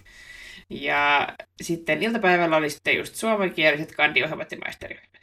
Ja 0.70 1.28
sitten 1.60 2.02
iltapäivällä 2.02 2.56
oli 2.56 2.70
sitten 2.70 2.96
just 2.96 3.14
suomenkieliset 3.14 3.94
kandiohjelmat 3.94 4.52
ja 4.52 4.58
maisteriohjelmat. 4.58 5.22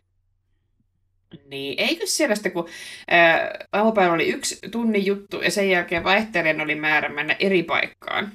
Niin, 1.47 1.79
eikö 1.79 2.07
sellaista, 2.07 2.49
kun 2.49 2.69
ää, 3.07 3.65
aamupäivä 3.71 4.13
oli 4.13 4.29
yksi 4.29 4.59
tunnin 4.71 5.05
juttu 5.05 5.41
ja 5.41 5.51
sen 5.51 5.69
jälkeen 5.69 6.03
vaihtelijan 6.03 6.61
oli 6.61 6.75
määrä 6.75 7.09
mennä 7.09 7.35
eri 7.39 7.63
paikkaan. 7.63 8.31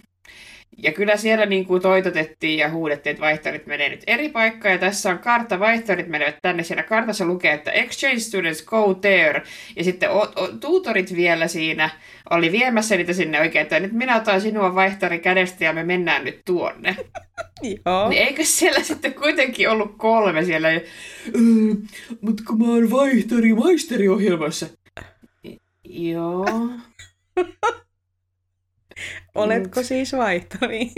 Ja 0.82 0.92
kyllä 0.92 1.16
siellä 1.16 1.46
niin 1.46 1.66
kuin 1.66 1.82
toitotettiin 1.82 2.58
ja 2.58 2.70
huudettiin, 2.70 3.10
että 3.10 3.20
vaihtoehdot 3.20 3.66
menee 3.66 3.88
nyt 3.88 4.02
eri 4.06 4.28
paikkaan. 4.28 4.72
Ja 4.72 4.78
tässä 4.78 5.10
on 5.10 5.18
kartta, 5.18 5.60
vaihtoehdot 5.60 6.06
menevät 6.06 6.36
tänne. 6.42 6.62
Siellä 6.62 6.82
kartassa 6.82 7.24
lukee, 7.24 7.52
että 7.52 7.70
exchange 7.70 8.18
students 8.18 8.62
go 8.64 8.94
there. 8.94 9.42
Ja 9.76 9.84
sitten 9.84 10.10
o- 10.10 10.32
o- 10.36 10.48
tuutorit 10.60 11.16
vielä 11.16 11.48
siinä 11.48 11.90
oli 12.30 12.52
viemässä 12.52 12.96
niitä 12.96 13.12
sinne 13.12 13.40
oikein, 13.40 13.62
että 13.62 13.80
nyt 13.80 13.92
minä 13.92 14.16
otan 14.16 14.40
sinua 14.40 14.74
vaihtori 14.74 15.18
kädestä 15.18 15.64
ja 15.64 15.72
me 15.72 15.84
mennään 15.84 16.24
nyt 16.24 16.40
tuonne. 16.44 16.96
Joo. 17.86 18.08
Niin 18.08 18.22
eikö 18.22 18.44
siellä 18.44 18.82
sitten 18.82 19.14
kuitenkin 19.14 19.70
ollut 19.70 19.94
kolme 19.96 20.44
siellä? 20.44 20.68
Öö, 20.68 20.80
mutta 22.20 22.42
kun 22.46 22.58
mä 22.58 22.64
oon 22.64 22.90
vaihtori 22.90 23.54
maisteriohjelmassa. 23.54 24.66
Joo. 25.84 26.46
Oletko 29.34 29.82
siis 29.82 30.12
vaihtori? 30.12 30.90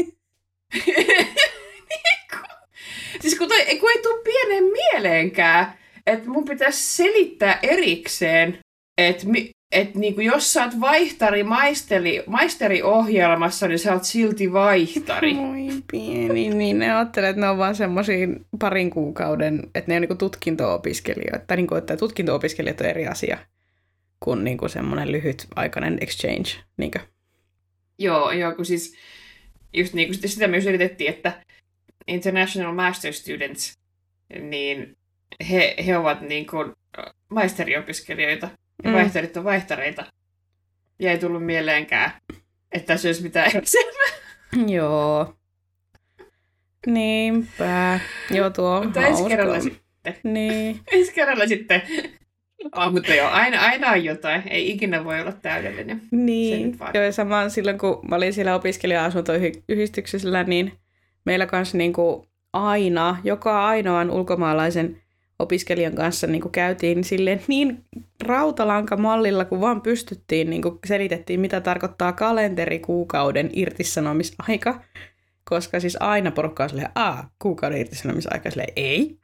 siis 3.20 3.38
kun, 3.38 3.49
toi, 3.49 3.78
kun 3.80 3.90
ei 3.97 4.03
tule 4.03 4.22
pienen 4.24 4.64
mieleenkään, 4.64 5.78
että 6.07 6.28
mun 6.28 6.44
pitäisi 6.44 6.97
selittää 6.97 7.59
erikseen, 7.62 8.59
että 8.99 9.26
mi, 9.26 9.51
et 9.72 9.94
niinku, 9.94 10.20
jos 10.20 10.53
sä 10.53 10.64
oot 10.64 10.80
vaihtari 10.80 11.42
maisteri, 11.42 12.22
maisteriohjelmassa, 12.26 13.68
niin 13.68 13.78
sä 13.78 13.92
oot 13.92 14.05
silti 14.05 14.53
vaihtari. 14.53 15.34
Moi 15.34 15.68
pieni, 15.92 16.49
niin 16.49 16.78
ne 16.78 16.94
ajattelee, 16.94 17.30
että 17.30 17.40
ne 17.40 17.49
on 17.49 17.59
vaan 17.59 17.74
semmoisia 17.74 18.28
parin 18.59 18.90
kuukauden, 18.90 19.62
että 19.74 19.90
ne 19.90 19.94
on 19.94 20.01
niinku 20.01 20.14
tutkinto-opiskelijoita, 20.14 21.47
tai 21.47 21.57
niinku, 21.57 21.74
että 21.74 21.97
tutkinto-opiskelijat 21.97 22.80
on 22.80 22.86
eri 22.86 23.07
asia 23.07 23.38
kuin 24.20 24.44
niinku 24.44 24.68
semmoinen 24.68 25.12
lyhytaikainen 25.12 25.99
exchange. 26.01 26.49
Niinkö? 26.76 26.99
Joo, 27.99 28.30
joo, 28.30 28.55
kun 28.55 28.64
siis 28.66 28.97
just 29.72 29.94
niin 29.94 30.09
kuin 30.09 30.28
sitä 30.30 30.49
myös 30.49 30.66
yritettiin, 30.66 31.11
että 31.11 31.42
International 32.07 32.74
Master 32.74 33.12
Students, 33.12 33.72
niin 34.40 34.97
he, 35.51 35.74
he 35.86 35.97
ovat 35.97 36.20
niin 36.20 36.47
kuin 36.47 36.72
maisteriopiskelijoita 37.28 38.49
ja 38.84 38.90
Mm. 38.90 38.97
vaihtarit 38.97 39.36
on 39.36 39.44
vaihtareita. 39.44 40.05
Ja 40.99 41.11
ei 41.11 41.18
tullut 41.18 41.44
mieleenkään, 41.47 42.11
että 42.72 42.86
tässä 42.86 43.09
olisi 43.09 43.22
mitään 43.22 43.51
eroa. 43.51 43.62
Joo. 44.68 45.34
Niinpä. 46.86 48.01
Joo, 48.30 48.51
tuo 48.51 48.70
on 48.70 48.84
Mutta 48.84 49.01
ensi 49.01 49.11
hauska. 49.12 49.28
kerralla 49.28 49.61
sitten. 49.61 50.16
Niin. 50.24 50.80
Ensi 50.92 51.12
kerralla 51.12 51.47
sitten. 51.47 51.82
Oh, 52.77 52.93
mutta 52.93 53.14
joo, 53.14 53.29
aina, 53.29 53.61
aina 53.61 53.91
on 53.91 54.05
jotain. 54.05 54.43
Ei 54.51 54.71
ikinä 54.71 55.05
voi 55.05 55.21
olla 55.21 55.33
täydellinen. 55.33 56.03
Niin, 56.11 56.79
joo, 56.95 57.05
ja 57.05 57.12
samaan 57.12 57.51
silloin, 57.51 57.79
kun 57.79 58.01
mä 58.09 58.17
olin 58.17 58.33
siellä 58.33 58.55
opiskelija-asuntoyhdistyksellä, 58.55 60.45
niin 60.45 60.73
meillä 61.25 61.47
kanssa 61.47 61.79
niin 61.79 61.93
kuin 61.93 62.27
aina, 62.53 63.17
joka 63.25 63.67
ainoan 63.67 64.11
ulkomaalaisen 64.11 65.03
opiskelijan 65.39 65.95
kanssa 65.95 66.27
niin 66.27 66.43
kuin 66.43 66.53
käytiin 66.53 67.05
silleen 67.05 67.41
niin 67.49 67.85
rautalankamallilla, 68.25 69.45
kun 69.45 69.61
vaan 69.61 69.81
pystyttiin, 69.81 70.51
niin 70.51 70.62
kuin 70.62 70.79
selitettiin, 70.87 71.41
mitä 71.41 71.61
tarkoittaa 71.61 72.12
kalenterikuukauden 72.12 73.51
irtisanomisaika, 73.53 74.81
koska 75.45 75.81
siis 75.81 75.97
aina 76.01 76.31
porukka 76.31 76.62
on 76.62 76.69
silleen, 76.69 76.91
aa, 76.95 77.31
kuukauden 77.39 77.81
irtisanomisaika, 77.81 78.51
silleen, 78.51 78.73
ei. 78.77 79.19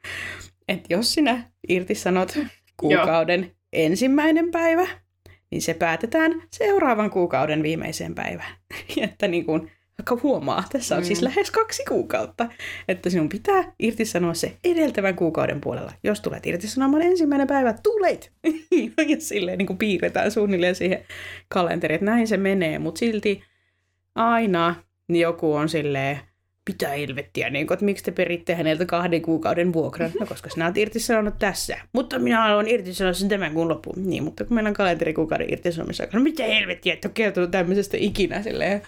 Että 0.67 0.93
jos 0.93 1.13
sinä 1.13 1.51
irtisanot 1.69 2.39
kuukauden 2.77 3.51
ensimmäinen 3.73 4.51
päivä, 4.51 4.87
niin 5.51 5.61
se 5.61 5.73
päätetään 5.73 6.31
seuraavan 6.51 7.09
kuukauden 7.09 7.63
viimeiseen 7.63 8.15
päivään. 8.15 8.55
että 9.01 9.27
niin 9.27 9.45
kuin, 9.45 9.71
vaikka 9.97 10.19
huomaa, 10.23 10.63
tässä 10.71 10.95
on 10.95 11.01
Mm. 11.01 11.05
siis 11.05 11.21
lähes 11.21 11.51
kaksi 11.51 11.83
kuukautta, 11.89 12.49
että 12.87 13.09
sinun 13.09 13.29
pitää 13.29 13.73
irtisanoa 13.79 14.33
se 14.33 14.57
edeltävän 14.63 15.15
kuukauden 15.15 15.61
puolella. 15.61 15.91
Jos 16.03 16.21
tulet 16.21 16.45
irtisanomaan 16.45 17.01
ensimmäinen 17.03 17.47
päivä, 17.47 17.75
late! 18.01 18.29
ja 19.11 19.15
silleen 19.19 19.57
niin 19.57 19.67
kuin 19.67 19.77
piirretään 19.77 20.31
suunnilleen 20.31 20.75
siihen 20.75 21.05
kalenteriin, 21.47 21.95
että 21.95 22.05
näin 22.05 22.27
se 22.27 22.37
menee, 22.37 22.79
mutta 22.79 22.99
silti 22.99 23.43
aina 24.15 24.75
joku 25.09 25.53
on 25.53 25.69
silleen, 25.69 26.19
mitä 26.69 26.87
helvettiä, 26.89 27.49
niin 27.49 27.67
kuin, 27.67 27.75
että 27.75 27.85
miksi 27.85 28.03
te 28.03 28.11
peritte 28.11 28.55
häneltä 28.55 28.85
kahden 28.85 29.21
kuukauden 29.21 29.73
vuokran? 29.73 30.11
No 30.19 30.25
koska 30.25 30.49
sinä 30.49 30.65
olet 30.65 30.77
irtisanonut 30.77 31.39
tässä. 31.39 31.77
Mutta 31.93 32.19
minä 32.19 32.41
haluan 32.41 32.67
irtisanoa 32.67 33.13
sen 33.13 33.29
tämän 33.29 33.53
kuun 33.53 33.69
loppuun. 33.69 33.95
Niin, 34.09 34.23
mutta 34.23 34.45
kun 34.45 34.53
meillä 34.55 34.67
on 34.67 34.73
kalenterikuukauden 34.73 35.53
irtisanomisaika, 35.53 36.17
no 36.17 36.23
mitä 36.23 36.43
helvettiä, 36.43 36.93
että 36.93 37.07
ole 37.07 37.13
kertonut 37.13 37.51
tämmöisestä 37.51 37.97
ikinä 37.99 38.41
silleen. 38.43 38.81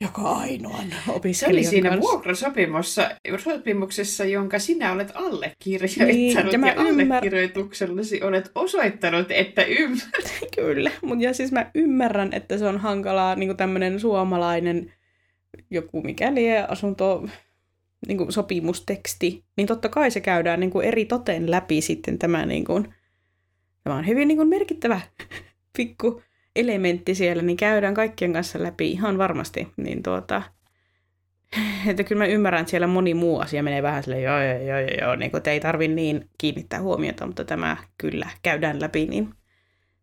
Joka 0.00 0.22
ainoan 0.22 0.84
Se 1.04 1.12
opiskelijan 1.12 1.56
oli 1.58 1.64
siinä 1.64 1.90
kanssa. 1.90 2.10
vuokrasopimuksessa, 2.10 3.10
sopimuksessa, 3.44 4.24
jonka 4.24 4.58
sinä 4.58 4.92
olet 4.92 5.12
allekirjoittanut. 5.14 6.14
Niin, 6.14 6.34
ja 6.34 6.40
ja 6.40 6.74
ymmär- 6.74 6.80
allekirjoituksellasi 6.80 8.22
olet 8.22 8.50
osoittanut, 8.54 9.30
että 9.30 9.62
ymmärrät. 9.62 10.38
Kyllä, 10.56 10.90
mutta 11.02 11.24
ja 11.24 11.34
siis 11.34 11.52
mä 11.52 11.70
ymmärrän, 11.74 12.32
että 12.32 12.58
se 12.58 12.66
on 12.66 12.78
hankalaa 12.78 13.34
niin 13.34 13.56
tämmöinen 13.56 14.00
suomalainen 14.00 14.92
joku 15.70 16.02
mikä 16.02 16.34
lie 16.34 16.66
asunto 16.68 17.28
niin 18.06 18.18
kuin 18.18 18.32
sopimusteksti, 18.32 19.44
niin 19.56 19.66
totta 19.66 19.88
kai 19.88 20.10
se 20.10 20.20
käydään 20.20 20.60
niin 20.60 20.70
kuin 20.70 20.86
eri 20.86 21.04
toteen 21.04 21.50
läpi 21.50 21.80
sitten 21.80 22.18
tämä, 22.18 22.46
niin 22.46 22.64
kuin, 22.64 22.94
tämä 23.84 23.96
on 23.96 24.06
hyvin 24.06 24.28
niin 24.28 24.38
kuin 24.38 24.48
merkittävä 24.48 25.00
pikku 25.76 26.22
elementti 26.56 27.14
siellä, 27.14 27.42
niin 27.42 27.56
käydään 27.56 27.94
kaikkien 27.94 28.32
kanssa 28.32 28.62
läpi 28.62 28.90
ihan 28.90 29.18
varmasti. 29.18 29.68
Niin 29.76 30.02
tuota, 30.02 30.42
että 31.86 32.04
kyllä 32.04 32.18
mä 32.18 32.26
ymmärrän, 32.26 32.60
että 32.60 32.70
siellä 32.70 32.86
moni 32.86 33.14
muu 33.14 33.40
asia 33.40 33.62
menee 33.62 33.82
vähän 33.82 34.02
silleen, 34.02 34.22
joo, 34.22 34.42
joo, 34.42 34.58
joo, 34.58 34.88
joo 35.00 35.16
niin 35.16 35.30
kuin, 35.30 35.38
että 35.38 35.50
ei 35.50 35.60
tarvi 35.60 35.88
niin 35.88 36.30
kiinnittää 36.38 36.80
huomiota, 36.80 37.26
mutta 37.26 37.44
tämä 37.44 37.76
kyllä 37.98 38.30
käydään 38.42 38.80
läpi, 38.80 39.06
niin 39.06 39.34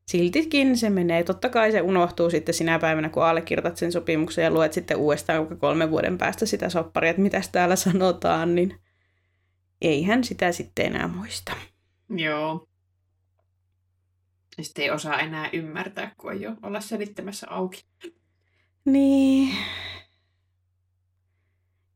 siltikin 0.07 0.77
se 0.77 0.89
menee. 0.89 1.23
Totta 1.23 1.49
kai 1.49 1.71
se 1.71 1.81
unohtuu 1.81 2.29
sitten 2.29 2.55
sinä 2.55 2.79
päivänä, 2.79 3.09
kun 3.09 3.25
allekirjoitat 3.25 3.77
sen 3.77 3.91
sopimuksen 3.91 4.43
ja 4.43 4.51
luet 4.51 4.73
sitten 4.73 4.97
uudestaan 4.97 5.57
kolmen 5.57 5.91
vuoden 5.91 6.17
päästä 6.17 6.45
sitä 6.45 6.69
sopparia, 6.69 7.09
että 7.09 7.21
mitä 7.21 7.41
täällä 7.51 7.75
sanotaan, 7.75 8.55
niin 8.55 8.79
eihän 9.81 10.23
sitä 10.23 10.51
sitten 10.51 10.85
enää 10.85 11.07
muista. 11.07 11.53
Joo. 12.09 12.67
Ja 14.57 14.63
Sitten 14.63 14.83
ei 14.83 14.91
osaa 14.91 15.19
enää 15.19 15.49
ymmärtää, 15.53 16.11
kun 16.17 16.31
ei 16.33 16.47
ole 16.47 16.57
olla 16.63 16.81
selittämässä 16.81 17.47
auki. 17.49 17.85
Niin. 18.85 19.55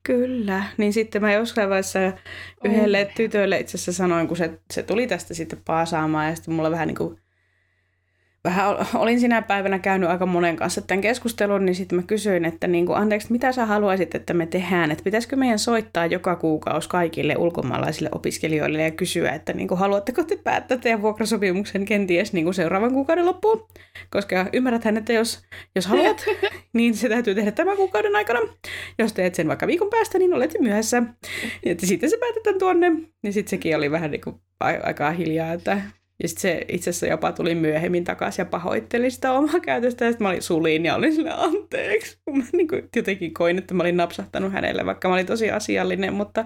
Kyllä. 0.04 0.64
Niin 0.78 0.94
sitten 0.94 1.22
mä 1.22 1.34
jossain 1.34 1.70
vaiheessa 1.70 2.00
yhdelle 2.64 3.12
tytölle 3.16 3.60
itse 3.60 3.78
asiassa 3.78 3.94
sanoin, 3.94 4.28
kun 4.28 4.38
se, 4.38 4.60
se 4.74 4.84
tuli 4.84 5.08
tästä 5.08 5.34
sitten 5.34 5.62
paasaamaan 5.66 6.30
ja 6.30 6.36
sitten 6.36 6.54
mulla 6.54 6.72
vähän 6.72 6.88
niin 6.88 6.96
kuin 6.98 7.22
vähän 8.48 8.70
ol- 8.70 8.84
olin 8.96 9.20
sinä 9.20 9.42
päivänä 9.42 9.80
käynyt 9.80 10.10
aika 10.10 10.26
monen 10.26 10.56
kanssa 10.56 10.82
tämän 10.82 11.02
keskustelun, 11.02 11.66
niin 11.66 11.76
sitten 11.76 11.96
mä 11.96 12.04
kysyin, 12.04 12.46
että 12.46 12.68
niin 12.68 12.86
kuin, 12.86 12.98
anteeksi, 12.98 13.32
mitä 13.32 13.52
sä 13.52 13.66
haluaisit, 13.66 14.16
että 14.16 14.34
me 14.34 14.46
tehdään, 14.46 14.92
että 14.92 15.04
pitäisikö 15.04 15.36
meidän 15.36 15.60
soittaa 15.60 16.06
joka 16.06 16.36
kuukausi 16.36 16.90
kaikille 16.90 17.36
ulkomaalaisille 17.38 18.10
opiskelijoille 18.12 18.84
ja 18.84 18.92
kysyä, 18.92 19.32
että 19.32 19.54
niin 19.54 19.68
kuin, 19.68 19.80
haluatteko 19.80 20.24
te 20.24 20.38
päättää 20.44 20.78
teidän 20.78 21.02
vuokrasopimuksen 21.02 21.86
kenties 21.86 22.34
niin 22.34 22.44
kuin 22.44 22.54
seuraavan 22.54 22.94
kuukauden 22.94 23.26
loppuun, 23.26 23.68
koska 24.10 24.46
ymmärräthän, 24.54 24.98
että 24.98 25.14
jos, 25.14 25.42
jos 25.76 25.86
haluat, 25.88 26.26
niin 26.78 26.96
se 26.96 27.10
täytyy 27.10 27.36
tehdä 27.36 27.52
tämän 27.52 27.78
kuukauden 27.78 28.16
aikana. 28.16 28.40
Jos 29.00 29.14
teet 29.14 29.36
sen 29.36 29.48
vaikka 29.48 29.68
viikon 29.68 29.90
päästä, 29.90 30.18
niin 30.18 30.34
olet 30.34 30.56
myöhässä. 30.60 31.04
Ja 31.66 31.72
että 31.72 31.86
sitten 31.86 32.10
se 32.10 32.18
päätetään 32.18 32.60
tuonne. 32.60 32.92
Ja 33.24 33.34
sitten 33.34 33.50
sekin 33.50 33.76
oli 33.76 33.92
vähän 33.92 34.12
niin 34.12 34.22
kuin 34.22 34.36
aika 34.60 35.12
hiljaa, 35.12 35.54
että 35.54 35.82
ja 36.24 36.28
sitten 36.28 36.42
se 36.42 36.66
itse 36.68 36.90
asiassa 36.90 37.08
jopa 37.08 37.32
tuli 37.32 37.56
myöhemmin 37.56 38.04
takaisin 38.04 38.42
ja 38.42 38.46
pahoitteli 38.46 39.12
sitä 39.12 39.32
omaa 39.32 39.60
käytöstä. 39.60 40.06
Ja 40.06 40.12
sitten 40.12 40.26
mä 40.26 40.30
olin 40.30 40.42
suliin 40.42 40.86
ja 40.86 40.96
olin 40.96 41.16
sille 41.16 41.32
anteeksi. 41.34 42.18
Mä 42.32 42.44
niin 42.54 42.68
kuin 42.68 42.90
jotenkin 42.96 43.34
koin, 43.34 43.58
että 43.58 43.74
mä 43.74 43.84
olin 43.84 43.98
napsahtanut 43.98 44.54
hänelle, 44.54 44.86
vaikka 44.86 45.08
mä 45.08 45.14
olin 45.14 45.26
tosi 45.26 45.52
asiallinen. 45.52 46.14
Mutta 46.14 46.46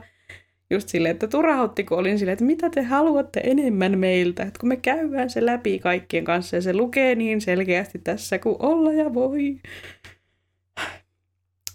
just 0.69 0.89
silleen, 0.89 1.13
että 1.13 1.27
turhautti, 1.27 1.83
kun 1.83 1.97
olin 1.99 2.19
silleen, 2.19 2.33
että 2.33 2.45
mitä 2.45 2.69
te 2.69 2.81
haluatte 2.81 3.41
enemmän 3.43 3.99
meiltä. 3.99 4.43
Että 4.43 4.59
kun 4.59 4.69
me 4.69 4.75
käydään 4.75 5.29
se 5.29 5.45
läpi 5.45 5.79
kaikkien 5.79 6.25
kanssa 6.25 6.55
ja 6.55 6.61
se 6.61 6.73
lukee 6.73 7.15
niin 7.15 7.41
selkeästi 7.41 7.99
tässä 7.99 8.39
kuin 8.39 8.55
olla 8.59 8.93
ja 8.93 9.13
voi. 9.13 9.59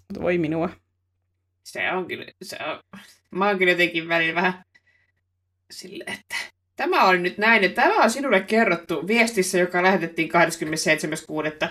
Mutta 0.09 0.23
voi 0.23 0.39
minua. 0.39 0.71
Se 1.63 1.93
on 1.93 2.09
kyllä, 2.09 2.25
se 2.43 2.59
on, 2.67 3.01
mä 3.31 3.49
oon 3.49 3.59
kyllä 3.59 3.73
jotenkin 3.73 4.09
välillä 4.09 4.35
vähän 4.35 4.65
silleen, 5.71 6.13
että 6.13 6.56
tämä 6.77 7.09
oli 7.09 7.19
nyt 7.19 7.39
näin, 7.39 7.63
ja 7.63 7.69
tämä 7.69 8.03
on 8.03 8.11
sinulle 8.11 8.41
kerrottu 8.41 9.07
viestissä, 9.07 9.59
joka 9.59 9.83
lähetettiin 9.83 10.29
27.6. 11.65 11.69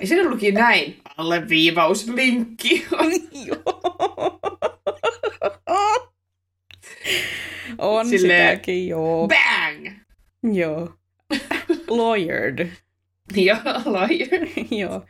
Ja 0.00 0.06
siinä 0.06 0.30
luki 0.30 0.52
näin, 0.52 0.96
alleviivaus, 1.16 2.08
linkki. 2.08 2.86
On 7.78 8.08
Silleen- 8.08 8.50
sitäkin, 8.50 8.88
joo. 8.88 9.28
Bang! 9.28 9.88
joo. 10.54 10.94
Lawyered. 11.88 12.68
Joo, 13.36 13.56
lawyer. 13.84 14.46
joo. 14.80 15.04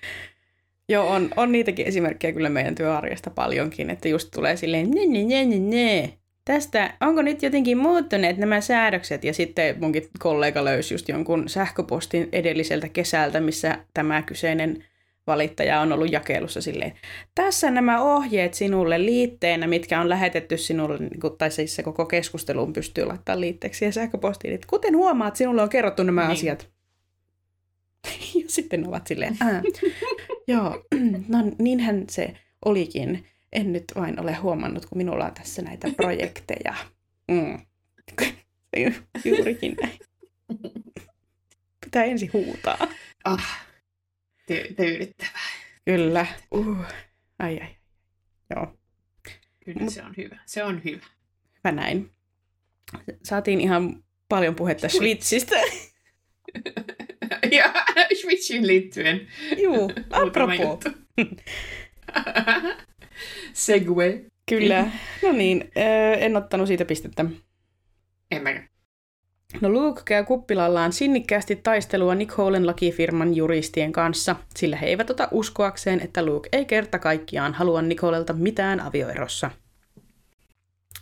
Joo, 0.89 1.09
on, 1.09 1.31
on 1.37 1.53
niitäkin 1.53 1.87
esimerkkejä 1.87 2.33
kyllä 2.33 2.49
meidän 2.49 2.75
työarjesta 2.75 3.31
paljonkin, 3.31 3.91
että 3.91 4.09
just 4.09 4.29
tulee 4.35 4.57
silleen, 4.57 4.91
ne, 4.91 5.07
ne, 5.07 5.25
ne, 5.25 5.45
ne, 5.45 5.59
ne. 5.59 6.19
Tästä, 6.45 6.95
onko 7.01 7.23
nyt 7.23 7.43
jotenkin 7.43 7.79
muuttuneet 7.79 8.37
nämä 8.37 8.61
säädökset? 8.61 9.25
Ja 9.25 9.35
sitten 9.35 9.81
munkin 9.81 10.09
kollega 10.19 10.65
löysi 10.65 10.95
just 10.95 11.09
jonkun 11.09 11.49
sähköpostin 11.49 12.29
edelliseltä 12.33 12.89
kesältä, 12.89 13.41
missä 13.41 13.79
tämä 13.95 14.23
kyseinen 14.23 14.85
valittaja 15.27 15.81
on 15.81 15.93
ollut 15.93 16.13
jakelussa 16.13 16.61
silleen, 16.61 16.93
tässä 17.35 17.71
nämä 17.71 18.03
ohjeet 18.03 18.55
sinulle 18.55 19.05
liitteenä, 19.05 19.67
mitkä 19.67 20.01
on 20.01 20.09
lähetetty 20.09 20.57
sinulle, 20.57 20.99
niin 20.99 21.21
tai 21.39 21.51
siis 21.51 21.77
se 21.77 21.83
koko 21.83 22.07
keskusteluun 22.07 22.73
pystyy 22.73 23.05
laittamaan 23.05 23.41
liitteeksi 23.41 23.85
ja 23.85 23.93
sähköpostiin, 23.93 24.55
että 24.55 24.67
kuten 24.71 24.97
huomaat, 24.97 25.37
sinulle 25.37 25.63
on 25.63 25.69
kerrottu 25.69 26.03
nämä 26.03 26.23
niin. 26.23 26.33
asiat. 26.33 26.71
ja 28.35 28.45
sitten 28.47 28.89
ovat 28.89 29.07
silleen, 29.07 29.37
Ää, 29.41 29.63
joo, 30.49 30.85
no 31.29 31.39
niinhän 31.59 32.05
se 32.11 32.35
olikin. 32.65 33.27
En 33.55 33.73
nyt 33.73 33.85
vain 33.97 34.21
ole 34.21 34.35
huomannut, 34.35 34.87
kun 34.87 34.99
minulla 34.99 35.25
on 35.25 35.35
tässä 35.35 35.63
näitä 35.63 35.89
projekteja. 35.97 36.75
Mm. 37.29 37.59
Juurikin 39.25 39.77
näin. 39.83 39.99
Pitää 41.85 42.05
ensin 42.05 42.33
huutaa. 42.33 42.79
Ah, 43.25 43.67
ty- 44.53 44.75
tyydyttävää. 44.77 45.41
Kyllä. 45.85 46.27
Uh. 46.51 46.77
Ai 47.39 47.61
ai. 47.61 47.77
Joo. 48.55 48.77
Kyllä 49.65 49.81
Mut, 49.81 49.93
se 49.93 50.03
on 50.03 50.15
hyvä. 50.17 50.39
Se 50.47 50.65
on 50.65 50.85
hyvä. 50.85 51.07
Hyvä 51.65 51.73
näin. 51.73 52.11
Saatiin 53.25 53.61
ihan 53.61 54.05
paljon 54.29 54.55
puhetta 54.55 54.89
Switchistä. 54.89 55.57
ja 57.57 57.73
Switchiin 58.21 58.67
liittyen. 58.67 59.29
Juu, 59.63 59.93
apropos. 60.11 60.85
Segway. 63.53 64.21
Kyllä. 64.49 64.87
No 65.23 65.33
niin, 65.33 65.71
en 66.19 66.37
ottanut 66.37 66.69
siitä 66.69 66.85
pistettä. 66.85 67.25
En 68.31 68.43
mäkään. 68.43 68.69
No 69.61 69.69
Luke 69.69 70.03
käy 70.05 70.25
kuppilallaan 70.25 70.93
sinnikkäästi 70.93 71.57
taistelua 71.57 72.15
Nicolen 72.15 72.67
lakifirman 72.67 73.35
juristien 73.35 73.93
kanssa, 73.93 74.37
sillä 74.57 74.77
he 74.77 74.87
eivät 74.87 75.11
ota 75.11 75.29
uskoakseen, 75.31 76.01
että 76.01 76.25
Luke 76.27 76.49
ei 76.53 76.65
kerta 76.65 76.99
kaikkiaan 76.99 77.55
halua 77.55 77.83
Nicolelta 77.83 78.33
mitään 78.33 78.81
avioerossa. 78.81 79.51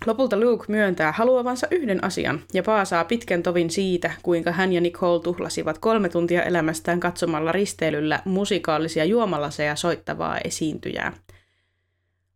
Lopulta 0.07 0.41
Luke 0.41 0.65
myöntää 0.69 1.13
haluavansa 1.13 1.67
yhden 1.71 2.05
asian 2.05 2.41
ja 2.55 2.63
paasaa 2.63 3.05
pitkän 3.05 3.43
tovin 3.43 3.71
siitä, 3.71 4.11
kuinka 4.23 4.53
hän 4.53 4.73
ja 4.73 4.81
Nicole 4.81 5.23
tuhlasivat 5.23 5.79
kolme 5.79 6.09
tuntia 6.09 6.43
elämästään 6.43 7.01
katsomalla 7.01 7.53
risteilyllä 7.53 8.21
musikaalisia 8.25 9.05
juomalaseja 9.05 9.77
soittavaa 9.77 10.39
esiintyjää. 10.39 11.13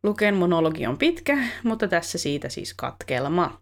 Luken 0.07 0.35
monologi 0.35 0.87
on 0.87 0.99
pitkä, 0.99 1.39
mutta 1.63 1.89
tässä 1.89 2.19
siitä 2.19 2.49
siis 2.49 2.75
katkelma. 2.75 3.61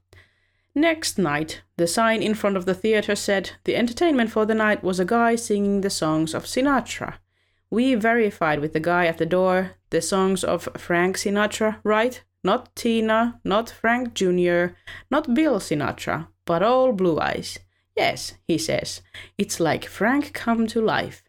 Next 0.74 1.18
night, 1.18 1.62
the 1.76 1.86
sign 1.86 2.22
in 2.22 2.32
front 2.32 2.56
of 2.56 2.64
the 2.64 2.74
theater 2.74 3.16
said 3.16 3.44
the 3.64 3.76
entertainment 3.76 4.30
for 4.30 4.46
the 4.46 4.54
night 4.54 4.82
was 4.82 5.00
a 5.00 5.04
guy 5.04 5.36
singing 5.36 5.80
the 5.80 5.90
songs 5.90 6.34
of 6.34 6.44
Sinatra. 6.44 7.12
We 7.72 7.96
verified 8.02 8.60
with 8.60 8.72
the 8.72 8.80
guy 8.80 9.06
at 9.08 9.16
the 9.16 9.30
door 9.30 9.64
the 9.90 10.00
songs 10.00 10.44
of 10.44 10.68
Frank 10.78 11.16
Sinatra, 11.16 11.76
right? 11.84 12.24
Not 12.42 12.74
Tina, 12.74 13.40
not 13.44 13.70
Frank 13.70 14.14
Jr., 14.14 14.74
not 15.10 15.34
Bill 15.34 15.60
Sinatra, 15.60 16.26
but 16.44 16.62
all 16.62 16.92
Blue 16.92 17.18
Eyes. 17.20 17.58
Yes, 17.96 18.34
he 18.48 18.58
says. 18.58 19.02
It's 19.38 19.60
like 19.60 19.88
Frank 19.88 20.32
come 20.44 20.66
to 20.66 20.80
life. 20.80 21.22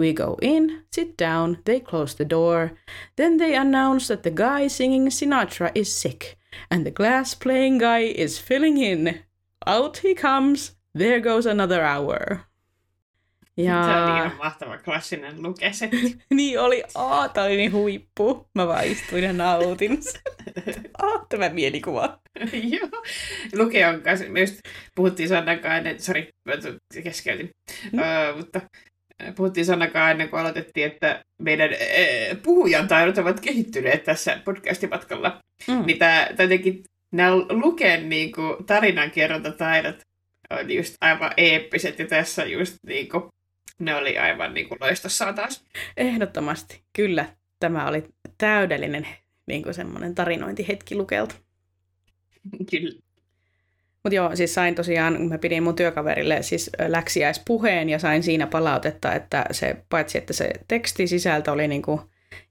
We 0.00 0.14
go 0.14 0.38
in, 0.40 0.84
sit 0.90 1.18
down, 1.18 1.58
they 1.66 1.78
close 1.78 2.14
the 2.14 2.24
door. 2.24 2.72
Then 3.16 3.36
they 3.36 3.54
announce 3.54 4.08
that 4.08 4.22
the 4.22 4.30
guy 4.30 4.66
singing 4.66 5.10
Sinatra 5.10 5.70
is 5.74 5.94
sick 5.94 6.38
and 6.70 6.86
the 6.86 6.90
glass 6.90 7.34
playing 7.34 7.76
guy 7.76 7.98
is 7.98 8.38
filling 8.38 8.78
in. 8.78 9.20
Out 9.66 9.98
he 9.98 10.14
comes, 10.14 10.76
there 10.94 11.20
goes 11.20 11.44
another 11.44 11.84
hour. 11.84 12.46
Ja... 13.56 13.82
Se 13.84 13.90
oli 13.90 14.18
ihan 14.18 14.36
mahtava 14.36 14.78
klassinen 14.78 15.42
lukesetti. 15.42 16.18
niin 16.34 16.60
oli, 16.60 16.82
aah, 16.94 17.32
tää 17.32 17.44
oli 17.44 17.56
niin 17.56 17.72
huippu. 17.72 18.48
Mä 18.54 18.66
vaan 18.66 18.84
istuin 18.84 19.24
ja 19.24 19.32
nautin. 19.32 19.98
aah, 21.02 21.26
tämä 21.28 21.48
mielikuva. 21.48 22.20
Joo. 22.72 23.02
Luke 23.52 23.86
on 23.86 24.02
kanssa, 24.02 24.26
me 24.28 24.40
just 24.40 24.60
puhuttiin 24.94 25.28
Sannakaan 25.28 25.76
ennen, 25.76 26.00
sori, 26.00 26.28
keskeytin, 27.02 27.50
mm. 27.92 27.98
uh, 27.98 28.36
mutta 28.36 28.60
puhuttiin 29.36 29.66
Sannakaan 29.66 30.10
ennen 30.10 30.28
kuin 30.28 30.40
aloitettiin, 30.40 30.86
että 30.86 31.24
meidän 31.42 31.70
äh, 31.72 32.42
puhujan 32.42 32.88
taidot 32.88 33.18
ovat 33.18 33.40
kehittyneet 33.40 34.04
tässä 34.04 34.40
podcastimatkalla. 34.44 35.40
Mm. 35.68 35.86
Niin 35.86 35.98
tämä, 35.98 36.28
jotenkin 36.38 36.84
nämä 37.12 37.36
Luken 37.36 38.08
niin 38.08 38.32
kuin, 38.32 38.64
tarinankerrontataidot 38.66 40.00
on 40.50 40.70
just 40.70 40.94
aivan 41.00 41.32
eeppiset 41.36 41.98
ja 41.98 42.06
tässä 42.06 42.44
just 42.44 42.76
niin 42.86 43.08
kuin, 43.08 43.24
ne 43.78 43.94
oli 43.94 44.18
aivan 44.18 44.54
niin 44.54 44.68
kuin 44.68 44.78
loistossa 44.80 45.32
taas. 45.32 45.64
Ehdottomasti, 45.96 46.82
kyllä. 46.92 47.26
Tämä 47.60 47.88
oli 47.88 48.04
täydellinen 48.38 49.08
niin 49.46 49.62
kuin 49.62 49.74
semmoinen 49.74 50.14
tarinointihetki 50.14 50.94
Lukelta. 50.94 51.34
Kyllä. 52.70 53.09
Mutta 54.04 54.14
joo, 54.14 54.36
siis 54.36 54.54
sain 54.54 54.74
tosiaan, 54.74 55.22
mä 55.28 55.38
pidin 55.38 55.62
mun 55.62 55.76
työkaverille 55.76 56.42
siis 56.42 56.70
läksiäispuheen 56.88 57.88
ja 57.88 57.98
sain 57.98 58.22
siinä 58.22 58.46
palautetta, 58.46 59.14
että 59.14 59.44
se, 59.50 59.76
paitsi 59.88 60.18
että 60.18 60.32
se 60.32 60.50
tekstisisältö 60.68 61.52
oli 61.52 61.68
niinku 61.68 62.00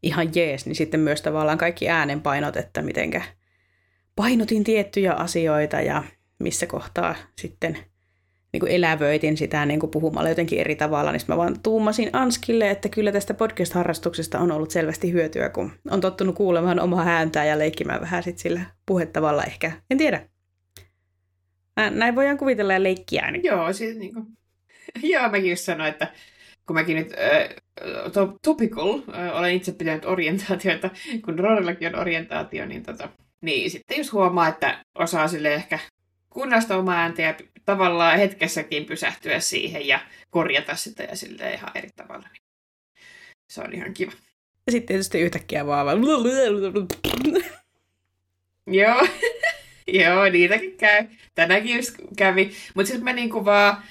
ihan 0.04 0.30
jees, 0.36 0.66
niin 0.66 0.76
sitten 0.76 1.00
myös 1.00 1.22
tavallaan 1.22 1.58
kaikki 1.58 1.90
äänenpainot, 1.90 2.58
että 2.58 2.82
mitenkä 2.82 3.22
painotin 4.16 4.64
tiettyjä 4.64 5.14
asioita 5.14 5.82
ja 5.82 6.04
missä 6.40 6.66
kohtaa 6.66 7.16
sitten 7.42 7.78
niin 8.54 8.60
kuin 8.60 8.72
elävöitin 8.72 9.38
sitä 9.38 9.66
niin 9.66 9.80
kuin 9.80 9.90
puhumalla 9.90 10.30
jotenkin 10.30 10.60
eri 10.60 10.76
tavalla, 10.76 11.12
niin 11.12 11.22
mä 11.28 11.38
vaan 11.38 11.60
tuumasin 11.64 12.10
Anskille, 12.14 12.70
että 12.70 12.90
kyllä 12.90 13.12
tästä 13.12 13.34
podcast-harrastuksesta 13.34 14.40
on 14.40 14.52
ollut 14.52 14.72
selvästi 14.72 15.12
hyötyä, 15.12 15.50
kun 15.50 15.72
on 15.92 16.02
tottunut 16.02 16.36
kuulemaan 16.36 16.80
omaa 16.80 17.06
ääntää 17.08 17.46
ja 17.46 17.60
leikkimään 17.60 18.02
vähän 18.02 18.24
sit 18.24 18.38
sillä 18.38 18.62
puhetavalla 18.86 19.44
ehkä. 19.44 19.72
En 19.90 19.98
tiedä. 19.98 20.29
Näin 21.90 22.16
voidaan 22.16 22.38
kuvitella 22.38 22.74
ja 22.74 22.84
leikkiä. 22.84 23.32
Niin. 23.32 23.44
Joo, 23.44 23.74
siis 23.74 23.98
niin 23.98 24.14
kuin... 24.14 24.26
Joo, 25.04 25.30
mäkin 25.30 25.50
just 25.50 25.64
sanoin, 25.64 25.90
että 25.90 26.08
kun 26.68 26.76
mäkin 26.76 26.98
nyt 26.98 27.14
äh, 27.14 27.50
to, 28.14 28.38
topical, 28.42 29.00
äh, 29.14 29.38
olen 29.38 29.54
itse 29.54 29.72
pitänyt 29.72 30.06
orientaatioita, 30.06 30.90
kun 31.26 31.40
Rorillakin 31.40 31.96
on 31.96 32.02
orientaatio, 32.02 32.66
niin, 32.66 32.84
tota, 32.84 33.10
niin 33.42 33.72
sitten 33.72 33.98
just 33.98 34.12
huomaa, 34.12 34.48
että 34.48 34.86
osaa 34.96 35.28
sille 35.28 35.54
ehkä 35.54 35.80
kunnasta 36.30 36.78
omaa 36.78 36.96
ääntä 36.96 37.22
ja 37.22 37.36
tavallaan 37.66 38.18
hetkessäkin 38.18 38.86
pysähtyä 38.86 39.40
siihen 39.40 39.88
ja 39.88 40.00
korjata 40.30 40.76
sitä 40.76 41.04
ja 41.04 41.16
sille 41.16 41.54
ihan 41.54 41.72
eri 41.76 41.90
tavalla. 41.96 42.28
Niin 42.34 42.44
se 43.50 43.62
on 43.62 43.74
ihan 43.74 43.94
kiva. 43.94 44.12
Ja 44.66 44.72
sitten 44.72 44.88
tietysti 44.88 45.20
yhtäkkiä 45.20 45.66
vaan 45.66 45.88
Joo. 48.68 49.08
Joo, 49.94 50.30
niitäkin 50.30 50.78
käy. 50.78 51.06
Tänäkin 51.36 51.76
just 51.76 51.96
kävi. 52.18 52.52
Mutta 52.76 52.88
sitten 52.88 53.04
mä 53.04 53.14
niinku 53.14 53.46
vaan 53.46 53.84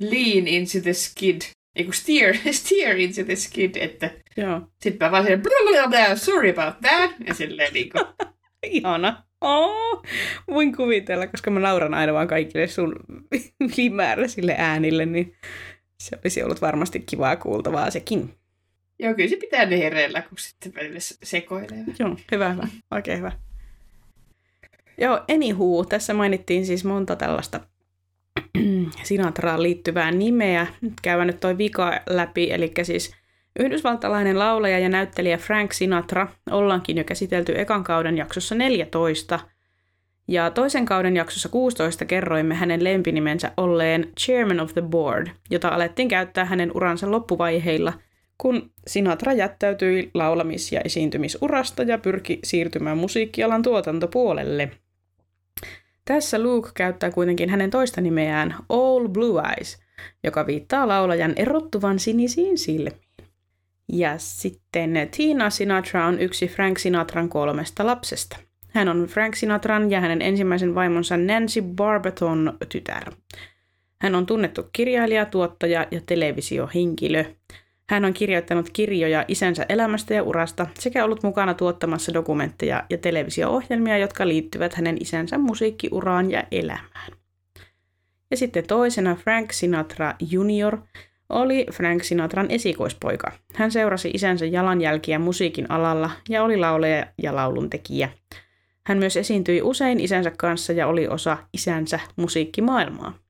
lean 0.00 0.48
into 0.48 0.80
the 0.82 0.92
skid. 0.92 1.40
Eiku 1.76 1.92
steer, 1.92 2.36
steer 2.50 2.96
into 2.96 3.24
the 3.24 3.36
skid, 3.36 3.76
että 3.76 4.10
Joo. 4.36 4.60
sitten 4.80 5.06
mä 5.06 5.10
vaan 5.10 5.24
silleen, 5.24 6.18
sorry 6.18 6.50
about 6.50 6.80
that, 6.80 7.10
ja 7.26 7.34
silleen 7.34 7.72
niinku. 7.72 7.98
Ihana. 8.66 9.22
Oh, 9.40 10.02
voin 10.50 10.76
kuvitella, 10.76 11.26
koska 11.26 11.50
mä 11.50 11.60
nauran 11.60 11.94
aina 11.94 12.12
vaan 12.12 12.28
kaikille 12.28 12.66
sun 12.66 12.96
ylimääräisille 13.60 14.54
äänille, 14.58 15.06
niin 15.06 15.36
se 16.02 16.18
olisi 16.24 16.42
ollut 16.42 16.60
varmasti 16.60 17.00
kivaa 17.00 17.36
kuultavaa 17.36 17.90
sekin. 17.90 18.34
Joo, 18.98 19.14
kyllä 19.14 19.30
se 19.30 19.36
pitää 19.36 19.66
ne 19.66 19.78
hereillä, 19.78 20.22
kun 20.22 20.38
sitten 20.38 20.74
välillä 20.74 20.98
sekoilee. 21.22 21.84
Joo, 21.98 22.16
hyvä, 22.32 22.52
hyvä. 22.52 22.68
Oikein 22.90 23.18
hyvä. 23.18 23.32
Joo, 24.98 25.20
anywho, 25.34 25.84
tässä 25.84 26.14
mainittiin 26.14 26.66
siis 26.66 26.84
monta 26.84 27.16
tällaista 27.16 27.60
Sinatraan 29.04 29.62
liittyvää 29.62 30.10
nimeä. 30.10 30.66
Nyt 30.80 30.92
käydään 31.02 31.26
nyt 31.26 31.40
toi 31.40 31.58
vika 31.58 32.00
läpi, 32.10 32.52
eli 32.52 32.72
siis 32.82 33.12
yhdysvaltalainen 33.58 34.38
laulaja 34.38 34.78
ja 34.78 34.88
näyttelijä 34.88 35.38
Frank 35.38 35.72
Sinatra 35.72 36.28
ollaankin 36.50 36.96
jo 36.96 37.04
käsitelty 37.04 37.60
ekan 37.60 37.84
kauden 37.84 38.18
jaksossa 38.18 38.54
14. 38.54 39.40
Ja 40.28 40.50
toisen 40.50 40.84
kauden 40.84 41.16
jaksossa 41.16 41.48
16 41.48 42.04
kerroimme 42.04 42.54
hänen 42.54 42.84
lempinimensä 42.84 43.52
olleen 43.56 44.12
Chairman 44.20 44.60
of 44.60 44.72
the 44.72 44.82
Board, 44.82 45.26
jota 45.50 45.68
alettiin 45.68 46.08
käyttää 46.08 46.44
hänen 46.44 46.70
uransa 46.74 47.10
loppuvaiheilla, 47.10 47.92
kun 48.38 48.70
Sinatra 48.86 49.32
jättäytyi 49.32 50.10
laulamis- 50.14 50.72
ja 50.72 50.80
esiintymisurasta 50.84 51.82
ja 51.82 51.98
pyrki 51.98 52.38
siirtymään 52.44 52.98
musiikkialan 52.98 53.62
tuotantopuolelle– 53.62 54.70
tässä 56.06 56.42
Luke 56.42 56.70
käyttää 56.74 57.10
kuitenkin 57.10 57.50
hänen 57.50 57.70
toista 57.70 58.00
nimeään 58.00 58.54
All 58.68 59.08
Blue 59.08 59.42
Eyes, 59.56 59.78
joka 60.24 60.46
viittaa 60.46 60.88
laulajan 60.88 61.32
erottuvan 61.36 61.98
sinisiin 61.98 62.58
silmiin. 62.58 63.06
Ja 63.92 64.14
sitten 64.18 65.08
Tina 65.16 65.50
Sinatra 65.50 66.06
on 66.06 66.20
yksi 66.20 66.48
Frank 66.48 66.78
Sinatran 66.78 67.28
kolmesta 67.28 67.86
lapsesta. 67.86 68.36
Hän 68.68 68.88
on 68.88 69.06
Frank 69.06 69.34
Sinatran 69.34 69.90
ja 69.90 70.00
hänen 70.00 70.22
ensimmäisen 70.22 70.74
vaimonsa 70.74 71.16
Nancy 71.16 71.62
Barberton 71.62 72.58
tytär. 72.68 73.12
Hän 74.00 74.14
on 74.14 74.26
tunnettu 74.26 74.68
kirjailija, 74.72 75.26
tuottaja 75.26 75.86
ja 75.90 76.00
televisiohenkilö. 76.06 77.24
Hän 77.90 78.04
on 78.04 78.14
kirjoittanut 78.14 78.70
kirjoja 78.72 79.24
isänsä 79.28 79.66
elämästä 79.68 80.14
ja 80.14 80.22
urasta 80.22 80.66
sekä 80.78 81.04
ollut 81.04 81.22
mukana 81.22 81.54
tuottamassa 81.54 82.14
dokumentteja 82.14 82.84
ja 82.90 82.98
televisio-ohjelmia, 82.98 83.98
jotka 83.98 84.28
liittyvät 84.28 84.74
hänen 84.74 84.96
isänsä 85.00 85.38
musiikkiuraan 85.38 86.30
ja 86.30 86.44
elämään. 86.50 87.12
Ja 88.30 88.36
sitten 88.36 88.66
toisena 88.66 89.14
Frank 89.14 89.52
Sinatra 89.52 90.14
Junior 90.30 90.78
oli 91.28 91.66
Frank 91.72 92.04
Sinatran 92.04 92.50
esikoispoika. 92.50 93.32
Hän 93.54 93.72
seurasi 93.72 94.10
isänsä 94.14 94.46
jalanjälkiä 94.46 95.18
musiikin 95.18 95.70
alalla 95.70 96.10
ja 96.28 96.42
oli 96.42 96.56
lauleja 96.56 97.06
ja 97.22 97.36
lauluntekijä. 97.36 98.08
Hän 98.86 98.98
myös 98.98 99.16
esiintyi 99.16 99.62
usein 99.62 100.00
isänsä 100.00 100.32
kanssa 100.38 100.72
ja 100.72 100.86
oli 100.86 101.08
osa 101.08 101.38
isänsä 101.52 102.00
musiikkimaailmaa. 102.16 103.25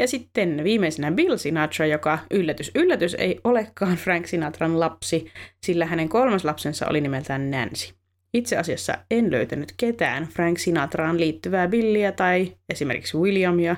Ja 0.00 0.08
sitten 0.08 0.64
viimeisenä 0.64 1.10
Bill 1.10 1.36
Sinatra, 1.36 1.86
joka 1.86 2.18
yllätys 2.30 2.70
yllätys 2.74 3.14
ei 3.14 3.40
olekaan 3.44 3.96
Frank 3.96 4.26
Sinatran 4.26 4.80
lapsi, 4.80 5.32
sillä 5.66 5.86
hänen 5.86 6.08
kolmas 6.08 6.44
lapsensa 6.44 6.86
oli 6.88 7.00
nimeltään 7.00 7.50
Nancy. 7.50 7.94
Itse 8.34 8.56
asiassa 8.56 8.98
en 9.10 9.30
löytänyt 9.30 9.74
ketään 9.76 10.26
Frank 10.26 10.58
Sinatraan 10.58 11.20
liittyvää 11.20 11.68
Billiä 11.68 12.12
tai 12.12 12.56
esimerkiksi 12.68 13.18
Williamia, 13.18 13.76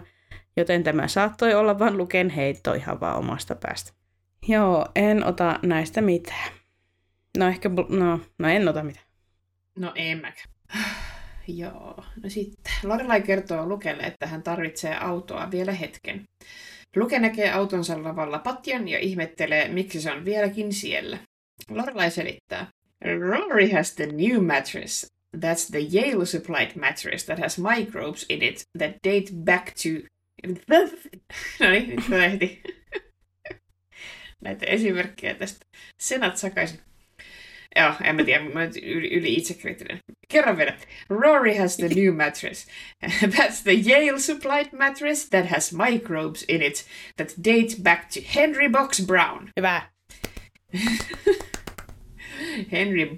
joten 0.56 0.82
tämä 0.82 1.08
saattoi 1.08 1.54
olla 1.54 1.78
vain 1.78 1.96
luken 1.96 2.30
heitto 2.30 2.74
ihan 2.74 3.00
vaan 3.00 3.18
omasta 3.18 3.54
päästä. 3.54 3.92
Joo, 4.48 4.86
en 4.96 5.24
ota 5.24 5.58
näistä 5.62 6.00
mitään. 6.00 6.52
No 7.38 7.48
ehkä, 7.48 7.70
no, 7.88 8.20
no 8.38 8.48
en 8.48 8.68
ota 8.68 8.82
mitään. 8.82 9.06
No 9.78 9.92
en 9.94 10.20
mäkään. 10.20 10.48
Joo, 11.56 12.04
no 12.22 12.28
sitten. 12.28 12.72
Lorelai 12.82 13.22
kertoo 13.22 13.66
Lukelle, 13.66 14.02
että 14.02 14.26
hän 14.26 14.42
tarvitsee 14.42 14.96
autoa 14.96 15.50
vielä 15.50 15.72
hetken. 15.72 16.22
Luke 16.96 17.18
näkee 17.18 17.52
autonsa 17.52 18.02
lavalla 18.02 18.38
patjan 18.38 18.88
ja 18.88 18.98
ihmettelee, 18.98 19.68
miksi 19.68 20.00
se 20.00 20.12
on 20.12 20.24
vieläkin 20.24 20.72
siellä. 20.72 21.18
Lorelai 21.70 22.10
selittää. 22.10 22.66
Rory 23.20 23.70
has 23.70 23.94
the 23.94 24.06
new 24.06 24.44
mattress. 24.44 25.06
That's 25.36 25.70
the 25.70 25.78
Yale 25.92 26.26
supplied 26.26 26.70
mattress 26.80 27.24
that 27.24 27.38
has 27.38 27.58
microbes 27.58 28.26
in 28.28 28.42
it 28.42 28.62
that 28.78 28.90
date 29.04 29.32
back 29.44 29.66
to... 29.66 29.88
no 31.60 31.70
niin, 31.70 31.88
nyt 31.88 32.08
mä 32.08 32.16
Näitä 34.44 34.66
esimerkkejä 34.66 35.34
tästä. 35.34 35.66
Senat 36.02 36.36
sakaisin. 36.36 36.80
Joo, 37.76 37.92
en 38.04 38.16
mä 38.16 38.24
tiedä, 38.24 38.44
mä 38.44 38.60
olen 38.60 38.72
yli, 38.82 39.14
yli 39.14 39.34
itsekriittinen. 39.34 39.98
Kerran 40.28 40.56
vielä. 40.56 40.76
Rory 41.10 41.54
has 41.54 41.76
the 41.76 41.88
new 41.88 42.16
mattress. 42.16 42.68
That's 43.36 43.62
the 43.62 43.90
Yale 43.90 44.18
supplied 44.18 44.68
mattress 44.78 45.28
that 45.28 45.46
has 45.46 45.72
microbes 45.72 46.44
in 46.48 46.62
it 46.62 46.86
that 47.16 47.28
date 47.44 47.82
back 47.82 48.02
to 48.14 48.20
Henry 48.34 48.68
Box 48.68 49.06
Brown. 49.06 49.48
Hyvä. 49.56 49.82
Henry 52.72 53.16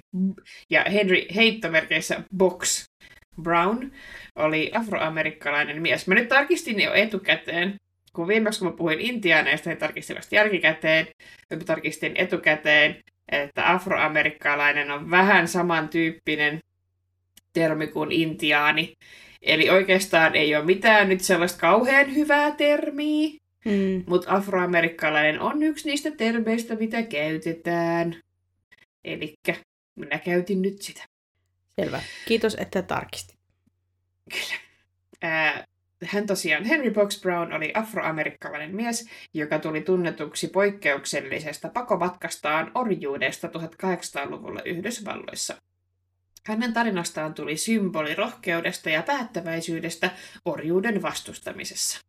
ja 0.69 0.85
Henry 0.93 1.25
heittomerkeissä 1.35 2.23
Box 2.37 2.85
Brown 3.41 3.91
oli 4.35 4.71
afroamerikkalainen 4.73 5.81
mies. 5.81 6.07
Mä 6.07 6.15
nyt 6.15 6.27
tarkistin 6.27 6.79
jo 6.79 6.93
etukäteen, 6.93 7.75
kun 8.13 8.27
viimeksi 8.27 8.59
kun 8.59 8.67
mä 8.67 8.77
puhuin 8.77 8.99
intiaaneista, 8.99 9.69
niin 9.69 9.77
tarkistin 9.77 10.15
vasta 10.15 10.35
jälkikäteen. 10.35 11.07
Mä 11.55 11.63
tarkistin 11.65 12.11
etukäteen, 12.15 13.01
että 13.31 13.71
afroamerikkalainen 13.71 14.91
on 14.91 15.11
vähän 15.11 15.47
samantyyppinen 15.47 16.59
termi 17.53 17.87
kuin 17.87 18.11
intiaani. 18.11 18.93
Eli 19.41 19.69
oikeastaan 19.69 20.35
ei 20.35 20.55
ole 20.55 20.65
mitään 20.65 21.09
nyt 21.09 21.21
sellaista 21.21 21.59
kauhean 21.59 22.15
hyvää 22.15 22.51
termiä, 22.51 23.29
mm. 23.65 24.03
mutta 24.07 24.31
afroamerikkalainen 24.31 25.39
on 25.39 25.63
yksi 25.63 25.89
niistä 25.89 26.11
termeistä, 26.11 26.75
mitä 26.75 27.03
käytetään. 27.03 28.15
Eli 29.03 29.33
minä 29.95 30.19
käytin 30.19 30.61
nyt 30.61 30.81
sitä. 30.81 31.05
Selvä. 31.81 32.01
Kiitos, 32.25 32.55
että 32.59 32.81
tarkistit. 32.81 33.37
Kyllä. 34.29 34.59
Ää, 35.21 35.65
hän 36.03 36.27
tosiaan, 36.27 36.63
Henry 36.63 36.91
Box 36.91 37.21
Brown 37.21 37.53
oli 37.53 37.71
afroamerikkalainen 37.73 38.75
mies, 38.75 39.09
joka 39.33 39.59
tuli 39.59 39.81
tunnetuksi 39.81 40.47
poikkeuksellisesta 40.47 41.69
pakomatkastaan 41.69 42.71
orjuudesta 42.75 43.47
1800-luvulla 43.47 44.61
Yhdysvalloissa. 44.65 45.55
Hänen 46.45 46.73
tarinastaan 46.73 47.33
tuli 47.33 47.57
symboli 47.57 48.15
rohkeudesta 48.15 48.89
ja 48.89 49.03
päättäväisyydestä 49.03 50.09
orjuuden 50.45 51.01
vastustamisessa. 51.01 51.99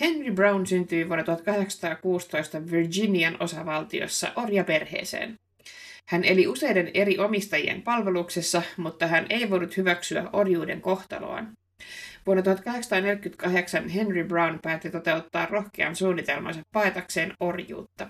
Henry 0.00 0.32
Brown 0.32 0.66
syntyi 0.66 1.08
vuonna 1.08 1.24
1816 1.24 2.70
Virginian 2.70 3.36
osavaltiossa 3.40 4.32
orjaperheeseen. 4.36 5.34
Hän 6.08 6.24
eli 6.24 6.46
useiden 6.46 6.90
eri 6.94 7.18
omistajien 7.18 7.82
palveluksessa, 7.82 8.62
mutta 8.76 9.06
hän 9.06 9.26
ei 9.30 9.50
voinut 9.50 9.76
hyväksyä 9.76 10.30
orjuuden 10.32 10.80
kohtaloaan. 10.80 11.52
Vuonna 12.26 12.42
1848 12.42 13.88
Henry 13.88 14.24
Brown 14.24 14.58
päätti 14.62 14.90
toteuttaa 14.90 15.46
rohkean 15.46 15.96
suunnitelmansa 15.96 16.60
paetakseen 16.72 17.32
orjuutta. 17.40 18.08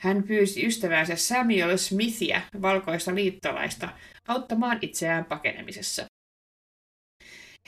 Hän 0.00 0.22
pyysi 0.22 0.66
ystävänsä 0.66 1.16
Samuel 1.16 1.76
Smithia, 1.76 2.40
valkoista 2.62 3.14
liittolaista, 3.14 3.88
auttamaan 4.28 4.78
itseään 4.82 5.24
pakenemisessa. 5.24 6.06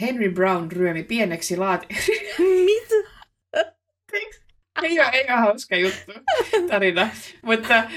Henry 0.00 0.30
Brown 0.30 0.72
ryömi 0.72 1.02
pieneksi 1.02 1.56
laati... 1.56 1.86
Mitä? 2.64 3.10
ei, 4.82 5.00
ole, 5.00 5.08
ei 5.12 5.24
ole 5.28 5.40
hauska 5.40 5.76
juttu, 5.76 6.12
tarina. 6.68 7.10
Mutta 7.42 7.68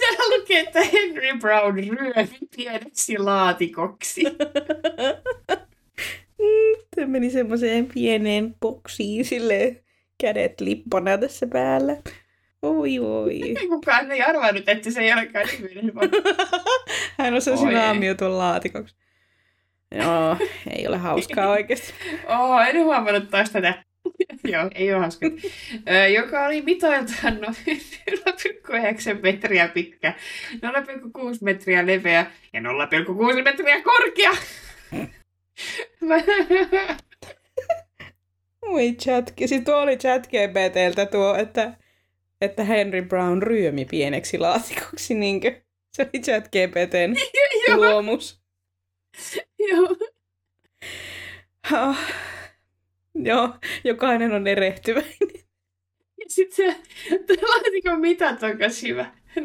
täällä 0.00 0.36
lukee, 0.38 0.60
että 0.60 0.80
Henry 0.80 1.38
Brown 1.38 1.74
ryömi 1.74 2.38
pieneksi 2.56 3.18
laatikoksi. 3.18 4.22
Se 6.94 7.06
meni 7.06 7.30
semmoiseen 7.30 7.86
pieneen 7.94 8.54
boksiin 8.60 9.24
sille 9.24 9.84
kädet 10.20 10.60
lippona 10.60 11.18
tässä 11.18 11.46
päällä. 11.46 11.96
Oi, 12.62 12.98
oi. 12.98 13.40
Kukaan 13.68 14.12
ei 14.12 14.22
arvannut, 14.22 14.68
että 14.68 14.90
se 14.90 15.00
ei 15.00 15.12
olekaan 15.12 15.48
ihminen. 15.54 15.92
Hän 17.18 17.34
on 17.34 17.42
se 17.42 17.50
naamio 17.72 18.14
tuon 18.14 18.38
laatikoksi. 18.38 18.94
Joo, 19.94 20.36
ei 20.76 20.86
ole 20.86 20.96
hauskaa 20.96 21.48
oikeasti. 21.56 21.94
Oo, 22.28 22.60
en 22.60 22.76
huomannut 22.84 23.30
taas 23.30 23.50
tätä. 23.52 23.74
Joo, 24.44 24.70
ei 24.74 24.92
ole 24.92 25.00
hauska. 25.00 25.26
joka 26.14 26.46
oli 26.46 26.62
mitoiltaan 26.62 27.40
noin 27.40 27.56
0,9 28.10 29.22
metriä 29.22 29.68
pitkä, 29.68 30.14
0,6 30.54 30.60
metriä 31.42 31.86
leveä 31.86 32.26
ja 32.52 32.60
0,6 32.60 33.42
metriä 33.42 33.82
korkea. 33.82 34.30
Oi 38.62 38.92
chat, 38.92 39.32
sitten 39.36 39.64
tuo 39.64 39.76
oli 39.76 39.96
chat 39.96 40.26
GPTltä 40.26 41.06
tuo, 41.06 41.34
että, 41.34 41.76
että 42.40 42.64
Henry 42.64 43.02
Brown 43.02 43.42
ryömi 43.42 43.84
pieneksi 43.84 44.38
laatikoksi, 44.38 45.14
niinkö? 45.14 45.60
Se 45.92 46.02
oli 46.02 46.22
chat 46.22 46.44
GPTn 46.44 47.14
luomus. 47.76 48.40
Joo. 49.58 49.96
Oh. 51.72 51.96
Joo, 53.14 53.54
jokainen 53.84 54.32
on 54.32 54.46
erehtyväinen. 54.46 55.28
Ja 56.18 56.24
sitten 56.28 56.56
se 56.56 56.76
laatikon 57.42 58.00
mitat 58.00 58.42
on 58.42 58.56
myös 58.56 58.82
hyvä. 58.82 59.12
0,9 59.40 59.44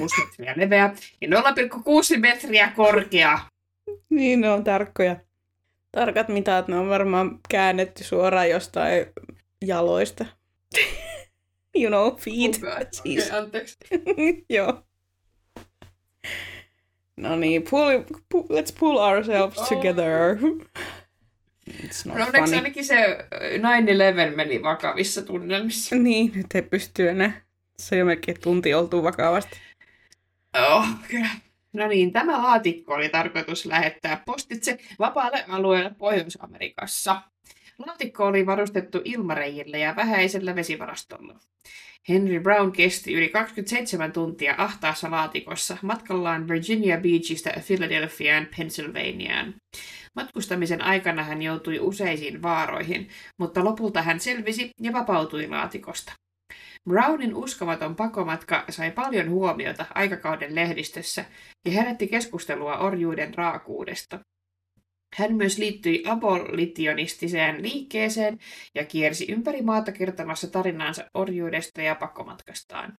metriä 0.00 0.54
leveä 0.56 0.94
ja 1.20 1.28
0,6 1.28 2.18
metriä 2.18 2.72
korkea. 2.76 3.38
Niin, 4.10 4.40
ne 4.40 4.50
on 4.50 4.64
tarkkoja. 4.64 5.16
Tarkat 5.92 6.28
mitat, 6.28 6.68
ne 6.68 6.76
on 6.76 6.88
varmaan 6.88 7.38
käännetty 7.48 8.04
suoraan 8.04 8.50
jostain 8.50 9.06
jaloista. 9.64 10.26
you 11.80 11.88
know, 11.88 12.16
feet. 12.16 12.60
Oh 12.62 12.86
siis. 12.92 13.26
Okay, 13.26 13.38
anteeksi. 13.38 13.76
Joo. 14.54 14.82
No 17.16 17.36
niin, 17.36 17.62
pull, 17.70 18.02
pull, 18.28 18.42
let's 18.42 18.74
pull 18.78 18.96
ourselves 18.96 19.58
oh. 19.58 19.68
together. 19.68 20.36
It's 21.70 22.06
not 22.06 22.18
no, 22.18 22.24
onneksi 22.24 22.54
ainakin 22.54 22.84
se 22.84 23.28
9-11 24.32 24.36
meni 24.36 24.62
vakavissa 24.62 25.22
tunnelmissa. 25.22 25.96
Niin, 25.96 26.32
nyt 26.34 26.46
ei 26.54 26.62
pysty 26.62 27.08
enää. 27.08 27.40
Se 27.78 27.94
on 27.94 27.98
jo 27.98 28.04
melkein 28.04 28.40
tunti 28.40 28.74
oltu 28.74 29.02
vakavasti. 29.02 29.58
Oh, 30.58 30.86
kyllä. 31.08 31.28
No 31.72 31.88
niin, 31.88 32.12
tämä 32.12 32.42
laatikko 32.42 32.94
oli 32.94 33.08
tarkoitus 33.08 33.66
lähettää 33.66 34.22
postitse 34.26 34.78
vapaalle 34.98 35.44
alueelle 35.48 35.90
Pohjois-Amerikassa. 35.98 37.22
Laatikko 37.78 38.26
oli 38.26 38.46
varustettu 38.46 39.00
ilmareijillä 39.04 39.78
ja 39.78 39.96
vähäisellä 39.96 40.54
vesivarastolla. 40.54 41.38
Henry 42.08 42.40
Brown 42.40 42.72
kesti 42.72 43.14
yli 43.14 43.28
27 43.28 44.12
tuntia 44.12 44.54
ahtaassa 44.58 45.10
laatikossa 45.10 45.76
matkallaan 45.82 46.48
Virginia 46.48 46.98
Beachista 47.00 47.50
Philadelphiaan, 47.66 48.48
Pennsylvaniaan. 48.56 49.54
Matkustamisen 50.14 50.82
aikana 50.82 51.22
hän 51.22 51.42
joutui 51.42 51.78
useisiin 51.80 52.42
vaaroihin, 52.42 53.08
mutta 53.38 53.64
lopulta 53.64 54.02
hän 54.02 54.20
selvisi 54.20 54.70
ja 54.80 54.92
vapautui 54.92 55.48
laatikosta. 55.48 56.12
Brownin 56.88 57.34
uskomaton 57.34 57.96
pakomatka 57.96 58.64
sai 58.70 58.90
paljon 58.90 59.30
huomiota 59.30 59.86
aikakauden 59.94 60.54
lehdistössä 60.54 61.24
ja 61.66 61.72
herätti 61.72 62.06
keskustelua 62.06 62.78
orjuuden 62.78 63.34
raakuudesta. 63.34 64.18
Hän 65.16 65.34
myös 65.34 65.58
liittyi 65.58 66.02
abolitionistiseen 66.06 67.62
liikkeeseen 67.62 68.38
ja 68.74 68.84
kiersi 68.84 69.32
ympäri 69.32 69.62
maata 69.62 69.92
kertomassa 69.92 70.50
tarinaansa 70.50 71.04
orjuudesta 71.14 71.82
ja 71.82 71.94
pakkomatkastaan. 71.94 72.92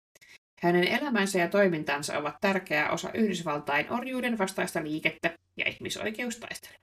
Hänen 0.62 0.84
elämänsä 0.84 1.38
ja 1.38 1.48
toimintansa 1.48 2.18
ovat 2.18 2.36
tärkeä 2.40 2.90
osa 2.90 3.10
Yhdysvaltain 3.14 3.92
orjuuden 3.92 4.38
vastaista 4.38 4.82
liikettä 4.82 5.34
ja 5.56 5.68
ihmisoikeustaistelua. 5.68 6.78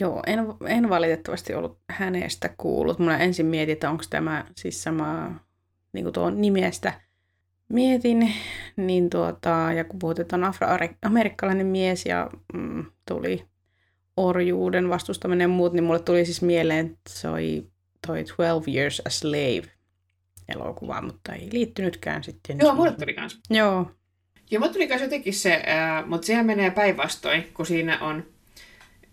Joo, 0.00 0.22
en, 0.26 0.38
en 0.68 0.88
valitettavasti 0.88 1.54
ollut 1.54 1.78
hänestä 1.90 2.54
kuullut. 2.56 2.98
Mulla 2.98 3.18
ensin 3.18 3.46
mietin, 3.46 3.72
että 3.72 3.90
onko 3.90 4.04
tämä 4.10 4.44
siis 4.56 4.82
sama 4.82 5.40
niin 5.96 6.04
kuin 6.04 6.12
tuon 6.12 6.40
nimestä 6.40 6.92
mietin, 7.68 8.34
niin 8.76 9.10
tuota, 9.10 9.72
ja 9.76 9.84
kun 9.84 9.98
puhut, 9.98 10.18
että 10.18 10.36
on 10.36 10.44
afroamerikkalainen 10.44 11.66
mies 11.66 12.06
ja 12.06 12.30
mm, 12.54 12.84
tuli 13.08 13.44
orjuuden 14.16 14.88
vastustaminen 14.88 15.44
ja 15.44 15.48
muut, 15.48 15.72
niin 15.72 15.84
mulle 15.84 15.98
tuli 15.98 16.24
siis 16.24 16.42
mieleen, 16.42 16.86
että 16.86 17.10
se 17.10 17.28
oli 17.28 17.66
toi 18.06 18.24
12 18.36 18.70
Years 18.70 19.02
a 19.04 19.10
Slave 19.10 19.62
elokuva, 20.48 21.02
mutta 21.02 21.32
ei 21.32 21.48
liittynytkään 21.52 22.24
sitten. 22.24 22.58
Joo, 22.58 22.74
mulle 22.74 22.92
tuli 22.92 23.14
kans. 23.14 23.40
Joo. 23.50 23.90
Ja 24.50 24.60
mulle 24.60 24.72
tuli 24.72 24.88
kans 24.88 25.02
jotenkin 25.02 25.34
se, 25.34 25.54
äh, 25.54 26.06
mutta 26.06 26.26
sehän 26.26 26.46
menee 26.46 26.70
päinvastoin, 26.70 27.50
kun 27.54 27.66
siinä 27.66 27.98
on 28.00 28.26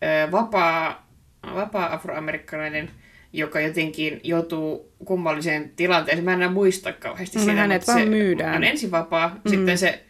äh, 0.04 0.32
vapaa, 0.32 1.08
vapaa 1.56 1.94
afroamerikkalainen, 1.94 2.92
joka 3.34 3.60
jotenkin 3.60 4.20
joutuu 4.24 4.92
kummalliseen 5.06 5.72
tilanteeseen. 5.76 6.26
Mä 6.26 6.32
en 6.34 6.40
enää 6.40 6.50
muista 6.52 6.94
kauheasti 6.94 7.38
No, 7.38 7.44
sitä, 7.46 7.54
hänet 7.56 7.82
mutta 7.82 7.92
vaan 7.92 8.04
se 8.04 8.10
myydään. 8.10 8.56
on 8.56 8.64
ensin 8.64 8.92
vapaa, 8.92 9.30
Mm. 9.46 9.50
sitten 9.50 9.78
se 9.78 10.04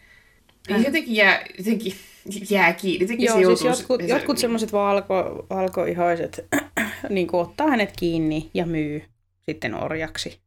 Hän- 0.70 0.84
jotenkin 0.84 1.14
jää, 1.16 1.42
jotenkin 1.58 1.92
jää 2.50 2.72
kiinni. 2.72 3.04
Jotenkin 3.04 3.26
Joo, 3.26 3.34
se 3.36 3.44
siis 3.44 3.48
joutuu, 3.60 3.68
jotkut, 3.78 4.00
se- 4.00 4.06
jotkut 4.06 4.38
semmoiset 4.38 4.72
valko, 4.72 5.46
valkoihoiset 5.50 6.46
niin 7.08 7.26
kuin 7.26 7.40
ottaa 7.40 7.70
hänet 7.70 7.92
kiinni 7.98 8.50
ja 8.54 8.66
myy 8.66 9.02
sitten 9.42 9.74
orjaksi. 9.82 10.40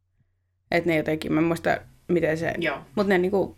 Että 0.70 0.90
ne 0.90 0.96
jotenkin, 0.96 1.32
mä 1.32 1.40
en 1.40 1.44
muista 1.46 1.78
miten 2.08 2.38
se, 2.38 2.54
mutta 2.94 3.08
ne, 3.08 3.18
niin 3.18 3.30
kuin, 3.30 3.56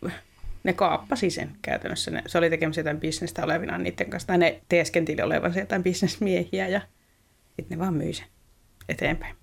ne 0.65 0.73
kaappasi 0.73 1.31
sen 1.31 1.51
käytännössä. 1.63 2.11
Ne, 2.11 2.23
se 2.27 2.39
oli 2.39 2.51
tekemässä 2.51 2.81
jotain 2.81 3.01
bisnestä 3.01 3.45
olevina 3.45 3.79
niiden 3.79 4.11
kanssa, 4.11 4.27
tai 4.27 4.39
ne 4.39 4.61
teeskenteli 4.69 5.23
olevansa 5.23 5.61
jotain 5.61 5.83
bisnesmiehiä 5.83 6.69
ja 6.69 6.81
sitten 7.47 7.67
ne 7.79 7.79
vaan 7.79 7.95
myi 7.95 8.13
sen 8.13 8.27
eteenpäin. 8.89 9.37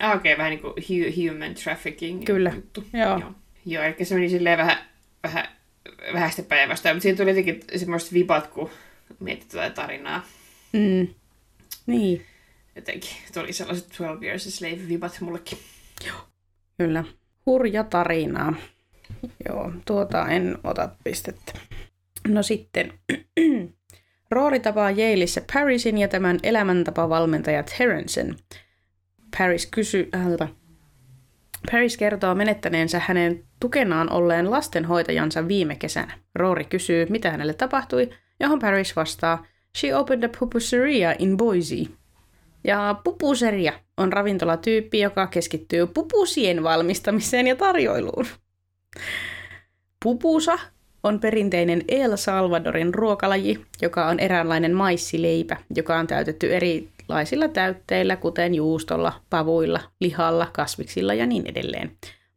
Ah, 0.00 0.16
okei, 0.16 0.32
okay, 0.32 0.38
vähän 0.38 0.50
niin 0.50 0.60
kuin 0.60 0.72
hu- 0.76 1.30
human 1.32 1.54
trafficking 1.54 2.24
Kyllä. 2.24 2.52
juttu. 2.54 2.84
Joo. 2.92 3.18
Joo. 3.18 3.32
Joo, 3.66 3.82
eli 3.84 4.04
se 4.04 4.14
meni 4.14 4.28
silleen 4.28 4.58
vähän, 4.58 4.78
vähän, 5.22 5.48
vähän 6.12 6.30
sitä 6.30 6.48
päivästä, 6.48 6.94
mutta 6.94 7.02
siinä 7.02 7.16
tuli 7.16 7.30
jotenkin 7.30 7.60
semmoiset 7.76 8.12
vibat, 8.12 8.46
kun 8.46 8.70
mietit 9.20 9.48
tätä 9.48 9.70
tarinaa. 9.70 10.26
Mm. 10.72 11.08
Niin, 11.86 12.26
Jotenkin 12.76 13.10
tuli 13.34 13.52
sellaiset 13.52 13.86
12 13.86 14.24
Years 14.24 14.46
a 14.46 14.50
Slave 14.50 14.88
vibat 14.88 15.20
mullekin. 15.20 15.58
kyllä. 16.78 17.04
Hurja 17.46 17.84
tarina. 17.84 18.54
Joo, 19.48 19.72
tuota 19.86 20.28
en 20.28 20.58
ota 20.64 20.88
pistettä. 21.04 21.52
No 22.28 22.42
sitten. 22.42 22.92
Rory 24.30 24.58
tapaa 24.58 24.90
Yaleissa 24.90 25.40
Parisin 25.52 25.98
ja 25.98 26.08
tämän 26.08 26.38
elämäntapavalmentaja 26.42 27.62
Terencen. 27.62 28.36
Paris 29.38 29.66
kysyy, 29.66 30.08
äh, 30.14 30.50
Paris 31.72 31.96
kertoo 31.96 32.34
menettäneensä 32.34 33.00
hänen 33.06 33.44
tukenaan 33.60 34.12
olleen 34.12 34.50
lastenhoitajansa 34.50 35.48
viime 35.48 35.76
kesänä. 35.76 36.18
Rory 36.34 36.64
kysyy, 36.64 37.06
mitä 37.10 37.30
hänelle 37.30 37.54
tapahtui, 37.54 38.10
johon 38.40 38.58
Paris 38.58 38.96
vastaa, 38.96 39.46
She 39.76 39.94
opened 39.94 40.24
a 40.24 40.28
pupuseria 40.38 41.14
in 41.18 41.36
Boise. 41.36 41.86
Ja 42.64 43.00
pupuseria 43.04 43.72
on 43.96 44.12
ravintolatyyppi, 44.12 44.98
joka 44.98 45.26
keskittyy 45.26 45.86
pupusien 45.86 46.62
valmistamiseen 46.62 47.46
ja 47.46 47.56
tarjoiluun. 47.56 48.26
Pupusa 50.04 50.58
on 51.08 51.20
perinteinen 51.20 51.82
El 51.88 52.16
Salvadorin 52.16 52.94
ruokalaji, 52.94 53.64
joka 53.82 54.06
on 54.06 54.20
eräänlainen 54.20 54.74
maissileipä, 54.74 55.56
joka 55.76 55.98
on 55.98 56.06
täytetty 56.06 56.54
erilaisilla 56.56 57.48
täytteillä, 57.48 58.16
kuten 58.16 58.54
juustolla, 58.54 59.12
pavuilla, 59.30 59.80
lihalla, 60.00 60.46
kasviksilla 60.52 61.14
ja 61.14 61.26
niin 61.26 61.46
edelleen. 61.46 61.90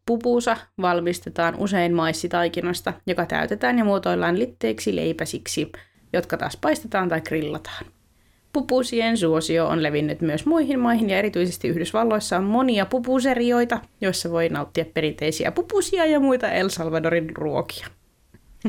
Pupusa 0.06 0.58
valmistetaan 0.82 1.56
usein 1.56 1.94
maissitaikinosta, 1.94 2.94
joka 3.08 3.26
täytetään 3.26 3.78
ja 3.78 3.84
muotoillaan 3.84 4.40
litteiksi 4.40 4.96
leipäsiksi, 4.96 5.72
jotka 6.14 6.38
taas 6.38 6.58
paistetaan 6.62 7.10
tai 7.10 7.22
grillataan. 7.22 7.86
Pupusien 8.54 9.18
suosio 9.18 9.68
on 9.68 9.84
levinnyt 9.84 10.22
myös 10.22 10.46
muihin 10.46 10.80
maihin 10.80 11.10
ja 11.10 11.18
erityisesti 11.18 11.68
Yhdysvalloissa 11.68 12.38
on 12.38 12.44
monia 12.44 12.86
pupuserioita, 12.86 13.80
joissa 14.02 14.32
voi 14.32 14.50
nauttia 14.50 14.86
perinteisiä 14.94 15.52
pupusia 15.52 16.06
ja 16.06 16.20
muita 16.20 16.52
El 16.52 16.70
Salvadorin 16.70 17.36
ruokia. 17.36 17.88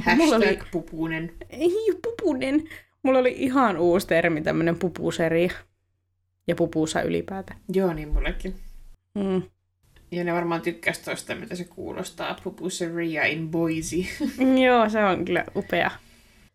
Hashtag 0.00 0.32
oli- 0.32 0.58
pupunen. 0.70 1.32
Ei, 1.50 1.70
pupunen. 2.02 2.64
Mulla 3.02 3.18
oli 3.18 3.34
ihan 3.38 3.76
uusi 3.76 4.06
termi, 4.06 4.42
tämmönen 4.42 4.78
pupuseria. 4.78 5.52
Ja 6.48 6.54
pupusa 6.54 7.02
ylipäätään. 7.02 7.60
Joo, 7.74 7.92
niin 7.92 8.08
mullekin. 8.08 8.54
Mm. 9.14 9.42
Ja 10.10 10.24
ne 10.24 10.32
varmaan 10.32 10.60
tykkäs 10.62 10.98
tosta, 10.98 11.34
mitä 11.34 11.54
se 11.54 11.64
kuulostaa. 11.64 12.36
Pupuseria 12.44 13.24
in 13.24 13.50
Boise. 13.50 13.96
Joo, 14.66 14.88
se 14.88 15.04
on 15.04 15.24
kyllä 15.24 15.44
upea 15.56 15.90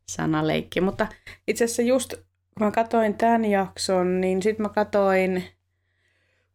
sanaleikki. 0.09 0.81
Mutta 0.81 1.07
itse 1.47 1.63
asiassa 1.63 1.81
just 1.81 2.13
kun 2.57 2.67
mä 2.67 2.71
katsoin 2.71 3.13
tämän 3.13 3.45
jakson, 3.45 4.21
niin 4.21 4.41
sitten 4.43 4.63
mä 4.63 4.69
katsoin, 4.69 5.43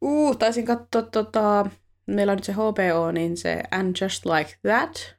uh, 0.00 0.36
taisin 0.36 0.66
katsoa 0.66 1.02
tota, 1.02 1.66
meillä 2.06 2.30
on 2.30 2.36
nyt 2.36 2.44
se 2.44 2.52
HBO, 2.52 3.12
niin 3.12 3.36
se 3.36 3.62
And 3.70 3.96
Just 4.00 4.26
Like 4.26 4.56
That, 4.62 5.16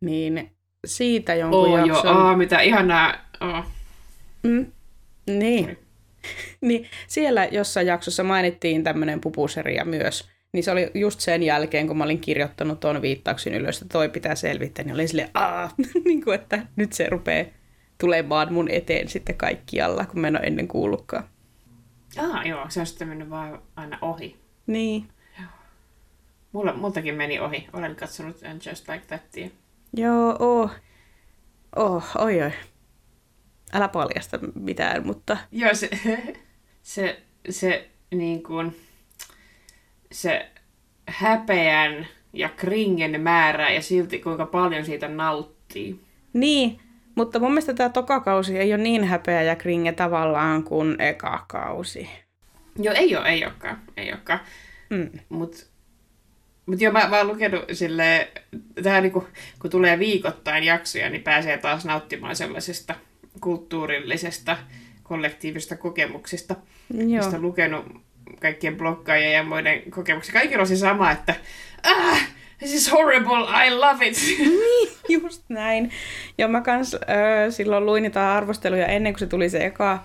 niin 0.00 0.50
siitä 0.86 1.34
jonkun 1.34 1.70
joo, 1.70 1.86
jakson. 1.86 2.16
aa, 2.16 2.36
mitä 2.36 2.60
ihanaa. 2.60 3.14
Oh. 3.40 3.64
Mm. 4.42 4.66
Niin. 5.26 5.78
niin. 6.60 6.86
Siellä 7.06 7.44
jossain 7.44 7.86
jaksossa 7.86 8.22
mainittiin 8.22 8.84
tämmöinen 8.84 9.20
pupuseria 9.20 9.84
myös. 9.84 10.30
Niin 10.52 10.64
se 10.64 10.70
oli 10.70 10.90
just 10.94 11.20
sen 11.20 11.42
jälkeen, 11.42 11.86
kun 11.86 11.98
mä 11.98 12.04
olin 12.04 12.20
kirjoittanut 12.20 12.80
tuon 12.80 13.02
viittauksen 13.02 13.54
ylös, 13.54 13.82
että 13.82 13.92
toi 13.92 14.08
pitää 14.08 14.34
selvittää, 14.34 14.84
niin 14.84 14.94
oli 14.94 15.08
silleen, 15.08 15.30
aah, 15.34 15.74
niin 16.04 16.24
kuin, 16.24 16.34
että 16.34 16.66
nyt 16.76 16.92
se 16.92 17.08
rupeaa 17.08 17.46
tulemaan 17.98 18.52
mun 18.52 18.70
eteen 18.70 19.08
sitten 19.08 19.36
kaikkialla, 19.36 20.06
kun 20.06 20.20
mä 20.20 20.28
en 20.28 20.36
ole 20.36 20.46
ennen 20.46 20.68
kuullutkaan. 20.68 21.24
Ah, 22.18 22.46
joo, 22.46 22.66
se 22.68 22.80
on 22.80 22.86
sitten 22.86 23.08
mennyt 23.08 23.30
vaan 23.30 23.62
aina 23.76 23.98
ohi. 24.02 24.36
Niin. 24.66 25.08
Mulla, 26.52 26.72
multakin 26.72 27.14
meni 27.14 27.40
ohi. 27.40 27.68
Olen 27.72 27.96
katsonut 27.96 28.42
And 28.42 28.60
Just 28.66 28.88
Like 28.88 29.04
Thatia. 29.06 29.48
Joo, 29.96 30.36
oh. 30.38 30.70
Oh, 31.76 32.04
oi 32.18 32.42
oi. 32.42 32.52
Älä 33.72 33.88
paljasta 33.88 34.38
mitään, 34.54 35.06
mutta 35.06 35.36
Joo, 35.52 35.74
se, 35.74 35.90
se, 36.82 37.22
se 37.48 37.88
niin 38.10 38.42
kuin, 38.42 38.76
se 40.12 40.50
häpeän 41.08 42.06
ja 42.32 42.48
kringen 42.48 43.20
määrä 43.20 43.70
ja 43.70 43.82
silti 43.82 44.18
kuinka 44.18 44.46
paljon 44.46 44.84
siitä 44.84 45.08
nauttii. 45.08 46.00
Niin, 46.32 46.80
mutta 47.14 47.38
mun 47.38 47.50
mielestä 47.50 47.74
tämä 47.74 47.88
tokakausi 47.88 48.58
ei 48.58 48.74
ole 48.74 48.82
niin 48.82 49.04
häpeä 49.04 49.42
ja 49.42 49.56
kringe 49.56 49.92
tavallaan 49.92 50.64
kuin 50.64 50.96
eka 51.00 51.44
kausi. 51.48 52.10
Joo, 52.78 52.94
ei 52.94 53.16
ole, 53.16 53.28
ei 53.28 53.44
olekaan, 53.44 53.82
ei 53.96 54.12
olekaan. 54.12 54.40
Mm. 54.90 55.10
Mutta 55.28 55.58
mut 56.66 56.80
joo, 56.80 56.92
mä, 56.92 57.08
mä 57.08 57.18
oon 57.18 57.26
lukenut 57.26 57.64
silleen, 57.72 58.26
tähän 58.82 59.02
niinku, 59.02 59.26
kun 59.58 59.70
tulee 59.70 59.98
viikoittain 59.98 60.64
jaksoja, 60.64 61.10
niin 61.10 61.22
pääsee 61.22 61.58
taas 61.58 61.84
nauttimaan 61.84 62.36
sellaisesta 62.36 62.94
kulttuurillisesta 63.40 64.56
kollektiivisesta 65.02 65.76
kokemuksesta. 65.76 66.56
Joo. 66.94 67.06
Mistä 67.06 67.40
lukenut 67.40 67.86
kaikkien 68.40 68.76
bloggaajien 68.76 69.32
ja 69.32 69.42
muiden 69.42 69.90
kokemuksia. 69.90 70.32
Kaikilla 70.32 70.60
on 70.60 70.66
se 70.66 70.76
sama, 70.76 71.10
että 71.10 71.34
ah, 71.82 72.20
this 72.58 72.74
is 72.74 72.92
horrible, 72.92 73.66
I 73.66 73.70
love 73.70 74.06
it. 74.06 74.16
Niin, 74.38 74.88
just 75.22 75.44
näin. 75.48 75.90
Ja 76.38 76.48
mä 76.48 76.60
kans 76.60 76.94
äh, 76.94 77.00
silloin 77.50 77.86
luin 77.86 78.02
niitä 78.02 78.34
arvosteluja 78.34 78.86
ennen 78.86 79.12
kuin 79.12 79.20
se 79.20 79.26
tuli 79.26 79.50
se 79.50 79.64
eka 79.64 80.04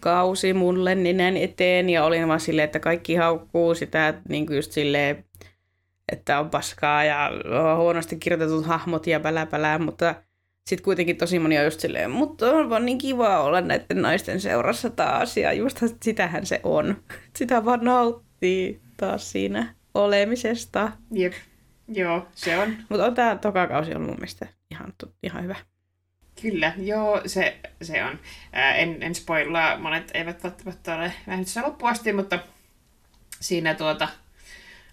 kausi 0.00 0.52
mun 0.52 0.84
lenninen 0.84 1.36
eteen 1.36 1.90
ja 1.90 2.04
olin 2.04 2.28
vaan 2.28 2.40
silleen, 2.40 2.64
että 2.64 2.80
kaikki 2.80 3.14
haukkuu 3.14 3.74
sitä 3.74 4.14
niin 4.28 4.46
kuin 4.46 4.56
just 4.56 4.72
silleen, 4.72 5.24
että 6.12 6.40
on 6.40 6.50
paskaa 6.50 7.04
ja 7.04 7.30
huonosti 7.76 8.16
kirjoitetut 8.16 8.66
hahmot 8.66 9.06
ja 9.06 9.20
päläpälää, 9.20 9.78
mutta 9.78 10.14
sitten 10.66 10.84
kuitenkin 10.84 11.16
tosi 11.16 11.38
moni 11.38 11.58
on 11.58 11.64
just 11.64 11.80
silleen, 11.80 12.10
mutta 12.10 12.50
on 12.50 12.70
vaan 12.70 12.86
niin 12.86 12.98
kiva 12.98 13.40
olla 13.40 13.60
näiden 13.60 14.02
naisten 14.02 14.40
seurassa 14.40 14.90
taas 14.90 15.36
ja 15.36 15.52
just 15.52 15.82
sitähän 16.02 16.46
se 16.46 16.60
on. 16.62 16.96
Sitä 17.38 17.64
vaan 17.64 17.84
nauttii 17.84 18.80
taas 18.96 19.32
siinä 19.32 19.74
olemisesta. 19.94 20.92
Jep. 21.12 21.32
Joo, 21.88 22.26
se 22.34 22.58
on. 22.58 22.76
Mutta 22.88 23.04
on 23.04 23.14
tämä 23.14 23.36
toka 23.36 23.66
kausi 23.66 23.94
ollut 23.94 24.08
mun 24.08 24.16
mielestä 24.16 24.46
ihan, 24.70 24.92
ihan 25.22 25.42
hyvä. 25.42 25.56
Kyllä, 26.42 26.72
joo, 26.76 27.20
se, 27.26 27.58
se 27.82 28.04
on. 28.04 28.18
Ää, 28.52 28.74
en, 28.74 29.02
en 29.02 29.14
spoilaa, 29.14 29.78
monet 29.78 30.10
eivät 30.14 30.44
välttämättä 30.44 30.96
ole 30.96 31.12
nähnyt 31.26 31.48
sitä 31.48 31.62
loppuasti, 31.62 32.12
mutta 32.12 32.38
siinä 33.40 33.74
tuota, 33.74 34.08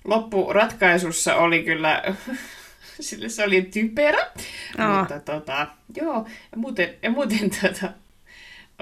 loppuratkaisussa 0.03 1.35
oli 1.35 1.63
kyllä, 1.63 2.15
sille 2.99 3.29
se 3.29 3.43
oli 3.43 3.61
typerä, 3.61 4.31
Aa. 4.77 4.99
mutta 4.99 5.19
tota, 5.19 5.67
joo, 5.97 6.27
ja 6.51 6.57
muuten, 6.57 6.95
ja 7.01 7.11
muuten 7.11 7.49
tota, 7.61 7.93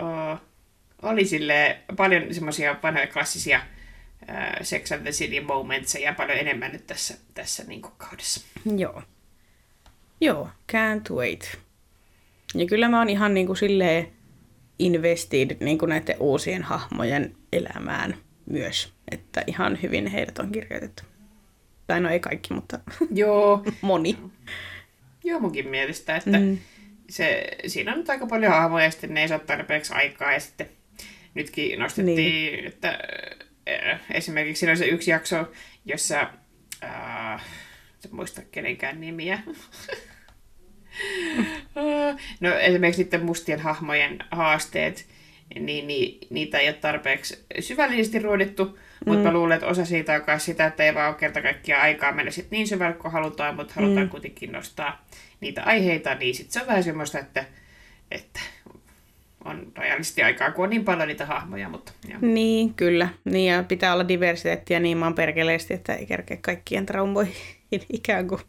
o, 0.01 0.37
oli 1.01 1.25
sille 1.25 1.77
paljon 1.97 2.33
semmoisia 2.33 2.75
vanhoja 2.83 3.07
klassisia 3.07 3.61
ää, 4.27 4.59
Sex 4.61 4.91
and 4.91 5.01
the 5.01 5.11
City 5.11 5.41
momentseja 5.41 6.13
paljon 6.13 6.37
enemmän 6.37 6.71
nyt 6.71 6.87
tässä, 6.87 7.17
tässä 7.33 7.63
niin 7.63 7.81
kaudessa. 7.81 8.41
Joo. 8.77 9.03
Joo, 10.21 10.49
can't 10.71 11.15
wait. 11.15 11.57
Ja 12.55 12.65
kyllä 12.65 12.89
mä 12.89 12.99
oon 12.99 13.09
ihan 13.09 13.33
niin 13.33 13.47
kuin 13.47 13.57
silleen 13.57 14.11
invested 14.79 15.57
niin 15.59 15.77
kuin 15.77 15.89
näiden 15.89 16.15
uusien 16.19 16.63
hahmojen 16.63 17.35
elämään 17.53 18.17
myös. 18.45 18.93
Että 19.11 19.43
ihan 19.47 19.79
hyvin 19.83 20.07
heidät 20.07 20.39
on 20.39 20.51
kirjoitettu. 20.51 21.03
Tai 21.89 22.01
no 22.01 22.09
ei 22.09 22.19
kaikki, 22.19 22.53
mutta 22.53 22.79
Joo. 23.11 23.65
moni. 23.81 24.17
Joo, 25.23 25.39
munkin 25.39 25.67
mielestä, 25.67 26.15
että 26.15 26.39
mm. 26.39 26.57
se, 27.09 27.47
siinä 27.67 27.91
on 27.91 27.97
nyt 27.97 28.09
aika 28.09 28.27
paljon 28.27 28.51
hahmoja 28.51 28.85
ja 28.85 28.91
sitten 28.91 29.13
ne 29.13 29.21
ei 29.21 29.27
saa 29.27 29.39
tarpeeksi 29.39 29.93
aikaa 29.93 30.31
ja 30.31 30.39
sitten 30.39 30.69
nytkin 31.33 31.79
nostettiin, 31.79 32.17
niin. 32.17 32.65
että 32.65 32.99
äh, 33.69 34.01
esimerkiksi 34.11 34.59
siinä 34.59 34.71
on 34.71 34.77
se 34.77 34.85
yksi 34.85 35.11
jakso, 35.11 35.51
jossa 35.85 36.29
äh, 36.83 37.43
en 38.05 38.15
muista 38.15 38.41
kenenkään 38.51 39.01
nimiä. 39.01 39.39
no 42.39 42.53
esimerkiksi 42.59 43.01
sitten 43.01 43.25
mustien 43.25 43.59
hahmojen 43.59 44.19
haasteet, 44.31 45.05
niin, 45.59 45.87
niin 45.87 46.27
niitä 46.29 46.59
ei 46.59 46.67
ole 46.67 46.75
tarpeeksi 46.75 47.45
syvällisesti 47.59 48.19
ruodittu, 48.19 48.79
mm. 49.05 49.11
mutta 49.11 49.23
mä 49.23 49.33
luulen, 49.33 49.55
että 49.55 49.67
osa 49.67 49.85
siitä 49.85 50.13
on 50.13 50.21
myös 50.27 50.45
sitä, 50.45 50.65
että 50.65 50.83
ei 50.83 50.95
vaan 50.95 51.09
ole 51.09 51.15
kerta 51.15 51.41
kaikkiaan 51.41 51.83
aikaa 51.83 52.11
mennä 52.11 52.31
sit 52.31 52.51
niin 52.51 52.67
syvälle 52.67 52.93
kuin 52.93 53.11
halutaan, 53.11 53.55
mutta 53.55 53.73
halutaan 53.75 54.05
mm. 54.05 54.09
kuitenkin 54.09 54.51
nostaa 54.51 55.05
niitä 55.41 55.63
aiheita, 55.63 56.15
niin 56.15 56.35
sitten 56.35 56.53
se 56.53 56.61
on 56.61 56.67
vähän 56.67 56.83
semmoista, 56.83 57.19
että, 57.19 57.45
että 58.11 58.39
on 59.45 59.71
rajallisesti 59.75 60.23
aikaa, 60.23 60.51
kun 60.51 60.63
on 60.63 60.69
niin 60.69 60.85
paljon 60.85 61.07
niitä 61.07 61.25
hahmoja. 61.25 61.69
Mutta, 61.69 61.91
joo. 62.09 62.19
Niin, 62.21 62.73
kyllä. 62.73 63.09
Niin, 63.25 63.53
ja 63.53 63.63
pitää 63.63 63.93
olla 63.93 64.07
diversiteettiä 64.07 64.79
niin 64.79 64.97
maan 64.97 65.13
perkeleesti, 65.13 65.73
että 65.73 65.93
ei 65.93 66.05
kerkeä 66.05 66.37
kaikkien 66.41 66.85
traumoihin 66.85 67.35
ikään 67.93 68.27
kuin 68.27 68.41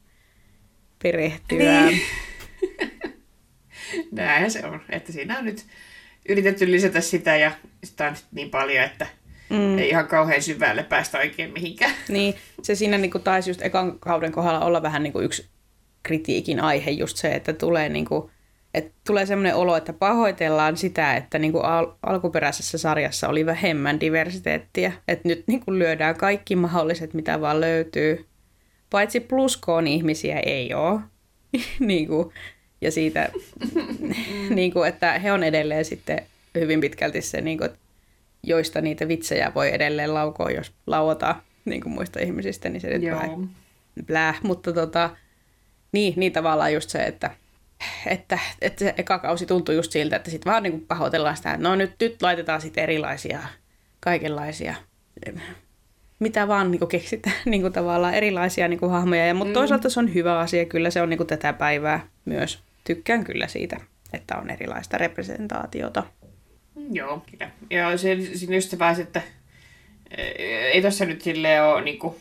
perehtyä. 1.02 1.86
Niin. 1.86 2.02
Näinhän 4.12 4.50
se 4.50 4.66
on, 4.66 4.80
että 4.88 5.12
siinä 5.12 5.38
on 5.38 5.44
nyt 5.44 5.66
yritetty 6.28 6.70
lisätä 6.70 7.00
sitä 7.00 7.36
ja 7.36 7.52
sitä 7.84 8.06
on 8.06 8.16
niin 8.32 8.50
paljon, 8.50 8.84
että 8.84 9.06
mm. 9.50 9.78
ei 9.78 9.88
ihan 9.88 10.08
kauhean 10.08 10.42
syvälle 10.42 10.82
päästä 10.82 11.18
oikein 11.18 11.52
mihinkään. 11.52 11.94
Niin, 12.08 12.34
se 12.62 12.74
siinä 12.74 12.98
niin 12.98 13.10
kuin 13.10 13.24
taisi 13.24 13.50
just 13.50 13.62
ekan 13.62 13.98
kauden 13.98 14.32
kohdalla 14.32 14.64
olla 14.64 14.82
vähän 14.82 15.02
niin 15.02 15.12
kuin 15.12 15.24
yksi 15.24 15.48
kritiikin 16.02 16.60
aihe 16.60 16.90
just 16.90 17.16
se, 17.16 17.28
että 17.28 17.52
tulee 17.52 17.88
niin 17.88 18.04
kuin, 18.04 18.30
että 18.74 18.92
tulee 19.06 19.26
sellainen 19.26 19.54
olo, 19.54 19.76
että 19.76 19.92
pahoitellaan 19.92 20.76
sitä, 20.76 21.16
että 21.16 21.38
niin 21.38 21.52
kuin 21.52 21.64
al- 21.64 21.92
alkuperäisessä 22.02 22.78
sarjassa 22.78 23.28
oli 23.28 23.46
vähemmän 23.46 24.00
diversiteettiä. 24.00 24.92
Että 25.08 25.28
nyt 25.28 25.44
niin 25.46 25.60
kuin 25.60 25.78
lyödään 25.78 26.16
kaikki 26.16 26.56
mahdolliset, 26.56 27.14
mitä 27.14 27.40
vaan 27.40 27.60
löytyy. 27.60 28.26
Paitsi 28.90 29.20
pluskoon 29.20 29.86
ihmisiä 29.86 30.40
ei 30.40 30.74
ole. 30.74 31.00
niin 31.78 32.06
kuin, 32.06 32.32
ja 32.80 32.92
siitä, 32.92 33.28
niin 34.56 34.72
kuin, 34.72 34.88
että 34.88 35.18
he 35.18 35.32
on 35.32 35.42
edelleen 35.42 35.84
sitten 35.84 36.22
hyvin 36.54 36.80
pitkälti 36.80 37.22
se, 37.22 37.40
niin 37.40 37.58
kuin, 37.58 37.70
joista 38.42 38.80
niitä 38.80 39.08
vitsejä 39.08 39.52
voi 39.54 39.74
edelleen 39.74 40.14
laukoa, 40.14 40.50
jos 40.50 40.72
lauotaan 40.86 41.42
niin 41.64 41.80
kuin 41.80 41.92
muista 41.92 42.20
ihmisistä, 42.20 42.68
niin 42.68 42.80
se 42.80 42.88
nyt 42.88 43.02
Joo. 43.02 43.18
vähän 43.18 43.50
bläh. 44.06 44.40
Mutta 44.42 44.72
tota, 44.72 45.10
niin, 45.92 46.14
niin 46.16 46.32
tavallaan 46.32 46.72
just 46.72 46.90
se, 46.90 46.98
että, 46.98 47.30
että, 48.06 48.38
että 48.60 48.78
se 48.78 48.94
eka 48.96 49.18
kausi 49.18 49.46
tuntui 49.46 49.74
just 49.74 49.92
siltä, 49.92 50.16
että 50.16 50.30
sitten 50.30 50.52
vaan 50.52 50.62
niin 50.62 50.72
kuin 50.72 50.86
pahoitellaan 50.86 51.36
sitä, 51.36 51.52
että 51.52 51.68
no 51.68 51.74
nyt, 51.74 51.92
nyt 52.00 52.22
laitetaan 52.22 52.60
sitten 52.60 52.84
erilaisia, 52.84 53.40
kaikenlaisia 54.00 54.74
mitä 56.20 56.48
vaan 56.48 56.70
niin 56.70 56.88
keksitään 56.88 57.36
niin 57.50 57.62
kuin 57.62 57.72
tavallaan 57.72 58.14
erilaisia 58.14 58.68
niin 58.68 58.80
kuin 58.80 58.92
hahmoja. 58.92 59.26
Ja, 59.26 59.34
mutta 59.34 59.50
mm. 59.50 59.54
toisaalta 59.54 59.90
se 59.90 60.00
on 60.00 60.14
hyvä 60.14 60.38
asia, 60.38 60.64
kyllä 60.64 60.90
se 60.90 61.02
on 61.02 61.10
niin 61.10 61.18
kuin 61.18 61.26
tätä 61.26 61.52
päivää 61.52 62.06
myös. 62.24 62.62
Tykkään 62.84 63.24
kyllä 63.24 63.46
siitä, 63.46 63.76
että 64.12 64.36
on 64.36 64.50
erilaista 64.50 64.98
representaatiota. 64.98 66.02
Joo, 66.92 67.22
kyllä. 67.30 67.50
Ja 67.70 67.98
se, 67.98 68.16
siinä 68.34 68.54
just 68.54 68.70
se 68.70 68.76
pääsi, 68.76 69.02
että 69.02 69.22
ei 70.72 70.82
tuossa 70.82 71.04
nyt 71.04 71.22
silleen 71.22 71.64
ole 71.64 71.82
niin 71.82 71.98
kuin 71.98 72.14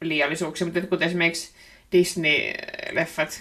liiallisuuksia, 0.00 0.66
mutta 0.66 0.80
kun 0.80 1.02
esimerkiksi 1.02 1.50
Disney-leffat 1.92 3.40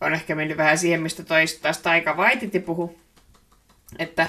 on 0.00 0.14
ehkä 0.14 0.34
mennyt 0.34 0.56
vähän 0.56 0.78
siihen, 0.78 1.02
mistä 1.02 1.24
toista 1.24 1.62
taas 1.62 1.78
Taika 1.78 2.14
Waititi 2.14 2.60
puhu, 2.60 2.98
että 3.98 4.26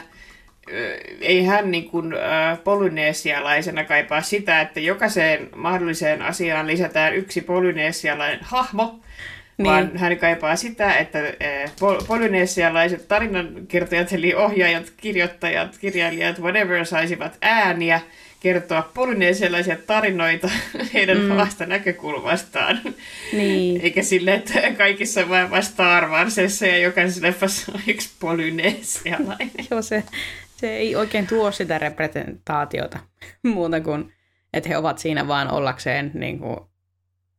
ei 1.21 1.43
hän 1.45 1.71
niin 1.71 1.89
kuin, 1.89 2.13
äh, 2.13 2.63
polyneesialaisena 2.63 3.83
kaipaa 3.83 4.21
sitä, 4.21 4.61
että 4.61 4.79
jokaiseen 4.79 5.49
mahdolliseen 5.55 6.21
asiaan 6.21 6.67
lisätään 6.67 7.15
yksi 7.15 7.41
polyneesialainen 7.41 8.39
hahmo, 8.41 8.99
niin. 9.63 9.73
vaan 9.73 9.97
hän 9.97 10.17
kaipaa 10.17 10.55
sitä, 10.55 10.93
että 10.93 11.19
äh, 11.19 11.71
pol- 11.79 12.05
polyneesialaiset 12.07 13.07
tarinankertojat, 13.07 14.13
eli 14.13 14.35
ohjaajat, 14.35 14.93
kirjoittajat, 14.97 15.77
kirjailijat, 15.77 16.39
whatever, 16.39 16.85
saisivat 16.85 17.37
ääniä, 17.41 18.01
kertoa 18.39 18.91
polyneesialaisia 18.93 19.77
tarinoita 19.87 20.49
heidän 20.93 21.17
mm. 21.17 21.31
omasta 21.31 21.65
näkökulmastaan. 21.65 22.81
Niin. 23.33 23.81
Eikä 23.81 24.03
sille, 24.03 24.33
että 24.33 24.71
kaikissa 24.77 25.29
vain 25.29 25.63
Star 25.63 26.09
Warsissa 26.09 26.65
ja 26.65 26.77
jokaisessa 26.77 27.21
leffassa 27.21 27.71
on 27.75 27.81
yksi 27.87 28.09
polyneesialainen. 28.19 29.51
Joo, 29.71 29.81
se, 29.81 30.03
se 30.57 30.77
ei 30.77 30.95
oikein 30.95 31.27
tuo 31.27 31.51
sitä 31.51 31.77
representaatiota 31.77 32.99
muuta 33.43 33.81
kuin, 33.81 34.13
että 34.53 34.69
he 34.69 34.77
ovat 34.77 34.99
siinä 34.99 35.27
vaan 35.27 35.51
ollakseen 35.51 36.11
niin 36.13 36.39
kuin, 36.39 36.57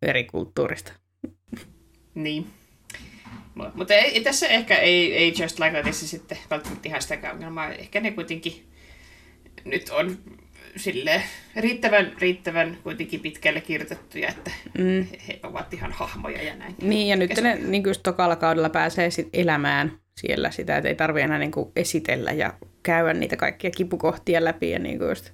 eri 0.02 0.24
kulttuurista. 0.24 0.92
Niin. 2.14 2.46
Mutta 3.74 3.94
ei, 3.94 4.20
tässä 4.20 4.48
ehkä 4.48 4.76
ei, 4.76 5.16
ei 5.16 5.34
Just 5.40 5.58
Like 5.58 5.82
This 5.82 6.10
sitten 6.10 6.38
välttämättä 6.50 6.88
ihan 6.88 7.02
sitäkään 7.02 7.34
ongelmaa. 7.34 7.72
Ehkä 7.72 8.00
ne 8.00 8.10
kuitenkin 8.10 8.66
nyt 9.64 9.88
on 9.88 10.18
sille 10.76 11.22
riittävän, 11.56 12.12
riittävän 12.18 12.78
kuitenkin 12.82 13.20
pitkälle 13.20 13.60
kirjoitettuja, 13.60 14.28
että 14.28 14.50
mm. 14.78 15.06
he 15.28 15.40
ovat 15.42 15.74
ihan 15.74 15.92
hahmoja 15.92 16.42
ja 16.42 16.56
näin. 16.56 16.74
Niin, 16.82 17.08
ja 17.08 17.16
nyt 17.16 17.40
ne 17.42 17.54
niin 17.54 17.82
just 17.86 18.02
tokalla 18.02 18.36
kaudella 18.36 18.70
pääsee 18.70 19.10
sit 19.10 19.28
elämään 19.32 19.98
siellä 20.20 20.50
sitä, 20.50 20.76
että 20.76 20.88
ei 20.88 20.94
tarvitse 20.94 21.24
enää 21.24 21.38
niin 21.38 21.50
kuin 21.50 21.72
esitellä 21.76 22.32
ja 22.32 22.54
käydä 22.82 23.14
niitä 23.14 23.36
kaikkia 23.36 23.70
kipukohtia 23.70 24.44
läpi. 24.44 24.70
Ja 24.70 24.78
niin 24.78 24.98
kuin 24.98 25.08
just, 25.08 25.30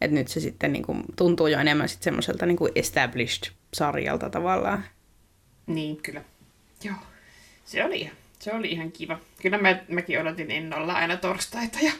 että 0.00 0.14
nyt 0.14 0.28
se 0.28 0.40
sitten 0.40 0.72
niin 0.72 0.84
kuin 0.84 1.04
tuntuu 1.16 1.46
jo 1.46 1.58
enemmän 1.58 1.88
sitten 1.88 2.04
semmoiselta 2.04 2.46
niin 2.46 2.56
kuin 2.56 2.72
established 2.74 3.52
sarjalta 3.74 4.30
tavallaan. 4.30 4.84
Niin, 5.66 5.96
kyllä. 5.96 6.22
Joo, 6.84 6.96
se 7.64 7.84
oli 7.84 8.00
ihan 8.00 8.16
se 8.46 8.52
oli 8.52 8.68
ihan 8.68 8.92
kiva. 8.92 9.18
Kyllä 9.42 9.58
mä, 9.58 9.76
mäkin 9.88 10.20
odotin 10.20 10.50
innolla 10.50 10.92
aina 10.92 11.16
torstaita 11.16 11.78
ja 11.82 11.92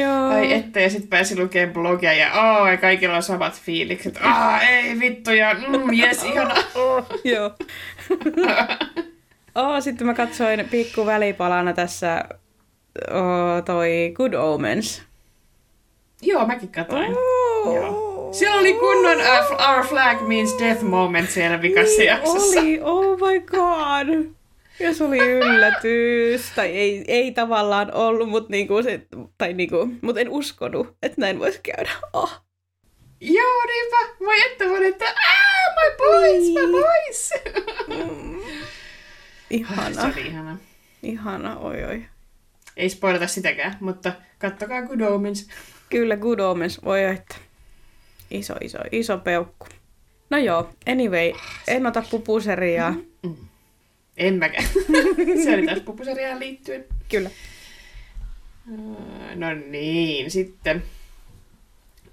Joo. 0.00 0.28
Ai 0.28 0.52
että, 0.52 0.80
ja 0.80 0.90
sitten 0.90 1.08
pääsi 1.08 1.38
lukemaan 1.38 1.74
blogia 1.74 2.12
ja 2.12 2.32
aah, 2.32 2.70
ja 2.70 2.76
kaikilla 2.76 3.16
on 3.16 3.22
samat 3.22 3.60
fiilikset. 3.60 4.18
Aah, 4.22 4.68
ei 4.68 5.00
vittu, 5.00 5.30
ja 5.30 5.54
mm, 5.54 5.92
jes, 5.92 6.24
ihana. 6.24 6.54
Joo. 7.24 7.50
oh, 9.54 9.82
sitten 9.82 10.06
mä 10.06 10.14
katsoin 10.14 10.68
pikku 10.70 11.06
välipalana 11.06 11.72
tässä 11.72 12.24
oh, 13.10 13.64
toi 13.64 14.12
Good 14.14 14.34
Omens. 14.34 15.02
Joo, 16.22 16.46
mäkin 16.46 16.68
katsoin. 16.68 17.16
Oh. 17.16 17.74
Joo. 17.74 18.11
Siellä 18.32 18.60
oli 18.60 18.72
kunnon 18.74 19.16
uh, 19.20 19.70
Our 19.70 19.86
Flag 19.86 20.20
Means 20.28 20.58
Death 20.58 20.82
moment 20.82 21.30
siellä 21.30 21.62
vikassa 21.62 22.02
jaksossa. 22.02 22.60
Oli, 22.60 22.80
oh 22.82 23.18
my 23.18 23.40
god. 23.40 24.32
Ja 24.80 24.94
se 24.94 25.04
oli 25.04 25.18
yllätys. 25.18 26.50
Tai 26.54 26.66
ei, 26.66 27.04
ei 27.08 27.32
tavallaan 27.32 27.94
ollut, 27.94 28.28
mutta 28.28 28.50
niinku 28.50 28.82
se, 28.82 29.00
tai 29.38 29.52
niinku, 29.52 29.88
mut 30.02 30.18
en 30.18 30.28
uskonut, 30.28 30.96
että 31.02 31.20
näin 31.20 31.38
voisi 31.38 31.60
käydä. 31.62 31.90
Oh. 32.12 32.42
Joo, 33.20 33.62
niinpä. 33.66 33.96
Voi 34.24 34.40
että 34.50 34.64
voi, 34.68 34.86
että 34.86 35.04
aah, 35.04 35.74
my 35.76 35.96
boys, 35.98 36.42
Niin. 36.42 36.68
my 36.68 36.72
boys. 36.72 37.30
Mm. 37.88 38.40
Se 38.40 39.56
Ihana. 39.56 40.02
oli 40.04 40.26
ihana. 40.26 40.56
Ihana, 41.02 41.56
oi 41.58 41.84
oi. 41.84 42.02
Ei 42.76 42.88
spoilata 42.88 43.26
sitäkään, 43.26 43.76
mutta 43.80 44.12
kattokaa 44.38 44.82
Good 44.82 45.00
Omens. 45.00 45.48
Kyllä, 45.90 46.16
good 46.16 46.38
omens, 46.38 46.84
voi 46.84 47.04
että. 47.04 47.34
Iso, 48.32 48.54
iso, 48.60 48.78
iso 48.92 49.18
peukku. 49.18 49.66
No 50.30 50.38
joo, 50.38 50.70
anyway, 50.86 51.32
en 51.68 51.86
ota 51.86 52.02
pupuseriaa. 52.10 52.94
En 54.16 54.34
mäkään. 54.34 54.64
Se 55.44 55.54
oli 55.54 55.66
taas 55.66 55.80
pupuseriaan 55.80 56.40
liittyen. 56.40 56.84
Kyllä. 57.08 57.30
Öö, 58.70 59.34
No 59.34 59.54
niin, 59.54 60.30
sitten. 60.30 60.82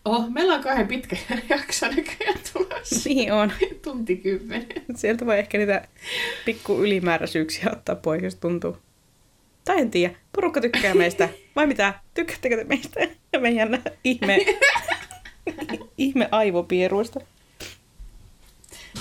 Oh, 0.05 0.30
meillä 0.30 0.53
on 0.55 0.63
kahden 0.63 0.88
pitkä 0.88 1.17
jakso 1.49 1.88
näköjään 1.88 2.39
tulossa. 2.53 3.09
Niin 3.09 3.34
on. 3.34 3.51
Tunti 3.82 4.15
kymmenen. 4.15 4.67
Sieltä 4.95 5.26
voi 5.26 5.39
ehkä 5.39 5.57
niitä 5.57 5.88
pikku 6.45 6.84
ylimääräisyyksiä 6.84 7.70
ottaa 7.72 7.95
pois, 7.95 8.24
jos 8.24 8.36
tuntuu. 8.36 8.78
Tai 9.65 9.82
en 9.82 9.91
tiedä, 9.91 10.15
porukka 10.36 10.61
tykkää 10.61 10.93
meistä. 10.93 11.30
Vai 11.55 11.67
mitä? 11.67 11.93
Tykkäättekö 12.13 12.57
te 12.57 12.63
meistä 12.63 12.99
ja 13.34 13.39
meidän 13.39 13.82
ihme, 14.03 14.38
ihme 15.97 16.29
aivopieruista? 16.31 17.19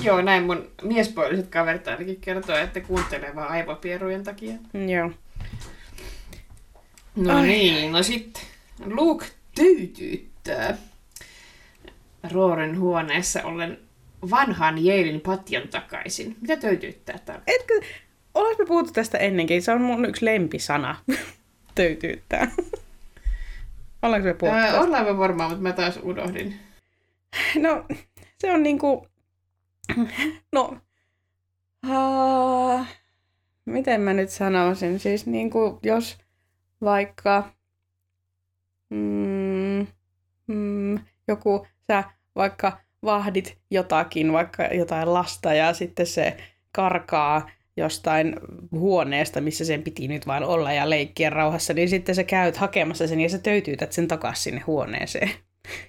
Joo, 0.03 0.23
näin 0.23 0.43
mun 0.43 0.71
miespuoliset 0.83 1.47
kaverit 1.47 1.89
ainakin 1.89 2.21
kertoo, 2.21 2.57
että 2.57 2.81
kuuntelee 2.81 3.35
vaan 3.35 3.51
aivopierujen 3.51 4.25
takia. 4.25 4.55
Joo. 4.89 5.11
No 7.17 7.37
Ai. 7.37 7.47
niin, 7.47 7.93
no 7.93 8.03
sitten. 8.03 8.43
Luke 8.87 9.27
tyytyyttää 9.55 10.77
Rooren 12.33 12.79
huoneessa 12.79 13.43
ollen 13.43 13.79
vanhan 14.31 14.85
Jeelin 14.85 15.21
patjan 15.21 15.69
takaisin. 15.69 16.37
Mitä 16.41 16.57
töytyyttää 16.57 17.19
tarkoittaa? 17.19 17.55
Etkö, 17.55 17.81
ollaanko 18.35 18.63
me 18.63 18.67
puhuttu 18.67 18.93
tästä 18.93 19.19
ennenkin? 19.19 19.63
Se 19.63 19.73
on 19.73 19.81
mun 19.81 20.05
yksi 20.05 20.25
lempisana. 20.25 20.97
Töytyyttää. 21.75 22.51
Ollaanko 24.03 24.27
me 24.27 24.35
puhuttu 24.35 24.59
Öö, 24.59 24.81
ollaan 24.81 25.05
me 25.05 25.19
varmaan, 25.19 25.51
mutta 25.51 25.63
mä 25.63 25.73
taas 25.73 25.99
unohdin. 26.03 26.55
No, 27.63 27.85
se 28.39 28.53
on 28.53 28.63
niinku... 28.63 29.07
No... 30.53 30.77
Uh, 31.87 32.87
miten 33.65 34.01
mä 34.01 34.13
nyt 34.13 34.31
sanoisin? 34.31 34.99
Siis 34.99 35.27
niinku, 35.27 35.79
jos 35.83 36.19
vaikka... 36.81 37.51
Mm, 38.91 39.87
mm, 40.47 40.99
joku, 41.29 41.67
sä 41.87 42.05
vaikka 42.37 42.79
vahdit 43.05 43.59
jotakin, 43.71 44.33
vaikka 44.33 44.65
jotain 44.65 45.15
lasta, 45.15 45.55
ja 45.55 45.73
sitten 45.73 46.07
se 46.07 46.37
karkaa 46.73 47.51
jostain 47.79 48.37
huoneesta, 48.73 49.41
missä 49.41 49.65
sen 49.65 49.83
piti 49.83 50.09
nyt 50.09 50.27
vain 50.27 50.45
olla 50.45 50.73
ja 50.73 50.91
leikkiä 50.91 51.31
rauhassa, 51.31 51.75
niin 51.75 51.89
sitten 51.89 52.15
sä 52.15 52.25
käyt 52.25 52.57
hakemassa 52.57 53.07
sen 53.07 53.21
ja 53.21 53.29
sä 53.29 53.39
töytyytät 53.39 53.93
sen 53.93 54.09
takaisin 54.09 54.43
sinne 54.43 54.61
huoneeseen. 54.67 55.31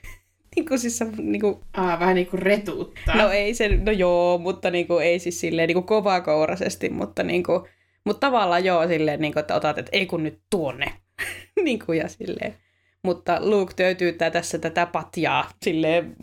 niin 0.56 0.66
kuin 0.66 0.80
siis 0.80 0.98
sä, 0.98 1.06
niin 1.18 1.42
kuin, 1.42 1.56
Aa, 1.74 2.00
vähän 2.00 2.16
niinku 2.16 2.38
retuuttaa. 2.38 3.16
no 3.16 3.30
ei 3.30 3.54
se, 3.54 3.68
no 3.68 3.92
joo, 3.92 4.38
mutta 4.38 4.72
niin 4.72 4.88
kuin, 4.88 5.06
ei 5.06 5.20
siis 5.20 5.40
silleen 5.40 5.68
niin 5.68 5.76
kuin 5.76 5.86
kovakouraisesti, 5.86 6.90
mutta 6.90 7.24
niin 7.24 7.44
kuin, 7.44 7.62
mutta 8.06 8.28
tavallaan 8.28 8.66
joo 8.66 8.88
silleen, 8.88 9.22
niin 9.22 9.34
kuin, 9.34 9.42
että 9.42 9.56
otat, 9.56 9.78
että 9.78 9.90
ei 9.94 10.06
kun 10.06 10.24
nyt 10.24 10.40
tuonne. 10.50 10.94
niin 11.64 11.80
kuin, 11.86 12.00
ja 12.00 12.08
silleen. 12.08 12.56
Mutta 13.04 13.50
Luke 13.50 13.74
töytyyttää 13.76 14.32
tässä 14.32 14.58
tätä 14.58 14.86
patjaa 14.86 15.50
silleen 15.64 16.16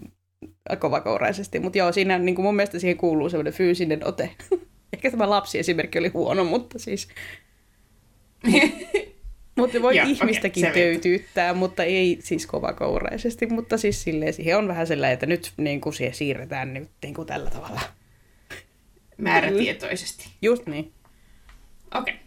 kovakouraisesti. 0.78 1.60
Mutta 1.60 1.78
joo, 1.78 1.92
siinä 1.92 2.18
niin 2.18 2.34
kuin 2.34 2.44
mun 2.44 2.56
mielestä 2.56 2.78
siihen 2.78 2.96
kuuluu 2.96 3.28
semmoinen 3.28 3.52
fyysinen 3.52 4.06
ote. 4.06 4.30
Ehkä 4.92 5.10
tämä 5.10 5.30
lapsiesimerkki 5.30 5.98
oli 5.98 6.08
huono, 6.08 6.44
mutta 6.44 6.78
siis... 6.78 7.08
Mutta 9.56 9.82
voi 9.82 9.96
Joo, 9.96 10.06
ihmistäkin 10.08 10.60
selvä. 10.60 10.74
töytyyttää, 10.74 11.54
mutta 11.54 11.84
ei 11.84 12.18
siis 12.20 12.46
kovakouraisesti. 12.46 13.46
Mutta 13.46 13.78
siis 13.78 14.02
silleen, 14.02 14.32
siihen 14.32 14.58
on 14.58 14.68
vähän 14.68 14.86
sellainen, 14.86 15.14
että 15.14 15.26
nyt 15.26 15.52
niin 15.56 15.80
kuin 15.80 15.92
siihen 15.92 16.14
siirretään 16.14 16.74
nyt 16.74 16.88
niin 17.02 17.14
kuin 17.14 17.26
tällä 17.26 17.50
tavalla. 17.50 17.80
Määrätietoisesti. 19.16 20.28
Just 20.42 20.66
niin. 20.66 20.92
Okei. 21.94 22.14
Okay. 22.14 22.26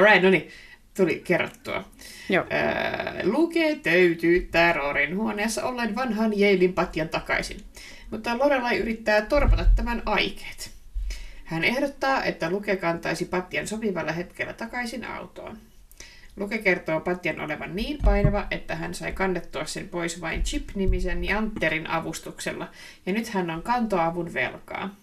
Alright, 0.00 0.22
no 0.22 0.30
niin. 0.30 0.48
Tuli 0.96 1.22
kerrottua. 1.24 1.84
Joo. 2.28 2.44
Öö, 2.52 3.26
Luke 3.26 3.78
töytyyttää 3.82 4.72
Roorin 4.72 5.16
huoneessa 5.16 5.64
ollen 5.64 5.94
vanhan 5.94 6.38
Jeilin 6.38 6.72
patjan 6.72 7.08
takaisin. 7.08 7.60
Mutta 8.10 8.38
Lorelai 8.38 8.78
yrittää 8.78 9.22
torpata 9.22 9.66
tämän 9.76 10.02
aikeet. 10.06 10.70
Hän 11.44 11.64
ehdottaa, 11.64 12.24
että 12.24 12.50
Luke 12.50 12.76
kantaisi 12.76 13.24
patjan 13.24 13.66
sopivalla 13.66 14.12
hetkellä 14.12 14.52
takaisin 14.52 15.04
autoon. 15.04 15.58
Luke 16.36 16.58
kertoo 16.58 17.00
patjan 17.00 17.40
olevan 17.40 17.76
niin 17.76 17.98
painava, 18.04 18.46
että 18.50 18.74
hän 18.74 18.94
sai 18.94 19.12
kannettua 19.12 19.64
sen 19.64 19.88
pois 19.88 20.20
vain 20.20 20.42
Chip-nimisen 20.42 21.24
Jantterin 21.24 21.90
avustuksella, 21.90 22.68
ja 23.06 23.12
nyt 23.12 23.28
hän 23.28 23.50
on 23.50 23.62
kantoavun 23.62 24.34
velkaa. 24.34 24.94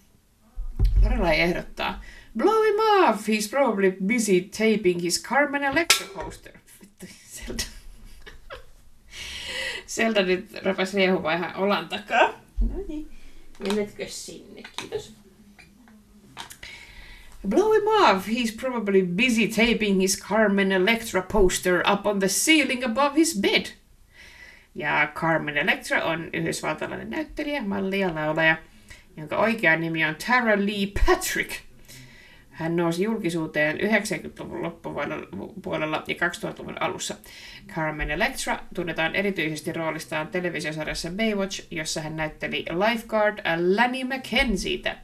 Lorelai 1.04 1.40
ehdottaa, 1.40 2.02
Blow 2.38 2.66
him 2.66 2.80
off, 3.10 3.28
he's 3.28 3.50
probably 3.50 3.92
busy 4.08 4.42
taping 4.42 5.02
his 5.02 5.24
Carmen 5.24 5.64
Electra 5.64 6.08
poster. 6.16 6.54
Vittu, 6.82 7.06
nyt 10.26 10.50
rupesi 10.66 10.98
riehumaan 10.98 11.38
ihan 11.38 11.56
olan 11.56 11.90
takaa. 11.90 12.47
No 12.62 12.84
niin, 12.88 13.10
menetkö 13.60 14.06
sinne, 14.08 14.62
kiitos. 14.80 15.14
Blow 17.48 17.72
him 17.72 17.88
off, 17.88 18.28
he's 18.28 18.52
probably 18.52 19.02
busy 19.04 19.48
taping 19.48 20.02
his 20.02 20.16
Carmen 20.16 20.72
Electra 20.72 21.22
poster 21.22 21.84
up 21.92 22.06
on 22.06 22.20
the 22.20 22.28
ceiling 22.28 22.84
above 22.84 23.16
his 23.16 23.40
bed. 23.42 23.66
Ja 24.76 25.12
Carmen 25.14 25.58
Electra 25.58 26.04
on 26.04 26.30
yhdysvaltalainen 26.34 27.10
näyttelijä, 27.10 27.62
malli 27.62 28.00
ja 28.00 28.16
laulaja, 28.16 28.58
jonka 29.18 29.38
oikea 29.38 29.76
nimi 29.76 30.06
on 30.06 30.16
Tara 30.16 30.58
Lee 30.58 30.88
Patrick. 31.06 31.67
Hän 32.58 32.76
nousi 32.76 33.04
julkisuuteen 33.04 33.78
90-luvun 33.78 34.64
loppupuolella 34.64 36.04
ja 36.08 36.16
2000-luvun 36.16 36.82
alussa. 36.82 37.16
Carmen 37.68 38.12
Electra 38.12 38.60
tunnetaan 38.76 39.16
erityisesti 39.16 39.74
roolistaan 39.74 40.28
televisiosarjassa 40.28 41.10
Baywatch, 41.12 41.68
jossa 41.72 42.02
hän 42.02 42.16
näytteli 42.16 42.66
lifeguard 42.70 43.40
Lanny 43.76 44.04
McKenzietä. 44.04 44.98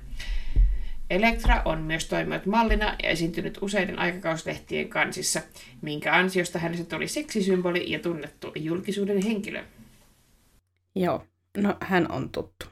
Electra 1.09 1.61
on 1.65 1.81
myös 1.81 2.05
toiminut 2.05 2.45
mallina 2.45 2.95
ja 3.03 3.09
esiintynyt 3.09 3.57
useiden 3.61 3.99
aikakauslehtien 3.99 4.89
kansissa, 4.89 5.41
minkä 5.81 6.15
ansiosta 6.15 6.59
hänestä 6.59 6.95
tuli 6.95 7.07
seksisymboli 7.07 7.91
ja 7.91 7.99
tunnettu 7.99 8.51
julkisuuden 8.55 9.23
henkilö. 9.23 9.63
Joo. 10.95 11.25
No, 11.57 11.77
hän 11.81 12.11
on 12.11 12.29
tuttu. 12.29 12.65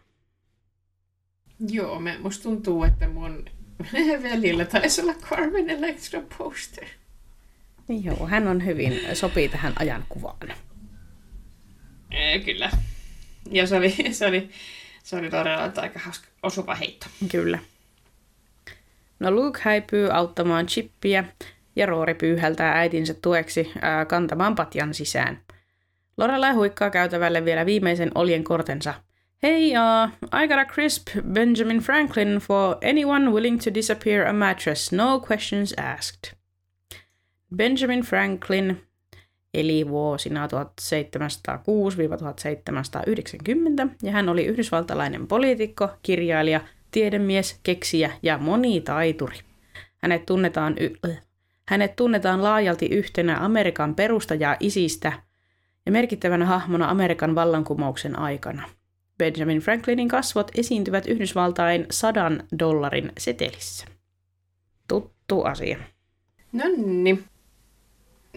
Joo, 1.69 1.99
me, 1.99 2.17
musta 2.17 2.43
tuntuu, 2.43 2.83
että 2.83 3.07
mun 3.07 3.45
veljellä 4.23 4.65
taisi 4.65 5.01
olla 5.01 5.13
Carmen 5.13 5.69
Electra 5.69 6.21
poster. 6.37 6.85
Joo, 8.03 8.27
hän 8.27 8.47
on 8.47 8.65
hyvin, 8.65 9.01
sopii 9.13 9.49
tähän 9.49 9.73
ajankuvaan. 9.79 10.53
Ee, 12.11 12.39
kyllä. 12.39 12.71
Ja 13.51 13.67
se 13.67 13.75
oli, 13.75 13.95
se 14.11 14.25
oli, 14.25 14.49
se 15.03 15.15
oli 15.15 15.29
todella 15.29 15.71
aika 15.75 15.99
hauska, 15.99 16.27
osuva 16.43 16.75
heitto. 16.75 17.05
Kyllä. 17.31 17.59
No 19.19 19.31
Luke 19.31 19.59
häipyy 19.63 20.09
auttamaan 20.11 20.65
Chippiä 20.65 21.23
ja 21.75 21.85
Roori 21.85 22.13
pyyhältää 22.13 22.79
äitinsä 22.79 23.13
tueksi 23.13 23.71
ää, 23.81 24.05
kantamaan 24.05 24.55
patjan 24.55 24.93
sisään. 24.93 25.41
Lorelai 26.17 26.53
huikkaa 26.53 26.89
käytävälle 26.89 27.45
vielä 27.45 27.65
viimeisen 27.65 28.11
oljen 28.15 28.43
kortensa. 28.43 28.93
Hey, 29.43 29.73
uh, 29.75 30.11
I 30.31 30.47
got 30.47 30.59
a 30.59 30.65
crisp 30.65 31.07
Benjamin 31.33 31.79
Franklin 31.79 32.37
for 32.37 32.77
anyone 32.81 33.31
willing 33.31 33.59
to 33.59 33.73
disappear 33.73 34.27
a 34.27 34.33
mattress, 34.33 34.91
no 34.91 35.19
questions 35.19 35.73
asked. 35.77 36.33
Benjamin 37.55 38.01
Franklin 38.01 38.81
eli 39.53 39.87
vuosina 39.87 40.47
1706-1790, 40.47 40.51
ja 44.03 44.11
hän 44.11 44.29
oli 44.29 44.45
yhdysvaltalainen 44.45 45.27
poliitikko, 45.27 45.89
kirjailija, 46.03 46.61
tiedemies, 46.91 47.59
keksijä 47.63 48.11
ja 48.23 48.37
monitaituri. 48.37 49.37
Hänet 49.97 50.25
tunnetaan, 50.25 50.75
y- 50.79 51.17
hänet 51.67 51.95
tunnetaan 51.95 52.43
laajalti 52.43 52.85
yhtenä 52.85 53.45
Amerikan 53.45 53.95
perustajaa 53.95 54.55
isistä 54.59 55.13
ja 55.85 55.91
merkittävänä 55.91 56.45
hahmona 56.45 56.89
Amerikan 56.89 57.35
vallankumouksen 57.35 58.19
aikana. 58.19 58.80
Benjamin 59.21 59.59
Franklinin 59.59 60.07
kasvot 60.07 60.51
esiintyvät 60.57 61.07
Yhdysvaltain 61.07 61.85
sadan 61.91 62.43
dollarin 62.59 63.11
setelissä. 63.17 63.85
tuttu 64.87 65.43
asia. 65.43 65.77
No 66.51 66.63
niin. 66.77 67.23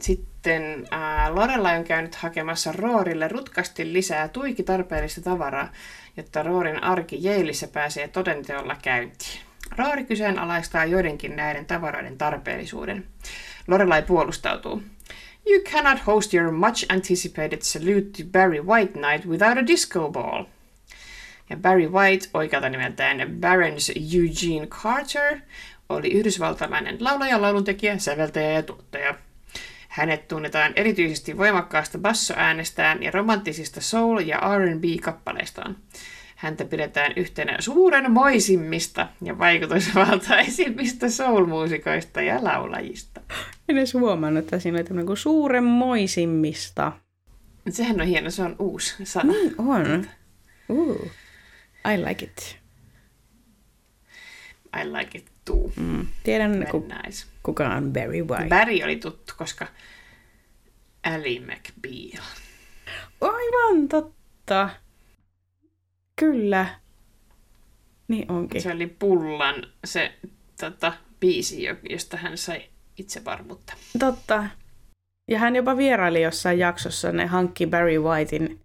Sitten 0.00 0.86
ää, 0.90 1.34
Lorelai 1.34 1.78
on 1.78 1.84
käynyt 1.84 2.14
hakemassa 2.14 2.72
Roorille 2.72 3.28
rutkasti 3.28 3.92
lisää 3.92 4.28
tuiki 4.28 4.62
tarpeellista 4.62 5.20
tavaraa, 5.20 5.72
jotta 6.16 6.42
Roorin 6.42 6.82
arki 6.82 7.18
Jeilissä 7.24 7.68
pääsee 7.68 8.08
todenteolla 8.08 8.76
käyntiin. 8.82 9.40
Roori 9.78 10.04
kyseenalaistaa 10.04 10.84
joidenkin 10.84 11.36
näiden 11.36 11.66
tavaroiden 11.66 12.18
tarpeellisuuden. 12.18 13.06
Lorelai 13.68 14.02
puolustautuu. 14.02 14.82
You 15.46 15.62
cannot 15.72 16.06
host 16.06 16.34
your 16.34 16.50
much 16.50 16.86
anticipated 16.88 17.58
salute 17.60 18.10
to 18.16 18.22
Barry 18.32 18.60
White 18.60 19.00
night 19.00 19.26
without 19.26 19.58
a 19.58 19.66
disco 19.66 20.10
ball. 20.10 20.44
Ja 21.50 21.56
Barry 21.56 21.88
White, 21.88 22.28
oikealta 22.34 22.68
nimeltään 22.68 23.36
Barons 23.40 23.90
Eugene 23.90 24.66
Carter, 24.66 25.38
oli 25.88 26.12
yhdysvaltalainen 26.12 26.96
laulaja, 27.00 27.42
lauluntekijä, 27.42 27.98
säveltäjä 27.98 28.50
ja 28.50 28.62
tuottaja. 28.62 29.14
Hänet 29.88 30.28
tunnetaan 30.28 30.72
erityisesti 30.76 31.38
voimakkaasta 31.38 31.98
bassoäänestään 31.98 33.02
ja 33.02 33.10
romanttisista 33.10 33.80
soul- 33.80 34.26
ja 34.26 34.36
R&B-kappaleistaan. 34.36 35.76
Häntä 36.36 36.64
pidetään 36.64 37.12
yhtenä 37.16 37.56
suuren 37.60 38.12
moisimmista 38.12 39.08
ja 39.22 39.38
vaikutusvaltaisimmista 39.38 41.10
soul-muusikoista 41.10 42.22
ja 42.22 42.44
laulajista. 42.44 43.20
En 43.68 43.78
edes 43.78 43.94
huomannut, 43.94 44.44
että 44.44 44.58
siinä 44.58 44.76
oli 44.78 44.84
tämmöinen 44.84 45.06
kuin 45.06 45.16
suuren 45.16 45.64
moisimmista. 45.64 46.92
Sehän 47.70 48.00
on 48.00 48.06
hieno, 48.06 48.30
se 48.30 48.42
on 48.42 48.56
uusi 48.58 48.94
sana. 49.04 49.32
Niin 49.32 49.54
on. 49.58 50.06
Uh, 50.68 51.10
I 51.88 51.96
like 52.08 52.24
it. 52.24 52.58
I 54.76 54.84
like 54.98 55.18
it 55.18 55.24
too. 55.44 55.72
Mm. 55.76 56.06
Tiedän, 56.24 56.66
ku, 56.70 56.86
Nice. 57.04 57.26
kuka 57.42 57.68
on 57.68 57.92
Barry 57.92 58.22
White. 58.22 58.48
Barry 58.48 58.82
oli 58.84 58.96
tuttu, 58.96 59.32
koska 59.38 59.66
Ally 61.02 61.38
McBeal. 61.40 62.24
Aivan 63.20 63.88
totta. 63.88 64.70
Kyllä. 66.16 66.66
Niin 68.08 68.30
onkin. 68.32 68.62
Se 68.62 68.72
oli 68.72 68.86
Pullan 68.86 69.54
se 69.84 70.14
tota, 70.60 70.92
biisi, 71.20 71.62
jo- 71.62 71.76
josta 71.90 72.16
hän 72.16 72.38
sai 72.38 72.64
itse 72.98 73.24
varmuutta. 73.24 73.72
Totta. 73.98 74.44
Ja 75.28 75.38
hän 75.38 75.56
jopa 75.56 75.76
vieraili 75.76 76.22
jossain 76.22 76.58
jaksossa, 76.58 77.12
ne 77.12 77.26
hankki 77.26 77.66
Barry 77.66 77.98
Whitein 77.98 78.60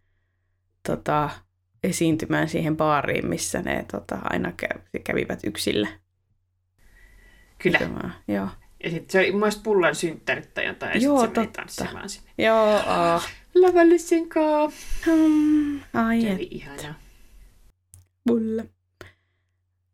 tota, 0.88 1.30
esiintymään 1.84 2.50
siihen 2.50 2.78
baariin, 2.78 3.28
missä 3.28 3.62
ne 3.62 3.86
tota, 3.92 4.18
aina 4.24 4.50
kä- 4.64 5.00
kävivät 5.04 5.40
yksillä. 5.44 5.88
Kyllä. 7.60 7.78
tekemään. 7.78 8.14
Joo. 8.28 8.48
Ja 8.84 8.90
sitten 8.90 9.10
se 9.12 9.20
oli 9.20 9.32
mielestä 9.32 9.64
Pullan 9.64 9.96
synttärit 9.96 10.54
tai 10.54 10.66
jotain, 10.66 10.92
ja 10.94 11.00
Joo, 11.08 11.22
sitten 11.22 11.36
se 11.36 11.40
meni 11.42 11.48
totta. 11.48 11.62
tanssimaan 11.62 12.10
sinne. 12.10 12.32
Joo. 12.38 12.76
Oh. 12.76 13.28
Lavallisen 13.56 14.30
kaa. 14.30 14.72
Hmm, 15.06 15.80
ai 15.94 16.22
Se 16.22 16.32
oli 16.34 16.48
ihana. 16.52 16.94
mulla. 18.30 18.64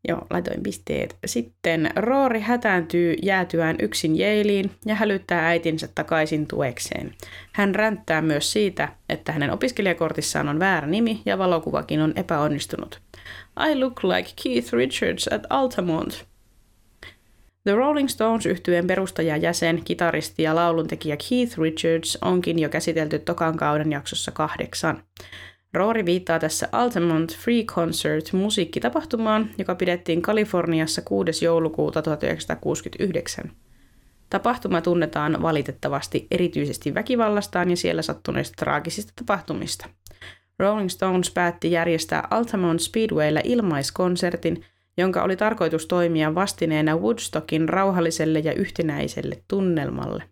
Joo, 0.07 0.27
laitoin 0.29 0.63
pisteet. 0.63 1.15
Sitten 1.25 1.89
Roori 1.95 2.39
hätääntyy 2.39 3.15
jäätyään 3.23 3.75
yksin 3.79 4.19
Jeiliin 4.19 4.71
ja 4.85 4.95
hälyttää 4.95 5.47
äitinsä 5.47 5.89
takaisin 5.95 6.47
tuekseen. 6.47 7.13
Hän 7.51 7.75
ränttää 7.75 8.21
myös 8.21 8.51
siitä, 8.51 8.89
että 9.09 9.31
hänen 9.31 9.51
opiskelijakortissaan 9.51 10.49
on 10.49 10.59
väärä 10.59 10.87
nimi 10.87 11.21
ja 11.25 11.37
valokuvakin 11.37 12.01
on 12.01 12.13
epäonnistunut. 12.15 13.01
I 13.71 13.79
look 13.79 14.03
like 14.03 14.29
Keith 14.43 14.73
Richards 14.73 15.27
at 15.31 15.41
Altamont. 15.49 16.25
The 17.63 17.75
Rolling 17.75 18.09
Stones 18.09 18.45
yhtyeen 18.45 18.87
perustajajäsen, 18.87 19.81
kitaristi 19.85 20.43
ja 20.43 20.55
lauluntekijä 20.55 21.17
Keith 21.29 21.57
Richards 21.57 22.17
onkin 22.21 22.59
jo 22.59 22.69
käsitelty 22.69 23.19
tokan 23.19 23.57
kauden 23.57 23.91
jaksossa 23.91 24.31
kahdeksan. 24.31 25.03
Roori 25.75 26.05
viittaa 26.05 26.39
tässä 26.39 26.69
Altamont 26.71 27.37
Free 27.37 27.63
Concert 27.63 28.33
musiikkitapahtumaan, 28.33 29.49
joka 29.57 29.75
pidettiin 29.75 30.21
Kaliforniassa 30.21 31.01
6. 31.01 31.45
joulukuuta 31.45 32.01
1969. 32.01 33.51
Tapahtuma 34.29 34.81
tunnetaan 34.81 35.41
valitettavasti 35.41 36.27
erityisesti 36.31 36.93
väkivallastaan 36.93 37.69
ja 37.69 37.77
siellä 37.77 38.01
sattuneista 38.01 38.53
traagisista 38.57 39.13
tapahtumista. 39.15 39.89
Rolling 40.59 40.89
Stones 40.89 41.31
päätti 41.31 41.71
järjestää 41.71 42.27
Altamont 42.31 42.79
Speedwayllä 42.81 43.41
ilmaiskonsertin, 43.43 44.65
jonka 44.97 45.23
oli 45.23 45.35
tarkoitus 45.35 45.85
toimia 45.85 46.35
vastineena 46.35 46.97
Woodstockin 46.97 47.69
rauhalliselle 47.69 48.39
ja 48.39 48.53
yhtenäiselle 48.53 49.43
tunnelmalle. 49.47 50.23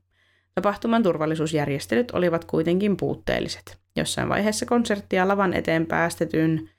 Tapahtuman 0.56 1.04
turvallisuusjärjestelyt 1.04 2.12
olivat 2.12 2.46
kuitenkin 2.46 2.98
puutteelliset. 2.98 3.83
Jossain 3.96 4.30
vaiheessa 4.30 4.66
konserttia 4.66 5.28
lavan 5.28 5.54
eteen 5.54 5.86
päästetyn 5.86 6.70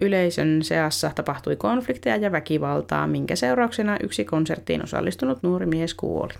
yleisön 0.00 0.62
seassa 0.62 1.10
tapahtui 1.14 1.56
konflikteja 1.56 2.16
ja 2.16 2.32
väkivaltaa, 2.32 3.06
minkä 3.06 3.36
seurauksena 3.36 3.96
yksi 4.02 4.24
konserttiin 4.24 4.82
osallistunut 4.84 5.42
nuori 5.42 5.66
mies 5.66 5.94
kuoli. 5.94 6.34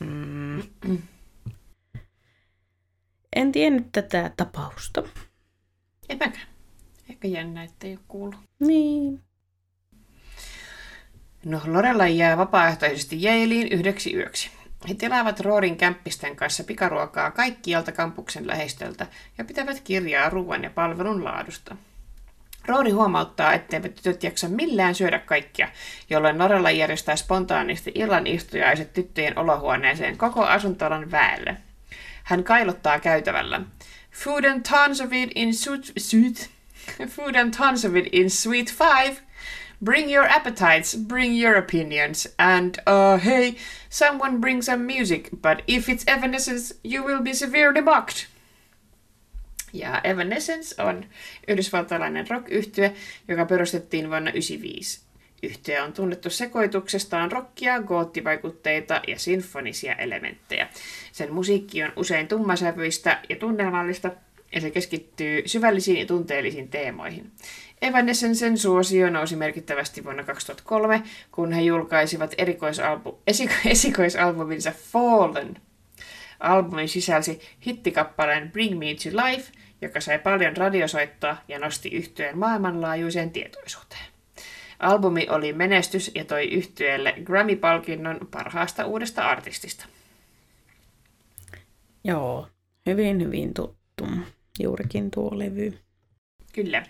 Mm. 0.00 0.62
En 3.36 3.52
tiennyt 3.52 3.86
tätä 3.92 4.30
tapausta. 4.36 5.02
En 6.08 6.18
mäkään. 6.18 6.46
Ehkä 7.10 7.28
jännä, 7.28 7.64
ettei 7.64 7.92
ole 7.92 8.00
kuullut. 8.08 8.40
Niin. 8.58 9.20
No, 11.44 11.60
Lorella 11.66 12.08
jää 12.08 12.36
vapaaehtoisesti 12.36 13.22
Jeiliin 13.22 13.68
yhdeksi 13.72 14.14
yöksi. 14.16 14.50
He 14.88 14.94
tilaavat 14.94 15.40
Roorin 15.40 15.76
kämppisten 15.76 16.36
kanssa 16.36 16.64
pikaruokaa 16.64 17.30
kaikkialta 17.30 17.92
kampuksen 17.92 18.46
lähestöltä 18.46 19.06
ja 19.38 19.44
pitävät 19.44 19.80
kirjaa 19.80 20.30
ruoan 20.30 20.62
ja 20.64 20.70
palvelun 20.70 21.24
laadusta. 21.24 21.76
Roori 22.66 22.90
huomauttaa, 22.90 23.52
etteivät 23.52 23.94
tytöt 23.94 24.22
jaksa 24.22 24.48
millään 24.48 24.94
syödä 24.94 25.18
kaikkia, 25.18 25.68
jolloin 26.10 26.38
Lorella 26.38 26.70
järjestää 26.70 27.16
spontaanisti 27.16 27.92
illan 27.94 28.26
istujaiset 28.26 28.92
tyttöjen 28.92 29.38
olohuoneeseen 29.38 30.18
koko 30.18 30.44
asuntolan 30.44 31.10
väelle. 31.10 31.56
Hän 32.24 32.44
kailottaa 32.44 33.00
käytävällä. 33.00 33.60
Food 34.10 34.44
and 34.44 34.66
tons 34.68 35.00
of 35.00 35.12
it 35.12 35.30
in 35.34 35.54
suit, 35.54 35.92
suit. 35.96 36.50
Food 37.16 37.34
and 37.34 37.54
tons 37.54 37.84
of 37.84 37.96
it 37.96 38.08
in 38.12 38.30
suite 38.30 38.72
five. 38.72 39.25
Bring 39.84 40.14
your 40.14 40.24
appetites, 40.24 40.96
bring 40.96 41.42
your 41.42 41.58
opinions, 41.58 42.28
and 42.38 42.78
uh, 42.86 43.18
hey, 43.18 43.56
someone 43.90 44.40
bring 44.40 44.62
some 44.62 44.86
music, 44.86 45.28
but 45.42 45.62
if 45.66 45.88
it's 45.88 46.04
Evanescence, 46.06 46.74
you 46.82 47.04
will 47.04 47.22
be 47.22 47.34
severely 47.34 47.80
mocked. 47.80 48.26
Ja 49.72 50.00
Evanescence 50.04 50.82
on 50.82 51.04
yhdysvaltalainen 51.48 52.26
rock-yhtye, 52.30 52.94
joka 53.28 53.46
perustettiin 53.46 54.10
vuonna 54.10 54.30
1995. 54.30 55.06
Yhtye 55.42 55.82
on 55.82 55.92
tunnettu 55.92 56.30
sekoituksestaan 56.30 57.32
rockia, 57.32 57.82
goottivaikutteita 57.82 59.02
ja 59.08 59.18
sinfonisia 59.18 59.94
elementtejä. 59.94 60.68
Sen 61.12 61.32
musiikki 61.32 61.82
on 61.82 61.92
usein 61.96 62.28
tummasävyistä 62.28 63.20
ja 63.28 63.36
tunnelmallista, 63.36 64.10
ja 64.54 64.60
se 64.60 64.70
keskittyy 64.70 65.42
syvällisiin 65.46 66.00
ja 66.00 66.06
tunteellisiin 66.06 66.68
teemoihin. 66.68 67.30
Evanescencen 67.82 68.58
suosio 68.58 69.10
nousi 69.10 69.36
merkittävästi 69.36 70.04
vuonna 70.04 70.24
2003, 70.24 71.02
kun 71.32 71.52
he 71.52 71.60
julkaisivat 71.60 72.32
erikoisalbu- 72.32 73.18
esiko- 73.30 73.68
esikoisalbuminsa 73.70 74.72
Fallen. 74.92 75.56
Albumi 76.40 76.88
sisälsi 76.88 77.40
hittikappaleen 77.66 78.50
Bring 78.50 78.78
Me 78.78 78.86
to 78.86 79.16
Life, 79.26 79.52
joka 79.82 80.00
sai 80.00 80.18
paljon 80.18 80.56
radiosoittoa 80.56 81.36
ja 81.48 81.58
nosti 81.58 81.88
yhtyeen 81.88 82.38
maailmanlaajuiseen 82.38 83.30
tietoisuuteen. 83.30 84.04
Albumi 84.78 85.26
oli 85.30 85.52
menestys 85.52 86.10
ja 86.14 86.24
toi 86.24 86.44
yhtyeelle 86.44 87.14
Grammy-palkinnon 87.24 88.28
parhaasta 88.30 88.86
uudesta 88.86 89.28
artistista. 89.28 89.86
Joo, 92.04 92.48
hyvin 92.86 93.20
hyvin 93.22 93.54
tuttu. 93.54 94.06
Juurikin 94.58 95.10
tuo 95.10 95.38
levy. 95.38 95.78
Kyllä. 96.52 96.86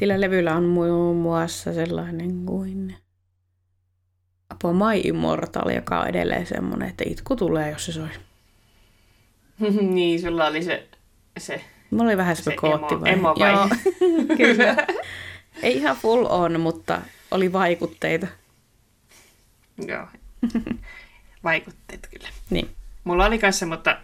Sillä 0.00 0.20
levyllä 0.20 0.54
on 0.54 0.64
muun 0.64 1.16
muassa 1.16 1.74
sellainen 1.74 2.46
kuin 2.46 2.96
Apo 4.50 4.72
My 4.72 5.00
Immortal, 5.04 5.70
joka 5.70 6.00
on 6.00 6.08
edelleen 6.08 6.46
semmoinen, 6.46 6.88
että 6.88 7.04
itku 7.06 7.36
tulee, 7.36 7.70
jos 7.70 7.84
se 7.84 7.92
soi. 7.92 8.08
niin, 9.94 10.20
sulla 10.20 10.46
oli 10.46 10.62
se, 10.62 10.88
se 11.38 11.64
Mulla 11.90 12.04
oli 12.04 12.16
vähän 12.16 12.36
Se 12.36 12.56
kootti 12.56 13.00
vai? 13.00 13.12
emo 13.12 13.34
vai? 13.38 13.52
Joo, 13.52 13.68
kyllä. 14.36 14.76
Ei 15.62 15.76
ihan 15.76 15.96
full 15.96 16.26
on, 16.28 16.60
mutta 16.60 17.02
oli 17.30 17.52
vaikutteita. 17.52 18.26
joo, 19.86 20.06
vaikutteet 21.44 22.08
kyllä. 22.10 22.28
Niin. 22.50 22.68
Mulla 23.04 23.26
oli 23.26 23.38
kanssa, 23.38 23.66
mutta 23.66 23.96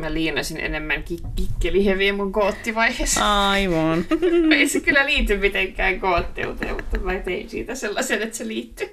Mä 0.00 0.14
liinasin 0.14 0.60
enemmän 0.60 1.04
kik- 1.10 1.28
kikkeliheviä 1.36 2.12
mun 2.12 2.32
koottivaiheessa. 2.32 3.50
Aivan. 3.50 4.04
Ei 4.58 4.68
se 4.68 4.80
kyllä 4.80 5.06
liity 5.06 5.36
mitenkään 5.36 6.00
kootteuteen, 6.00 6.74
mutta 6.74 6.98
mä 6.98 7.14
tein 7.14 7.50
siitä 7.50 7.74
sellaisen, 7.74 8.22
että 8.22 8.36
se 8.36 8.48
liittyy. 8.48 8.88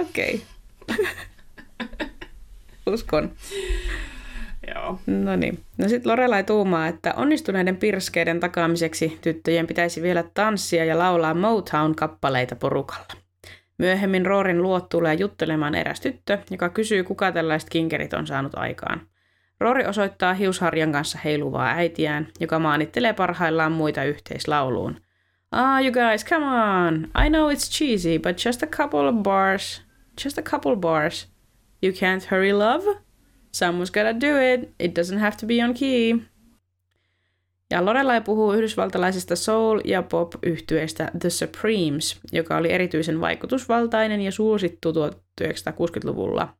Okei. 0.00 0.42
Okay. 0.90 1.06
Uskon. 2.92 3.32
Joo. 4.74 4.98
No 5.06 5.36
niin. 5.36 5.60
No 5.78 5.88
sitten 5.88 6.10
Lorelai 6.10 6.44
tuumaa, 6.44 6.86
että 6.86 7.14
onnistuneiden 7.16 7.76
pirskeiden 7.76 8.40
takaamiseksi 8.40 9.18
tyttöjen 9.20 9.66
pitäisi 9.66 10.02
vielä 10.02 10.24
tanssia 10.34 10.84
ja 10.84 10.98
laulaa 10.98 11.34
Motown-kappaleita 11.34 12.56
porukalla. 12.56 13.14
Myöhemmin 13.78 14.26
Roorin 14.26 14.62
luot 14.62 14.88
tulee 14.88 15.14
juttelemaan 15.14 15.74
eräs 15.74 16.00
tyttö, 16.00 16.38
joka 16.50 16.68
kysyy, 16.68 17.04
kuka 17.04 17.32
tällaiset 17.32 17.70
kinkerit 17.70 18.12
on 18.12 18.26
saanut 18.26 18.54
aikaan. 18.54 19.09
Roori 19.60 19.86
osoittaa 19.86 20.34
hiusharjan 20.34 20.92
kanssa 20.92 21.18
heiluvaa 21.24 21.66
äitiään, 21.66 22.28
joka 22.40 22.58
maanittelee 22.58 23.12
parhaillaan 23.12 23.72
muita 23.72 24.04
yhteislauluun. 24.04 24.96
Ah, 25.50 25.82
you 25.82 25.92
guys, 25.92 26.24
come 26.24 26.46
on! 26.46 26.94
I 27.26 27.28
know 27.30 27.50
it's 27.50 27.70
cheesy, 27.70 28.18
but 28.18 28.44
just 28.46 28.62
a 28.62 28.66
couple 28.66 29.08
of 29.08 29.14
bars. 29.22 29.82
Just 30.24 30.38
a 30.38 30.42
couple 30.42 30.76
bars. 30.76 31.28
You 31.82 31.92
can't 31.92 32.30
hurry 32.30 32.52
love? 32.52 32.84
Someone's 33.56 33.92
gotta 33.92 34.20
do 34.20 34.36
it. 34.54 34.70
It 34.78 34.98
doesn't 34.98 35.18
have 35.18 35.36
to 35.40 35.46
be 35.46 35.64
on 35.64 35.74
key. 35.74 36.18
Ja 37.70 37.84
Lorelai 37.84 38.20
puhuu 38.20 38.52
yhdysvaltalaisesta 38.52 39.34
soul- 39.34 39.80
ja 39.84 40.02
pop-yhtyeestä 40.02 41.10
The 41.20 41.30
Supremes, 41.30 42.20
joka 42.32 42.56
oli 42.56 42.72
erityisen 42.72 43.20
vaikutusvaltainen 43.20 44.20
ja 44.20 44.32
suosittu 44.32 44.92
1960-luvulla. 44.92 46.54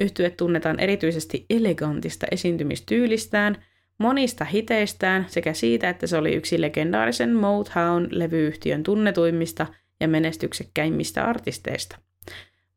Yhtye 0.00 0.30
tunnetaan 0.30 0.80
erityisesti 0.80 1.46
elegantista 1.50 2.26
esiintymistyylistään, 2.30 3.64
monista 3.98 4.44
hiteistään 4.44 5.26
sekä 5.28 5.52
siitä, 5.52 5.88
että 5.88 6.06
se 6.06 6.16
oli 6.16 6.34
yksi 6.34 6.60
legendaarisen 6.60 7.36
Motown-levyyhtiön 7.36 8.82
tunnetuimmista 8.82 9.66
ja 10.00 10.08
menestyksekkäimmistä 10.08 11.24
artisteista. 11.24 11.98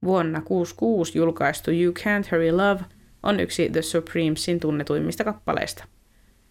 Vuonna 0.03 0.39
1966 0.39 1.17
julkaistu 1.17 1.71
You 1.71 1.93
Can't 1.99 2.31
Hurry 2.31 2.51
Love 2.51 2.81
on 3.23 3.39
yksi 3.39 3.69
The 3.69 3.81
Supremesin 3.81 4.59
tunnetuimmista 4.59 5.23
kappaleista. 5.23 5.85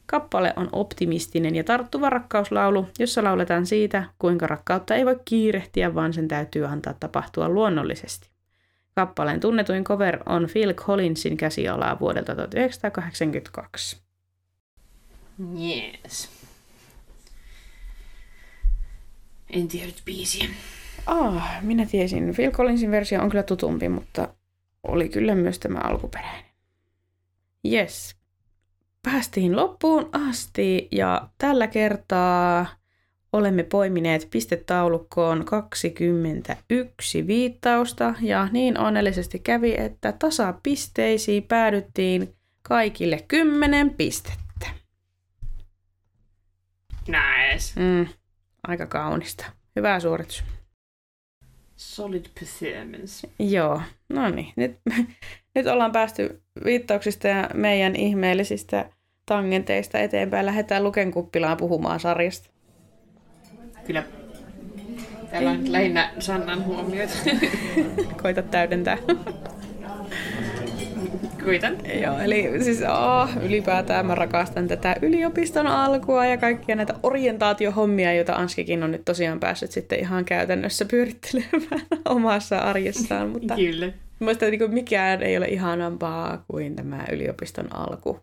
Kappale 0.07 0.53
on 0.57 0.69
optimistinen 0.73 1.57
ja 1.57 1.65
tarttuva 1.65 2.11
rakkauslaulu, 2.11 2.87
jossa 2.99 3.25
lauletaan 3.25 3.67
siitä, 3.67 4.05
kuinka 4.19 4.47
rakkautta 4.47 4.95
ei 4.95 5.07
voi 5.07 5.21
kiirehtiä, 5.25 5.95
vaan 5.95 6.13
sen 6.13 6.29
täytyy 6.29 6.67
antaa 6.67 6.95
tapahtua 7.01 7.49
luonnollisesti. 7.49 8.32
Kappaleen 8.95 9.41
tunnetuin 9.41 9.85
cover 9.85 10.19
on 10.27 10.49
Phil 10.53 10.75
Collinsin 10.75 11.37
käsialaa 11.37 11.99
vuodelta 12.01 12.35
1982. 12.35 14.03
Yes. 15.61 16.31
En 19.51 19.69
tiedä 19.69 19.93
biisiä. 20.05 20.49
Ah, 21.07 21.63
minä 21.63 21.87
tiesin. 21.87 22.35
Phil 22.35 22.51
Collinsin 22.51 22.91
versio 22.91 23.23
on 23.23 23.31
kyllä 23.31 23.43
tutumpi, 23.43 23.89
mutta 23.89 24.35
oli 24.83 25.09
kyllä 25.09 25.35
myös 25.35 25.59
tämä 25.59 25.79
alkuperäinen. 25.79 26.53
Yes. 27.73 28.17
Päästiin 29.03 29.57
loppuun 29.57 30.09
asti 30.13 30.89
ja 30.91 31.29
tällä 31.39 31.67
kertaa 31.67 32.67
olemme 33.33 33.63
poimineet 33.63 34.29
pistetaulukkoon 34.31 35.45
21 35.45 37.27
viittausta 37.27 38.15
ja 38.21 38.49
niin 38.53 38.79
onnellisesti 38.79 39.39
kävi, 39.39 39.75
että 39.79 40.13
tasapisteisiin 40.13 41.43
päädyttiin 41.43 42.35
kaikille 42.63 43.25
10 43.29 43.91
pistettä. 43.91 44.67
Nice. 47.09 47.81
Mm, 47.81 48.07
aika 48.69 48.87
kaunista. 48.87 49.45
Hyvä 49.77 50.01
suoritus. 50.01 50.45
Solid 51.77 52.25
performance. 52.41 53.29
Joo, 53.39 53.83
no 54.09 54.31
niin. 54.31 54.53
Nyt, 54.57 54.81
nyt 55.55 55.67
ollaan 55.67 55.93
päästy 55.93 56.43
viittauksista 56.65 57.29
ja 57.29 57.51
meidän 57.55 57.97
ihmeellisistä 57.97 58.91
tangenteista 59.27 59.99
eteenpäin. 59.99 60.47
Lähdetään 60.47 60.85
Luken 60.85 61.11
kuppilaan 61.11 61.57
puhumaan 61.57 62.01
sarjasta. 62.01 62.52
Kyllä. 63.87 64.03
Täällä 65.31 65.51
on 65.51 65.59
nyt 65.59 65.69
lähinnä 65.69 66.11
Sannan 66.19 66.65
huomioita. 66.65 67.15
Koita 68.23 68.43
täydentää. 68.43 68.99
Kuitan. 71.45 71.77
Joo, 72.03 72.19
eli 72.19 72.65
siis 72.65 72.83
oh, 72.83 73.45
ylipäätään 73.45 74.07
mä 74.07 74.15
rakastan 74.15 74.69
tätä 74.69 74.97
yliopiston 75.03 75.67
alkua 75.67 76.27
ja 76.27 76.37
kaikkia 76.37 76.77
näitä 76.77 76.95
orientaatiohommia, 77.03 78.15
joita 78.15 78.35
Anskikin 78.35 78.83
on 78.83 78.91
nyt 78.91 79.05
tosiaan 79.05 79.41
päässyt 79.41 79.73
sitten 79.73 79.99
ihan 79.99 80.25
käytännössä 80.25 80.85
pyörittelemään 80.85 81.87
omassa 82.05 82.59
arjessaan. 82.59 83.29
Mutta 83.29 83.55
Kyllä. 83.55 83.93
Mielestäni 84.21 84.57
niin 84.57 84.75
mikään 84.75 85.23
ei 85.23 85.37
ole 85.37 85.47
ihanampaa 85.47 86.45
kuin 86.49 86.77
tämä 86.77 87.05
yliopiston 87.13 87.77
alku. 87.77 88.21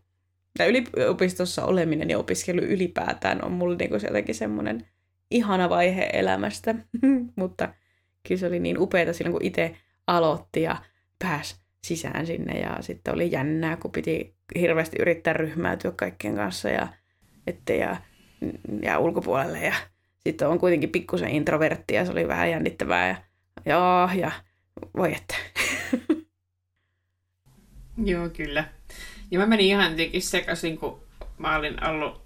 Tai 0.58 0.70
yliopistossa 0.70 1.66
oleminen 1.66 2.10
ja 2.10 2.18
opiskelu 2.18 2.62
ylipäätään 2.62 3.46
on 3.46 3.52
mulle 3.52 3.76
niin 3.76 3.92
jotenkin 4.08 4.36
semmoinen 4.36 4.86
ihana 5.32 5.70
vaihe 5.70 6.10
elämästä. 6.14 6.76
Mutta 7.36 7.74
kyllä 8.28 8.40
se 8.40 8.48
oli 8.48 8.60
niin 8.60 8.78
upeaa 8.80 9.14
silloin, 9.14 9.34
kun 9.34 9.46
itse 9.46 9.76
aloitti 10.08 10.62
ja 10.62 10.76
pääsi 11.20 11.56
sisään 11.84 12.26
sinne. 12.26 12.60
Ja 12.60 12.78
sitten 12.82 13.14
oli 13.14 13.32
jännää, 13.32 13.78
kun 13.78 13.92
piti 13.92 14.36
hirveästi 14.60 14.98
yrittää 15.00 15.34
ryhmäytyä 15.34 15.92
kaikkien 15.92 16.36
kanssa 16.36 16.70
ja 16.70 16.88
ettei 17.48 17.80
ja, 17.80 17.98
ja 18.82 19.00
ulkopuolelle. 19.00 19.60
Ja 19.60 19.76
sitten 20.18 20.48
on 20.48 20.60
kuitenkin 20.60 20.90
pikkusen 20.90 21.30
introvertti 21.30 21.94
ja 21.94 22.06
se 22.06 22.12
oli 22.12 22.28
vähän 22.28 22.52
jännittävää. 22.52 23.08
Ja, 23.08 23.16
joo, 23.66 24.10
ja 24.16 24.32
voi 24.98 25.16
että. 25.16 25.36
Joo, 28.06 28.30
kyllä. 28.30 28.66
Ja 29.32 29.40
mä 29.40 29.46
menin 29.46 29.66
ihan 29.66 29.92
jotenkin 29.92 30.22
sekaisin, 30.22 30.78
kun 30.78 31.04
mä 31.38 31.56
olin 31.56 31.84
ollut 31.84 32.22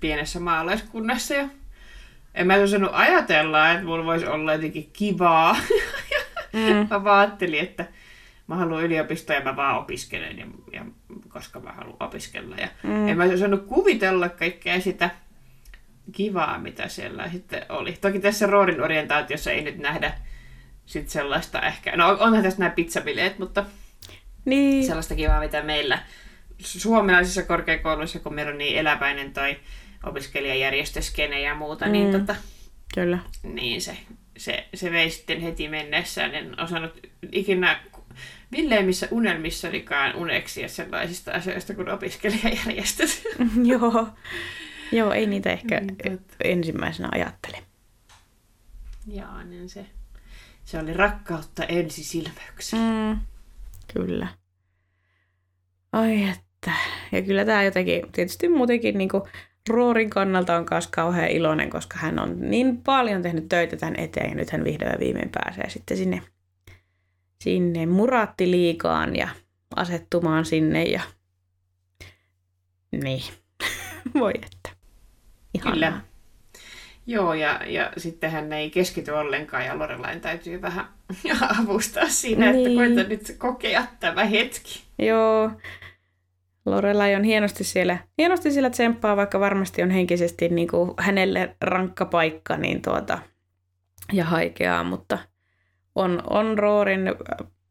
pienessä 0.00 0.40
maalaiskunnassa 0.40 1.34
ja 1.34 1.48
en 2.34 2.46
mä 2.46 2.54
osannut 2.54 2.90
ajatella, 2.92 3.70
että 3.70 3.84
mulla 3.84 4.04
voisi 4.04 4.26
olla 4.26 4.52
jotenkin 4.52 4.90
kivaa. 4.92 5.56
Mm. 6.52 6.88
mä 6.90 7.04
vaan 7.04 7.18
ajattelin, 7.18 7.60
että 7.60 7.84
mä 8.46 8.56
haluan 8.56 8.84
yliopistoa 8.84 9.36
ja 9.36 9.42
mä 9.42 9.56
vaan 9.56 9.78
opiskelen, 9.78 10.38
ja, 10.38 10.46
ja, 10.72 10.84
koska 11.28 11.60
mä 11.60 11.72
haluan 11.72 11.96
opiskella. 12.00 12.56
Ja 12.56 12.68
mm. 12.82 13.08
En 13.08 13.16
mä 13.16 13.24
osannut 13.24 13.66
kuvitella 13.66 14.28
kaikkea 14.28 14.80
sitä 14.80 15.10
kivaa, 16.12 16.58
mitä 16.58 16.88
siellä 16.88 17.30
sitten 17.30 17.66
oli. 17.68 17.92
Toki 17.92 18.20
tässä 18.20 18.46
Roorin 18.46 18.82
orientaatiossa 18.82 19.50
ei 19.50 19.62
nyt 19.62 19.78
nähdä 19.78 20.12
sit 20.86 21.08
sellaista 21.08 21.60
ehkä, 21.60 21.96
no 21.96 22.16
onhan 22.20 22.42
tässä 22.42 22.58
nämä 22.58 22.70
pizzabileet, 22.70 23.38
mutta 23.38 23.64
niin. 24.44 24.86
sellaista 24.86 25.14
kivaa, 25.14 25.40
mitä 25.40 25.62
meillä 25.62 25.98
suomalaisissa 26.58 27.42
korkeakouluissa, 27.42 28.18
kun 28.18 28.34
meillä 28.34 28.52
on 28.52 28.58
niin 28.58 28.78
eläväinen 28.78 29.32
toi 29.32 29.56
opiskelijajärjestöskene 30.04 31.40
ja 31.40 31.54
muuta, 31.54 31.86
mm. 31.86 31.92
niin, 31.92 32.12
tota, 32.12 32.36
Kyllä. 32.94 33.18
niin 33.42 33.82
se, 33.82 33.96
se, 34.36 34.68
se 34.74 34.92
vei 34.92 35.10
sitten 35.10 35.40
heti 35.40 35.68
mennessään. 35.68 36.34
En 36.34 36.60
osannut 36.60 37.06
ikinä 37.32 37.80
villeimmissä 38.52 39.08
unelmissanikaan 39.10 40.16
uneksia 40.16 40.68
sellaisista 40.68 41.32
asioista 41.32 41.74
kuin 41.74 41.88
opiskelijajärjestöt. 41.88 43.22
Joo. 43.72 44.08
Joo, 44.92 45.12
ei 45.12 45.26
niitä 45.26 45.50
ehkä 45.50 45.80
mm, 45.80 46.18
ensimmäisenä 46.44 47.08
ajattele. 47.12 47.62
Joo, 49.06 49.42
niin 49.42 49.68
se, 49.68 49.86
se 50.64 50.78
oli 50.78 50.94
rakkautta 50.94 51.64
ensisilmäyksiä. 51.64 52.78
Mm, 52.78 53.20
kyllä. 53.94 54.28
Ai 55.92 56.22
että. 56.22 56.72
Ja 57.12 57.22
kyllä 57.22 57.44
tämä 57.44 57.62
jotenkin, 57.62 58.12
tietysti 58.12 58.48
muutenkin 58.48 58.98
niin 58.98 59.08
kuin 59.08 59.22
Roorin 59.68 60.10
kannalta 60.10 60.56
on 60.56 60.66
myös 60.70 60.86
kauhean 60.86 61.28
iloinen, 61.28 61.70
koska 61.70 61.98
hän 61.98 62.18
on 62.18 62.50
niin 62.50 62.76
paljon 62.76 63.22
tehnyt 63.22 63.48
töitä 63.48 63.76
tämän 63.76 63.94
eteen 63.98 64.30
ja 64.30 64.34
nyt 64.34 64.50
hän 64.50 64.64
vihdoin 64.64 64.92
ja 64.92 64.98
viimein 64.98 65.30
pääsee 65.32 65.70
sitten 65.70 65.96
sinne, 65.96 66.22
sinne 67.40 67.86
muraattiliikaan 67.86 69.16
ja 69.16 69.28
asettumaan 69.76 70.44
sinne 70.44 70.82
ja 70.82 71.00
niin, 72.92 73.22
voi 74.20 74.32
että. 74.34 74.70
Ihanaa. 75.54 75.74
Kyllä. 75.74 76.00
Joo, 77.06 77.34
ja, 77.34 77.60
ja 77.66 77.92
sitten 77.96 78.30
hän 78.30 78.52
ei 78.52 78.70
keskity 78.70 79.10
ollenkaan 79.10 79.66
ja 79.66 79.78
Lorelain 79.78 80.20
täytyy 80.20 80.62
vähän 80.62 80.88
avustaa 81.60 82.08
siinä, 82.08 82.52
niin. 82.52 82.66
että 82.66 82.94
koita 82.96 83.08
nyt 83.08 83.36
kokea 83.38 83.86
tämä 84.00 84.24
hetki. 84.24 84.82
Joo, 84.98 85.50
Lorelai 86.66 87.14
on 87.14 87.24
hienosti 87.24 87.64
siellä, 87.64 87.98
hienosti 88.18 88.50
siellä 88.50 88.70
tsemppaa, 88.70 89.16
vaikka 89.16 89.40
varmasti 89.40 89.82
on 89.82 89.90
henkisesti 89.90 90.48
niin 90.48 90.68
kuin 90.68 90.90
hänelle 90.98 91.56
rankka 91.60 92.04
paikka 92.04 92.56
niin 92.56 92.82
tuota, 92.82 93.18
ja 94.12 94.24
haikeaa, 94.24 94.84
mutta 94.84 95.18
on, 95.94 96.22
on 96.30 96.58
Roorin 96.58 97.00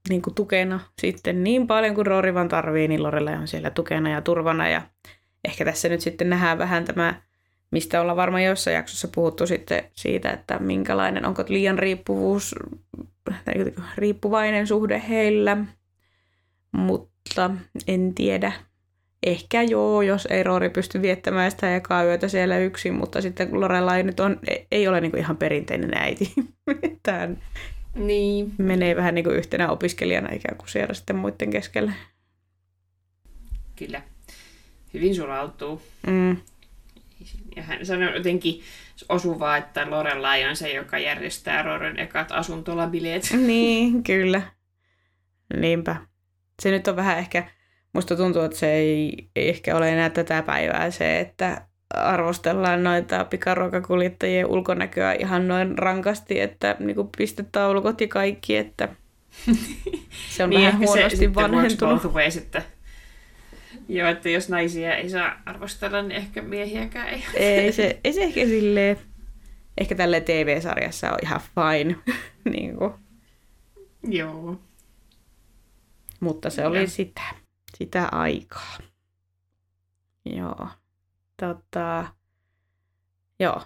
niin 0.09 0.21
kuin 0.21 0.35
tukena 0.35 0.79
sitten 1.01 1.43
niin 1.43 1.67
paljon 1.67 1.95
kuin 1.95 2.07
Roori 2.07 2.33
vaan 2.33 2.47
tarvii, 2.47 2.87
niin 2.87 3.03
Lorelai 3.03 3.35
on 3.35 3.47
siellä 3.47 3.69
tukena 3.69 4.09
ja 4.09 4.21
turvana 4.21 4.69
ja 4.69 4.81
ehkä 5.45 5.65
tässä 5.65 5.89
nyt 5.89 6.01
sitten 6.01 6.29
nähdään 6.29 6.57
vähän 6.57 6.85
tämä, 6.85 7.21
mistä 7.71 8.01
ollaan 8.01 8.17
varmaan 8.17 8.43
jossain 8.43 8.75
jaksossa 8.75 9.07
puhuttu 9.15 9.47
sitten 9.47 9.83
siitä, 9.93 10.31
että 10.31 10.59
minkälainen, 10.59 11.25
onko 11.25 11.43
liian 11.47 11.79
riippuvuus, 11.79 12.55
riippuvainen 13.97 14.67
suhde 14.67 15.03
heillä, 15.09 15.57
mutta 16.71 17.51
en 17.87 18.15
tiedä. 18.15 18.51
Ehkä 19.23 19.61
joo, 19.61 20.01
jos 20.01 20.25
ei 20.25 20.43
Roori 20.43 20.69
pysty 20.69 21.01
viettämään 21.01 21.51
sitä 21.51 21.75
ekaa 21.75 22.03
yötä 22.03 22.27
siellä 22.27 22.57
yksin, 22.57 22.93
mutta 22.93 23.21
sitten 23.21 23.61
Lorelai 23.61 24.03
nyt 24.03 24.19
on, 24.19 24.39
ei 24.71 24.87
ole 24.87 25.01
niin 25.01 25.17
ihan 25.17 25.37
perinteinen 25.37 25.91
äiti. 25.93 26.33
Tämä 27.03 27.29
Niin. 27.95 28.53
menee 28.57 28.95
vähän 28.95 29.15
niin 29.15 29.25
kuin 29.25 29.35
yhtenä 29.35 29.69
opiskelijana 29.69 30.33
ikään 30.33 30.57
kuin 30.57 30.69
siellä 30.69 30.93
sitten 30.93 31.15
muiden 31.15 31.49
keskellä. 31.49 31.91
Kyllä. 33.75 34.01
Hyvin 34.93 35.15
sulautuu. 35.15 35.81
Mm. 36.07 36.37
Ja 37.55 37.63
hän 37.63 37.85
sanoi 37.85 38.15
jotenkin 38.17 38.61
osuvaa, 39.09 39.57
että 39.57 39.89
Lorelai 39.89 40.45
on 40.45 40.55
se, 40.55 40.73
joka 40.73 40.99
järjestää 40.99 41.61
Roren 41.61 41.99
ekat 41.99 42.31
asuntolabileet. 42.31 43.23
Niin, 43.31 44.03
kyllä. 44.03 44.41
Niinpä. 45.57 45.95
Se 46.61 46.71
nyt 46.71 46.87
on 46.87 46.95
vähän 46.95 47.17
ehkä, 47.17 47.47
musta 47.99 48.15
tuntuu, 48.15 48.41
että 48.41 48.57
se 48.57 48.71
ei, 48.73 49.29
ei 49.35 49.49
ehkä 49.49 49.75
ole 49.75 49.89
enää 49.89 50.09
tätä 50.09 50.41
päivää 50.41 50.91
se, 50.91 51.19
että 51.19 51.61
arvostellaan 51.93 52.83
noita 52.83 53.25
pikaruokakuljettajien 53.25 54.45
ulkonäköä 54.45 55.13
ihan 55.13 55.47
noin 55.47 55.77
rankasti, 55.77 56.39
että 56.39 56.75
niinku 56.79 57.09
pistetaulukot 57.17 58.01
ja 58.01 58.07
kaikki, 58.07 58.57
että 58.57 58.89
se 60.35 60.43
on 60.43 60.49
niin, 60.49 60.61
vähän 60.61 60.79
huonosti 60.79 61.27
works 61.27 61.35
vanhentunut. 61.35 62.05
ways, 62.05 62.37
että 62.37 62.61
Joo, 63.89 64.09
että 64.09 64.29
jos 64.29 64.49
naisia 64.49 64.95
ei 64.95 65.09
saa 65.09 65.41
arvostella, 65.45 66.01
niin 66.01 66.11
ehkä 66.11 66.41
miehiäkään 66.41 67.09
ei. 67.09 67.23
Ei 67.33 67.71
se, 67.71 67.99
ei 68.03 68.13
se 68.13 68.23
ehkä 68.23 68.45
silleen, 68.45 68.97
ehkä 69.77 69.95
tälle 69.95 70.21
TV-sarjassa 70.21 71.11
on 71.11 71.17
ihan 71.23 71.41
fine, 71.41 71.95
niin 72.55 72.77
kuin. 72.77 72.93
Joo. 74.03 74.59
mutta 76.19 76.49
se 76.49 76.65
oli 76.65 76.87
sitä, 76.87 77.21
sitä 77.83 78.05
aikaa. 78.11 78.77
Joo. 80.25 80.67
Tota, 81.39 82.05
joo. 83.39 83.61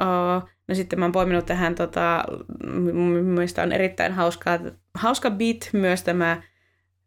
Oh, 0.00 0.48
no 0.68 0.74
sitten 0.74 0.98
mä 0.98 1.04
oon 1.04 1.12
poiminut 1.12 1.46
tähän, 1.46 1.74
tota, 1.74 2.24
mun 2.92 3.12
mielestä 3.12 3.62
on 3.62 3.72
erittäin 3.72 4.12
hauska, 4.12 4.50
hauska 4.94 5.30
beat 5.30 5.70
myös 5.72 6.02
tämä 6.02 6.42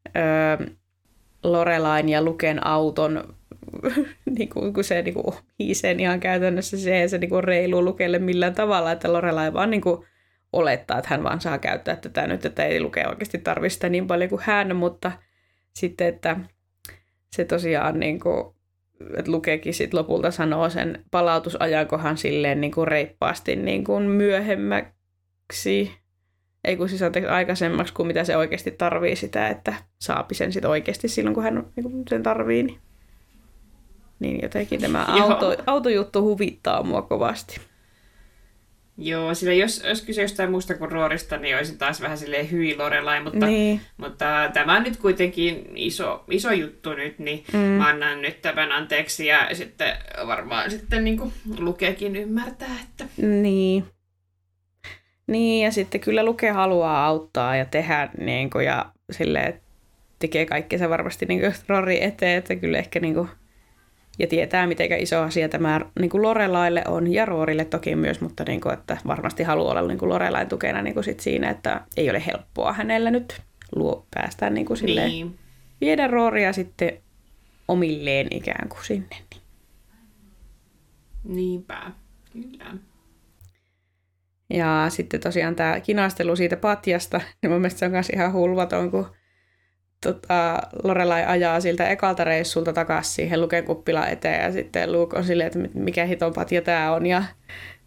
ö, 0.08 0.66
Lorelain 1.44 2.10
ja 2.10 2.22
Luken 2.22 2.68
auton, 2.68 3.36
niin 4.38 4.50
kuin, 4.50 4.74
kun 4.74 4.84
se 4.84 5.02
niin 5.02 5.14
kuin, 5.14 5.36
hiisee 5.60 5.96
ihan 6.00 6.20
käytännössä 6.20 6.78
se 6.78 7.02
ei 7.02 7.10
se 7.10 7.18
niin 7.18 7.44
reilu 7.44 7.86
Lukelle 7.86 8.20
millään 8.20 8.56
tavalla, 8.56 8.92
että 8.92 9.14
Lorelai 9.14 9.54
vaan 9.54 9.70
niin 9.70 9.82
kuin, 9.82 10.06
olettaa, 10.54 10.98
että 10.98 11.10
hän 11.10 11.24
vaan 11.24 11.42
saa 11.42 11.58
käyttää 11.58 11.96
tätä 11.96 12.28
nyt, 12.28 12.46
että 12.46 12.66
ei 12.66 12.82
Luke 12.82 13.08
oikeasti 13.08 13.38
tarvitse 13.38 13.74
sitä 13.74 13.90
niin 13.90 14.08
paljon 14.08 14.30
kuin 14.30 14.42
hän, 14.46 14.76
mutta 14.76 15.12
sitten, 15.78 16.08
että 16.08 16.40
se 17.36 17.46
tosiaan 17.46 18.00
niin 18.00 18.20
kuin, 18.20 18.56
että 19.18 19.32
Lukekin 19.32 19.74
sit 19.74 19.94
lopulta 19.94 20.32
sanoo 20.32 20.70
sen 20.70 21.06
palautusajankohan 21.12 22.18
silleen 22.18 22.62
niin 22.62 22.72
kuin 22.72 22.88
reippaasti 22.88 23.56
niin 23.56 23.84
kuin 23.84 24.04
myöhemmäksi, 24.04 25.92
ei 26.64 26.78
kun 26.78 26.90
siis 26.90 27.02
anteeksi 27.02 27.30
aikaisemmaksi 27.30 27.94
kuin 27.94 28.08
mitä 28.08 28.24
se 28.24 28.38
oikeasti 28.38 28.72
tarvii 28.72 29.16
sitä, 29.16 29.48
että 29.48 29.74
saapi 30.00 30.36
sen 30.36 30.52
sitten 30.52 30.72
oikeasti 30.72 31.08
silloin, 31.08 31.34
kun 31.34 31.44
hän 31.44 31.68
niin 31.76 31.84
kuin 31.84 32.04
sen 32.10 32.24
tarvii. 32.24 32.64
Niin, 32.64 32.80
niin 34.20 34.40
jotenkin 34.42 34.82
tämä 34.82 35.06
auto, 35.06 35.56
autojuttu 35.68 36.22
huvittaa 36.22 36.84
mua 36.84 37.02
kovasti. 37.02 37.62
Joo, 39.00 39.34
sillä 39.34 39.54
jos 39.54 39.84
olisi 39.88 40.06
kyse 40.06 40.22
jostain 40.22 40.52
muusta 40.52 40.74
kuin 40.74 40.92
Roorista, 40.92 41.38
niin 41.38 41.58
olisi 41.58 41.78
taas 41.78 42.02
vähän 42.02 42.18
silleen 42.18 42.52
hyi 42.52 42.78
Lorelai, 42.78 43.24
mutta, 43.24 43.46
Niin. 43.46 43.82
mutta 43.98 44.50
tämä 44.54 44.76
on 44.76 44.84
nyt 44.84 44.98
kuitenkin 44.98 45.70
iso, 45.76 46.24
iso 46.32 46.52
juttu 46.52 46.94
nyt, 46.94 47.20
niin 47.20 47.44
Mm. 47.54 47.60
mä 47.60 47.88
annan 47.88 48.22
nyt 48.22 48.42
tämän 48.42 48.72
anteeksi 48.72 49.26
ja 49.26 49.50
sitten 49.54 49.94
varmaan 50.28 50.72
sitten 50.72 51.04
niin 51.04 51.18
kuin 51.18 51.34
Lukeekin 51.60 52.16
ymmärtää, 52.16 52.76
että 52.90 53.06
Niin. 53.42 53.84
Niin, 55.28 55.66
ja 55.66 55.72
sitten 55.72 56.02
kyllä 56.02 56.24
Luke 56.26 56.50
haluaa 56.50 57.06
auttaa 57.06 57.56
ja 57.56 57.66
tehdä 57.66 58.10
niin 58.18 58.50
kuin, 58.50 58.66
ja 58.66 58.86
silleen, 59.12 59.62
tekee 60.20 60.46
kaikkea 60.46 60.90
varmasti 60.90 61.26
niin 61.26 61.40
kuin 61.40 61.54
Rory 61.68 61.98
eteen, 62.02 62.38
että 62.38 62.56
kyllä 62.56 62.78
ehkä 62.78 63.00
niin 63.00 63.14
kuin, 63.14 63.30
ja 64.20 64.28
tietää, 64.28 64.68
miten 64.68 65.02
iso 65.02 65.22
asia 65.22 65.50
tämä 65.50 65.82
niin 66.00 66.10
kuin 66.10 66.22
Lorelaille 66.22 66.84
on, 66.88 67.14
ja 67.14 67.26
Roorille 67.26 67.66
toki 67.66 67.96
myös, 67.96 68.22
mutta 68.22 68.44
niin 68.48 68.62
kuin, 68.62 68.74
että 68.74 68.98
varmasti 69.08 69.44
haluaa 69.44 69.72
olla 69.72 69.88
niin 69.88 69.98
kuin 69.98 70.10
Lorelain 70.10 70.50
tukena 70.50 70.82
niin 70.82 70.94
kuin 70.94 71.04
sit 71.04 71.20
siinä, 71.20 71.50
että 71.50 71.82
ei 71.98 72.10
ole 72.10 72.24
helppoa 72.26 72.74
hänellä 72.74 73.12
nyt 73.12 73.42
luo, 73.76 74.06
päästään 74.14 74.54
niin 74.54 74.66
kuin 74.66 74.78
silleen, 74.78 75.10
niin. 75.10 75.40
viedä 75.82 76.08
Rooria 76.08 76.54
sitten 76.54 77.02
omilleen 77.68 78.28
ikään 78.32 78.70
kuin 78.70 78.86
sinne. 78.86 79.08
Niin. 79.10 79.42
Niinpä, 81.24 81.92
kyllä. 82.34 82.74
Ja 84.50 84.86
sitten 84.90 85.20
tosiaan 85.20 85.56
tämä 85.56 85.80
kinastelu 85.80 86.36
siitä 86.36 86.58
patjasta, 86.58 87.22
niin 87.42 87.52
mun 87.52 87.62
mielestä 87.62 87.80
se 87.80 87.86
on 87.86 87.92
myös 87.92 88.10
ihan 88.10 88.34
hulvaton, 88.34 88.92
kun 88.92 89.08
tota, 90.04 90.60
Lorelai 90.84 91.26
ajaa 91.26 91.60
siltä 91.60 91.90
ekalta 91.90 92.24
reissulta 92.24 92.74
takaisin 92.74 93.14
siihen 93.14 93.42
Luken 93.42 93.64
kuppilan 93.64 94.10
eteen 94.10 94.44
ja 94.44 94.52
sitten 94.52 94.92
Luke 94.92 95.18
on 95.18 95.24
silleen, 95.24 95.48
että 95.48 95.60
mikä 95.74 96.06
hiton 96.06 96.34
patja 96.34 96.62
tämä 96.62 96.92
on 96.92 97.06
ja 97.06 97.24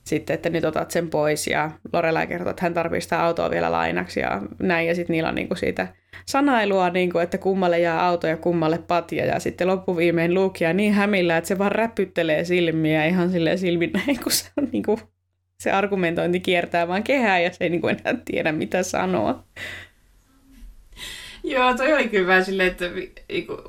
sitten, 0.05 0.35
että 0.35 0.51
nyt 0.51 0.65
otat 0.65 0.91
sen 0.91 1.11
pois 1.11 1.47
ja 1.47 1.71
Lorelai 1.93 2.27
kertoo, 2.27 2.51
että 2.51 2.63
hän 2.63 2.75
tarvitsee 2.75 3.01
sitä 3.01 3.23
autoa 3.23 3.51
vielä 3.51 3.73
lainaksi 3.73 4.21
ja 4.21 4.43
näin 4.63 4.89
ja 4.89 4.95
sitten 4.95 5.15
niillä 5.15 5.29
on 5.29 5.35
niinku 5.35 5.55
siitä 5.55 5.89
sanailua, 6.27 6.91
niinku, 6.91 7.19
että 7.19 7.39
kummalle 7.39 7.79
jää 7.79 8.07
auto 8.07 8.27
ja 8.27 8.37
kummalle 8.37 8.79
patja 8.79 9.27
ja 9.27 9.41
sitten 9.41 9.69
loppuviimein 9.69 10.35
Luke 10.35 10.65
jää 10.65 10.73
niin 10.73 10.93
hämillä, 10.93 11.37
että 11.37 11.49
se 11.49 11.59
vaan 11.59 11.73
räpyttelee 11.73 12.45
silmiä 12.45 13.05
ihan 13.05 13.31
silleen 13.31 13.59
silmin 13.59 13.91
näin, 13.93 14.21
kun 14.23 14.33
se 14.33 14.51
on 14.57 14.69
niinku 14.73 14.99
se 15.61 15.71
argumentointi 15.71 16.41
kiertää 16.41 16.89
vaan 16.89 17.03
kehää 17.03 17.41
ja 17.41 17.53
se 17.53 17.65
ei 17.65 17.79
kuin 17.81 17.97
enää 18.01 18.23
tiedä, 18.25 18.53
mitä 18.53 18.83
sanoa. 18.83 19.45
Joo, 21.45 21.77
toi 21.77 21.93
oli 21.93 22.09
kyllä 22.09 22.27
vähän 22.27 22.45
silleen, 22.45 22.71
että 22.71 22.85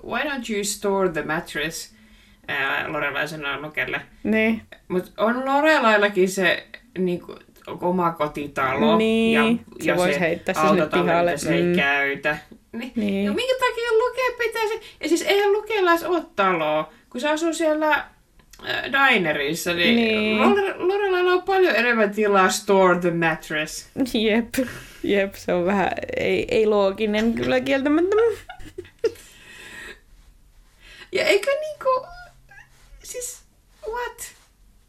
why 0.08 0.20
don't 0.20 0.54
you 0.54 0.64
store 0.64 1.10
the 1.10 1.22
mattress, 1.22 1.96
ää, 2.48 2.92
Lorelai 2.92 3.28
sanoo 3.28 3.62
Lukelle. 3.62 4.02
Niin, 4.24 4.62
Mutta 4.88 5.12
on 5.18 5.46
Lorelaillakin 5.46 6.30
se 6.30 6.68
niinku, 6.98 7.36
oma 7.68 8.12
kotitalo 8.12 8.98
Niin, 8.98 9.34
ja, 9.34 9.44
se 9.80 9.92
ja 9.92 9.96
vois 9.96 10.14
se 10.14 10.20
heittää 10.20 10.54
se 10.54 10.62
sinne 10.68 10.88
pihalle, 10.94 11.38
se 11.38 11.56
ei 11.56 11.64
mm. 11.64 11.76
käytä. 11.76 12.38
Niin. 12.72 12.92
niin. 12.96 13.26
Ja 13.26 13.32
minkä 13.32 13.54
takia 13.54 13.92
Luke 13.92 14.44
pitäisi... 14.44 14.82
Ja 15.02 15.10
siis 15.10 15.22
eihän 15.22 15.54
Lukella 15.54 15.92
edes 15.92 16.04
ole 16.04 16.24
taloa, 16.36 16.94
kun 17.10 17.22
se 17.22 17.30
asuu 17.30 17.54
siellä 17.54 18.06
dinerissa, 18.92 19.74
niin, 19.74 19.96
Niin. 19.96 20.38
Lore- 20.38 20.76
Lorelailla 20.78 21.32
on 21.34 21.44
paljon 21.44 21.76
enemmän 21.76 22.12
tilaa 22.16 22.50
store 22.50 23.00
the 23.00 23.12
mattress. 23.12 23.90
Jep, 24.14 24.56
jep, 25.04 25.34
se 25.36 25.54
on 25.54 25.66
vähän, 25.66 25.90
ei, 26.18 26.46
ei 26.52 26.66
looginen 26.66 27.34
kyllä 27.34 27.60
kieltämättä. 27.60 28.16
Ja 31.12 31.24
eikö 31.26 31.52
niinku... 31.62 32.08
Siis, 33.04 33.42
what? 33.92 34.32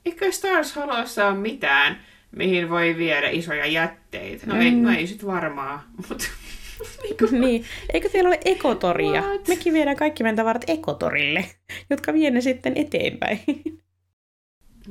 Eikö 0.06 0.32
Stars 0.32 0.76
Hollowssa 0.76 1.26
ole 1.26 1.36
mitään, 1.36 2.00
mihin 2.36 2.70
voi 2.70 2.96
viedä 2.96 3.28
isoja 3.30 3.66
jätteitä? 3.66 4.46
No, 4.46 4.60
ei, 4.60 4.70
Mm. 4.70 4.82
no 4.82 4.90
ei 4.90 5.06
sit 5.06 5.26
varmaan, 5.26 5.80
mutta... 6.08 6.24
niin, 7.40 7.64
eikö 7.92 8.08
teillä 8.08 8.28
ole 8.28 8.38
ekotoria? 8.44 9.22
What? 9.22 9.48
Mekin 9.48 9.72
viedään 9.72 9.96
kaikki 9.96 10.22
meidän 10.22 10.36
tavarat 10.36 10.64
ekotorille, 10.66 11.44
jotka 11.90 12.12
vie 12.12 12.30
ne 12.30 12.40
sitten 12.40 12.72
eteenpäin. 12.76 13.40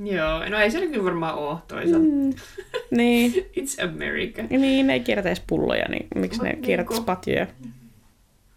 Joo, 0.03 0.49
no 0.49 0.57
ei 0.57 0.72
se 0.72 0.88
kyllä 0.88 1.03
varmaan 1.03 1.35
ole 1.35 1.57
toisaalta. 1.68 2.07
Mm. 2.07 2.34
niin, 2.97 3.34
It's 3.34 3.84
America. 3.84 4.41
niin, 4.49 4.88
ne 4.88 4.93
ei 4.93 4.99
kierrätä 4.99 5.30
edes 5.30 5.43
pulloja, 5.47 5.85
niin 5.89 6.07
miksi 6.15 6.39
Mut 6.39 6.47
ne 6.47 6.55
kierrättäisi 6.55 7.01
niinku- 7.01 7.15
patjoja? 7.15 7.47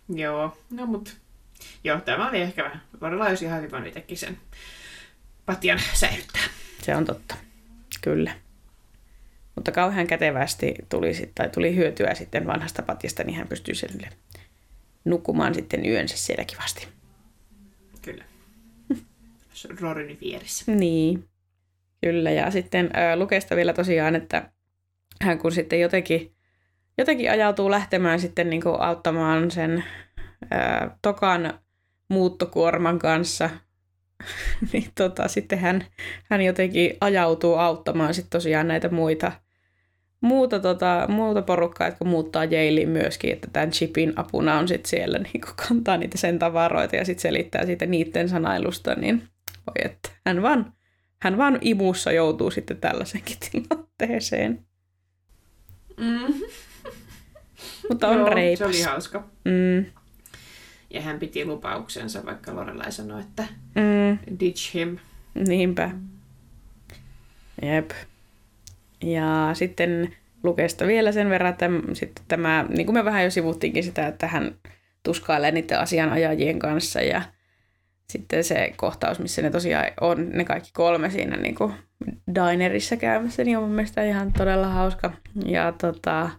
Joo, 0.09 0.57
no 0.71 0.87
mut... 0.87 1.17
Joo, 1.85 2.01
tämä 2.01 2.29
oli 2.29 2.41
ehkä 2.41 2.65
vähän... 2.65 2.83
Lorelai 3.01 3.29
olisi 3.29 3.45
ihan 3.45 3.63
hyvä 3.63 3.87
itsekin 3.87 4.17
sen 4.17 4.39
patjan 5.47 5.81
säilyttää. 5.93 6.43
Se 6.83 6.97
on 6.97 7.05
totta, 7.05 7.35
kyllä. 8.01 8.33
Mutta 9.55 9.73
kauhean 9.73 10.07
kätevästi 10.07 10.75
tuli, 10.89 11.15
sit, 11.15 11.31
tai 11.35 11.49
tuli 11.49 11.77
hyötyä 11.77 12.15
sitten 12.15 12.47
vanhasta 12.47 12.83
patjasta, 12.83 13.25
niin 13.25 13.37
hän 13.37 13.49
pystyy 13.49 13.75
sille 13.75 14.09
nukkumaan 15.05 15.55
sitten 15.55 15.87
yönsä 15.87 16.17
siellä 16.17 16.45
kivasti. 16.45 16.89
Kyllä. 18.03 18.25
Rorin 19.81 20.19
vieressä. 20.21 20.73
Niin, 20.73 21.29
kyllä. 22.01 22.31
Ja 22.31 22.51
sitten 22.51 22.91
ää, 22.93 23.17
Lukesta 23.17 23.57
vielä 23.57 23.73
tosiaan, 23.73 24.17
että 24.17 24.51
hän 25.23 25.39
kun 25.39 25.53
sitten 25.53 25.81
jotenkin, 25.81 26.35
jotenkin 26.99 27.31
ajautuu 27.31 27.71
lähtemään 27.71 28.21
sitten 28.21 28.51
niin 28.51 28.63
kuin 28.63 28.81
auttamaan 28.81 29.51
sen 29.51 29.85
ää, 30.51 30.99
Tokan 31.03 31.59
muuttokuorman 32.09 32.99
kanssa 32.99 33.51
niin 34.73 34.91
tota, 34.95 35.29
sitten 35.29 35.59
hän, 35.59 35.85
hän 36.31 36.43
jotenkin 36.43 36.97
ajautuu 37.01 37.55
auttamaan 37.55 38.15
sitten 38.15 38.31
tosiaan 38.31 38.69
näitä 38.69 38.89
muita, 38.89 39.33
muuta, 40.25 40.61
tota, 40.61 41.07
muuta 41.09 41.43
porukkaa, 41.43 41.87
jotka 41.89 42.05
muuttaa 42.05 42.45
Jailiin 42.45 42.89
myöskin, 42.89 43.33
että 43.33 43.49
tämän 43.53 43.71
chipin 43.71 44.13
apuna 44.17 44.59
on 44.59 44.69
sitten 44.69 44.91
siellä 44.91 45.19
niin 45.33 45.41
kantaa 45.69 45.97
niitä 45.97 46.19
sen 46.19 46.39
tavaroita 46.39 46.97
ja 46.97 47.05
sitten 47.05 47.23
selittää 47.23 47.67
siitä 47.67 47.87
niiden 47.87 48.29
sanailusta, 48.29 48.95
niin 48.95 49.29
voi 49.67 49.87
että 49.91 50.11
hän 50.27 50.43
vaan, 50.43 50.73
hän 51.23 51.39
vaan 51.39 51.59
imussa 51.61 52.13
joutuu 52.13 52.51
sitten 52.51 52.77
tällaisenkin 52.77 53.37
tilanteeseen. 53.53 54.67
Mm. 55.97 56.35
Mutta 57.89 58.09
on 58.09 58.19
Joo, 58.19 58.29
reipas. 58.29 58.59
Se 58.59 58.65
oli 58.65 58.83
hauska. 58.83 59.25
Mm, 59.45 59.85
Ja 60.91 61.01
hän 61.01 61.19
piti 61.19 61.45
lupauksensa, 61.45 62.27
vaikka 62.27 62.55
Lorelai 62.55 62.93
sanoi, 62.93 63.21
että 63.21 63.45
mm, 63.75 64.19
ditch 64.41 64.75
him. 64.75 64.99
niinpä. 65.35 65.91
Jep. 67.63 67.91
Ja 69.05 69.51
sitten 69.53 70.15
Lukesta 70.43 70.87
vielä 70.87 71.13
sen 71.13 71.31
verran, 71.31 71.53
että 71.53 71.71
sitten 71.93 72.25
tämä, 72.29 72.67
niin 72.69 72.87
kuin 72.87 72.95
me 72.95 73.05
vähän 73.05 73.25
jo 73.25 73.31
sivuttiinkin 73.31 73.85
sitä, 73.85 74.07
että 74.07 74.27
hän 74.27 74.55
tuskailee 75.03 75.51
niiden 75.51 75.81
asianajajien 75.81 76.59
kanssa 76.59 77.01
ja 77.01 77.23
sitten 78.11 78.45
se 78.45 78.73
kohtaus, 78.77 79.19
missä 79.19 79.43
ne 79.43 79.51
tosiaan 79.51 79.87
on 80.01 80.31
ne 80.31 80.45
kaikki 80.45 80.71
kolme 80.73 81.11
siinä 81.11 81.37
niin 81.37 81.55
kuin 81.55 81.75
dinerissa 82.35 82.97
käymässä, 82.97 83.45
niin 83.45 83.57
on 83.57 83.63
mun 83.63 83.73
mielestä 83.73 84.05
ihan 84.05 84.33
todella 84.33 84.69
hauska. 84.69 85.13
Ja 85.47 85.73
tota, 85.73 86.31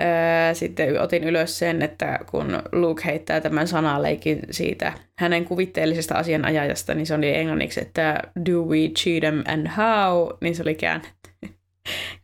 Öö, 0.00 0.54
sitten 0.54 1.00
otin 1.00 1.24
ylös 1.24 1.58
sen, 1.58 1.82
että 1.82 2.18
kun 2.30 2.62
Luke 2.72 3.02
heittää 3.04 3.40
tämän 3.40 3.68
sanaleikin 3.68 4.40
siitä 4.50 4.92
hänen 5.18 5.44
kuvitteellisesta 5.44 6.14
asianajajasta, 6.14 6.94
niin 6.94 7.06
se 7.06 7.14
oli 7.14 7.34
englanniksi, 7.34 7.80
että 7.80 8.22
do 8.50 8.62
we 8.62 8.78
cheat 8.78 9.20
them 9.20 9.42
and 9.46 9.68
how, 9.76 10.28
niin 10.40 10.54
se 10.56 10.62
oli 10.62 10.74
käännetty, 10.74 11.15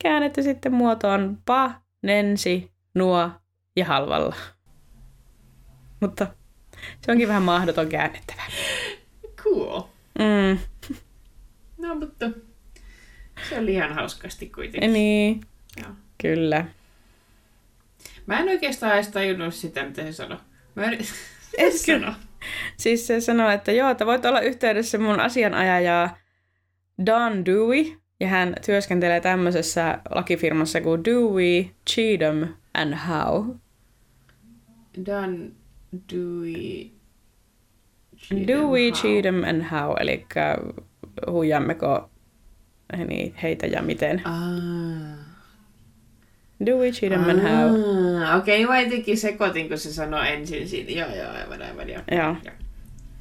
käännetty 0.03 0.43
sitten 0.43 0.73
muotoon 0.75 1.39
pa, 1.47 1.71
nensi, 2.03 2.73
nuo 2.95 3.31
ja 3.77 3.85
halvalla. 3.85 4.37
Mutta 6.01 6.27
se 7.01 7.13
onkin 7.13 7.29
vähän 7.29 7.43
mahdoton 7.43 7.89
käännettävä. 7.89 8.43
Cool. 9.37 9.81
Mm, 10.19 10.59
No, 11.79 11.95
mutta 11.95 12.31
se 13.49 13.59
oli 13.59 13.73
ihan 13.75 13.95
hauskasti 13.95 14.47
kuitenkin. 14.49 14.93
niin, 14.93 15.41
Joo. 15.83 15.91
kyllä. 16.23 16.65
Mä 18.27 18.39
en 18.41 18.49
oikeastaan 18.49 18.95
edes 18.95 19.09
tajunnut 19.09 19.55
sitä, 19.55 19.85
mitä 19.85 20.03
se 20.03 20.13
sanoi. 20.13 20.39
Mä 20.75 20.85
yritin 20.85 21.07
Etkö? 21.59 21.79
sanoa. 21.79 22.15
Siis 22.77 23.07
se 23.07 23.21
sanoi, 23.21 23.55
että 23.55 23.73
joo, 23.73 23.91
että 23.91 24.07
voit 24.07 24.25
olla 24.25 24.41
yhteydessä 24.41 24.99
mun 24.99 25.21
asianajajaa 25.21 26.17
Don 27.07 27.45
Dewey, 27.47 28.02
ja 28.23 28.29
hän 28.29 28.55
työskentelee 28.67 29.21
tämmöisessä 29.21 29.99
lakifirmassa 30.11 30.81
kuin 30.81 31.05
Dewey, 31.05 31.65
Cheatham 31.91 32.49
and 32.75 32.95
Howe. 33.09 33.55
Dan 35.07 35.53
Dewey... 36.13 36.91
Dewey, 38.47 38.91
Howe. 38.91 38.93
Cheatham 38.93 39.45
and 39.45 39.63
Howe, 39.63 39.97
eli 40.01 40.27
huijammeko 41.31 42.11
niin, 43.07 43.35
heitä 43.43 43.67
ja 43.67 43.83
miten. 43.83 44.23
Ah. 44.25 44.33
Dewey, 46.67 46.93
Cheatham 46.93 47.29
and 47.29 47.41
Howe. 47.41 47.79
Ah, 48.25 48.37
Okei, 48.39 48.65
okay, 48.65 48.77
mä 48.77 48.83
jotenkin 48.83 49.19
sekoitin, 49.19 49.69
kun 49.69 49.79
se 49.79 49.93
sanoi 49.93 50.33
ensin 50.33 50.69
siinä. 50.69 50.91
Joo, 50.91 51.17
joo, 51.17 51.31
aivan, 51.33 51.63
aivan, 51.63 51.89
joo. 51.89 52.03
Joo, 52.11 52.37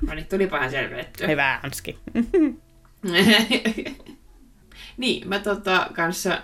No 0.07 0.13
niin, 0.13 0.27
tulipahan 0.27 0.71
selvennettyä. 0.71 1.27
hyvä 1.27 1.59
Hanski. 1.63 1.97
niin, 4.97 5.27
mä 5.27 5.39
tota 5.39 5.87
kanssa 5.93 6.41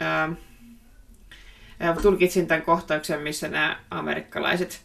ää, 0.00 0.32
ää, 1.80 1.96
tulkitsin 2.02 2.46
tämän 2.46 2.62
kohtauksen, 2.62 3.20
missä 3.20 3.48
nämä 3.48 3.80
amerikkalaiset 3.90 4.80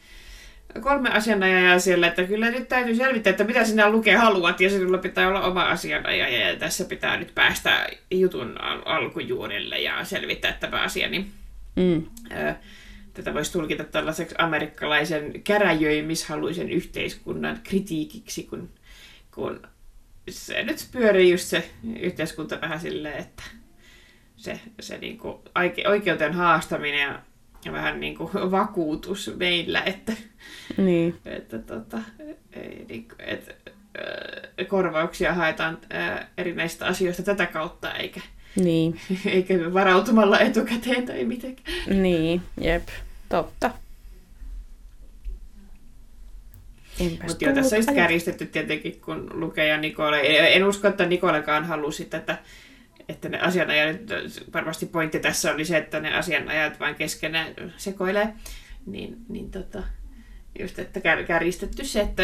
kolme 0.81 1.09
asianajajaa 1.09 1.79
siellä, 1.79 2.07
että 2.07 2.23
kyllä 2.23 2.51
nyt 2.51 2.67
täytyy 2.67 2.95
selvittää, 2.95 3.31
että 3.31 3.43
mitä 3.43 3.63
sinä 3.65 3.89
lukee 3.89 4.15
haluat, 4.15 4.61
ja 4.61 4.69
sinulla 4.69 4.97
pitää 4.97 5.27
olla 5.27 5.41
oma 5.41 5.63
asianajaja, 5.63 6.49
ja 6.49 6.55
tässä 6.55 6.85
pitää 6.85 7.17
nyt 7.17 7.35
päästä 7.35 7.87
jutun 8.11 8.61
al- 8.61 8.81
alkujuonelle 8.85 9.79
ja 9.79 10.03
selvittää 10.05 10.53
tämä 10.53 10.81
asia, 10.81 11.09
niin 11.09 11.31
Mm. 11.77 12.05
ää, 12.29 12.59
tätä 13.13 13.33
voisi 13.33 13.51
tulkita 13.51 13.83
tällaiseksi 13.83 14.35
amerikkalaisen 14.37 15.43
käräjöimishaluisen 15.43 16.69
yhteiskunnan 16.69 17.59
kritiikiksi, 17.63 18.43
kun, 18.43 18.69
kun 19.31 19.67
se 20.29 20.63
nyt 20.63 20.87
pyörii 20.91 21.31
just 21.31 21.45
se 21.47 21.69
yhteiskunta 21.99 22.61
vähän 22.61 22.79
silleen, 22.79 23.17
että 23.17 23.43
se, 24.35 24.59
se 24.79 24.97
niinku 24.97 25.41
aike- 25.59 25.89
oikeuteen 25.89 26.33
haastaminen 26.33 27.01
ja, 27.01 27.19
ja 27.65 27.71
vähän 27.71 27.99
niinku 27.99 28.31
vakuutus 28.33 29.31
meillä, 29.35 29.81
että, 29.81 30.13
Niin, 30.77 31.15
että, 31.25 31.59
tota, 31.59 31.97
ei, 32.53 32.85
niinku, 32.89 33.15
että 33.19 33.53
ää, 33.97 34.65
korvauksia 34.67 35.33
haetaan 35.33 35.77
ää, 35.89 36.29
erinäisistä 36.37 36.85
asioista 36.85 37.23
tätä 37.23 37.45
kautta, 37.45 37.93
eikä, 37.93 38.21
niin, 38.55 38.99
eikä 39.25 39.73
varautumalla 39.73 40.39
etukäteen 40.39 41.05
tai 41.05 41.25
mitenkään. 41.25 42.01
niin, 42.01 42.41
jep, 42.61 42.87
totta. 43.29 43.71
Mutta 47.27 47.45
joo, 47.45 47.53
tässä 47.53 47.77
just 47.77 47.89
kärjistetty 47.95 48.45
tietenkin, 48.45 49.01
kun 49.01 49.29
Luke 49.33 49.65
ja 49.65 49.77
Nikole, 49.77 50.21
en 50.55 50.63
usko, 50.63 50.87
että 50.87 51.05
Nikolekaan 51.05 51.65
halusi 51.65 52.05
tätä, 52.05 52.37
että 53.09 53.29
ne 53.29 53.39
asianajat, 53.39 53.97
varmasti 54.53 54.85
pointti 54.85 55.19
tässä 55.19 55.53
oli 55.53 55.65
se, 55.65 55.77
että 55.77 55.99
ne 55.99 56.13
asianajat 56.13 56.79
vain 56.79 56.95
keskenään 56.95 57.53
sekoilee, 57.77 58.33
niin, 58.85 59.17
niin 59.29 59.51
tota, 59.51 59.83
just, 60.59 60.79
että 60.79 60.99
kär, 60.99 61.23
kärjistetty 61.23 61.85
se, 61.85 62.01
että 62.01 62.23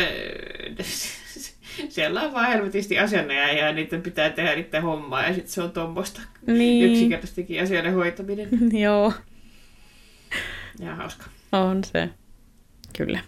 siellä 1.90 2.22
on 2.22 2.34
vaan 2.34 2.48
helvetisti 2.50 3.00
asianajajia 3.00 3.66
ja 3.66 3.74
niiden 3.74 4.02
pitää 4.02 4.30
tehdä 4.30 4.56
niiden 4.56 4.82
hommaa 4.82 5.24
ja 5.24 5.34
sitten 5.34 5.52
se 5.52 5.62
on 5.62 5.72
tuommoista 5.72 6.22
Niin, 6.48 6.92
yksinkertaistakin 6.92 7.64
asioiden 7.64 7.94
hoitaminen. 7.94 8.50
joo, 8.86 9.14
Ja 10.80 10.96
hauska. 10.96 11.26
on 11.52 11.84
se. 11.84 12.10
Kyllä. 12.98 13.20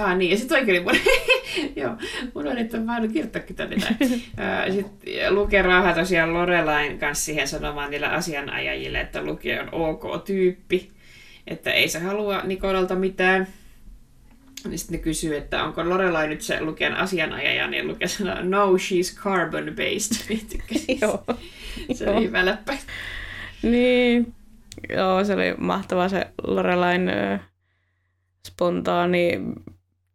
Ah 0.00 0.16
niin, 0.16 0.30
ja 0.30 0.36
sitten 0.36 0.58
oikein 0.58 0.82
mun... 0.82 0.92
Joo, 1.82 1.96
mun 2.34 2.46
on, 2.46 2.58
että 2.58 2.80
mä 2.80 2.96
en 2.96 3.08
kirjoittaakin 3.08 3.56
tänne 3.56 3.76
näin. 3.76 4.22
Sitten 4.74 5.34
Luke 5.34 5.62
raahaa 5.62 5.94
tosiaan 5.94 6.34
Lorelain 6.34 6.98
kanssa 6.98 7.24
siihen 7.24 7.48
sanomaan 7.48 7.90
niille 7.90 8.06
asianajajille, 8.06 9.00
että 9.00 9.22
Luke 9.22 9.60
on 9.60 9.68
ok 9.72 10.24
tyyppi, 10.24 10.90
että 11.46 11.72
ei 11.72 11.88
se 11.88 11.98
halua 11.98 12.40
Nikolalta 12.44 12.94
mitään. 12.94 13.46
Niin 14.68 14.78
sitten 14.78 14.96
ne 14.96 15.02
kysyy, 15.02 15.36
että 15.36 15.64
onko 15.64 15.88
Lorelai 15.88 16.28
nyt 16.28 16.42
se 16.42 16.60
Luken 16.60 16.94
asianajaja, 16.94 17.66
niin 17.66 17.88
Luke 17.88 18.08
sanoo, 18.08 18.42
no, 18.42 18.72
she's 18.72 19.18
carbon-based. 19.18 20.38
Joo. 21.02 21.24
Se 21.94 22.10
oli 22.10 22.24
hyvä 22.24 22.46
läppä. 22.46 22.76
Niin, 23.62 24.34
joo, 24.88 25.24
se 25.24 25.34
oli 25.34 25.54
mahtava 25.58 26.08
se 26.08 26.26
Lorelain 26.46 27.10
spontaani 28.48 29.40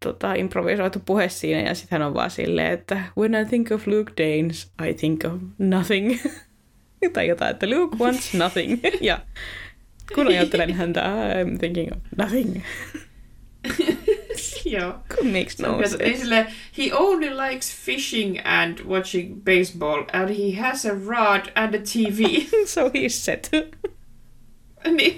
tota, 0.03 0.34
improvisoitu 0.34 0.99
puhe 1.06 1.30
siinä, 1.30 1.61
ja 1.61 1.76
sitten 1.76 1.99
hän 1.99 2.07
on 2.07 2.14
vaan 2.14 2.32
silleen, 2.32 2.72
että 2.72 3.03
when 3.18 3.36
I 3.36 3.45
think 3.45 3.72
of 3.72 3.88
Luke 3.88 4.14
Danes, 4.18 4.72
I 4.90 4.94
think 4.94 5.26
of 5.26 5.41
nothing. 5.57 6.19
tai 7.14 7.28
jotain, 7.28 7.52
että 7.52 7.69
Luke 7.69 7.98
wants 7.98 8.34
nothing. 8.34 8.80
ja 9.02 9.19
kun 10.15 10.28
ajattelen 10.28 10.74
häntä, 10.74 11.02
I'm 11.02 11.60
thinking 11.60 11.91
of 11.91 11.98
nothing. 12.18 12.61
Joo. 14.65 14.94
Kun 15.15 15.28
makes 15.28 15.60
no 15.60 15.88
sense. 15.88 16.18
sille, 16.18 16.48
he 16.78 16.94
only 16.94 17.30
likes 17.30 17.86
fishing 17.86 18.38
and 18.44 18.80
watching 18.86 19.44
baseball, 19.44 20.03
and 20.14 20.30
he 20.30 20.61
has 20.61 20.86
a 20.86 20.94
rod 20.94 21.52
and 21.56 21.76
a 21.76 21.80
TV. 21.80 22.45
So 22.65 22.90
he's 22.90 23.10
set. 23.10 23.49
niin. 24.95 25.15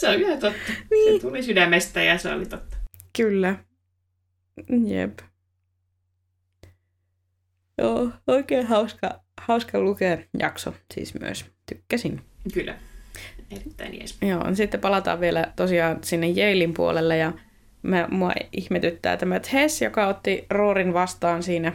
Se 0.00 0.08
on 0.08 0.20
ihan 0.20 0.38
totta. 0.38 0.72
Niin. 0.90 1.14
Se 1.14 1.20
tuli 1.20 1.42
sydämestä 1.42 2.02
ja 2.02 2.18
se 2.18 2.34
oli 2.34 2.46
totta. 2.46 2.76
Kyllä. 3.16 3.56
Jep. 4.86 5.18
Joo, 7.78 8.10
oikein 8.26 8.66
hauska, 8.66 9.20
hauska 9.40 9.80
lukea 9.80 10.18
jakso 10.38 10.74
siis 10.94 11.20
myös. 11.20 11.44
Tykkäsin. 11.66 12.20
Kyllä. 12.54 12.74
Erittäin 13.50 13.98
jees. 13.98 14.18
Joo, 14.22 14.54
sitten 14.54 14.80
palataan 14.80 15.20
vielä 15.20 15.52
tosiaan 15.56 15.98
sinne 16.04 16.28
Jailin 16.28 16.74
puolelle 16.74 17.16
ja 17.16 17.32
mä, 17.82 18.08
mua 18.10 18.32
ihmetyttää 18.52 19.16
tämä 19.16 19.40
Tess, 19.40 19.82
joka 19.82 20.06
otti 20.06 20.46
Roorin 20.50 20.94
vastaan 20.94 21.42
siinä, 21.42 21.72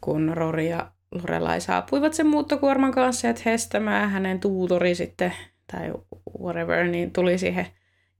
kun 0.00 0.32
Rory 0.34 0.62
ja 0.62 0.92
Lorelai 1.12 1.60
saapuivat 1.60 2.14
sen 2.14 2.26
muuttokuorman 2.26 2.92
kanssa 2.92 3.26
ja 3.26 3.34
Tess, 3.34 3.68
tämä 3.68 4.08
hänen 4.08 4.40
tuutori 4.40 4.94
sitten, 4.94 5.32
tai 5.72 5.92
whatever, 6.40 6.86
niin 6.86 7.12
tuli 7.12 7.38
siihen 7.38 7.66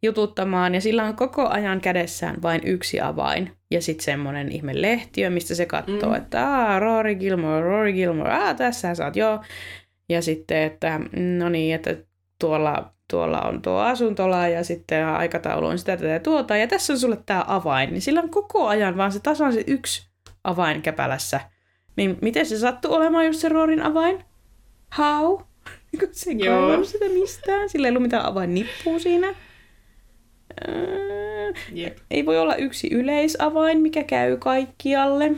jututtamaan 0.02 0.74
ja 0.74 0.80
sillä 0.80 1.04
on 1.04 1.16
koko 1.16 1.48
ajan 1.48 1.80
kädessään 1.80 2.42
vain 2.42 2.60
yksi 2.64 3.00
avain 3.00 3.52
ja 3.70 3.82
sitten 3.82 4.04
semmoinen 4.04 4.52
ihme 4.52 4.82
lehtiö, 4.82 5.30
mistä 5.30 5.54
se 5.54 5.66
katsoo, 5.66 6.10
mm. 6.10 6.14
että 6.14 6.48
Aa, 6.48 6.78
Rory 6.78 7.14
Gilmore, 7.14 7.60
Rory 7.60 7.92
Gilmore, 7.92 8.32
Aa, 8.32 8.54
tässä 8.54 8.94
sä 8.94 9.04
oot, 9.04 9.16
joo. 9.16 9.40
Ja 10.08 10.22
sitten, 10.22 10.62
että 10.62 11.00
no 11.38 11.48
niin, 11.48 11.74
että 11.74 11.96
tuolla, 12.38 12.92
tuolla 13.10 13.40
on 13.40 13.62
tuo 13.62 13.78
asuntola 13.78 14.48
ja 14.48 14.64
sitten 14.64 15.06
aikataulu 15.06 15.66
on 15.66 15.78
sitä 15.78 15.96
tätä 15.96 16.18
tuota. 16.18 16.56
Ja 16.56 16.66
tässä 16.66 16.92
on 16.92 16.98
sulle 16.98 17.18
tämä 17.26 17.44
avain. 17.46 17.90
Niin 17.90 18.02
sillä 18.02 18.20
on 18.20 18.30
koko 18.30 18.66
ajan 18.66 18.96
vaan 18.96 19.12
se 19.12 19.20
tasan 19.20 19.52
se 19.52 19.64
yksi 19.66 20.06
avain 20.44 20.82
käpälässä. 20.82 21.40
Niin 21.96 22.18
miten 22.22 22.46
se 22.46 22.58
sattuu 22.58 22.94
olemaan 22.94 23.26
just 23.26 23.40
se 23.40 23.48
Rorin 23.48 23.82
avain? 23.82 24.24
How? 24.98 25.38
se 26.12 26.30
ei 26.30 26.84
sitä 26.84 27.04
mistään. 27.08 27.68
Sillä 27.68 27.88
ei 27.88 27.90
ollut 27.90 28.02
mitään 28.02 28.26
avain 28.26 28.54
nippua 28.54 28.98
siinä. 28.98 29.34
Yep. 31.76 31.98
Ei 32.10 32.26
voi 32.26 32.38
olla 32.38 32.56
yksi 32.56 32.88
yleisavain, 32.92 33.80
mikä 33.80 34.04
käy 34.04 34.36
kaikkialle. 34.36 35.30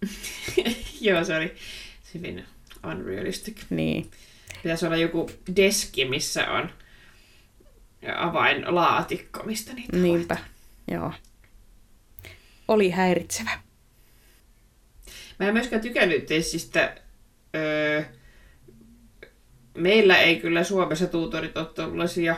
Joo, 1.00 1.24
se 1.24 1.36
oli 1.36 1.54
hyvin 2.14 2.44
unrealistic. 2.90 3.56
Niin. 3.70 4.10
Pitäisi 4.62 4.86
olla 4.86 4.96
joku 4.96 5.30
deski, 5.56 6.04
missä 6.04 6.50
on 6.50 6.70
avainlaatikko, 8.16 9.42
mistä 9.42 9.72
niitä 9.74 9.96
Niinpä, 9.96 10.34
hoitaa. 10.34 10.48
joo. 10.90 11.12
Oli 12.68 12.90
häiritsevä. 12.90 13.50
Mä 15.38 15.46
en 15.48 15.54
myöskään 15.54 15.82
tykännyt 15.82 16.26
tessistä. 16.26 16.96
Öö, 17.56 18.02
meillä 19.74 20.18
ei 20.18 20.40
kyllä 20.40 20.64
Suomessa 20.64 21.06
tuutorit 21.06 21.56
ole 21.56 21.66
tuollaisia 21.66 22.36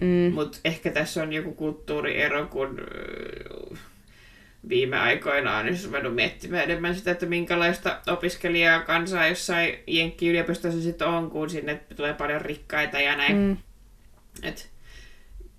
Mm. 0.00 0.32
Mutta 0.34 0.58
ehkä 0.64 0.90
tässä 0.90 1.22
on 1.22 1.32
joku 1.32 1.52
kulttuuriero, 1.52 2.46
kun 2.46 2.80
viime 4.68 4.98
aikoina 4.98 5.56
on 5.56 5.66
siis 5.66 5.86
ruvennut 5.86 6.14
miettimään 6.14 6.64
enemmän 6.64 6.94
sitä, 6.94 7.10
että 7.10 7.26
minkälaista 7.26 8.00
opiskelijaa 8.06 8.80
kansaa 8.80 9.26
jossain 9.26 9.74
Jenkki-yliopistossa 9.86 10.80
sitten 10.82 11.08
on, 11.08 11.30
kun 11.30 11.50
sinne 11.50 11.80
tulee 11.96 12.14
paljon 12.14 12.40
rikkaita 12.40 13.00
ja 13.00 13.16
näin. 13.16 13.36
Mm. 13.36 13.56
Et, 14.42 14.70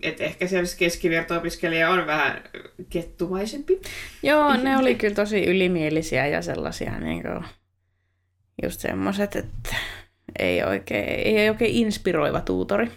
et 0.01 0.21
ehkä 0.21 0.47
se 0.47 0.61
keskiverto-opiskelija 0.77 1.89
on 1.89 2.07
vähän 2.07 2.43
kettumaisempi. 2.89 3.81
Joo, 4.23 4.57
ne 4.63 4.77
oli 4.77 4.95
kyllä 4.95 5.15
tosi 5.15 5.45
ylimielisiä 5.45 6.27
ja 6.27 6.41
sellaisia 6.41 6.99
niin 6.99 7.21
kuin, 7.21 7.45
just 8.63 8.79
semmoiset, 8.79 9.35
että 9.35 9.75
ei 10.39 10.63
oikein, 10.63 11.09
ei 11.37 11.49
oikein 11.49 11.75
inspiroiva 11.75 12.41
tuutori. 12.41 12.91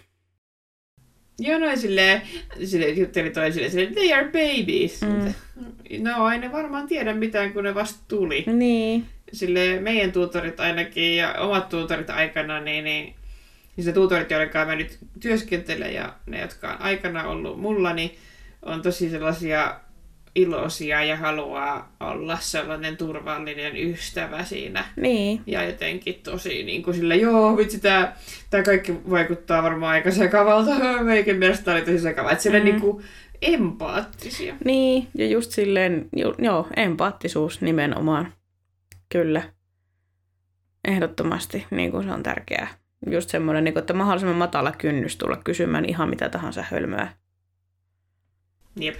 Joo, 1.39 1.59
noin 1.59 1.77
silleen, 1.77 2.21
silleen 2.65 2.97
jutteli 2.97 3.29
toisille, 3.29 3.69
silleen, 3.69 3.93
they 3.93 4.13
are 4.13 4.25
babies. 4.25 5.01
Mm. 5.01 5.33
No, 6.03 6.29
ei 6.29 6.39
ne 6.39 6.51
varmaan 6.51 6.87
tiedä 6.87 7.13
mitään, 7.13 7.53
kun 7.53 7.63
ne 7.63 7.75
vasta 7.75 7.99
tuli. 8.07 8.43
Niin. 8.47 9.05
Sille 9.33 9.79
meidän 9.79 10.11
tuutorit 10.11 10.59
ainakin 10.59 11.17
ja 11.17 11.33
omat 11.33 11.69
tuutorit 11.69 12.09
aikana, 12.09 12.59
niin, 12.59 12.83
niin 12.83 13.15
niin 13.75 13.85
se 13.85 13.93
tuutorit, 13.93 14.31
joiden 14.31 14.49
kanssa 14.49 14.71
mä 14.71 14.75
nyt 14.75 14.97
työskentelen 15.19 15.93
ja 15.93 16.13
ne, 16.25 16.41
jotka 16.41 16.71
on 16.71 16.81
aikana 16.81 17.27
ollut 17.27 17.61
mulla, 17.61 17.93
niin 17.93 18.17
on 18.61 18.81
tosi 18.81 19.09
sellaisia 19.09 19.79
iloisia 20.35 21.03
ja 21.03 21.17
haluaa 21.17 21.95
olla 21.99 22.37
sellainen 22.39 22.97
turvallinen 22.97 23.77
ystävä 23.77 24.43
siinä. 24.43 24.85
Niin. 24.95 25.41
Ja 25.47 25.63
jotenkin 25.63 26.19
tosi 26.23 26.63
niin 26.63 26.83
kuin 26.83 26.95
sille, 26.95 27.15
joo, 27.15 27.57
vitsi, 27.57 27.79
tämä, 27.79 28.13
tämä 28.49 28.63
kaikki 28.63 28.93
vaikuttaa 29.09 29.63
varmaan 29.63 29.91
aika 29.91 30.11
sekavalta. 30.11 30.71
Meikin 31.03 31.37
mielestä 31.37 31.71
oli 31.71 31.81
tosi 31.81 31.99
sekava. 31.99 32.31
Että 32.31 32.49
mm. 32.49 32.65
niin 32.65 32.81
kuin 32.81 33.03
empaattisia. 33.41 34.55
Niin, 34.65 35.07
ja 35.17 35.27
just 35.27 35.51
silleen, 35.51 36.09
joo, 36.37 36.67
empaattisuus 36.75 37.61
nimenomaan. 37.61 38.33
Kyllä. 39.09 39.43
Ehdottomasti, 40.87 41.65
niin 41.71 41.91
kuin 41.91 42.03
se 42.03 42.11
on 42.11 42.23
tärkeää. 42.23 42.67
Just 43.11 43.29
semmoinen, 43.29 43.63
niin 43.63 43.73
kuin, 43.73 43.81
että 43.81 43.93
mahdollisimman 43.93 44.37
matala 44.37 44.71
kynnys 44.71 45.17
tulla 45.17 45.37
kysymään 45.43 45.85
ihan 45.85 46.09
mitä 46.09 46.29
tahansa 46.29 46.63
hölmöä. 46.71 47.07
Jep. 48.79 48.95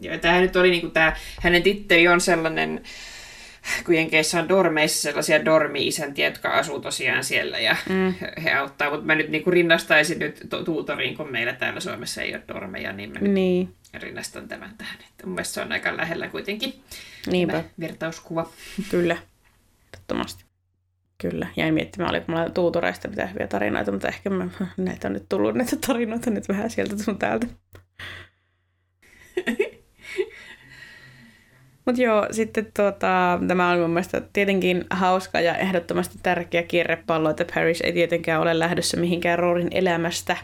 Joo, 0.00 0.18
tämä 0.18 0.40
nyt 0.40 0.56
oli 0.56 0.70
niinku 0.70 0.88
tämä, 0.88 1.16
hänen 1.42 1.62
titteli 1.62 2.08
on 2.08 2.20
sellainen, 2.20 2.82
kun 3.84 3.94
Jenkeissä 3.94 4.40
on 4.40 4.48
dormeissa 4.48 5.02
sellaisia 5.02 5.44
dormi-isäntiä, 5.44 6.28
jotka 6.28 6.50
asuu 6.50 6.80
tosiaan 6.80 7.24
siellä 7.24 7.58
ja 7.58 7.76
mm. 7.88 8.14
he 8.44 8.52
auttaa, 8.52 8.90
mutta 8.90 9.06
mä 9.06 9.14
nyt 9.14 9.28
niinku 9.28 9.50
rinnastaisin 9.50 10.18
nyt 10.18 10.46
tuutoriin, 10.64 11.16
kun 11.16 11.32
meillä 11.32 11.52
täällä 11.52 11.80
Suomessa 11.80 12.22
ei 12.22 12.34
ole 12.34 12.42
dormeja, 12.48 12.92
niin 12.92 13.12
mä 13.12 13.18
niin. 13.18 13.74
rinnastan 13.94 14.48
tämän 14.48 14.74
tähän. 14.78 14.98
Että 15.00 15.26
mun 15.26 15.34
mielestä 15.34 15.54
se 15.54 15.60
on 15.60 15.72
aika 15.72 15.96
lähellä 15.96 16.28
kuitenkin 16.28 16.80
Niinpä. 17.26 17.64
vertauskuva. 17.80 18.50
Kyllä, 18.90 19.16
ehdottomasti. 19.94 20.44
Kyllä, 21.22 21.46
jäin 21.56 21.74
miettimään, 21.74 22.10
oliko 22.10 22.32
mulla 22.32 22.50
tuutoreista 22.50 23.08
mitä 23.08 23.26
hyviä 23.26 23.46
tarinoita, 23.46 23.92
mutta 23.92 24.08
ehkä 24.08 24.30
mä, 24.30 24.48
näitä 24.76 25.08
on 25.08 25.12
nyt 25.14 25.28
tullut 25.28 25.54
näitä 25.54 25.76
tarinoita 25.86 26.30
nyt 26.30 26.48
vähän 26.48 26.70
sieltä 26.70 27.02
sun 27.02 27.18
täältä. 27.18 27.46
Mutta 31.88 32.02
joo, 32.02 32.26
sitten 32.30 32.66
tuota, 32.76 33.38
tämä 33.48 33.70
on 33.70 33.78
mun 33.78 33.90
mielestä 33.90 34.22
tietenkin 34.32 34.84
hauska 34.90 35.40
ja 35.40 35.56
ehdottomasti 35.56 36.18
tärkeä 36.22 36.62
kierrepallo, 36.62 37.30
että 37.30 37.44
Paris 37.54 37.80
ei 37.80 37.92
tietenkään 37.92 38.42
ole 38.42 38.58
lähdössä 38.58 38.96
mihinkään 38.96 39.38
Roorin 39.38 39.68
elämästä, 39.70 40.36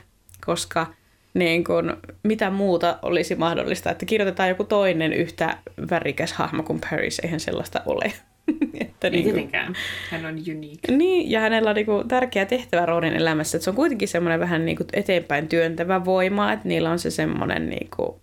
koska 0.46 0.86
niin 1.34 1.64
kun, 1.64 1.96
mitä 2.22 2.50
muuta 2.50 2.98
olisi 3.02 3.34
mahdollista, 3.34 3.90
että 3.90 4.06
kirjoitetaan 4.06 4.48
joku 4.48 4.64
toinen 4.64 5.12
yhtä 5.12 5.58
värikäs 5.90 6.32
hahmo 6.32 6.62
kuin 6.62 6.80
Paris, 6.90 7.18
eihän 7.18 7.40
sellaista 7.40 7.80
ole. 7.86 8.12
että 8.80 9.06
ei 9.06 9.10
niin 9.10 9.24
tietenkään. 9.24 9.74
Hän 10.10 10.26
on 10.26 10.34
unique. 10.34 10.96
Niin, 10.96 11.30
ja 11.30 11.40
hänellä 11.40 11.70
on 11.70 11.76
niin 11.76 11.86
kuin, 11.86 12.08
tärkeä 12.08 12.46
tehtävä 12.46 12.86
Roorin 12.86 13.16
elämässä, 13.16 13.56
että 13.56 13.64
se 13.64 13.70
on 13.70 13.76
kuitenkin 13.76 14.08
semmoinen 14.08 14.40
vähän 14.40 14.64
niin 14.64 14.76
kuin, 14.76 14.86
eteenpäin 14.92 15.48
työntävä 15.48 16.04
voima, 16.04 16.52
että 16.52 16.68
niillä 16.68 16.90
on 16.90 16.98
se 16.98 17.10
semmoinen 17.10 17.70
niin 17.70 17.88
kuin, 17.96 18.20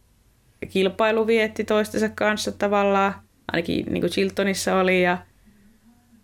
kilpailu 0.70 1.28
vietti 1.28 1.64
toistensa 1.64 2.10
kanssa 2.10 2.52
tavallaan, 2.52 3.14
ainakin 3.52 3.86
niin 3.86 4.02
kuin 4.02 4.12
Chiltonissa 4.12 4.76
oli, 4.76 5.04
ja 5.04 5.18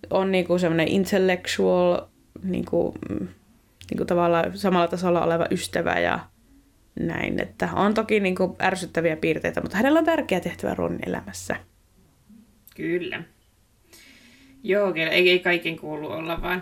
on 0.09 0.31
niin 0.31 0.47
kuin 0.47 0.59
semmoinen 0.59 0.87
intellectual, 0.87 2.01
niin 2.43 2.65
kuin, 2.65 2.93
niin 3.89 3.97
kuin 3.97 4.07
tavallaan 4.07 4.57
samalla 4.57 4.87
tasolla 4.87 5.23
oleva 5.23 5.45
ystävä 5.51 5.99
ja 5.99 6.19
näin. 6.99 7.41
Että 7.41 7.69
on 7.73 7.93
toki 7.93 8.19
niin 8.19 8.35
kuin 8.35 8.55
ärsyttäviä 8.61 9.15
piirteitä, 9.15 9.61
mutta 9.61 9.77
hänellä 9.77 9.99
on 9.99 10.05
tärkeä 10.05 10.39
tehtävä 10.39 10.73
Ronin 10.73 11.09
elämässä. 11.09 11.55
Kyllä. 12.75 13.23
Joo, 14.63 14.93
ei, 14.95 15.29
ei 15.29 15.39
kaiken 15.39 15.79
kuulu 15.79 16.11
olla 16.11 16.41
vain 16.41 16.61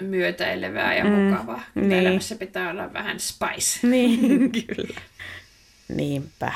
myötäilevää 0.00 0.94
ja 0.94 1.04
mm, 1.04 1.10
mukavaa. 1.10 1.62
Niin. 1.74 1.92
Elämässä 1.92 2.36
pitää 2.36 2.70
olla 2.70 2.92
vähän 2.92 3.20
spice. 3.20 3.86
Niin, 3.86 4.52
kyllä. 4.66 5.00
Niinpä. 5.88 6.52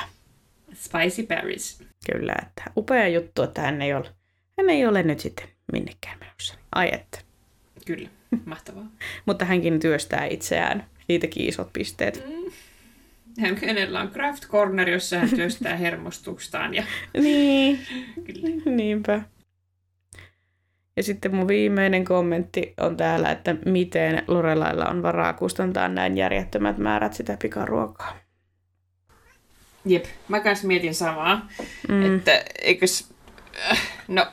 Spicy 0.73 1.23
Paris. 1.23 1.83
Kyllä, 2.11 2.33
että 2.41 2.63
upea 2.77 3.07
juttu, 3.07 3.43
että 3.43 3.61
hän 3.61 3.81
ei 3.81 3.93
ole, 3.93 4.09
hän 4.57 4.69
ei 4.69 4.85
ole 4.85 5.03
nyt 5.03 5.19
sitten 5.19 5.47
minnekään 5.73 6.19
menossa. 6.19 6.55
Ai 6.75 6.89
että. 6.93 7.19
Kyllä, 7.85 8.09
mahtavaa. 8.45 8.85
Mutta 9.25 9.45
hänkin 9.45 9.79
työstää 9.79 10.25
itseään. 10.25 10.85
Siitäkin 11.07 11.49
isot 11.49 11.73
pisteet. 11.73 12.23
Mm. 12.27 12.51
Hän, 13.39 13.57
hänellä 13.67 14.01
on 14.01 14.11
craft 14.11 14.47
corner, 14.47 14.89
jossa 14.89 15.19
hän 15.19 15.29
työstää 15.29 15.77
hermostukstaan. 15.85 16.73
Ja... 16.73 16.83
niin, 17.13 17.79
Kyllä. 18.25 18.75
niinpä. 18.75 19.21
Ja 20.97 21.03
sitten 21.03 21.35
mun 21.35 21.47
viimeinen 21.47 22.05
kommentti 22.05 22.73
on 22.77 22.97
täällä, 22.97 23.31
että 23.31 23.55
miten 23.65 24.23
Lorelailla 24.27 24.85
on 24.85 25.03
varaa 25.03 25.33
kustantaa 25.33 25.87
näin 25.87 26.17
järjettömät 26.17 26.77
määrät 26.77 27.13
sitä 27.13 27.37
pikaruokaa. 27.41 28.26
Jep, 29.89 30.05
mä 30.27 30.39
kanssa 30.39 30.67
mietin 30.67 30.95
samaa, 30.95 31.49
mm. 31.87 32.15
että 32.15 32.43
eikös, 32.61 33.09
äh, 33.71 33.81
no, 34.07 34.27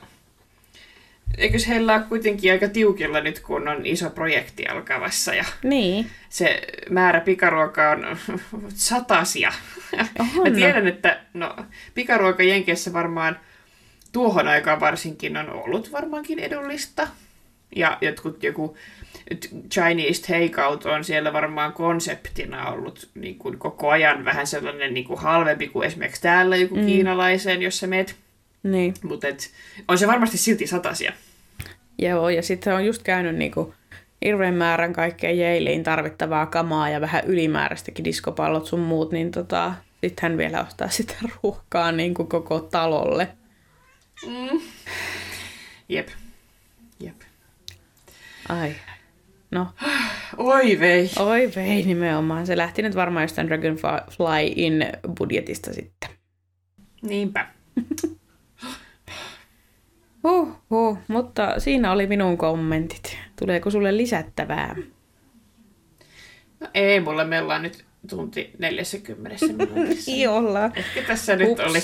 eikös 1.38 1.68
heillä 1.68 1.94
ole 1.94 2.02
kuitenkin 2.08 2.52
aika 2.52 2.68
tiukilla 2.68 3.20
nyt, 3.20 3.40
kun 3.40 3.68
on 3.68 3.86
iso 3.86 4.10
projekti 4.10 4.66
alkavassa 4.66 5.34
ja 5.34 5.44
niin. 5.62 6.10
se 6.28 6.62
määrä 6.90 7.20
pikaruokaa 7.20 7.92
on 7.92 8.16
satasia. 8.68 9.52
Oho, 10.20 10.44
mä 10.44 10.50
tiedän, 10.50 10.88
että 10.88 11.20
no, 11.34 11.56
pikaruoka 11.94 12.42
Jenkeissä 12.42 12.92
varmaan 12.92 13.40
tuohon 14.12 14.48
aikaan 14.48 14.80
varsinkin 14.80 15.36
on 15.36 15.50
ollut 15.50 15.92
varmaankin 15.92 16.38
edullista. 16.38 17.08
Ja 17.76 17.98
jotkut 18.00 18.42
joku 18.42 18.76
Chinese 19.70 20.22
takeout 20.22 20.86
on 20.86 21.04
siellä 21.04 21.32
varmaan 21.32 21.72
konseptina 21.72 22.68
ollut 22.68 23.08
niin 23.14 23.38
kuin 23.38 23.58
koko 23.58 23.90
ajan 23.90 24.24
vähän 24.24 24.46
sellainen 24.46 24.94
niin 24.94 25.06
kuin 25.06 25.20
halvempi 25.20 25.68
kuin 25.68 25.86
esimerkiksi 25.86 26.22
täällä 26.22 26.56
joku 26.56 26.76
mm. 26.76 26.86
kiinalaisen, 26.86 27.62
jos 27.62 27.78
sä 27.78 27.86
meet. 27.86 28.16
Niin. 28.62 28.94
Mutta 29.02 29.26
on 29.88 29.98
se 29.98 30.06
varmasti 30.06 30.38
silti 30.38 30.66
satasia. 30.66 31.12
Joo, 31.98 32.28
ja 32.28 32.42
sitten 32.42 32.74
on 32.74 32.86
just 32.86 33.02
käynyt 33.02 33.36
niin 33.36 33.52
kuin 33.52 33.74
hirveän 34.24 34.54
määrän 34.54 34.92
kaikkea 34.92 35.30
Jaileen 35.30 35.82
tarvittavaa 35.82 36.46
kamaa 36.46 36.90
ja 36.90 37.00
vähän 37.00 37.24
ylimääräistäkin 37.26 38.04
diskopallot 38.04 38.66
sun 38.66 38.80
muut, 38.80 39.12
niin 39.12 39.30
tota, 39.30 39.74
Sitten 40.00 40.22
hän 40.22 40.38
vielä 40.38 40.62
ostaa 40.62 40.88
sitä 40.98 41.14
ruokaa 41.42 41.92
niin 41.92 42.14
kuin 42.14 42.28
koko 42.28 42.60
talolle. 42.60 43.28
Mm. 44.26 44.60
Jep. 45.88 46.08
Jep. 47.00 47.20
Ai. 48.48 48.74
No, 49.54 49.66
Oi 50.36 50.80
vei. 50.80 51.10
oi 51.18 51.50
vei 51.56 51.82
nimenomaan. 51.82 52.46
Se 52.46 52.56
lähti 52.56 52.82
nyt 52.82 52.94
varmaan 52.94 53.24
jostain 53.24 53.48
Dragonflyin 53.48 54.86
budjetista 55.18 55.72
sitten. 55.72 56.10
Niinpä. 57.02 57.46
Huh, 60.28 60.48
huh, 60.70 60.98
mutta 61.08 61.60
siinä 61.60 61.92
oli 61.92 62.06
minun 62.06 62.38
kommentit. 62.38 63.18
Tuleeko 63.38 63.70
sulle 63.70 63.96
lisättävää? 63.96 64.76
No 66.60 66.66
ei, 66.74 67.00
mulle 67.00 67.24
me 67.24 67.40
ollaan 67.40 67.62
nyt 67.62 67.84
tunti 68.10 68.50
40 68.58 69.46
minuutissa. 69.46 70.10
Ei 70.12 70.26
olla. 70.26 70.70
Ehkä 70.74 71.02
tässä 71.02 71.36
nyt 71.36 71.60
oli. 71.60 71.78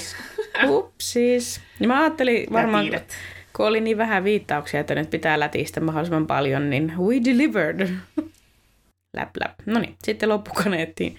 Upsis. 0.69 1.61
Ja 1.81 1.89
mä 1.89 2.01
ajattelin 2.01 2.47
varmaan, 2.53 2.85
Lätiidet. 2.85 3.15
Kun 3.57 3.67
oli 3.67 3.81
niin 3.81 3.99
vähän 3.99 4.25
viittauksia, 4.25 4.81
että 4.81 4.95
nyt 4.95 5.11
pitää 5.11 5.41
lätistä 5.41 5.81
mahdollisimman 5.81 6.27
paljon, 6.27 6.71
niin 6.71 6.93
we 6.99 7.15
delivered. 7.25 7.89
Läp, 9.17 9.31
läp. 9.41 9.53
No 9.67 9.81
niin, 9.81 9.95
sitten 10.05 10.29
loppukaneettiin. 10.29 11.17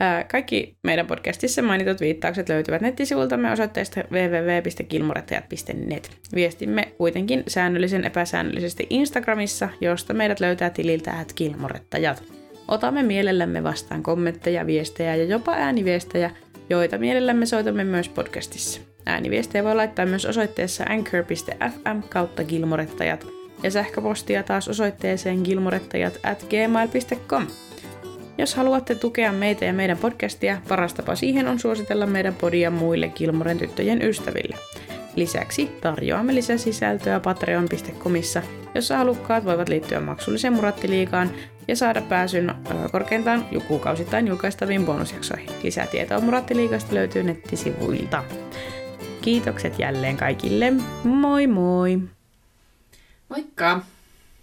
Ää, 0.00 0.24
Kaikki 0.24 0.76
meidän 0.82 1.06
podcastissa 1.06 1.62
mainitut 1.62 2.00
viittaukset 2.00 2.48
löytyvät 2.48 2.82
nettisivultamme 2.82 3.52
osoitteesta 3.52 4.00
www.kilmorettajat.net. 4.12 6.10
Viestimme 6.34 6.92
kuitenkin 6.98 7.42
säännöllisen 7.48 8.04
epäsäännöllisesti 8.04 8.86
Instagramissa, 8.90 9.68
josta 9.80 10.14
meidät 10.14 10.40
löytää 10.40 10.70
tililtä 10.70 11.18
at 11.18 11.32
kilmorettajat. 11.32 12.22
Otamme 12.68 13.02
mielellämme 13.02 13.62
vastaan 13.62 14.02
kommentteja, 14.02 14.66
viestejä 14.66 15.16
ja 15.16 15.24
jopa 15.24 15.52
ääniviestejä, 15.52 16.30
joita 16.70 16.98
mielellämme 16.98 17.46
soitamme 17.46 17.84
myös 17.84 18.08
podcastissa. 18.08 18.91
Ääniviestejä 19.06 19.64
voi 19.64 19.74
laittaa 19.74 20.06
myös 20.06 20.26
osoitteessa 20.26 20.84
anchor.fm 20.84 22.08
kautta 22.08 22.44
gilmorettajat 22.44 23.26
ja 23.62 23.70
sähköpostia 23.70 24.42
taas 24.42 24.68
osoitteeseen 24.68 25.40
gilmorettajat 25.44 26.18
at 26.22 26.46
gmail.com. 26.50 27.46
Jos 28.38 28.54
haluatte 28.54 28.94
tukea 28.94 29.32
meitä 29.32 29.64
ja 29.64 29.72
meidän 29.72 29.98
podcastia, 29.98 30.60
paras 30.68 30.94
tapa 30.94 31.14
siihen 31.14 31.48
on 31.48 31.58
suositella 31.58 32.06
meidän 32.06 32.34
podia 32.34 32.70
muille 32.70 33.08
Gilmoren 33.08 33.58
tyttöjen 33.58 34.02
ystäville. 34.02 34.56
Lisäksi 35.16 35.70
tarjoamme 35.80 36.34
lisäsisältöä 36.34 37.20
patreon.comissa, 37.20 38.42
jossa 38.74 38.96
halukkaat 38.96 39.44
voivat 39.44 39.68
liittyä 39.68 40.00
maksulliseen 40.00 40.52
murattiliikaan 40.52 41.30
ja 41.68 41.76
saada 41.76 42.02
pääsyn 42.02 42.54
korkeintaan 42.92 43.44
kuukausittain 43.68 44.26
julkaistaviin 44.26 44.86
bonusjaksoihin. 44.86 45.48
Lisää 45.62 45.86
tietoa 45.86 46.20
murattiliikasta 46.20 46.94
löytyy 46.94 47.22
nettisivuilta. 47.22 48.24
Kiitokset 49.22 49.78
jälleen 49.78 50.16
kaikille. 50.16 50.72
Moi 51.04 51.46
moi! 51.46 52.00
Moikka! 53.28 53.80